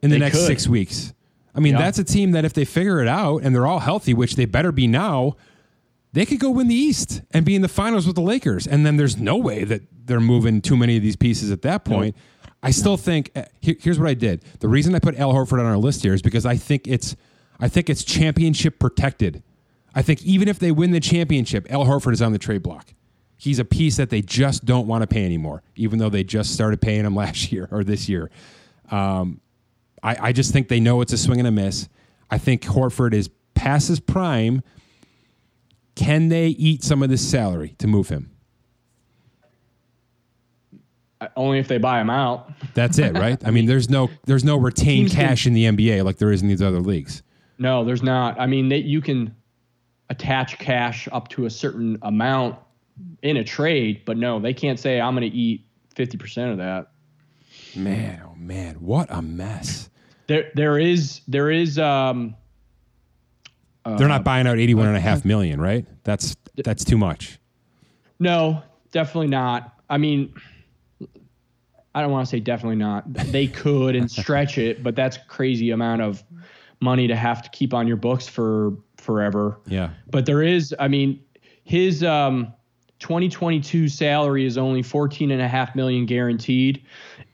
in 0.00 0.10
the 0.10 0.16
They 0.16 0.20
next 0.20 0.36
could. 0.38 0.46
six 0.46 0.68
weeks. 0.68 1.12
I 1.54 1.60
mean, 1.60 1.74
Yeah. 1.74 1.78
that's 1.80 1.98
a 1.98 2.04
team 2.04 2.32
that 2.32 2.44
if 2.44 2.52
they 2.52 2.64
figure 2.64 3.00
it 3.00 3.08
out 3.08 3.38
and 3.42 3.54
they're 3.54 3.66
all 3.66 3.78
healthy, 3.80 4.12
which 4.14 4.36
they 4.36 4.44
better 4.44 4.72
be 4.72 4.86
now, 4.86 5.36
they 6.12 6.26
could 6.26 6.38
go 6.40 6.50
win 6.50 6.68
the 6.68 6.74
East 6.74 7.22
and 7.32 7.44
be 7.44 7.54
in 7.54 7.62
the 7.62 7.68
finals 7.68 8.06
with 8.06 8.16
the 8.16 8.22
Lakers. 8.22 8.66
And 8.66 8.84
then 8.86 8.96
there's 8.96 9.16
no 9.16 9.36
way 9.36 9.64
that 9.64 9.82
they're 10.06 10.20
moving 10.20 10.60
too 10.60 10.76
many 10.76 10.96
of 10.96 11.02
these 11.02 11.16
pieces 11.16 11.50
at 11.50 11.62
that 11.62 11.84
point. 11.84 12.16
I 12.62 12.70
still 12.70 12.96
think 12.96 13.30
uh, 13.36 13.42
here- 13.60 13.76
here's 13.80 13.98
what 13.98 14.08
I 14.08 14.14
did. 14.14 14.42
The 14.60 14.68
reason 14.68 14.94
I 14.94 14.98
put 14.98 15.16
Al 15.18 15.32
Horford 15.32 15.60
on 15.60 15.66
our 15.66 15.76
list 15.76 16.02
here 16.02 16.14
is 16.14 16.22
because 16.22 16.46
I 16.46 16.56
think 16.56 16.86
it's 16.88 17.14
I 17.60 17.68
think 17.68 17.88
it's 17.88 18.02
championship 18.02 18.80
protected. 18.80 19.42
I 19.94 20.02
think 20.02 20.22
even 20.24 20.48
if 20.48 20.58
they 20.58 20.72
win 20.72 20.90
the 20.90 20.98
championship, 20.98 21.66
Al 21.70 21.84
Horford 21.84 22.12
is 22.14 22.20
on 22.22 22.32
the 22.32 22.38
trade 22.38 22.62
block. 22.64 22.94
He's 23.36 23.58
a 23.60 23.64
piece 23.64 23.96
that 23.96 24.10
they 24.10 24.22
just 24.22 24.64
don't 24.64 24.86
want 24.88 25.02
to 25.02 25.06
pay 25.06 25.24
anymore, 25.24 25.62
even 25.76 25.98
though 26.00 26.08
they 26.08 26.24
just 26.24 26.52
started 26.52 26.80
paying 26.80 27.04
him 27.04 27.14
last 27.24 27.52
year 27.52 27.68
or 27.70 27.84
this 27.84 28.08
year. 28.08 28.30
Um, 28.90 29.40
I, 30.04 30.28
I 30.28 30.32
just 30.32 30.52
think 30.52 30.68
they 30.68 30.78
know 30.78 31.00
it's 31.00 31.12
a 31.12 31.18
swing 31.18 31.40
and 31.40 31.48
a 31.48 31.50
miss. 31.50 31.88
I 32.30 32.38
think 32.38 32.62
Horford 32.62 33.14
is 33.14 33.30
past 33.54 33.88
his 33.88 33.98
prime. 33.98 34.62
Can 35.96 36.28
they 36.28 36.48
eat 36.48 36.84
some 36.84 37.02
of 37.02 37.08
this 37.08 37.28
salary 37.28 37.74
to 37.78 37.86
move 37.86 38.10
him? 38.10 38.30
only 41.36 41.58
if 41.58 41.68
they 41.68 41.78
buy 41.78 42.00
him 42.00 42.10
out. 42.10 42.50
That's 42.74 42.98
it, 42.98 43.14
right? 43.14 43.42
I 43.46 43.50
mean, 43.50 43.66
there's 43.66 43.88
no 43.88 44.10
there's 44.26 44.44
no 44.44 44.56
retained 44.56 45.10
cash 45.10 45.46
in 45.46 45.54
the 45.54 45.64
NBA 45.64 46.04
like 46.04 46.18
there 46.18 46.32
is 46.32 46.42
in 46.42 46.48
these 46.48 46.62
other 46.62 46.80
leagues. 46.80 47.22
No, 47.58 47.84
there's 47.84 48.02
not. 48.02 48.38
I 48.38 48.46
mean, 48.46 48.68
they, 48.68 48.78
you 48.78 49.00
can 49.00 49.34
attach 50.10 50.58
cash 50.58 51.08
up 51.12 51.28
to 51.28 51.46
a 51.46 51.50
certain 51.50 51.98
amount 52.02 52.58
in 53.22 53.38
a 53.38 53.44
trade, 53.44 54.02
but 54.04 54.16
no, 54.16 54.38
they 54.40 54.52
can't 54.52 54.78
say 54.78 55.00
I'm 55.00 55.14
going 55.14 55.30
to 55.30 55.36
eat 55.36 55.64
50% 55.94 56.52
of 56.52 56.58
that. 56.58 56.90
Man, 57.76 58.22
oh 58.24 58.34
man, 58.36 58.76
what 58.76 59.06
a 59.10 59.22
mess. 59.22 59.88
There 60.26 60.50
there 60.54 60.78
is 60.78 61.20
there 61.28 61.50
is 61.50 61.78
um 61.78 62.34
They're 63.84 64.08
not 64.08 64.24
buying 64.24 64.46
out 64.46 64.58
eighty-one 64.58 64.86
and 64.86 64.96
a 64.96 65.00
half 65.00 65.24
million, 65.24 65.60
right? 65.60 65.86
That's 66.04 66.36
that's 66.56 66.84
too 66.84 66.98
much. 66.98 67.38
no, 68.18 68.62
definitely 68.90 69.28
not. 69.28 69.74
I 69.90 69.98
mean 69.98 70.34
I 71.94 72.02
don't 72.02 72.10
want 72.10 72.26
to 72.26 72.30
say 72.30 72.40
definitely 72.40 72.76
not. 72.76 73.04
They 73.12 73.46
could 73.46 73.94
and 73.94 74.10
stretch 74.10 74.58
it, 74.58 74.82
but 74.82 74.96
that's 74.96 75.16
crazy 75.28 75.70
amount 75.70 76.02
of 76.02 76.24
money 76.80 77.06
to 77.06 77.14
have 77.14 77.42
to 77.42 77.50
keep 77.50 77.72
on 77.72 77.86
your 77.86 77.96
books 77.96 78.26
for 78.26 78.72
forever. 78.96 79.60
Yeah. 79.66 79.90
But 80.10 80.26
there 80.26 80.42
is, 80.42 80.74
I 80.80 80.88
mean, 80.88 81.22
his 81.62 82.02
um, 82.02 82.52
2022 82.98 83.88
salary 83.88 84.44
is 84.44 84.58
only 84.58 84.82
14 84.82 85.30
and 85.30 85.40
a 85.40 85.46
half 85.46 85.76
million 85.76 86.04
guaranteed. 86.04 86.82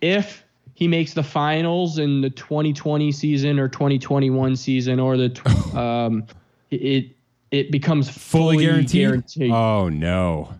If 0.02 0.44
he 0.80 0.88
makes 0.88 1.12
the 1.12 1.22
finals 1.22 1.98
in 1.98 2.22
the 2.22 2.30
2020 2.30 3.12
season 3.12 3.60
or 3.60 3.68
2021 3.68 4.56
season 4.56 4.98
or 4.98 5.18
the 5.18 5.28
tw- 5.28 5.74
um, 5.76 6.26
it 6.70 7.14
it 7.50 7.70
becomes 7.70 8.08
fully, 8.08 8.54
Fully 8.54 8.64
guaranteed? 8.64 9.02
guaranteed. 9.02 9.50
Oh 9.52 9.88
no. 9.90 10.52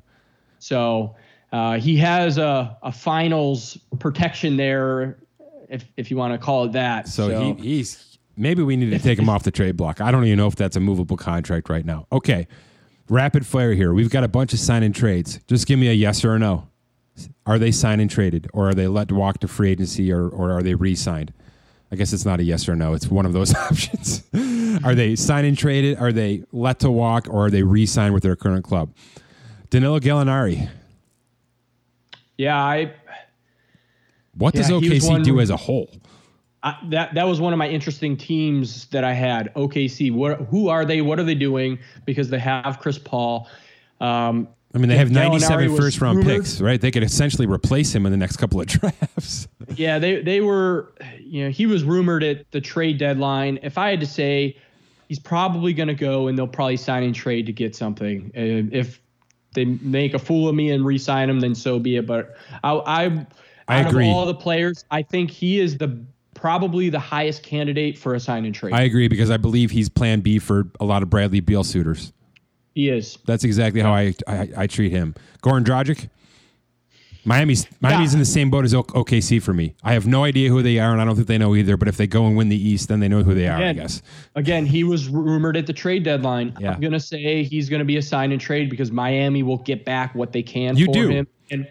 So 0.59 1.17
uh, 1.53 1.79
he 1.79 1.97
has 1.97 2.37
a, 2.37 2.77
a 2.83 2.93
finals 2.93 3.79
protection 3.99 4.57
there, 4.57 5.17
if 5.71 5.87
if 5.97 6.11
you 6.11 6.19
want 6.19 6.35
to 6.35 6.39
call 6.39 6.65
it 6.65 6.73
that. 6.73 7.09
So, 7.09 7.55
he, 7.55 7.77
he's 7.77 8.19
maybe 8.37 8.63
we 8.63 8.77
need 8.77 8.91
to 8.91 8.99
take 8.99 9.19
him 9.19 9.31
off 9.31 9.43
the 9.43 9.51
trade 9.51 9.77
block. 9.77 10.03
I 10.03 10.11
don't 10.11 10.27
even 10.27 10.37
know 10.37 10.49
if 10.49 10.57
that's 10.57 10.77
a 10.77 10.81
movable 10.81 11.17
contract 11.17 11.71
right 11.71 11.85
now. 11.85 12.07
Okay. 12.13 12.47
Rapid 13.09 13.45
fire 13.45 13.73
here. 13.73 13.93
We've 13.93 14.11
got 14.11 14.23
a 14.23 14.29
bunch 14.29 14.53
of 14.53 14.61
sign 14.61 14.83
and 14.85 14.95
trades. 14.95 15.41
Just 15.49 15.67
give 15.67 15.79
me 15.81 15.89
a 15.89 15.93
yes 15.93 16.25
or 16.25 16.35
a 16.35 16.39
no. 16.39 16.70
Are 17.47 17.59
they 17.59 17.71
signed 17.71 18.01
and 18.01 18.11
traded, 18.11 18.49
or 18.53 18.69
are 18.71 18.75
they 18.75 18.87
let 18.87 19.09
to 19.09 19.15
walk 19.15 19.39
to 19.41 19.49
free 19.49 19.71
agency, 19.71 20.13
or, 20.13 20.29
or 20.29 20.51
are 20.53 20.63
they 20.63 20.75
re 20.75 20.95
signed? 20.95 21.33
I 21.93 21.97
guess 21.97 22.13
it's 22.13 22.25
not 22.25 22.39
a 22.41 22.45
yes 22.45 22.69
or 22.69 22.77
no. 22.77 22.95
It's 22.95 23.09
one 23.09 23.27
of 23.27 23.33
those 23.33 23.55
options. 23.71 24.23
are 24.85 24.95
they 24.95 25.17
signed 25.17 25.47
and 25.47 25.59
traded? 25.59 25.99
Are 25.99 26.13
they 26.13 26.45
let 26.53 26.79
to 26.81 26.91
walk, 26.91 27.27
or 27.29 27.47
are 27.47 27.51
they 27.51 27.63
re 27.63 27.87
signed 27.87 28.15
with 28.15 28.23
their 28.23 28.37
current 28.37 28.65
club? 28.65 28.95
Danilo 29.71 29.99
Gallinari. 30.01 30.69
yeah, 32.39 32.57
I 32.57 32.93
What 34.35 34.55
does 34.55 34.71
Yeah, 34.71 34.79
he 34.81 34.89
OKC 34.91 35.09
one- 35.09 35.23
do 35.23 35.41
as 35.41 35.51
a 35.51 35.57
whole? 35.57 35.91
I, 36.63 36.77
that 36.91 37.15
that 37.15 37.27
was 37.27 37.41
one 37.41 37.55
of 37.55 37.59
my 37.59 37.69
interesting 37.69 38.17
teams 38.19 38.85
that 38.89 39.03
I 39.03 39.15
had. 39.15 39.53
OKC, 39.55 40.13
what 40.13 40.41
who 40.43 40.69
are 40.69 40.85
they? 40.85 41.01
What 41.01 41.19
are 41.19 41.23
they 41.25 41.35
doing? 41.35 41.79
Because 42.05 42.29
they 42.29 42.39
have 42.39 42.79
Chris 42.81 42.99
Paul. 42.99 43.49
Um, 44.01 44.47
I 44.73 44.79
mean, 44.79 44.89
they 44.89 44.97
have 44.97 45.09
Gallinari 45.09 45.41
97 45.41 45.77
first 45.77 46.01
round 46.01 46.19
rumored- 46.19 46.37
picks, 46.43 46.61
right? 46.61 46.81
They 46.81 46.91
could 46.93 47.03
essentially 47.03 47.47
replace 47.47 47.93
him 47.95 48.07
in 48.07 48.13
the 48.13 48.19
next 48.19 48.37
couple 48.37 48.61
of 48.61 48.67
drafts. 48.69 49.49
yeah, 49.75 49.99
they 49.99 50.23
they 50.23 50.41
were. 50.41 50.93
You 51.21 51.45
know, 51.45 51.51
he 51.51 51.67
was 51.67 51.83
rumored 51.85 52.23
at 52.23 52.51
the 52.53 52.61
trade 52.61 52.99
deadline. 52.99 53.59
If 53.63 53.79
I 53.79 53.91
had 53.91 54.01
to 54.01 54.07
say, 54.07 54.57
he's 55.09 55.19
probably 55.19 55.73
going 55.73 55.89
to 55.89 55.95
go, 55.95 56.29
and 56.29 56.37
they'll 56.39 56.47
probably 56.49 56.77
sign 56.77 57.03
and 57.03 57.15
trade 57.15 57.47
to 57.47 57.53
get 57.53 57.75
something. 57.75 58.31
Uh, 58.37 58.71
if 58.77 59.01
they 59.55 59.65
make 59.65 60.15
a 60.15 60.19
fool 60.19 60.49
of 60.49 60.55
me 60.55 60.71
and 60.71 60.85
re-sign 60.85 61.29
him, 61.29 61.41
then 61.41 61.55
so 61.57 61.79
be 61.81 61.97
it. 61.97 62.07
But 62.07 62.37
I, 62.63 62.73
I, 62.73 63.27
I 63.67 63.81
out 63.81 63.91
agree. 63.91 64.09
of 64.09 64.15
all 64.15 64.27
the 64.27 64.35
players, 64.35 64.85
I 64.93 65.03
think 65.03 65.31
he 65.31 65.59
is 65.61 65.79
the 65.79 66.01
probably 66.35 66.89
the 66.91 66.99
highest 67.01 67.43
candidate 67.43 67.99
for 67.99 68.15
a 68.15 68.21
sign 68.21 68.45
and 68.45 68.55
trade. 68.55 68.73
I 68.73 68.83
agree 68.83 69.09
because 69.09 69.31
I 69.31 69.37
believe 69.37 69.71
he's 69.73 69.89
plan 69.89 70.21
B 70.21 70.39
for 70.39 70.69
a 70.79 70.85
lot 70.85 71.03
of 71.03 71.11
Bradley 71.11 71.41
Beal 71.41 71.65
suitors. 71.65 72.13
He 72.75 72.89
is. 72.89 73.19
That's 73.27 73.45
exactly 73.45 73.81
how 73.81 73.93
I, 73.93 74.15
I, 74.27 74.49
I 74.57 74.67
treat 74.67 74.91
him. 74.93 75.15
Goran 75.43 75.65
Dragic, 75.65 76.09
Miami's 77.25 77.67
Miami's 77.81 78.13
Yeah. 78.13 78.17
in 78.17 78.19
the 78.21 78.25
same 78.25 78.51
boat 78.51 78.65
as 78.65 78.73
OKC 78.73 79.43
for 79.43 79.53
me. 79.53 79.75
I 79.83 79.93
have 79.93 80.07
no 80.07 80.25
idea 80.25 80.49
who 80.49 80.63
they 80.63 80.79
are, 80.79 80.91
and 80.93 81.01
I 81.03 81.05
don't 81.05 81.17
think 81.17 81.29
they 81.29 81.37
know 81.37 81.55
either. 81.55 81.77
But 81.77 81.89
if 81.89 81.97
they 81.99 82.07
go 82.07 82.27
and 82.27 82.35
win 82.37 82.49
the 82.49 82.57
East, 82.57 82.89
then 82.89 83.01
they 83.01 83.09
know 83.09 83.23
who 83.23 83.35
they 83.35 83.47
are. 83.47 83.57
I 83.59 83.61
Again, 83.71 83.77
guess. 83.77 84.03
Again, 84.37 84.65
he 84.67 84.85
was 84.85 85.09
rumored 85.09 85.57
at 85.59 85.67
the 85.67 85.73
trade 85.75 86.03
deadline. 86.03 86.57
Yeah. 86.59 86.73
I'm 86.73 86.81
gonna 86.81 86.99
say 86.99 87.43
he's 87.43 87.69
gonna 87.69 87.85
be 87.85 87.99
a 87.99 88.03
sign 88.03 88.33
and 88.33 88.41
trade 88.41 88.71
because 88.71 88.91
Miami 88.91 89.43
will 89.43 89.59
get 89.59 89.85
back 89.85 90.15
what 90.15 90.33
they 90.33 90.43
can 90.43 90.77
You 90.79 90.87
for 90.87 90.93
do. 90.95 91.09
him. 91.09 91.27
And 91.51 91.69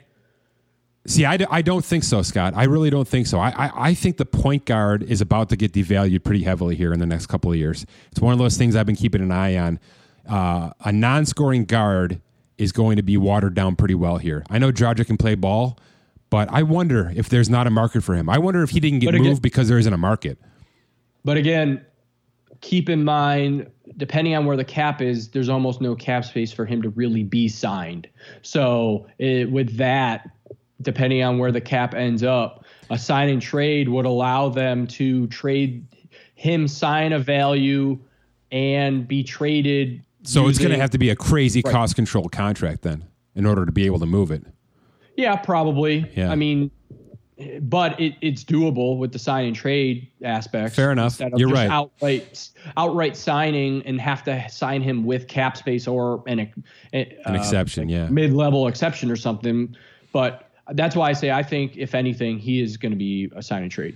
See, 1.07 1.25
I, 1.25 1.37
d- 1.37 1.45
I 1.49 1.63
don't 1.63 1.83
think 1.83 2.03
so, 2.03 2.21
Scott. 2.21 2.53
I 2.55 2.65
really 2.65 2.91
don't 2.91 3.07
think 3.07 3.25
so. 3.25 3.39
I, 3.39 3.49
I, 3.49 3.71
I 3.89 3.93
think 3.95 4.17
the 4.17 4.25
point 4.25 4.65
guard 4.65 5.01
is 5.01 5.21
about 5.21 5.49
to 5.49 5.55
get 5.55 5.71
devalued 5.71 6.23
pretty 6.23 6.43
heavily 6.43 6.75
here 6.75 6.93
in 6.93 6.99
the 6.99 7.05
next 7.07 7.25
couple 7.27 7.49
of 7.51 7.57
years. 7.57 7.85
It's 8.11 8.19
one 8.21 8.33
of 8.33 8.37
those 8.37 8.57
things 8.57 8.75
I've 8.75 8.85
been 8.85 8.97
keeping 8.97 9.21
an 9.21 9.31
eye 9.31 9.57
on. 9.57 9.79
Uh, 10.29 10.71
a 10.85 10.91
non 10.91 11.25
scoring 11.25 11.65
guard 11.65 12.21
is 12.57 12.71
going 12.71 12.97
to 12.97 13.03
be 13.03 13.17
watered 13.17 13.53
down 13.55 13.75
pretty 13.75 13.95
well 13.95 14.17
here. 14.17 14.43
I 14.49 14.59
know 14.59 14.71
Dragic 14.71 15.07
can 15.07 15.17
play 15.17 15.35
ball, 15.35 15.77
but 16.29 16.49
I 16.51 16.63
wonder 16.63 17.11
if 17.15 17.29
there's 17.29 17.49
not 17.49 17.67
a 17.67 17.69
market 17.69 18.03
for 18.03 18.15
him. 18.15 18.29
I 18.29 18.37
wonder 18.37 18.61
if 18.61 18.69
he 18.69 18.79
didn't 18.79 18.99
get 18.99 19.15
again- 19.15 19.27
moved 19.27 19.41
because 19.41 19.67
there 19.67 19.77
isn't 19.79 19.93
a 19.93 19.97
market. 19.97 20.37
but 21.25 21.37
again, 21.37 21.83
keep 22.61 22.89
in 22.89 23.03
mind, 23.03 23.69
depending 23.97 24.35
on 24.35 24.45
where 24.45 24.57
the 24.57 24.63
cap 24.63 25.01
is, 25.01 25.29
there's 25.29 25.49
almost 25.49 25.79
no 25.81 25.95
cap 25.95 26.25
space 26.25 26.51
for 26.51 26.65
him 26.65 26.81
to 26.81 26.89
really 26.89 27.23
be 27.23 27.47
signed. 27.47 28.07
So 28.41 29.07
it, 29.17 29.49
with 29.51 29.77
that, 29.77 30.29
depending 30.81 31.23
on 31.23 31.37
where 31.39 31.51
the 31.51 31.61
cap 31.61 31.93
ends 31.93 32.23
up, 32.23 32.65
a 32.89 32.97
sign 32.97 33.29
and 33.29 33.41
trade 33.41 33.89
would 33.89 34.05
allow 34.05 34.49
them 34.49 34.87
to 34.87 35.27
trade 35.27 35.85
him, 36.35 36.67
sign 36.67 37.13
a 37.13 37.19
value, 37.19 37.97
and 38.51 39.07
be 39.07 39.23
traded. 39.23 40.03
So 40.23 40.47
it's 40.47 40.59
going 40.59 40.71
to 40.71 40.77
have 40.77 40.89
to 40.91 40.97
be 40.97 41.09
a 41.09 41.15
crazy 41.15 41.61
cost 41.61 41.95
control 41.95 42.29
contract 42.29 42.81
then 42.81 43.05
in 43.35 43.45
order 43.45 43.65
to 43.65 43.71
be 43.71 43.85
able 43.85 43.99
to 43.99 44.05
move 44.05 44.31
it. 44.31 44.43
Yeah, 45.15 45.35
probably. 45.35 46.11
Yeah. 46.15 46.31
I 46.31 46.35
mean, 46.35 46.71
but 47.61 47.99
it, 47.99 48.15
it's 48.21 48.43
doable 48.43 48.97
with 48.97 49.13
the 49.13 49.19
sign 49.19 49.45
and 49.45 49.55
trade 49.55 50.11
aspects. 50.23 50.75
Fair 50.75 50.91
enough. 50.91 51.19
You're 51.19 51.49
just 51.49 51.53
right. 51.53 51.69
Outright, 51.69 52.49
outright 52.75 53.15
signing 53.15 53.81
and 53.85 53.99
have 54.01 54.23
to 54.25 54.47
sign 54.49 54.81
him 54.81 55.05
with 55.05 55.27
cap 55.27 55.55
space 55.55 55.87
or 55.87 56.21
an 56.27 56.51
An 56.91 57.05
uh, 57.25 57.33
exception, 57.33 57.87
yeah. 57.87 58.07
mid-level 58.09 58.67
exception 58.67 59.09
or 59.09 59.15
something. 59.15 59.75
But 60.11 60.49
that's 60.73 60.95
why 60.95 61.09
I 61.09 61.13
say 61.13 61.31
I 61.31 61.43
think 61.43 61.77
if 61.77 61.95
anything, 61.95 62.39
he 62.39 62.61
is 62.61 62.77
going 62.77 62.91
to 62.91 62.97
be 62.97 63.31
a 63.35 63.41
sign 63.41 63.63
and 63.63 63.71
trade. 63.71 63.95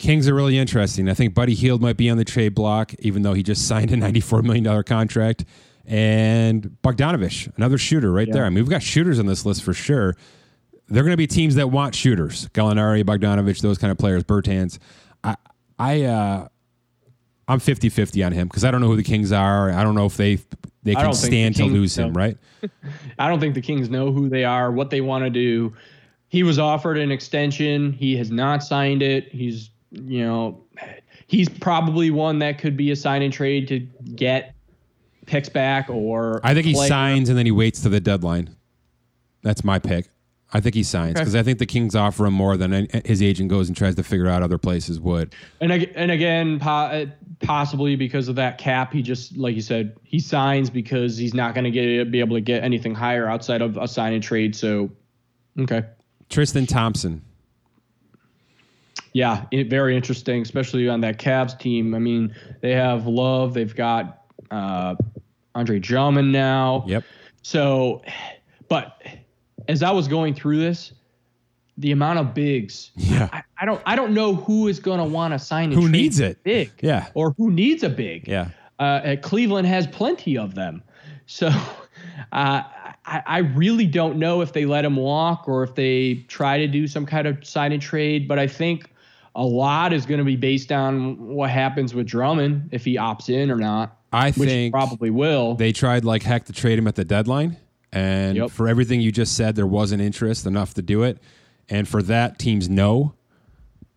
Kings 0.00 0.28
are 0.28 0.34
really 0.34 0.58
interesting. 0.58 1.08
I 1.08 1.14
think 1.14 1.34
Buddy 1.34 1.54
Hield 1.54 1.82
might 1.82 1.96
be 1.96 2.08
on 2.08 2.16
the 2.16 2.24
trade 2.24 2.54
block, 2.54 2.94
even 3.00 3.22
though 3.22 3.34
he 3.34 3.42
just 3.42 3.68
signed 3.68 3.92
a 3.92 3.96
$94 3.96 4.42
million 4.42 4.82
contract. 4.84 5.44
And 5.86 6.76
Bogdanovich, 6.82 7.54
another 7.56 7.78
shooter 7.78 8.12
right 8.12 8.30
there. 8.30 8.44
I 8.44 8.48
mean, 8.48 8.62
we've 8.62 8.70
got 8.70 8.82
shooters 8.82 9.18
on 9.18 9.26
this 9.26 9.44
list 9.44 9.62
for 9.62 9.74
sure. 9.74 10.16
They're 10.88 11.02
going 11.02 11.12
to 11.12 11.16
be 11.16 11.26
teams 11.26 11.56
that 11.56 11.68
want 11.68 11.94
shooters. 11.94 12.48
Gallinari, 12.48 13.04
Bogdanovich, 13.04 13.60
those 13.60 13.78
kind 13.78 13.90
of 13.90 13.98
players, 13.98 14.24
Bertans. 14.24 14.78
I, 15.22 15.36
I, 15.78 16.02
uh, 16.02 16.48
I'm 17.48 17.58
50 17.58 17.88
50 17.88 18.22
on 18.22 18.32
him 18.32 18.46
because 18.46 18.64
I 18.64 18.70
don't 18.70 18.80
know 18.80 18.86
who 18.86 18.96
the 18.96 19.02
Kings 19.02 19.32
are. 19.32 19.70
I 19.70 19.82
don't 19.82 19.94
know 19.94 20.06
if 20.06 20.16
they 20.16 20.38
they 20.82 20.94
can 20.94 21.12
stand 21.12 21.56
the 21.56 21.64
to 21.64 21.68
lose 21.68 21.98
him, 21.98 22.14
right? 22.14 22.38
I 23.18 23.28
don't 23.28 23.40
think 23.40 23.54
the 23.54 23.60
Kings 23.60 23.90
know 23.90 24.12
who 24.12 24.28
they 24.28 24.44
are, 24.44 24.70
what 24.70 24.90
they 24.90 25.00
want 25.00 25.24
to 25.24 25.30
do. 25.30 25.74
He 26.28 26.44
was 26.44 26.60
offered 26.60 26.96
an 26.96 27.10
extension. 27.10 27.92
He 27.92 28.16
has 28.16 28.30
not 28.30 28.62
signed 28.62 29.02
it. 29.02 29.32
He's, 29.32 29.69
you 29.90 30.22
know, 30.24 30.64
he's 31.26 31.48
probably 31.48 32.10
one 32.10 32.38
that 32.40 32.58
could 32.58 32.76
be 32.76 32.90
a 32.90 32.96
sign 32.96 33.22
and 33.22 33.32
trade 33.32 33.68
to 33.68 33.80
get 34.14 34.54
picks 35.26 35.48
back 35.48 35.88
or 35.90 36.40
I 36.44 36.54
think 36.54 36.66
he 36.66 36.72
play- 36.74 36.88
signs 36.88 37.28
and 37.28 37.36
then 37.38 37.46
he 37.46 37.52
waits 37.52 37.80
to 37.82 37.88
the 37.88 38.00
deadline. 38.00 38.54
That's 39.42 39.64
my 39.64 39.78
pick. 39.78 40.08
I 40.52 40.58
think 40.58 40.74
he 40.74 40.82
signs 40.82 41.12
Okay. 41.12 41.20
because 41.20 41.36
I 41.36 41.44
think 41.44 41.60
the 41.60 41.66
Kings 41.66 41.94
offer 41.94 42.26
him 42.26 42.34
more 42.34 42.56
than 42.56 42.88
his 43.04 43.22
agent 43.22 43.48
goes 43.50 43.68
and 43.68 43.76
tries 43.76 43.94
to 43.94 44.02
figure 44.02 44.26
out 44.26 44.42
other 44.42 44.58
places 44.58 44.98
would. 44.98 45.32
And 45.60 45.70
and 45.72 46.10
again, 46.10 46.60
uh, 46.60 47.06
possibly 47.40 47.94
because 47.94 48.26
of 48.26 48.34
that 48.34 48.58
cap, 48.58 48.92
he 48.92 49.00
just 49.00 49.36
like 49.36 49.54
you 49.54 49.62
said, 49.62 49.96
he 50.02 50.18
signs 50.18 50.68
because 50.68 51.16
he's 51.16 51.34
not 51.34 51.54
going 51.54 51.64
to 51.64 51.70
get 51.70 52.10
be 52.10 52.18
able 52.18 52.34
to 52.36 52.40
get 52.40 52.64
anything 52.64 52.96
higher 52.96 53.28
outside 53.28 53.62
of 53.62 53.76
a 53.76 53.86
sign 53.86 54.12
and 54.12 54.22
trade. 54.24 54.56
So, 54.56 54.90
okay, 55.60 55.84
Tristan 56.28 56.66
Thompson. 56.66 57.22
Yeah, 59.12 59.44
it, 59.50 59.68
very 59.68 59.96
interesting, 59.96 60.42
especially 60.42 60.88
on 60.88 61.00
that 61.00 61.18
Cavs 61.18 61.58
team. 61.58 61.94
I 61.94 61.98
mean, 61.98 62.34
they 62.60 62.72
have 62.72 63.06
Love, 63.06 63.54
they've 63.54 63.74
got 63.74 64.24
uh, 64.50 64.94
Andre 65.54 65.78
Drummond 65.78 66.32
now. 66.32 66.84
Yep. 66.86 67.04
So, 67.42 68.02
but 68.68 69.02
as 69.68 69.82
I 69.82 69.90
was 69.90 70.06
going 70.08 70.34
through 70.34 70.58
this, 70.58 70.92
the 71.78 71.92
amount 71.92 72.18
of 72.18 72.34
bigs, 72.34 72.90
Yeah. 72.96 73.28
I, 73.32 73.42
I 73.60 73.64
don't, 73.64 73.80
I 73.86 73.96
don't 73.96 74.12
know 74.12 74.34
who 74.34 74.68
is 74.68 74.78
going 74.80 74.98
to 74.98 75.04
want 75.04 75.32
to 75.32 75.38
sign. 75.38 75.72
Who 75.72 75.88
needs 75.88 76.20
it? 76.20 76.42
Big, 76.44 76.70
Yeah. 76.82 77.08
or 77.14 77.32
who 77.38 77.50
needs 77.50 77.82
a 77.82 77.88
big. 77.88 78.28
Yeah. 78.28 78.50
Uh, 78.78 78.82
uh, 78.82 79.16
Cleveland 79.16 79.66
has 79.66 79.86
plenty 79.86 80.38
of 80.38 80.54
them, 80.54 80.82
so 81.26 81.48
uh, 82.32 82.62
I, 83.04 83.22
I 83.26 83.38
really 83.38 83.86
don't 83.86 84.16
know 84.18 84.40
if 84.40 84.52
they 84.52 84.64
let 84.66 84.84
him 84.84 84.96
walk 84.96 85.48
or 85.48 85.62
if 85.62 85.74
they 85.74 86.24
try 86.28 86.58
to 86.58 86.66
do 86.66 86.86
some 86.86 87.06
kind 87.06 87.26
of 87.26 87.44
sign 87.44 87.72
and 87.72 87.80
trade. 87.82 88.26
But 88.28 88.38
I 88.38 88.46
think 88.46 88.89
a 89.34 89.44
lot 89.44 89.92
is 89.92 90.06
going 90.06 90.18
to 90.18 90.24
be 90.24 90.36
based 90.36 90.72
on 90.72 91.18
what 91.28 91.50
happens 91.50 91.94
with 91.94 92.06
Drummond 92.06 92.70
if 92.72 92.84
he 92.84 92.96
opts 92.96 93.28
in 93.28 93.50
or 93.50 93.56
not. 93.56 93.96
I 94.12 94.32
which 94.32 94.48
he 94.48 94.54
think 94.54 94.72
probably 94.72 95.10
will. 95.10 95.54
they 95.54 95.72
tried 95.72 96.04
like 96.04 96.22
heck 96.24 96.46
to 96.46 96.52
trade 96.52 96.78
him 96.78 96.88
at 96.88 96.96
the 96.96 97.04
deadline. 97.04 97.56
And 97.92 98.36
Yep. 98.36 98.50
for 98.50 98.68
everything 98.68 99.00
you 99.00 99.12
just 99.12 99.36
said, 99.36 99.56
there 99.56 99.66
wasn't 99.66 100.02
interest 100.02 100.46
enough 100.46 100.74
to 100.74 100.82
do 100.82 101.02
it. 101.04 101.18
And 101.68 101.86
for 101.88 102.02
that, 102.04 102.38
teams 102.38 102.68
know 102.68 103.14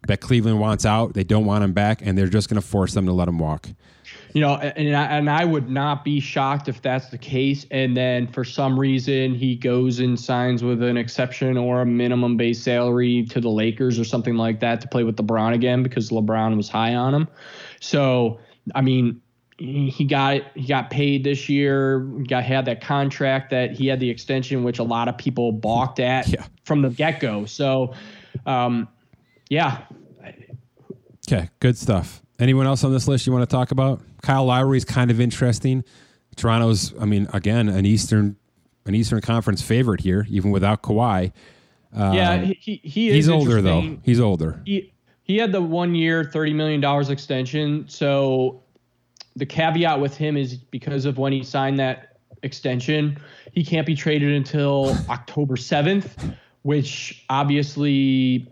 that 0.07 0.19
Cleveland 0.22 0.60
wants 0.60 0.85
out. 0.85 1.14
They 1.14 1.23
don't 1.23 1.45
want 1.45 1.64
him 1.64 1.73
back, 1.73 2.01
and 2.05 2.18
they're 2.18 2.27
just 2.27 2.49
going 2.49 2.61
to 2.61 2.68
force 2.68 2.93
them 2.93 3.05
to 3.05 3.14
let 3.14 3.27
him 3.27 3.39
walk. 3.39 3.69
You 4.34 4.41
know, 4.41 4.55
and 4.55 4.95
I, 4.95 5.03
and 5.05 5.30
I 5.30 5.45
would 5.45 5.69
not 5.69 6.03
be 6.03 6.19
shocked 6.19 6.68
if 6.68 6.81
that's 6.81 7.10
the 7.10 7.19
case. 7.19 7.68
And 7.69 7.95
then 7.95 8.27
for 8.27 8.43
some 8.43 8.80
reason 8.80 9.35
he 9.35 9.55
goes 9.55 9.99
and 9.99 10.19
signs 10.19 10.64
with 10.64 10.81
an 10.81 10.97
exception 10.97 11.55
or 11.55 11.81
a 11.81 11.85
minimum 11.85 12.35
base 12.35 12.61
salary 12.61 13.26
to 13.30 13.39
the 13.39 13.49
Lakers 13.49 13.99
or 13.99 14.03
something 14.03 14.35
like 14.35 14.60
that 14.61 14.81
to 14.81 14.88
play 14.88 15.03
with 15.03 15.18
LeBron 15.18 15.53
again 15.53 15.84
because 15.84 16.10
LeBron 16.10 16.57
was 16.57 16.68
high 16.68 16.95
on 16.95 17.14
him. 17.14 17.27
So 17.80 18.39
I 18.73 18.81
mean, 18.81 19.22
he 19.57 20.05
got. 20.05 20.41
He 20.55 20.68
got 20.68 20.89
paid 20.89 21.23
this 21.23 21.47
year. 21.47 21.99
Got 21.99 22.43
had 22.43 22.65
that 22.65 22.81
contract 22.81 23.51
that 23.51 23.72
he 23.72 23.88
had 23.88 23.99
the 23.99 24.10
extension, 24.10 24.64
which 24.64 24.80
a 24.80 24.84
lot 24.84 25.07
of 25.07 25.18
people 25.18 25.51
balked 25.51 25.99
at 25.99 26.27
yeah. 26.27 26.45
from 26.64 26.81
the 26.81 26.89
get 26.89 27.19
go. 27.19 27.45
So, 27.45 27.93
um, 28.45 28.88
yeah. 29.49 29.84
Okay, 31.27 31.49
good 31.60 31.77
stuff. 31.77 32.22
Anyone 32.39 32.65
else 32.65 32.84
on 32.84 32.91
this 32.91 33.07
list 33.07 33.26
you 33.26 33.31
want 33.31 33.47
to 33.47 33.55
talk 33.55 33.72
about? 33.72 34.01
Kyle 34.24 34.45
Lowry 34.45 34.78
is 34.78 34.86
kind 34.86 35.12
of 35.12 35.22
interesting. 35.22 35.84
Toronto's, 36.36 36.94
I 37.00 37.06
mean, 37.06 37.28
again, 37.34 37.70
an 37.70 37.86
Eastern 37.86 38.38
an 38.86 38.95
Eastern 38.95 39.22
Conference 39.22 39.62
favorite 39.62 40.02
here, 40.02 40.26
even 40.30 40.52
without 40.52 40.82
Kawhi. 40.82 41.32
Um, 41.94 42.14
yeah, 42.14 42.38
he, 42.41 42.82
he 42.84 43.10
is 43.10 43.16
He's 43.16 43.30
older 43.30 43.62
though. 43.62 43.98
He's 44.04 44.20
older. 44.20 44.62
He 44.66 44.94
he 45.24 45.38
had 45.38 45.52
the 45.52 45.62
one 45.62 45.94
year, 45.94 46.24
thirty 46.24 46.54
million 46.54 46.82
dollars 46.82 47.10
extension. 47.10 47.86
So 47.88 48.64
the 49.36 49.45
caveat 49.45 50.00
with 50.00 50.18
him 50.18 50.36
is 50.36 50.56
because 50.56 51.06
of 51.06 51.18
when 51.18 51.32
he 51.32 51.44
signed 51.44 51.80
that 51.80 52.18
extension, 52.41 53.18
he 53.54 53.64
can't 53.64 53.86
be 53.86 53.95
traded 53.95 54.34
until 54.34 54.98
October 55.10 55.56
seventh, 55.56 56.18
which 56.64 57.26
obviously 57.30 58.48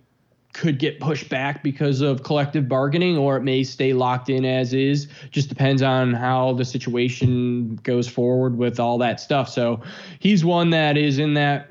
could 0.53 0.79
get 0.79 0.99
pushed 0.99 1.29
back 1.29 1.63
because 1.63 2.01
of 2.01 2.23
collective 2.23 2.67
bargaining 2.67 3.17
or 3.17 3.37
it 3.37 3.41
may 3.41 3.63
stay 3.63 3.93
locked 3.93 4.29
in 4.29 4.45
as 4.45 4.73
is. 4.73 5.07
Just 5.31 5.49
depends 5.49 5.81
on 5.81 6.13
how 6.13 6.53
the 6.53 6.65
situation 6.65 7.75
goes 7.83 8.07
forward 8.07 8.57
with 8.57 8.79
all 8.79 8.97
that 8.97 9.19
stuff. 9.19 9.49
So 9.49 9.81
he's 10.19 10.43
one 10.43 10.69
that 10.71 10.97
is 10.97 11.19
in 11.19 11.33
that 11.35 11.69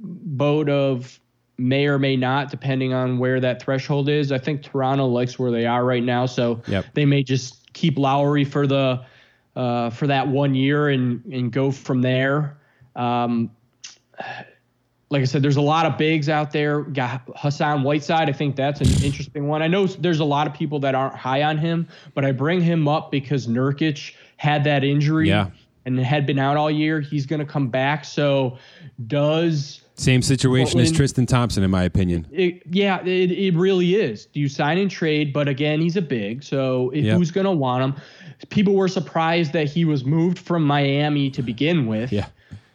boat 0.00 0.68
of 0.68 1.20
may 1.58 1.86
or 1.86 1.98
may 1.98 2.16
not 2.16 2.50
depending 2.50 2.92
on 2.92 3.18
where 3.18 3.40
that 3.40 3.62
threshold 3.62 4.08
is. 4.08 4.32
I 4.32 4.38
think 4.38 4.62
toronto 4.62 5.06
likes 5.06 5.38
where 5.38 5.50
they 5.50 5.66
are 5.66 5.84
right 5.84 6.04
now 6.04 6.26
so 6.26 6.62
yep. 6.66 6.86
they 6.94 7.04
may 7.04 7.22
just 7.22 7.72
keep 7.72 7.98
lowry 7.98 8.44
for 8.44 8.66
the 8.66 9.04
uh, 9.54 9.88
for 9.90 10.06
that 10.06 10.28
one 10.28 10.54
year 10.54 10.88
and 10.88 11.24
and 11.26 11.50
go 11.50 11.70
from 11.70 12.02
there. 12.02 12.58
Um, 12.94 13.50
like 15.08 15.22
I 15.22 15.24
said, 15.24 15.42
there's 15.42 15.56
a 15.56 15.62
lot 15.62 15.86
of 15.86 15.96
bigs 15.96 16.28
out 16.28 16.50
there. 16.50 16.82
Got 16.82 17.22
Hassan 17.36 17.82
Whiteside. 17.82 18.28
I 18.28 18.32
think 18.32 18.56
that's 18.56 18.80
an 18.80 18.88
interesting 19.04 19.46
one. 19.46 19.62
I 19.62 19.68
know 19.68 19.86
there's 19.86 20.20
a 20.20 20.24
lot 20.24 20.46
of 20.46 20.54
people 20.54 20.80
that 20.80 20.94
aren't 20.94 21.14
high 21.14 21.42
on 21.42 21.58
him, 21.58 21.86
but 22.14 22.24
I 22.24 22.32
bring 22.32 22.60
him 22.60 22.88
up 22.88 23.10
because 23.10 23.46
Nurkic 23.46 24.14
had 24.36 24.64
that 24.64 24.82
injury 24.82 25.28
yeah. 25.28 25.50
and 25.84 25.98
had 25.98 26.26
been 26.26 26.38
out 26.38 26.56
all 26.56 26.70
year. 26.70 27.00
He's 27.00 27.24
going 27.24 27.38
to 27.38 27.46
come 27.46 27.68
back. 27.68 28.04
So 28.04 28.58
does 29.06 29.82
same 29.94 30.22
situation 30.22 30.72
Portland, 30.72 30.88
as 30.88 30.92
Tristan 30.92 31.24
Thompson, 31.24 31.62
in 31.62 31.70
my 31.70 31.84
opinion. 31.84 32.26
It, 32.30 32.62
yeah, 32.70 33.00
it, 33.02 33.30
it 33.30 33.54
really 33.54 33.94
is. 33.94 34.26
Do 34.26 34.40
you 34.40 34.48
sign 34.48 34.76
and 34.76 34.90
trade? 34.90 35.32
But 35.32 35.48
again, 35.48 35.80
he's 35.80 35.96
a 35.96 36.02
big, 36.02 36.42
so 36.42 36.92
yep. 36.92 37.16
who's 37.16 37.30
going 37.30 37.46
to 37.46 37.52
want 37.52 37.84
him? 37.84 38.02
People 38.50 38.74
were 38.74 38.88
surprised 38.88 39.52
that 39.52 39.68
he 39.68 39.84
was 39.84 40.04
moved 40.04 40.38
from 40.38 40.64
Miami 40.64 41.30
to 41.30 41.42
begin 41.42 41.86
with. 41.86 42.12
Yeah. 42.12 42.26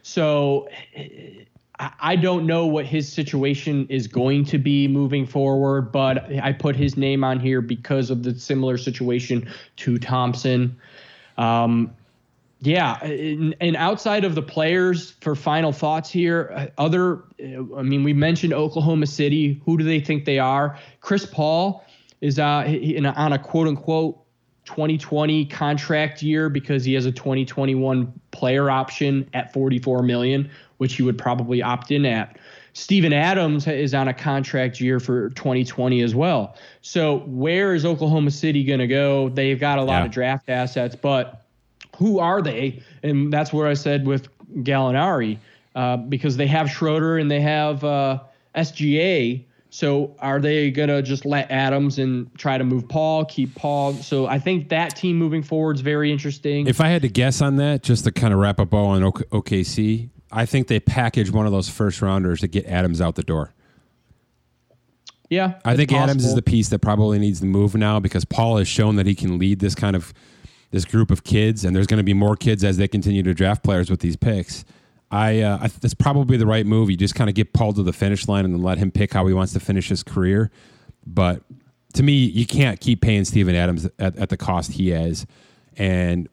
So 0.02 0.68
I 1.78 2.16
don't 2.16 2.46
know 2.46 2.66
what 2.66 2.84
his 2.84 3.10
situation 3.10 3.86
is 3.88 4.06
going 4.06 4.44
to 4.46 4.58
be 4.58 4.86
moving 4.86 5.26
forward, 5.26 5.90
but 5.90 6.30
I 6.40 6.52
put 6.52 6.76
his 6.76 6.96
name 6.96 7.24
on 7.24 7.40
here 7.40 7.60
because 7.60 8.10
of 8.10 8.22
the 8.22 8.38
similar 8.38 8.76
situation 8.76 9.48
to 9.78 9.98
Thompson. 9.98 10.76
Um, 11.38 11.92
yeah, 12.60 13.02
and 13.02 13.76
outside 13.76 14.24
of 14.24 14.36
the 14.36 14.42
players, 14.42 15.12
for 15.20 15.34
final 15.34 15.72
thoughts 15.72 16.10
here, 16.10 16.70
other, 16.78 17.24
I 17.40 17.82
mean, 17.82 18.04
we 18.04 18.12
mentioned 18.12 18.52
Oklahoma 18.52 19.06
City. 19.06 19.60
Who 19.64 19.76
do 19.76 19.82
they 19.82 19.98
think 19.98 20.26
they 20.26 20.38
are? 20.38 20.78
Chris 21.00 21.26
Paul 21.26 21.84
is 22.20 22.38
uh, 22.38 23.12
on 23.16 23.32
a 23.32 23.38
quote 23.38 23.66
unquote 23.66 24.22
2020 24.66 25.46
contract 25.46 26.22
year 26.22 26.48
because 26.48 26.84
he 26.84 26.94
has 26.94 27.04
a 27.04 27.10
2021 27.10 28.12
player 28.30 28.70
option 28.70 29.28
at 29.34 29.52
44 29.52 30.02
million 30.02 30.48
which 30.82 30.96
he 30.96 31.02
would 31.04 31.16
probably 31.16 31.62
opt 31.62 31.92
in 31.92 32.04
at. 32.04 32.36
Steven 32.72 33.12
Adams 33.12 33.68
is 33.68 33.94
on 33.94 34.08
a 34.08 34.12
contract 34.12 34.80
year 34.80 34.98
for 34.98 35.30
2020 35.30 36.02
as 36.02 36.12
well. 36.12 36.56
So 36.80 37.18
where 37.20 37.72
is 37.72 37.86
Oklahoma 37.86 38.32
City 38.32 38.64
going 38.64 38.80
to 38.80 38.88
go? 38.88 39.28
They've 39.28 39.60
got 39.60 39.78
a 39.78 39.82
lot 39.84 40.00
yeah. 40.00 40.04
of 40.06 40.10
draft 40.10 40.48
assets, 40.48 40.96
but 40.96 41.46
who 41.96 42.18
are 42.18 42.42
they? 42.42 42.82
And 43.04 43.32
that's 43.32 43.52
where 43.52 43.68
I 43.68 43.74
said 43.74 44.08
with 44.08 44.26
Gallinari, 44.56 45.38
uh, 45.76 45.98
because 45.98 46.36
they 46.36 46.48
have 46.48 46.68
Schroeder 46.68 47.16
and 47.16 47.30
they 47.30 47.40
have 47.40 47.84
uh, 47.84 48.18
SGA. 48.56 49.44
So 49.70 50.16
are 50.18 50.40
they 50.40 50.72
gonna 50.72 51.00
just 51.00 51.24
let 51.24 51.50
Adams 51.50 51.98
and 51.98 52.28
try 52.36 52.58
to 52.58 52.64
move 52.64 52.86
Paul, 52.88 53.24
keep 53.24 53.54
Paul? 53.54 53.94
So 53.94 54.26
I 54.26 54.38
think 54.38 54.68
that 54.68 54.96
team 54.96 55.16
moving 55.16 55.44
forward 55.44 55.76
is 55.76 55.80
very 55.82 56.10
interesting. 56.10 56.66
If 56.66 56.80
I 56.80 56.88
had 56.88 57.02
to 57.02 57.08
guess 57.08 57.40
on 57.40 57.56
that, 57.56 57.82
just 57.82 58.04
to 58.04 58.12
kind 58.12 58.34
of 58.34 58.40
wrap 58.40 58.60
up 58.60 58.74
all 58.74 58.88
on 58.88 59.00
OKC, 59.02 60.10
I 60.32 60.46
think 60.46 60.68
they 60.68 60.80
package 60.80 61.30
one 61.30 61.46
of 61.46 61.52
those 61.52 61.68
first 61.68 62.00
rounders 62.00 62.40
to 62.40 62.48
get 62.48 62.66
Adams 62.66 63.00
out 63.00 63.14
the 63.14 63.22
door. 63.22 63.52
Yeah, 65.28 65.54
I 65.64 65.76
think 65.76 65.90
possible. 65.90 66.10
Adams 66.10 66.24
is 66.26 66.34
the 66.34 66.42
piece 66.42 66.68
that 66.70 66.80
probably 66.80 67.18
needs 67.18 67.40
to 67.40 67.46
move 67.46 67.74
now 67.74 68.00
because 68.00 68.24
Paul 68.24 68.58
has 68.58 68.68
shown 68.68 68.96
that 68.96 69.06
he 69.06 69.14
can 69.14 69.38
lead 69.38 69.60
this 69.60 69.74
kind 69.74 69.96
of 69.96 70.12
this 70.70 70.84
group 70.84 71.10
of 71.10 71.24
kids, 71.24 71.64
and 71.64 71.74
there's 71.76 71.86
going 71.86 71.98
to 71.98 72.04
be 72.04 72.14
more 72.14 72.36
kids 72.36 72.64
as 72.64 72.76
they 72.76 72.88
continue 72.88 73.22
to 73.22 73.34
draft 73.34 73.62
players 73.62 73.90
with 73.90 74.00
these 74.00 74.16
picks. 74.16 74.64
I, 75.10 75.40
uh, 75.40 75.58
I 75.62 75.68
that's 75.68 75.94
probably 75.94 76.36
the 76.38 76.46
right 76.46 76.66
move. 76.66 76.90
You 76.90 76.96
just 76.96 77.14
kind 77.14 77.30
of 77.30 77.34
get 77.34 77.52
Paul 77.52 77.74
to 77.74 77.82
the 77.82 77.92
finish 77.92 78.28
line 78.28 78.44
and 78.44 78.54
then 78.54 78.62
let 78.62 78.78
him 78.78 78.90
pick 78.90 79.12
how 79.12 79.26
he 79.26 79.34
wants 79.34 79.52
to 79.52 79.60
finish 79.60 79.88
his 79.88 80.02
career. 80.02 80.50
But 81.06 81.42
to 81.94 82.02
me, 82.02 82.12
you 82.12 82.46
can't 82.46 82.80
keep 82.80 83.02
paying 83.02 83.24
Steven 83.24 83.54
Adams 83.54 83.86
at, 83.98 84.16
at 84.16 84.28
the 84.30 84.36
cost 84.36 84.72
he 84.72 84.88
has, 84.90 85.26
and 85.76 86.28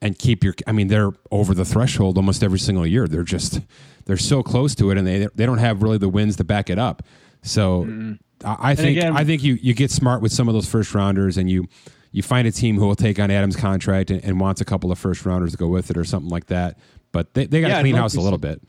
and 0.00 0.18
keep 0.18 0.44
your 0.44 0.54
I 0.66 0.72
mean 0.72 0.88
they're 0.88 1.12
over 1.30 1.54
the 1.54 1.64
threshold 1.64 2.16
almost 2.16 2.42
every 2.42 2.58
single 2.58 2.86
year. 2.86 3.06
They're 3.06 3.22
just 3.22 3.60
they're 4.04 4.16
so 4.16 4.42
close 4.42 4.74
to 4.76 4.90
it 4.90 4.98
and 4.98 5.06
they 5.06 5.28
they 5.34 5.46
don't 5.46 5.58
have 5.58 5.82
really 5.82 5.98
the 5.98 6.08
wins 6.08 6.36
to 6.36 6.44
back 6.44 6.70
it 6.70 6.78
up. 6.78 7.02
So 7.42 7.84
mm-hmm. 7.84 8.12
I, 8.46 8.72
I 8.72 8.74
think 8.74 8.98
again, 8.98 9.16
I 9.16 9.24
think 9.24 9.42
you 9.42 9.54
you 9.54 9.74
get 9.74 9.90
smart 9.90 10.22
with 10.22 10.32
some 10.32 10.48
of 10.48 10.54
those 10.54 10.68
first 10.68 10.94
rounders 10.94 11.38
and 11.38 11.50
you 11.50 11.66
you 12.12 12.22
find 12.22 12.46
a 12.46 12.52
team 12.52 12.78
who 12.78 12.86
will 12.86 12.96
take 12.96 13.18
on 13.18 13.30
Adams' 13.30 13.56
contract 13.56 14.10
and, 14.10 14.24
and 14.24 14.40
wants 14.40 14.60
a 14.60 14.64
couple 14.64 14.90
of 14.90 14.98
first 14.98 15.26
rounders 15.26 15.52
to 15.52 15.58
go 15.58 15.68
with 15.68 15.90
it 15.90 15.96
or 15.96 16.04
something 16.04 16.30
like 16.30 16.46
that. 16.46 16.78
But 17.12 17.34
they, 17.34 17.46
they 17.46 17.60
got 17.60 17.68
to 17.68 17.74
yeah, 17.74 17.80
clean 17.80 17.94
house 17.94 18.16
a 18.16 18.20
little 18.20 18.38
bit. 18.38 18.62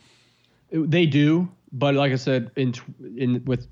They 0.71 1.05
do, 1.05 1.49
but 1.71 1.95
like 1.95 2.11
I 2.11 2.15
said, 2.15 2.51
in 2.55 2.73
in 3.15 3.43
with 3.45 3.67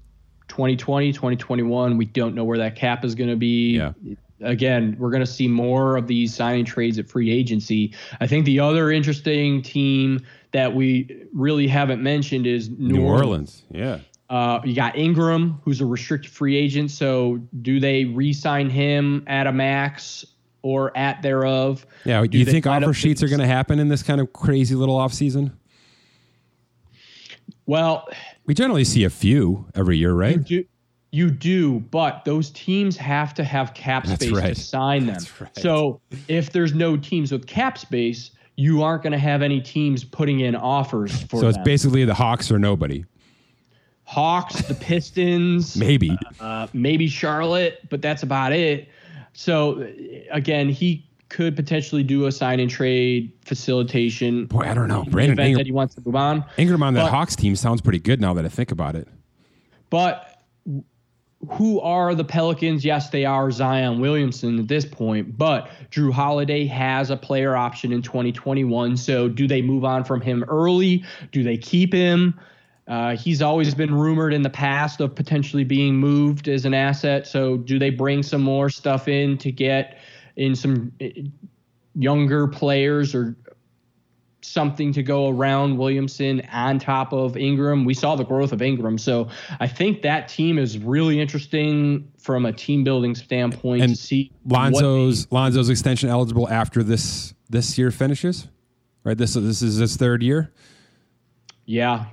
2020, 0.47 1.11
2021, 1.11 1.97
we 1.97 2.05
don't 2.05 2.35
know 2.35 2.43
where 2.43 2.57
that 2.57 2.75
cap 2.75 3.03
is 3.03 3.15
going 3.15 3.29
to 3.29 3.35
be. 3.35 3.77
Yeah 3.77 3.93
again, 4.41 4.95
we're 4.99 5.11
going 5.11 5.25
to 5.25 5.31
see 5.31 5.47
more 5.47 5.95
of 5.95 6.07
these 6.07 6.33
signing 6.33 6.65
trades 6.65 6.99
at 6.99 7.07
free 7.07 7.31
agency. 7.31 7.93
I 8.19 8.27
think 8.27 8.45
the 8.45 8.59
other 8.59 8.91
interesting 8.91 9.61
team 9.61 10.25
that 10.51 10.73
we 10.73 11.25
really 11.33 11.67
haven't 11.67 12.01
mentioned 12.01 12.47
is 12.47 12.69
New, 12.69 12.93
New 12.93 13.05
Orleans. 13.05 13.21
Orleans. 13.21 13.63
Yeah. 13.71 13.99
Uh, 14.29 14.59
you 14.63 14.73
got 14.73 14.97
Ingram, 14.97 15.61
who's 15.63 15.81
a 15.81 15.85
restricted 15.85 16.31
free 16.31 16.55
agent. 16.55 16.91
So 16.91 17.41
do 17.61 17.79
they 17.79 18.05
re-sign 18.05 18.69
him 18.69 19.23
at 19.27 19.47
a 19.47 19.51
max 19.51 20.25
or 20.63 20.97
at 20.97 21.21
thereof? 21.21 21.85
Yeah. 22.05 22.21
Do, 22.21 22.27
do 22.29 22.37
you 22.39 22.45
think 22.45 22.65
offer 22.65 22.93
sheets 22.93 23.21
are 23.21 23.27
going 23.27 23.39
to 23.39 23.47
happen 23.47 23.79
in 23.79 23.87
this 23.87 24.01
kind 24.01 24.19
of 24.19 24.33
crazy 24.33 24.73
little 24.75 24.97
offseason? 24.97 25.51
Well, 27.67 28.07
we 28.45 28.53
generally 28.53 28.83
see 28.83 29.03
a 29.03 29.09
few 29.09 29.67
every 29.75 29.97
year, 29.97 30.13
right? 30.13 30.37
You 30.37 30.43
do, 30.43 30.65
you 31.15 31.31
do, 31.31 31.79
but 31.91 32.25
those 32.25 32.49
teams 32.51 32.97
have 32.97 33.33
to 33.35 33.43
have 33.45 33.73
cap 33.73 34.05
space 34.05 34.31
right. 34.31 34.53
to 34.53 34.61
sign 34.61 35.05
them. 35.05 35.23
Right. 35.39 35.57
So 35.57 36.01
if 36.27 36.51
there's 36.51 36.73
no 36.73 36.97
teams 36.97 37.31
with 37.31 37.47
cap 37.47 37.77
space, 37.77 38.31
you 38.57 38.83
aren't 38.83 39.01
going 39.01 39.13
to 39.13 39.19
have 39.19 39.41
any 39.41 39.61
teams 39.61 40.03
putting 40.03 40.41
in 40.41 40.57
offers 40.57 41.23
for. 41.29 41.39
So 41.39 41.47
it's 41.47 41.55
them. 41.55 41.63
basically 41.63 42.03
the 42.03 42.13
Hawks 42.13 42.51
or 42.51 42.59
nobody. 42.59 43.05
Hawks, 44.03 44.61
the 44.67 44.75
Pistons, 44.75 45.77
maybe, 45.77 46.15
uh, 46.41 46.67
maybe 46.73 47.07
Charlotte, 47.07 47.79
but 47.89 48.01
that's 48.01 48.21
about 48.21 48.51
it. 48.51 48.89
So 49.31 49.89
again, 50.31 50.67
he 50.67 51.07
could 51.29 51.55
potentially 51.55 52.03
do 52.03 52.25
a 52.25 52.31
sign 52.31 52.59
and 52.59 52.69
trade 52.69 53.31
facilitation. 53.41 54.47
Boy, 54.47 54.63
I 54.63 54.73
don't 54.73 54.89
know. 54.89 55.05
Brandon 55.05 55.39
Ingram, 55.39 55.57
that 55.59 55.65
he 55.65 55.71
wants 55.71 55.95
to 55.95 56.01
move 56.05 56.17
on. 56.17 56.43
Ingram 56.57 56.83
on 56.83 56.93
that 56.95 57.03
but, 57.03 57.11
Hawks 57.11 57.37
team 57.37 57.55
sounds 57.55 57.79
pretty 57.79 57.99
good 57.99 58.19
now 58.19 58.33
that 58.33 58.43
I 58.43 58.49
think 58.49 58.71
about 58.71 58.95
it. 58.95 59.07
But 59.89 60.34
who 61.51 61.79
are 61.81 62.15
the 62.15 62.23
Pelicans? 62.23 62.85
Yes, 62.85 63.09
they 63.09 63.25
are 63.25 63.51
Zion 63.51 63.99
Williamson 63.99 64.59
at 64.59 64.67
this 64.67 64.85
point, 64.85 65.37
but 65.37 65.69
Jrue 65.91 66.11
Holiday 66.11 66.65
has 66.65 67.09
a 67.09 67.17
player 67.17 67.55
option 67.55 67.91
in 67.91 68.01
2021. 68.01 68.97
So 68.97 69.27
do 69.27 69.47
they 69.47 69.61
move 69.61 69.85
on 69.85 70.03
from 70.03 70.21
him 70.21 70.43
early? 70.47 71.03
Do 71.31 71.43
they 71.43 71.57
keep 71.57 71.93
him? 71.93 72.39
Uh, 72.87 73.15
he's 73.15 73.41
always 73.41 73.73
been 73.73 73.93
rumored 73.93 74.33
in 74.33 74.43
the 74.43 74.49
past 74.49 75.01
of 75.01 75.15
potentially 75.15 75.63
being 75.63 75.95
moved 75.95 76.47
as 76.47 76.65
an 76.65 76.73
asset. 76.73 77.25
So, 77.25 77.57
do 77.57 77.79
they 77.79 77.89
bring 77.89 78.21
some 78.21 78.43
more 78.43 78.69
stuff 78.69 79.07
in 79.07 79.39
to 79.39 79.51
get 79.51 79.97
in 80.35 80.55
some 80.55 80.91
uh, 81.01 81.07
younger 81.95 82.47
players 82.47 83.15
or 83.15 83.35
something 84.45 84.93
to 84.93 85.03
go 85.03 85.29
around 85.29 85.77
Williamson 85.77 86.41
on 86.51 86.79
top 86.79 87.13
of 87.13 87.35
Ingram? 87.37 87.85
We 87.85 87.93
saw 87.93 88.15
the 88.15 88.23
growth 88.23 88.51
of 88.51 88.61
Ingram. 88.61 88.97
So, 88.97 89.27
I 89.59 89.67
think 89.67 90.01
that 90.03 90.27
team 90.27 90.57
is 90.57 90.77
really 90.77 91.19
interesting 91.19 92.11
from 92.19 92.45
a 92.45 92.53
team 92.53 92.83
building 92.83 93.15
standpoint 93.15 93.81
And 93.83 93.95
to 93.95 94.01
see 94.01 94.31
Lonzo's 94.47 95.27
Lonzo's 95.31 95.69
extension 95.69 96.09
eligible 96.09 96.47
after 96.49 96.81
this 96.83 97.33
this 97.49 97.77
year 97.77 97.91
finishes, 97.91 98.47
right? 99.03 99.17
This 99.17 99.33
this 99.35 99.61
is 99.61 99.75
his 99.77 99.95
third 99.97 100.23
year, 100.23 100.51
Yeah. 101.65 102.05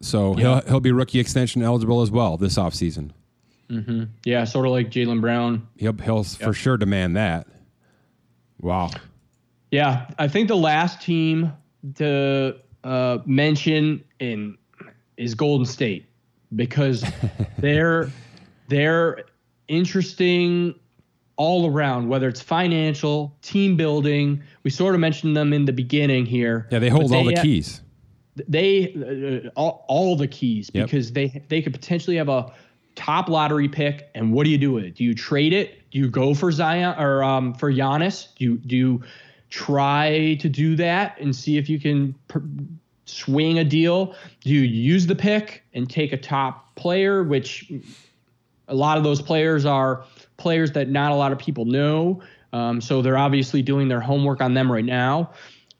so 0.00 0.36
Yeah. 0.36 0.60
he'll 0.60 0.68
he'll 0.68 0.80
be 0.80 0.92
rookie 0.92 1.20
extension 1.20 1.62
eligible 1.62 2.00
as 2.02 2.10
well 2.10 2.36
this 2.36 2.56
offseason. 2.56 3.10
Mm-hmm. 3.70 4.04
Yeah. 4.24 4.44
Sort 4.44 4.66
of 4.66 4.72
like 4.72 4.90
Jaylen 4.90 5.20
Brown. 5.20 5.68
He'll 5.76 5.92
he'll 5.92 6.24
for 6.24 6.52
sure 6.52 6.76
demand 6.76 7.16
that. 7.16 7.46
Wow. 8.60 8.90
Yeah, 9.70 10.10
I 10.18 10.28
think 10.28 10.48
the 10.48 10.56
last 10.56 11.00
team 11.00 11.52
to 11.96 12.56
uh, 12.84 13.18
mention 13.24 14.04
in 14.18 14.58
is 15.16 15.34
Golden 15.34 15.66
State 15.66 16.06
because 16.56 17.04
they're 17.58 18.10
they're 18.68 19.24
interesting 19.68 20.74
all 21.36 21.66
around, 21.66 22.08
whether 22.08 22.28
it's 22.28 22.40
financial, 22.40 23.34
team 23.42 23.76
building. 23.76 24.42
We 24.62 24.70
sort 24.70 24.94
of 24.94 25.00
mentioned 25.00 25.36
them 25.36 25.52
in 25.52 25.64
the 25.64 25.72
beginning 25.72 26.26
here. 26.26 26.68
Yeah, 26.70 26.80
they 26.80 26.88
hold 26.88 27.12
all 27.14 27.24
the 27.24 27.34
keys. 27.34 27.80
They 28.48 29.42
uh, 29.44 29.50
all, 29.56 29.84
all 29.88 30.16
the 30.16 30.28
keys 30.28 30.70
Yep. 30.72 30.86
because 30.86 31.12
they 31.12 31.42
they 31.48 31.62
could 31.62 31.72
potentially 31.72 32.16
have 32.16 32.28
a 32.28 32.52
top 32.94 33.28
lottery 33.28 33.68
pick. 33.68 34.10
And 34.14 34.32
what 34.32 34.44
do 34.44 34.50
you 34.50 34.58
do 34.58 34.72
with 34.72 34.84
it? 34.84 34.96
Do 34.96 35.04
you 35.04 35.14
trade 35.14 35.52
it? 35.52 35.90
Do 35.90 35.98
you 35.98 36.08
go 36.08 36.34
for 36.34 36.50
Zion 36.50 36.98
or 36.98 37.22
um, 37.22 37.54
for 37.54 37.72
Giannis? 37.72 38.28
Do 38.36 38.44
you 38.44 38.58
do 38.58 38.76
you 38.76 39.02
try 39.50 40.36
to 40.40 40.48
do 40.48 40.76
that 40.76 41.18
and 41.20 41.34
see 41.34 41.58
if 41.58 41.68
you 41.68 41.78
can 41.78 42.14
per- 42.28 42.42
swing 43.04 43.58
a 43.58 43.64
deal? 43.64 44.14
Do 44.40 44.50
you 44.50 44.60
use 44.60 45.06
the 45.06 45.16
pick 45.16 45.64
and 45.74 45.90
take 45.90 46.12
a 46.12 46.16
top 46.16 46.74
player, 46.76 47.22
which 47.22 47.70
a 48.68 48.74
lot 48.74 48.96
of 48.96 49.04
those 49.04 49.20
players 49.20 49.66
are 49.66 50.04
players 50.36 50.72
that 50.72 50.88
not 50.88 51.12
a 51.12 51.14
lot 51.14 51.32
of 51.32 51.38
people 51.38 51.66
know. 51.66 52.22
Um, 52.52 52.80
so 52.80 53.02
they're 53.02 53.18
obviously 53.18 53.62
doing 53.62 53.88
their 53.88 54.00
homework 54.00 54.40
on 54.40 54.54
them 54.54 54.72
right 54.72 54.84
now. 54.84 55.30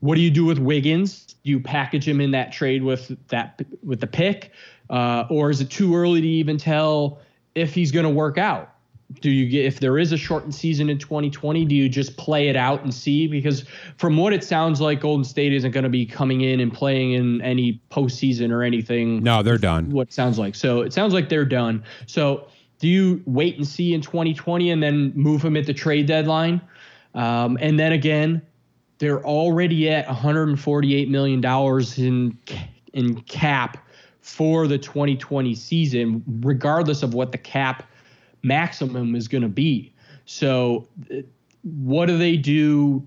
What 0.00 0.14
do 0.14 0.20
you 0.20 0.30
do 0.30 0.44
with 0.44 0.58
Wiggins? 0.58 1.34
Do 1.42 1.50
you 1.50 1.60
package 1.60 2.06
him 2.06 2.20
in 2.20 2.30
that 2.32 2.52
trade 2.52 2.82
with 2.82 3.16
that 3.28 3.60
with 3.82 4.00
the 4.00 4.06
pick, 4.06 4.52
uh, 4.88 5.24
or 5.30 5.50
is 5.50 5.60
it 5.60 5.70
too 5.70 5.96
early 5.96 6.20
to 6.20 6.26
even 6.26 6.58
tell 6.58 7.20
if 7.54 7.74
he's 7.74 7.90
going 7.90 8.04
to 8.04 8.10
work 8.10 8.38
out? 8.38 8.74
Do 9.20 9.28
you 9.30 9.48
get 9.48 9.64
if 9.64 9.80
there 9.80 9.98
is 9.98 10.12
a 10.12 10.16
shortened 10.16 10.54
season 10.54 10.88
in 10.88 10.98
2020? 10.98 11.64
Do 11.64 11.74
you 11.74 11.88
just 11.88 12.16
play 12.16 12.48
it 12.48 12.54
out 12.56 12.82
and 12.84 12.94
see? 12.94 13.26
Because 13.26 13.64
from 13.96 14.16
what 14.16 14.32
it 14.32 14.44
sounds 14.44 14.80
like, 14.80 15.00
Golden 15.00 15.24
State 15.24 15.52
isn't 15.52 15.72
going 15.72 15.84
to 15.84 15.90
be 15.90 16.06
coming 16.06 16.42
in 16.42 16.60
and 16.60 16.72
playing 16.72 17.12
in 17.12 17.40
any 17.42 17.80
postseason 17.90 18.52
or 18.52 18.62
anything 18.62 19.22
No, 19.22 19.42
they're 19.42 19.58
done. 19.58 19.90
what 19.90 20.08
it 20.08 20.12
sounds 20.12 20.38
like. 20.38 20.54
So 20.54 20.82
it 20.82 20.92
sounds 20.92 21.12
like 21.12 21.28
they're 21.28 21.44
done. 21.44 21.82
So 22.06 22.46
do 22.78 22.86
you 22.86 23.20
wait 23.26 23.56
and 23.56 23.66
see 23.66 23.94
in 23.94 24.00
2020 24.00 24.70
and 24.70 24.80
then 24.82 25.12
move 25.16 25.42
him 25.44 25.56
at 25.56 25.66
the 25.66 25.74
trade 25.74 26.06
deadline? 26.06 26.60
Um, 27.14 27.58
and 27.60 27.80
then 27.80 27.90
again, 27.92 28.40
they're 28.98 29.24
already 29.24 29.90
at 29.90 30.06
148 30.06 31.08
million 31.08 31.40
dollars 31.40 31.98
in 31.98 32.38
in 32.92 33.20
cap 33.22 33.84
for 34.20 34.68
the 34.68 34.78
2020 34.78 35.54
season, 35.54 36.22
regardless 36.42 37.02
of 37.02 37.14
what 37.14 37.32
the 37.32 37.38
cap 37.38 37.89
maximum 38.42 39.14
is 39.14 39.28
going 39.28 39.42
to 39.42 39.48
be. 39.48 39.92
So, 40.24 40.86
what 41.62 42.06
do 42.06 42.16
they 42.16 42.36
do 42.36 43.06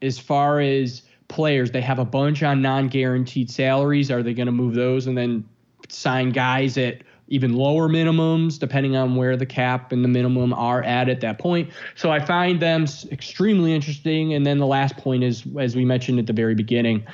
as 0.00 0.18
far 0.18 0.60
as 0.60 1.02
players? 1.28 1.70
They 1.70 1.80
have 1.80 1.98
a 1.98 2.04
bunch 2.04 2.42
on 2.42 2.62
non-guaranteed 2.62 3.50
salaries. 3.50 4.10
Are 4.10 4.22
they 4.22 4.34
going 4.34 4.46
to 4.46 4.52
move 4.52 4.74
those 4.74 5.06
and 5.06 5.16
then 5.16 5.44
sign 5.88 6.30
guys 6.30 6.78
at 6.78 7.02
even 7.28 7.54
lower 7.54 7.88
minimums, 7.88 8.58
depending 8.58 8.96
on 8.96 9.16
where 9.16 9.36
the 9.36 9.46
cap 9.46 9.92
and 9.92 10.04
the 10.04 10.08
minimum 10.08 10.52
are 10.52 10.82
at 10.82 11.08
at 11.08 11.20
that 11.20 11.38
point? 11.38 11.70
So 11.94 12.10
I 12.10 12.24
find 12.24 12.60
them 12.60 12.86
extremely 13.10 13.74
interesting. 13.74 14.34
And 14.34 14.44
then 14.44 14.58
the 14.58 14.66
last 14.66 14.96
point 14.96 15.24
is, 15.24 15.44
as 15.58 15.76
we 15.76 15.84
mentioned 15.84 16.18
at 16.18 16.26
the 16.26 16.32
very 16.32 16.54
beginning, 16.54 17.06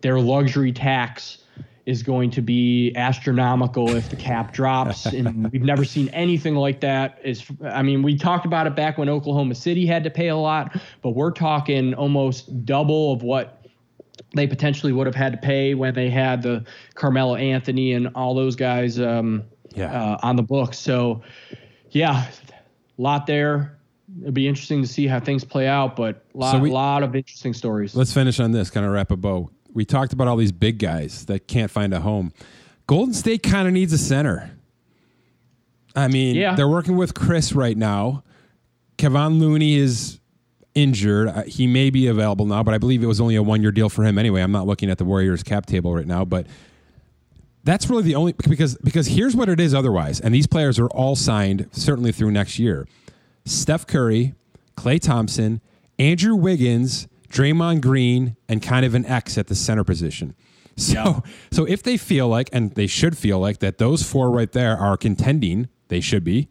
their 0.00 0.18
luxury 0.18 0.72
tax 0.72 1.38
is 1.86 2.02
going 2.02 2.30
to 2.32 2.42
be 2.42 2.92
astronomical 2.96 3.94
if 3.94 4.10
the 4.10 4.16
cap 4.16 4.52
drops. 4.52 5.06
And 5.16 5.50
we've 5.52 5.62
never 5.62 5.84
seen 5.84 6.08
anything 6.10 6.56
like 6.56 6.80
that. 6.80 7.18
Is 7.24 7.44
i 7.64 7.80
mean 7.82 8.02
we 8.02 8.16
talked 8.18 8.44
about 8.44 8.66
it 8.66 8.74
back 8.76 8.98
when 8.98 9.08
oklahoma 9.08 9.54
city 9.54 9.86
had 9.86 10.02
to 10.04 10.10
pay 10.10 10.28
a 10.28 10.36
lot 10.36 10.76
but 11.02 11.10
we're 11.10 11.30
talking 11.30 11.94
almost 11.94 12.64
double 12.66 13.12
of 13.12 13.22
what 13.22 13.64
they 14.34 14.46
potentially 14.46 14.92
would 14.92 15.06
have 15.06 15.14
had 15.14 15.32
to 15.32 15.38
pay 15.38 15.74
when 15.74 15.94
they 15.94 16.10
had 16.10 16.42
the 16.42 16.64
carmelo 16.94 17.36
anthony 17.36 17.92
and 17.92 18.08
all 18.14 18.34
those 18.34 18.56
guys 18.56 18.98
um, 19.00 19.44
Yeah. 19.74 19.92
uh, 19.92 20.18
on 20.22 20.36
the 20.36 20.42
books. 20.42 20.78
So 20.78 21.22
yeah 21.90 22.26
a 22.98 23.02
lot 23.02 23.26
there. 23.26 23.78
It'll 24.20 24.32
be 24.32 24.46
interesting 24.48 24.82
to 24.82 24.88
see 24.88 25.06
how 25.06 25.20
things 25.20 25.44
play 25.44 25.66
out 25.68 25.96
but 25.96 26.24
a 26.34 26.38
lot, 26.38 26.52
So 26.52 26.58
we- 26.58 26.70
lot 26.70 27.02
of 27.02 27.14
interesting 27.14 27.54
stories. 27.54 27.94
Let's 27.94 28.12
finish 28.12 28.40
on 28.40 28.50
this, 28.52 28.70
kind 28.70 28.84
of 28.86 28.92
wrap 28.92 29.10
a 29.10 29.16
bow. 29.16 29.50
We 29.76 29.84
talked 29.84 30.14
about 30.14 30.26
all 30.26 30.36
these 30.36 30.52
big 30.52 30.78
guys 30.78 31.26
that 31.26 31.46
can't 31.46 31.70
find 31.70 31.92
a 31.92 32.00
home. 32.00 32.32
Golden 32.86 33.12
State 33.12 33.42
kind 33.42 33.68
of 33.68 33.74
needs 33.74 33.92
a 33.92 33.98
center. 33.98 34.50
I 35.94 36.08
mean, 36.08 36.34
Yeah. 36.34 36.54
they're 36.56 36.66
working 36.68 36.96
with 36.96 37.12
Chris 37.14 37.52
right 37.52 37.76
now. 37.76 38.22
Kevon 38.96 39.38
Looney 39.38 39.76
is 39.76 40.18
injured. 40.74 41.28
Uh, 41.28 41.42
He 41.42 41.66
may 41.66 41.90
be 41.90 42.06
available 42.06 42.46
now, 42.46 42.62
but 42.62 42.72
I 42.72 42.78
believe 42.78 43.02
it 43.02 43.06
was 43.06 43.20
only 43.20 43.36
a 43.36 43.42
one 43.42 43.60
year 43.60 43.70
deal 43.70 43.90
for 43.90 44.02
him 44.04 44.16
anyway. 44.18 44.40
I'm 44.40 44.50
not 44.52 44.66
looking 44.66 44.88
at 44.90 44.96
the 44.96 45.04
Warriors 45.04 45.42
cap 45.42 45.66
table 45.66 45.94
right 45.94 46.06
now, 46.06 46.24
but 46.24 46.46
that's 47.64 47.90
really 47.90 48.02
the 48.04 48.14
only 48.14 48.32
because 48.48 48.76
because 48.82 49.08
here's 49.08 49.36
what 49.36 49.50
it 49.50 49.60
is 49.60 49.74
otherwise, 49.74 50.20
and 50.20 50.34
these 50.34 50.46
players 50.46 50.78
are 50.78 50.86
all 50.88 51.16
signed 51.16 51.66
certainly 51.72 52.12
through 52.12 52.30
next 52.30 52.58
year. 52.58 52.86
Steph 53.44 53.86
Curry, 53.86 54.32
Klay 54.76 54.98
Thompson, 55.00 55.60
Andrew 55.98 56.34
Wiggins, 56.34 57.08
Draymond 57.28 57.80
Green, 57.80 58.36
and 58.48 58.62
kind 58.62 58.84
of 58.84 58.94
an 58.94 59.04
X 59.06 59.38
at 59.38 59.46
the 59.48 59.54
center 59.54 59.84
position. 59.84 60.34
So, 60.76 61.22
so 61.50 61.64
if 61.64 61.82
they 61.82 61.96
feel 61.96 62.28
like, 62.28 62.48
and 62.52 62.74
they 62.74 62.86
should 62.86 63.16
feel 63.16 63.38
like 63.38 63.58
that, 63.58 63.78
those 63.78 64.02
four 64.02 64.30
right 64.30 64.50
there 64.50 64.76
are 64.76 64.96
contending. 64.96 65.68
They 65.88 66.00
should 66.00 66.24
be, 66.24 66.48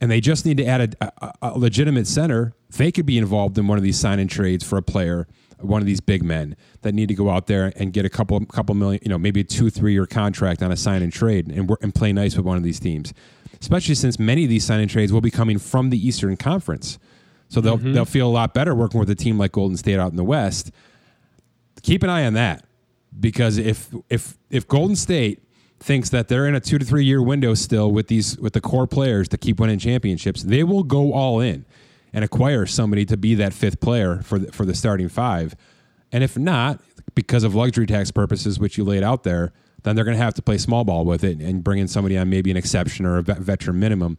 and 0.00 0.10
they 0.10 0.20
just 0.20 0.44
need 0.44 0.56
to 0.56 0.64
add 0.64 0.96
a, 1.00 1.12
a, 1.24 1.32
a 1.42 1.58
legitimate 1.58 2.06
center. 2.06 2.54
They 2.70 2.90
could 2.90 3.06
be 3.06 3.18
involved 3.18 3.56
in 3.56 3.66
one 3.68 3.78
of 3.78 3.84
these 3.84 3.98
sign 3.98 4.18
and 4.18 4.28
trades 4.28 4.64
for 4.64 4.78
a 4.78 4.82
player, 4.82 5.28
one 5.60 5.80
of 5.80 5.86
these 5.86 6.00
big 6.00 6.22
men 6.22 6.56
that 6.82 6.94
need 6.94 7.08
to 7.08 7.14
go 7.14 7.30
out 7.30 7.46
there 7.46 7.72
and 7.76 7.92
get 7.92 8.04
a 8.04 8.08
couple 8.08 8.44
couple 8.46 8.74
million, 8.74 9.00
you 9.04 9.08
know, 9.08 9.18
maybe 9.18 9.40
a 9.40 9.44
two 9.44 9.70
three 9.70 9.92
year 9.92 10.06
contract 10.06 10.62
on 10.62 10.72
a 10.72 10.76
sign 10.76 11.02
and 11.02 11.12
trade 11.12 11.48
and 11.48 11.70
and 11.80 11.94
play 11.94 12.12
nice 12.12 12.36
with 12.36 12.44
one 12.44 12.56
of 12.56 12.62
these 12.62 12.80
teams. 12.80 13.12
Especially 13.60 13.94
since 13.94 14.18
many 14.18 14.44
of 14.44 14.50
these 14.50 14.64
sign 14.64 14.80
and 14.80 14.90
trades 14.90 15.12
will 15.12 15.20
be 15.20 15.30
coming 15.30 15.58
from 15.58 15.90
the 15.90 16.06
Eastern 16.06 16.36
Conference, 16.36 16.98
so 17.48 17.60
they'll 17.60 17.78
mm-hmm. 17.78 17.92
they'll 17.92 18.04
feel 18.04 18.28
a 18.28 18.30
lot 18.30 18.54
better 18.54 18.74
working 18.74 19.00
with 19.00 19.10
a 19.10 19.14
team 19.14 19.38
like 19.38 19.52
Golden 19.52 19.76
State 19.76 19.98
out 19.98 20.10
in 20.10 20.16
the 20.16 20.24
West. 20.24 20.70
Keep 21.82 22.02
an 22.02 22.10
eye 22.10 22.24
on 22.24 22.34
that 22.34 22.64
because 23.18 23.58
if 23.58 23.88
if 24.08 24.36
if 24.50 24.66
Golden 24.68 24.96
State 24.96 25.42
thinks 25.80 26.10
that 26.10 26.28
they're 26.28 26.46
in 26.46 26.54
a 26.54 26.60
two 26.60 26.78
to 26.78 26.84
three 26.84 27.04
year 27.04 27.22
window 27.22 27.54
still 27.54 27.90
with 27.90 28.08
these 28.08 28.38
with 28.38 28.52
the 28.52 28.60
core 28.60 28.86
players 28.86 29.28
to 29.28 29.38
keep 29.38 29.60
winning 29.60 29.78
championships, 29.78 30.42
they 30.42 30.62
will 30.62 30.82
go 30.82 31.12
all 31.12 31.40
in 31.40 31.64
and 32.12 32.24
acquire 32.24 32.66
somebody 32.66 33.04
to 33.04 33.16
be 33.16 33.34
that 33.34 33.52
fifth 33.52 33.80
player 33.80 34.20
for 34.22 34.38
the, 34.38 34.52
for 34.52 34.64
the 34.64 34.74
starting 34.74 35.08
five. 35.08 35.54
And 36.10 36.24
if 36.24 36.38
not, 36.38 36.80
because 37.14 37.44
of 37.44 37.54
luxury 37.54 37.86
tax 37.86 38.10
purposes, 38.10 38.58
which 38.58 38.78
you 38.78 38.84
laid 38.84 39.02
out 39.02 39.24
there, 39.24 39.52
then 39.82 39.94
they're 39.94 40.04
going 40.04 40.16
to 40.16 40.22
have 40.22 40.34
to 40.34 40.42
play 40.42 40.58
small 40.58 40.84
ball 40.84 41.04
with 41.04 41.22
it 41.22 41.38
and 41.38 41.62
bring 41.62 41.78
in 41.78 41.88
somebody 41.88 42.16
on 42.16 42.30
maybe 42.30 42.50
an 42.50 42.56
exception 42.56 43.04
or 43.06 43.18
a 43.18 43.22
veteran 43.22 43.78
minimum. 43.78 44.18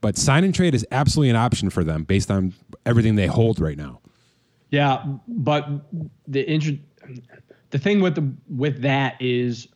But 0.00 0.16
sign 0.16 0.44
and 0.44 0.54
trade 0.54 0.74
is 0.74 0.86
absolutely 0.90 1.30
an 1.30 1.36
option 1.36 1.70
for 1.70 1.82
them 1.82 2.04
based 2.04 2.30
on 2.30 2.52
everything 2.84 3.16
they 3.16 3.26
hold 3.26 3.60
right 3.60 3.76
now. 3.76 4.00
Yeah, 4.70 5.04
but 5.28 5.68
the 6.28 6.48
inter- 6.50 6.78
the 7.70 7.78
thing 7.78 8.00
with 8.00 8.14
the 8.14 8.32
with 8.48 8.82
that 8.82 9.16
is 9.20 9.68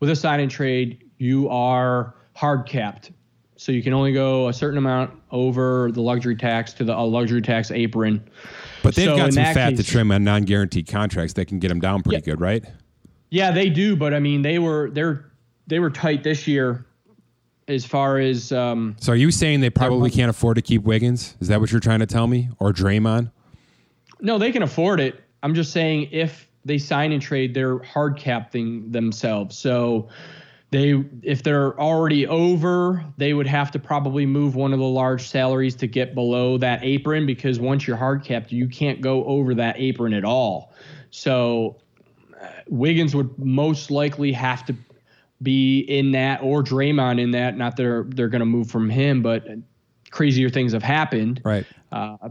with 0.00 0.10
a 0.10 0.16
sign 0.16 0.40
and 0.40 0.50
trade, 0.50 1.04
you 1.18 1.48
are 1.48 2.14
hard 2.34 2.66
capped. 2.66 3.12
So 3.56 3.72
you 3.72 3.82
can 3.82 3.92
only 3.92 4.12
go 4.12 4.48
a 4.48 4.52
certain 4.52 4.78
amount 4.78 5.12
over 5.32 5.90
the 5.92 6.00
luxury 6.00 6.36
tax 6.36 6.72
to 6.74 6.84
the 6.84 6.96
a 6.96 7.02
luxury 7.02 7.42
tax 7.42 7.70
apron. 7.72 8.22
But 8.82 8.94
they've 8.94 9.06
So 9.06 9.16
got 9.16 9.32
some 9.32 9.42
fat 9.52 9.76
to 9.76 9.82
trim 9.82 10.12
on 10.12 10.22
non-guaranteed 10.22 10.86
contracts 10.86 11.32
that 11.34 11.46
can 11.46 11.58
get 11.58 11.68
them 11.68 11.80
down 11.80 12.02
pretty 12.02 12.18
Yeah. 12.18 12.32
good, 12.34 12.40
right? 12.40 12.64
Yeah, 13.30 13.50
they 13.50 13.68
do, 13.68 13.96
but 13.96 14.14
I 14.14 14.20
mean 14.20 14.42
they 14.42 14.58
were 14.58 14.90
they're 14.90 15.24
they 15.66 15.78
were 15.80 15.90
tight 15.90 16.22
this 16.22 16.46
year 16.46 16.86
as 17.68 17.84
far 17.84 18.18
as 18.18 18.50
um 18.50 18.96
So 18.98 19.12
are 19.12 19.16
you 19.16 19.30
saying 19.30 19.60
they 19.60 19.70
probably 19.70 20.10
can't 20.10 20.30
afford 20.30 20.56
to 20.56 20.62
keep 20.62 20.82
Wiggins? 20.82 21.36
Is 21.40 21.48
that 21.48 21.60
what 21.60 21.70
you're 21.70 21.80
trying 21.80 22.00
to 22.00 22.06
tell 22.06 22.26
me? 22.26 22.48
Or 22.58 22.72
Draymond? 22.72 23.30
no, 24.20 24.38
they 24.38 24.50
can 24.50 24.62
afford 24.62 24.98
it. 24.98 25.22
I'm 25.44 25.54
just 25.54 25.72
saying 25.72 26.08
if 26.10 26.48
they 26.64 26.78
sign 26.78 27.12
and 27.12 27.22
trade, 27.22 27.54
they're 27.54 27.78
hard 27.84 28.16
capping 28.16 28.90
themselves. 28.90 29.56
So 29.56 30.08
they 30.70 31.04
if 31.22 31.42
they're 31.42 31.78
already 31.80 32.26
over, 32.26 33.04
they 33.16 33.32
would 33.32 33.46
have 33.46 33.70
to 33.70 33.78
probably 33.78 34.26
move 34.26 34.54
one 34.56 34.72
of 34.72 34.78
the 34.80 34.84
large 34.84 35.28
salaries 35.28 35.74
to 35.76 35.86
get 35.86 36.14
below 36.14 36.58
that 36.58 36.80
apron 36.82 37.26
because 37.26 37.60
once 37.60 37.86
you're 37.86 37.96
hard 37.96 38.24
capped, 38.24 38.50
you 38.50 38.68
can't 38.68 39.00
go 39.00 39.24
over 39.24 39.54
that 39.54 39.76
apron 39.78 40.12
at 40.12 40.24
all. 40.24 40.72
So 41.10 41.76
uh, 42.40 42.48
Wiggins 42.68 43.14
would 43.14 43.38
most 43.38 43.90
likely 43.90 44.32
have 44.32 44.66
to 44.66 44.74
be 45.42 45.80
in 45.80 46.12
that 46.12 46.42
or 46.42 46.62
Draymond 46.62 47.20
in 47.20 47.30
that. 47.32 47.56
Not 47.56 47.76
that 47.76 47.82
they're 47.82 48.04
they're 48.04 48.28
going 48.28 48.40
to 48.40 48.46
move 48.46 48.70
from 48.70 48.90
him, 48.90 49.22
but 49.22 49.46
crazier 50.10 50.50
things 50.50 50.72
have 50.72 50.82
happened. 50.82 51.40
Right. 51.44 51.66
Uh, 51.92 52.30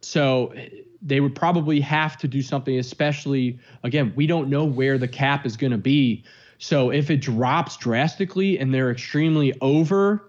so 0.00 0.54
they 1.02 1.20
would 1.20 1.34
probably 1.34 1.80
have 1.80 2.16
to 2.18 2.28
do 2.28 2.42
something, 2.42 2.78
especially 2.78 3.58
again, 3.84 4.12
we 4.16 4.26
don't 4.26 4.48
know 4.48 4.64
where 4.64 4.98
the 4.98 5.08
cap 5.08 5.46
is 5.46 5.56
going 5.56 5.72
to 5.72 5.78
be. 5.78 6.24
So 6.58 6.90
if 6.90 7.10
it 7.10 7.18
drops 7.18 7.76
drastically 7.78 8.58
and 8.58 8.72
they're 8.72 8.90
extremely 8.90 9.54
over, 9.62 10.28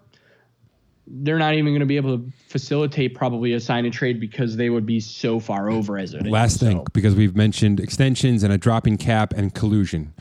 they're 1.08 1.38
not 1.38 1.56
even 1.56 1.74
going 1.74 1.82
to 1.82 1.86
be 1.86 1.98
able 1.98 2.18
to 2.18 2.32
facilitate 2.48 3.16
probably 3.16 3.52
a 3.52 3.60
sign 3.60 3.84
and 3.84 3.94
trade 3.94 4.20
because 4.22 4.56
they 4.56 4.70
would 4.70 4.86
be 4.86 5.02
so 5.02 5.42
far 5.42 5.70
over 5.70 5.98
as 5.98 6.14
it 6.14 6.26
Last 6.26 6.54
is. 6.56 6.60
thing, 6.62 6.78
So, 6.78 6.86
because 6.94 7.16
we've 7.16 7.36
mentioned 7.36 7.82
extensions 7.82 8.44
and 8.44 8.54
a 8.54 8.58
dropping 8.58 8.98
cap 8.98 9.34
and 9.34 9.54
collusion. 9.54 10.14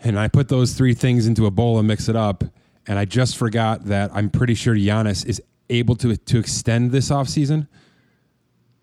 And 0.00 0.18
I 0.18 0.28
put 0.28 0.48
those 0.48 0.74
three 0.74 0.94
things 0.94 1.26
into 1.26 1.46
a 1.46 1.50
bowl 1.50 1.78
and 1.78 1.88
mix 1.88 2.08
it 2.08 2.16
up. 2.16 2.44
And 2.86 2.98
I 2.98 3.04
just 3.04 3.36
forgot 3.36 3.84
that 3.86 4.10
I'm 4.14 4.30
pretty 4.30 4.54
sure 4.54 4.74
Giannis 4.74 5.26
is 5.26 5.42
able 5.70 5.96
to 5.96 6.16
to 6.16 6.38
extend 6.38 6.92
this 6.92 7.10
offseason. 7.10 7.66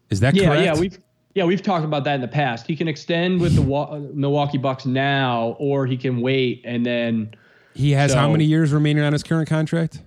Is 0.10 0.19
that 0.19 0.35
yeah, 0.35 0.45
correct? 0.45 0.64
yeah, 0.65 0.76
we've 0.77 0.99
yeah 1.34 1.45
we've 1.45 1.61
talked 1.61 1.85
about 1.85 2.03
that 2.03 2.15
in 2.15 2.22
the 2.22 2.27
past. 2.27 2.68
He 2.68 2.76
can 2.76 2.88
extend 2.88 3.40
with 3.40 3.56
the 3.56 3.61
Wa- 3.61 3.98
Milwaukee 4.14 4.57
Bucks 4.57 4.85
now, 4.85 5.56
or 5.60 5.85
he 5.85 5.95
can 5.95 6.19
wait 6.22 6.61
and 6.65 6.85
then. 6.85 7.34
he 7.73 7.91
has 7.91 8.14
how 8.14 8.30
many 8.30 8.44
years 8.44 8.73
remaining 8.73 9.03
on 9.03 9.14
his 9.14 9.23
current 9.23 9.48
contract? 9.48 10.02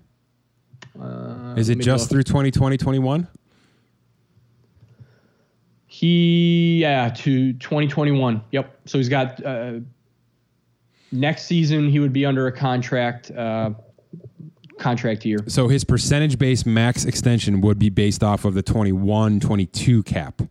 Uh, 1.01 1.55
Is 1.57 1.69
it 1.69 1.79
just 1.79 2.09
through 2.11 2.23
2020, 2.23 2.77
21? 2.77 3.29
He 5.87 6.79
yeah 6.83 7.09
to 7.09 7.53
2021. 7.55 8.43
Yep. 8.51 8.81
So 8.85 8.99
he's 8.99 9.09
got 9.09 9.45
uh, 9.45 9.81
next 11.13 11.45
season 11.45 11.89
he 11.89 11.99
would 12.01 12.13
be 12.13 12.25
under 12.27 12.47
a 12.47 12.53
contract 12.53 13.31
uh, 13.31 13.71
contract 14.79 15.25
year. 15.25 15.39
So 15.47 15.69
his 15.69 15.85
percentage 15.85 16.39
based 16.39 16.67
max 16.67 17.05
extension 17.05 17.61
would 17.63 17.79
be 17.79 17.89
based 17.91 18.23
off 18.23 18.45
of 18.45 18.55
the 18.55 18.63
21 18.63 19.41
22 19.41 20.03
cap. 20.03 20.43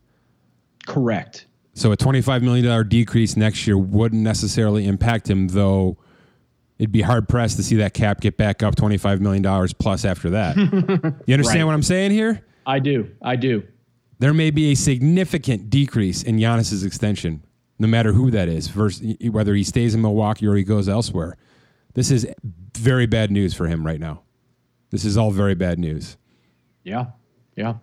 Correct. 0.88 1.48
So 1.73 1.91
a 1.91 1.98
$25 1.98 2.41
million 2.41 2.88
decrease 2.88 3.36
next 3.36 3.68
year 3.68 3.77
wouldn't 3.77 4.22
necessarily 4.22 4.88
impact 4.88 5.30
him, 5.30 5.49
though 5.49 5.98
it'd 6.80 6.91
be 6.91 7.02
hard 7.02 7.27
pressed 7.27 7.57
to 7.57 7.64
see 7.64 7.76
that 7.77 7.94
cap 7.94 8.22
get 8.22 8.38
back 8.38 8.64
up 8.64 8.76
$25 8.76 9.19
million 9.19 9.44
plus 9.80 10.06
after 10.06 10.30
that. 10.30 10.56
you 11.26 11.34
understand 11.34 11.60
Right. 11.60 11.64
what 11.65 11.73
I'm 11.73 11.84
saying 11.84 12.11
here? 12.11 12.45
I 12.65 12.80
do. 12.80 13.11
I 13.22 13.36
do. 13.36 13.64
There 14.19 14.34
may 14.34 14.52
be 14.52 14.72
a 14.72 14.76
significant 14.76 15.69
decrease 15.69 16.23
in 16.23 16.38
Giannis's 16.38 16.84
extension, 16.86 17.44
no 17.80 17.88
matter 17.88 18.14
who 18.14 18.31
that 18.31 18.47
is, 18.47 18.68
versus 18.68 19.15
whether 19.30 19.53
he 19.53 19.64
stays 19.64 19.95
in 19.95 20.02
Milwaukee 20.02 20.47
or 20.47 20.56
he 20.56 20.64
goes 20.64 20.88
elsewhere. 20.88 21.38
This 21.93 22.11
is 22.11 22.27
very 22.77 23.06
bad 23.06 23.31
news 23.31 23.53
for 23.53 23.68
him 23.68 23.85
right 23.85 23.99
now. 23.99 24.22
This 24.91 25.06
is 25.06 25.18
all 25.18 25.31
very 25.31 25.56
bad 25.56 25.80
news. 25.80 26.18
Yeah. 26.84 27.07
Yeah. 27.56 27.76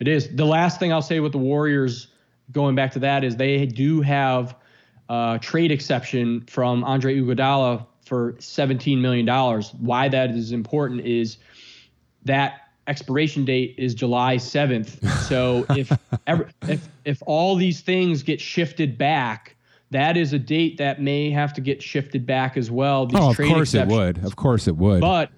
It 0.00 0.08
is. 0.08 0.34
The 0.34 0.44
last 0.44 0.78
thing 0.78 0.92
I'll 0.92 1.02
say 1.02 1.20
with 1.20 1.32
the 1.32 1.38
Warriors, 1.38 2.08
going 2.52 2.74
back 2.74 2.92
to 2.92 2.98
that, 3.00 3.24
is 3.24 3.36
they 3.36 3.66
do 3.66 4.00
have 4.02 4.56
a 5.08 5.38
trade 5.40 5.70
exception 5.70 6.42
from 6.42 6.84
Andre 6.84 7.16
Iguodala 7.20 7.86
for 8.04 8.34
$17 8.34 9.00
million. 9.00 9.26
Why 9.80 10.08
that 10.08 10.30
is 10.30 10.52
important 10.52 11.00
is 11.02 11.38
that 12.24 12.63
expiration 12.86 13.44
date 13.44 13.74
is 13.78 13.94
July 13.94 14.36
7th. 14.36 15.06
So 15.28 15.66
if 15.76 15.96
ever, 16.26 16.48
if 16.68 16.88
if 17.04 17.22
all 17.26 17.56
these 17.56 17.80
things 17.80 18.22
get 18.22 18.40
shifted 18.40 18.96
back, 18.98 19.56
that 19.90 20.16
is 20.16 20.32
a 20.32 20.38
date 20.38 20.78
that 20.78 21.00
may 21.00 21.30
have 21.30 21.52
to 21.54 21.60
get 21.60 21.82
shifted 21.82 22.26
back 22.26 22.56
as 22.56 22.70
well. 22.70 23.06
These 23.06 23.20
Oh, 23.20 23.30
of 23.30 23.36
course 23.36 23.74
it 23.74 23.88
would. 23.88 24.24
Of 24.24 24.36
course 24.36 24.66
it 24.66 24.76
would. 24.76 25.00
But 25.00 25.30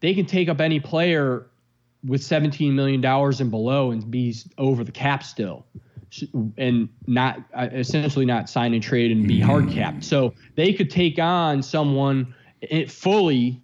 they 0.00 0.14
can 0.14 0.26
take 0.26 0.48
up 0.48 0.60
any 0.60 0.80
player 0.80 1.46
with 2.04 2.22
$17 2.22 2.72
million 2.72 3.04
and 3.04 3.50
below 3.50 3.90
and 3.90 4.10
be 4.10 4.34
over 4.56 4.84
the 4.84 4.92
cap 4.92 5.22
still 5.22 5.66
and 6.56 6.88
not 7.06 7.40
uh, 7.54 7.68
essentially 7.72 8.24
not 8.24 8.48
sign 8.48 8.74
and 8.74 8.82
trade 8.82 9.12
and 9.12 9.28
be 9.28 9.38
hard 9.40 9.70
capped. 9.70 10.02
So 10.02 10.34
they 10.56 10.72
could 10.72 10.90
take 10.90 11.18
on 11.18 11.62
someone 11.62 12.34
it 12.60 12.90
fully 12.90 13.60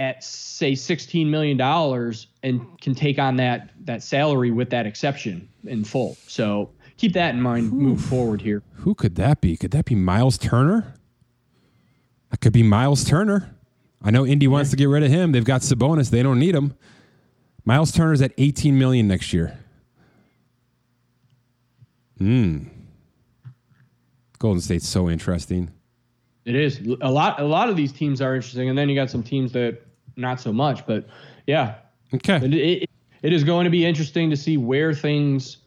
at 0.00 0.24
say 0.24 0.72
$16 0.72 1.26
million 1.26 1.60
and 2.42 2.80
can 2.80 2.94
take 2.94 3.18
on 3.18 3.36
that 3.36 3.70
that 3.84 4.02
salary 4.02 4.50
with 4.50 4.70
that 4.70 4.86
exception 4.86 5.46
in 5.64 5.84
full. 5.84 6.16
So 6.26 6.70
keep 6.96 7.12
that 7.12 7.34
in 7.34 7.42
mind 7.42 7.70
move 7.70 8.00
forward 8.00 8.40
here. 8.40 8.62
Who 8.76 8.94
could 8.94 9.16
that 9.16 9.42
be? 9.42 9.58
Could 9.58 9.72
that 9.72 9.84
be 9.84 9.94
Myles 9.94 10.38
Turner? 10.38 10.94
That 12.30 12.40
could 12.40 12.54
be 12.54 12.62
Myles 12.62 13.04
Turner. 13.04 13.54
I 14.02 14.10
know 14.10 14.24
Indy 14.24 14.48
wants 14.48 14.70
to 14.70 14.76
get 14.76 14.86
rid 14.86 15.02
of 15.02 15.10
him. 15.10 15.32
They've 15.32 15.44
got 15.44 15.60
Sabonis. 15.60 16.08
They 16.08 16.22
don't 16.22 16.38
need 16.38 16.54
him. 16.54 16.74
Myles 17.66 17.92
Turner's 17.92 18.22
at 18.22 18.32
18 18.38 18.78
million 18.78 19.06
next 19.06 19.34
year. 19.34 19.58
Hmm. 22.16 22.68
Golden 24.38 24.62
State's 24.62 24.88
so 24.88 25.10
interesting. 25.10 25.70
It 26.46 26.54
is 26.54 26.80
a 27.02 27.10
lot. 27.10 27.38
A 27.38 27.44
lot 27.44 27.68
of 27.68 27.76
these 27.76 27.92
teams 27.92 28.22
are 28.22 28.34
interesting, 28.34 28.70
and 28.70 28.78
then 28.78 28.88
you 28.88 28.94
got 28.94 29.10
some 29.10 29.22
teams 29.22 29.52
that 29.52 29.82
not 30.20 30.40
so 30.40 30.52
much. 30.52 30.86
But 30.86 31.06
yeah, 31.46 31.76
Okay. 32.14 32.36
it, 32.36 32.54
it, 32.54 32.90
it 33.22 33.32
is 33.32 33.44
going 33.44 33.64
to 33.64 33.70
be 33.70 33.84
interesting 33.84 34.30
to 34.30 34.36
see 34.36 34.56
where 34.56 34.92
things 34.94 35.58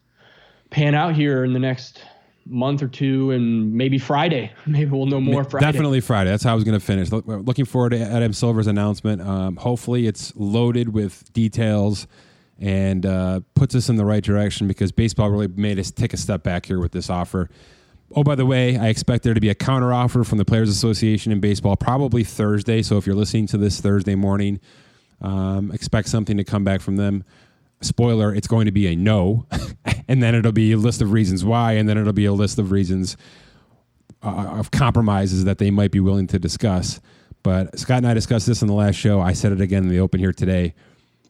pan 0.70 0.96
out 0.96 1.16
here 1.16 1.44
in 1.44 1.54
the 1.54 1.60
next 1.60 2.02
month 2.46 2.84
or 2.84 2.88
two, 2.90 3.32
and 3.32 3.74
maybe 3.74 3.98
Friday. 3.98 4.52
Maybe 4.66 4.92
we'll 4.92 5.06
know 5.06 5.22
more 5.22 5.46
Friday. 5.46 5.66
Definitely 5.66 6.02
Friday. 6.02 6.30
That's 6.30 6.44
how 6.44 6.52
I 6.52 6.56
was 6.56 6.66
going 6.66 6.78
to 6.78 6.86
finish. 6.86 7.10
Looking 7.10 7.64
forward 7.64 7.92
to 7.92 8.00
Adam 8.02 8.34
Silver's 8.34 8.68
announcement. 8.68 9.22
Um, 9.22 9.56
hopefully, 9.56 10.08
it's 10.08 10.34
loaded 10.36 10.90
with 10.90 11.32
details 11.32 12.06
and 12.60 13.06
uh, 13.06 13.40
puts 13.56 13.76
us 13.76 13.88
in 13.88 13.96
the 13.96 14.04
right 14.04 14.22
direction 14.24 14.68
because 14.68 14.92
baseball 14.92 15.30
really 15.30 15.48
made 15.48 15.80
us 15.80 15.90
take 15.90 16.12
a 16.14 16.18
step 16.18 16.44
back 16.44 16.66
here 16.66 16.80
with 16.82 16.92
this 16.92 17.10
offer. 17.10 17.50
Oh, 18.16 18.24
by 18.24 18.36
the 18.36 18.46
way, 18.46 18.78
I 18.78 18.90
expect 18.90 19.24
there 19.24 19.34
to 19.34 19.42
be 19.42 19.50
a 19.50 19.56
counter 19.56 19.92
offer 19.92 20.24
from 20.24 20.38
the 20.38 20.46
Players 20.46 20.70
Association 20.70 21.32
in 21.32 21.40
baseball 21.40 21.76
probably 21.76 22.24
Thursday. 22.24 22.84
So 22.84 22.98
if 22.98 23.08
you're 23.08 23.16
listening 23.16 23.48
to 23.48 23.58
this 23.58 23.82
Thursday 23.82 24.14
morning, 24.14 24.60
um, 25.20 25.72
expect 25.72 26.10
something 26.10 26.38
to 26.38 26.44
come 26.44 26.64
back 26.64 26.82
from 26.82 26.98
them. 26.98 27.24
Spoiler, 27.82 28.34
it's 28.34 28.48
going 28.48 28.66
to 28.66 28.72
be 28.72 28.86
a 28.86 28.96
no. 28.96 29.48
and 30.08 30.22
then 30.22 30.36
it'll 30.36 30.52
be 30.52 30.74
a 30.74 30.78
list 30.78 31.02
of 31.02 31.12
reasons 31.12 31.44
why. 31.44 31.74
And 31.74 31.90
then 31.90 31.98
it'll 31.98 32.14
be 32.14 32.26
a 32.26 32.34
list 32.34 32.60
of 32.60 32.70
reasons 32.70 33.18
uh, 34.22 34.58
of 34.60 34.70
compromises 34.70 35.46
that 35.46 35.58
they 35.58 35.72
might 35.72 35.92
be 35.92 36.00
willing 36.00 36.28
to 36.28 36.38
discuss. 36.38 37.02
But 37.42 37.80
Scott 37.80 37.98
and 37.98 38.08
I 38.08 38.14
discussed 38.14 38.46
this 38.46 38.62
in 38.62 38.68
the 38.68 38.76
last 38.76 38.96
show. 38.96 39.22
I 39.22 39.34
said 39.34 39.54
it 39.54 39.60
again 39.60 39.84
in 39.84 39.90
the 39.90 40.00
open 40.00 40.20
here 40.20 40.34
today. 40.34 40.76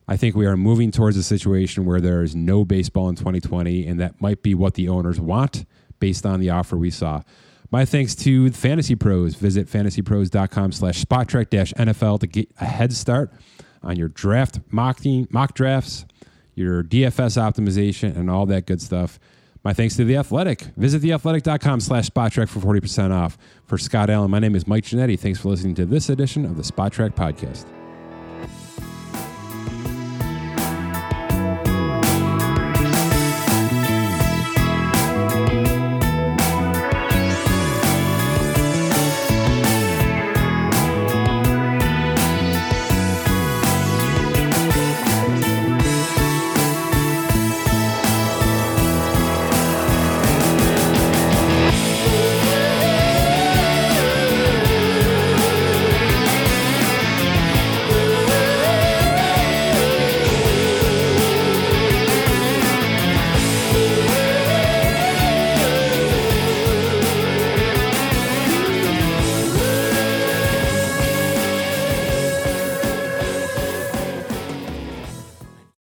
I 0.05 0.17
think 0.17 0.35
we 0.35 0.45
are 0.45 0.57
moving 0.57 0.91
towards 0.91 1.15
a 1.15 1.23
situation 1.23 1.85
where 1.85 2.01
there 2.01 2.23
is 2.23 2.35
no 2.35 2.65
baseball 2.65 3.07
in 3.07 3.15
2020, 3.15 3.87
and 3.87 4.01
that 4.01 4.19
might 4.19 4.43
be 4.43 4.53
what 4.53 4.73
the 4.73 4.89
owners 4.89 5.17
want 5.17 5.63
based 6.03 6.25
on 6.25 6.41
the 6.41 6.49
offer 6.49 6.75
we 6.75 6.91
saw. 6.91 7.21
My 7.71 7.85
thanks 7.85 8.13
to 8.15 8.51
Fantasy 8.51 8.93
Pros. 8.93 9.35
Visit 9.35 9.67
fantasypros.com 9.69 10.73
slash 10.73 11.01
spotrac 11.01 11.49
dash 11.49 11.71
NFL 11.75 12.19
to 12.19 12.27
get 12.27 12.49
a 12.59 12.65
head 12.65 12.91
start 12.91 13.31
on 13.81 13.95
your 13.95 14.09
draft 14.09 14.59
mocking, 14.69 15.29
mock 15.31 15.53
drafts, 15.53 16.05
your 16.55 16.83
DFS 16.83 17.41
optimization, 17.41 18.17
and 18.17 18.29
all 18.29 18.45
that 18.47 18.65
good 18.65 18.81
stuff. 18.81 19.17
My 19.63 19.71
thanks 19.71 19.95
to 19.95 20.03
The 20.03 20.17
Athletic. 20.17 20.63
Visit 20.75 21.03
theathletic.com 21.03 21.79
slash 21.79 22.09
spotrac 22.09 22.49
for 22.49 22.59
40% 22.59 23.13
off. 23.13 23.37
For 23.65 23.77
Scott 23.77 24.09
Allen, 24.09 24.29
my 24.29 24.39
name 24.39 24.55
is 24.55 24.67
Mike 24.67 24.83
Ginnitti. 24.83 25.17
Thanks 25.17 25.39
for 25.39 25.47
listening 25.47 25.75
to 25.75 25.85
this 25.85 26.09
edition 26.09 26.43
of 26.43 26.57
the 26.57 26.63
Spotrac 26.63 27.15
Podcast. 27.15 27.65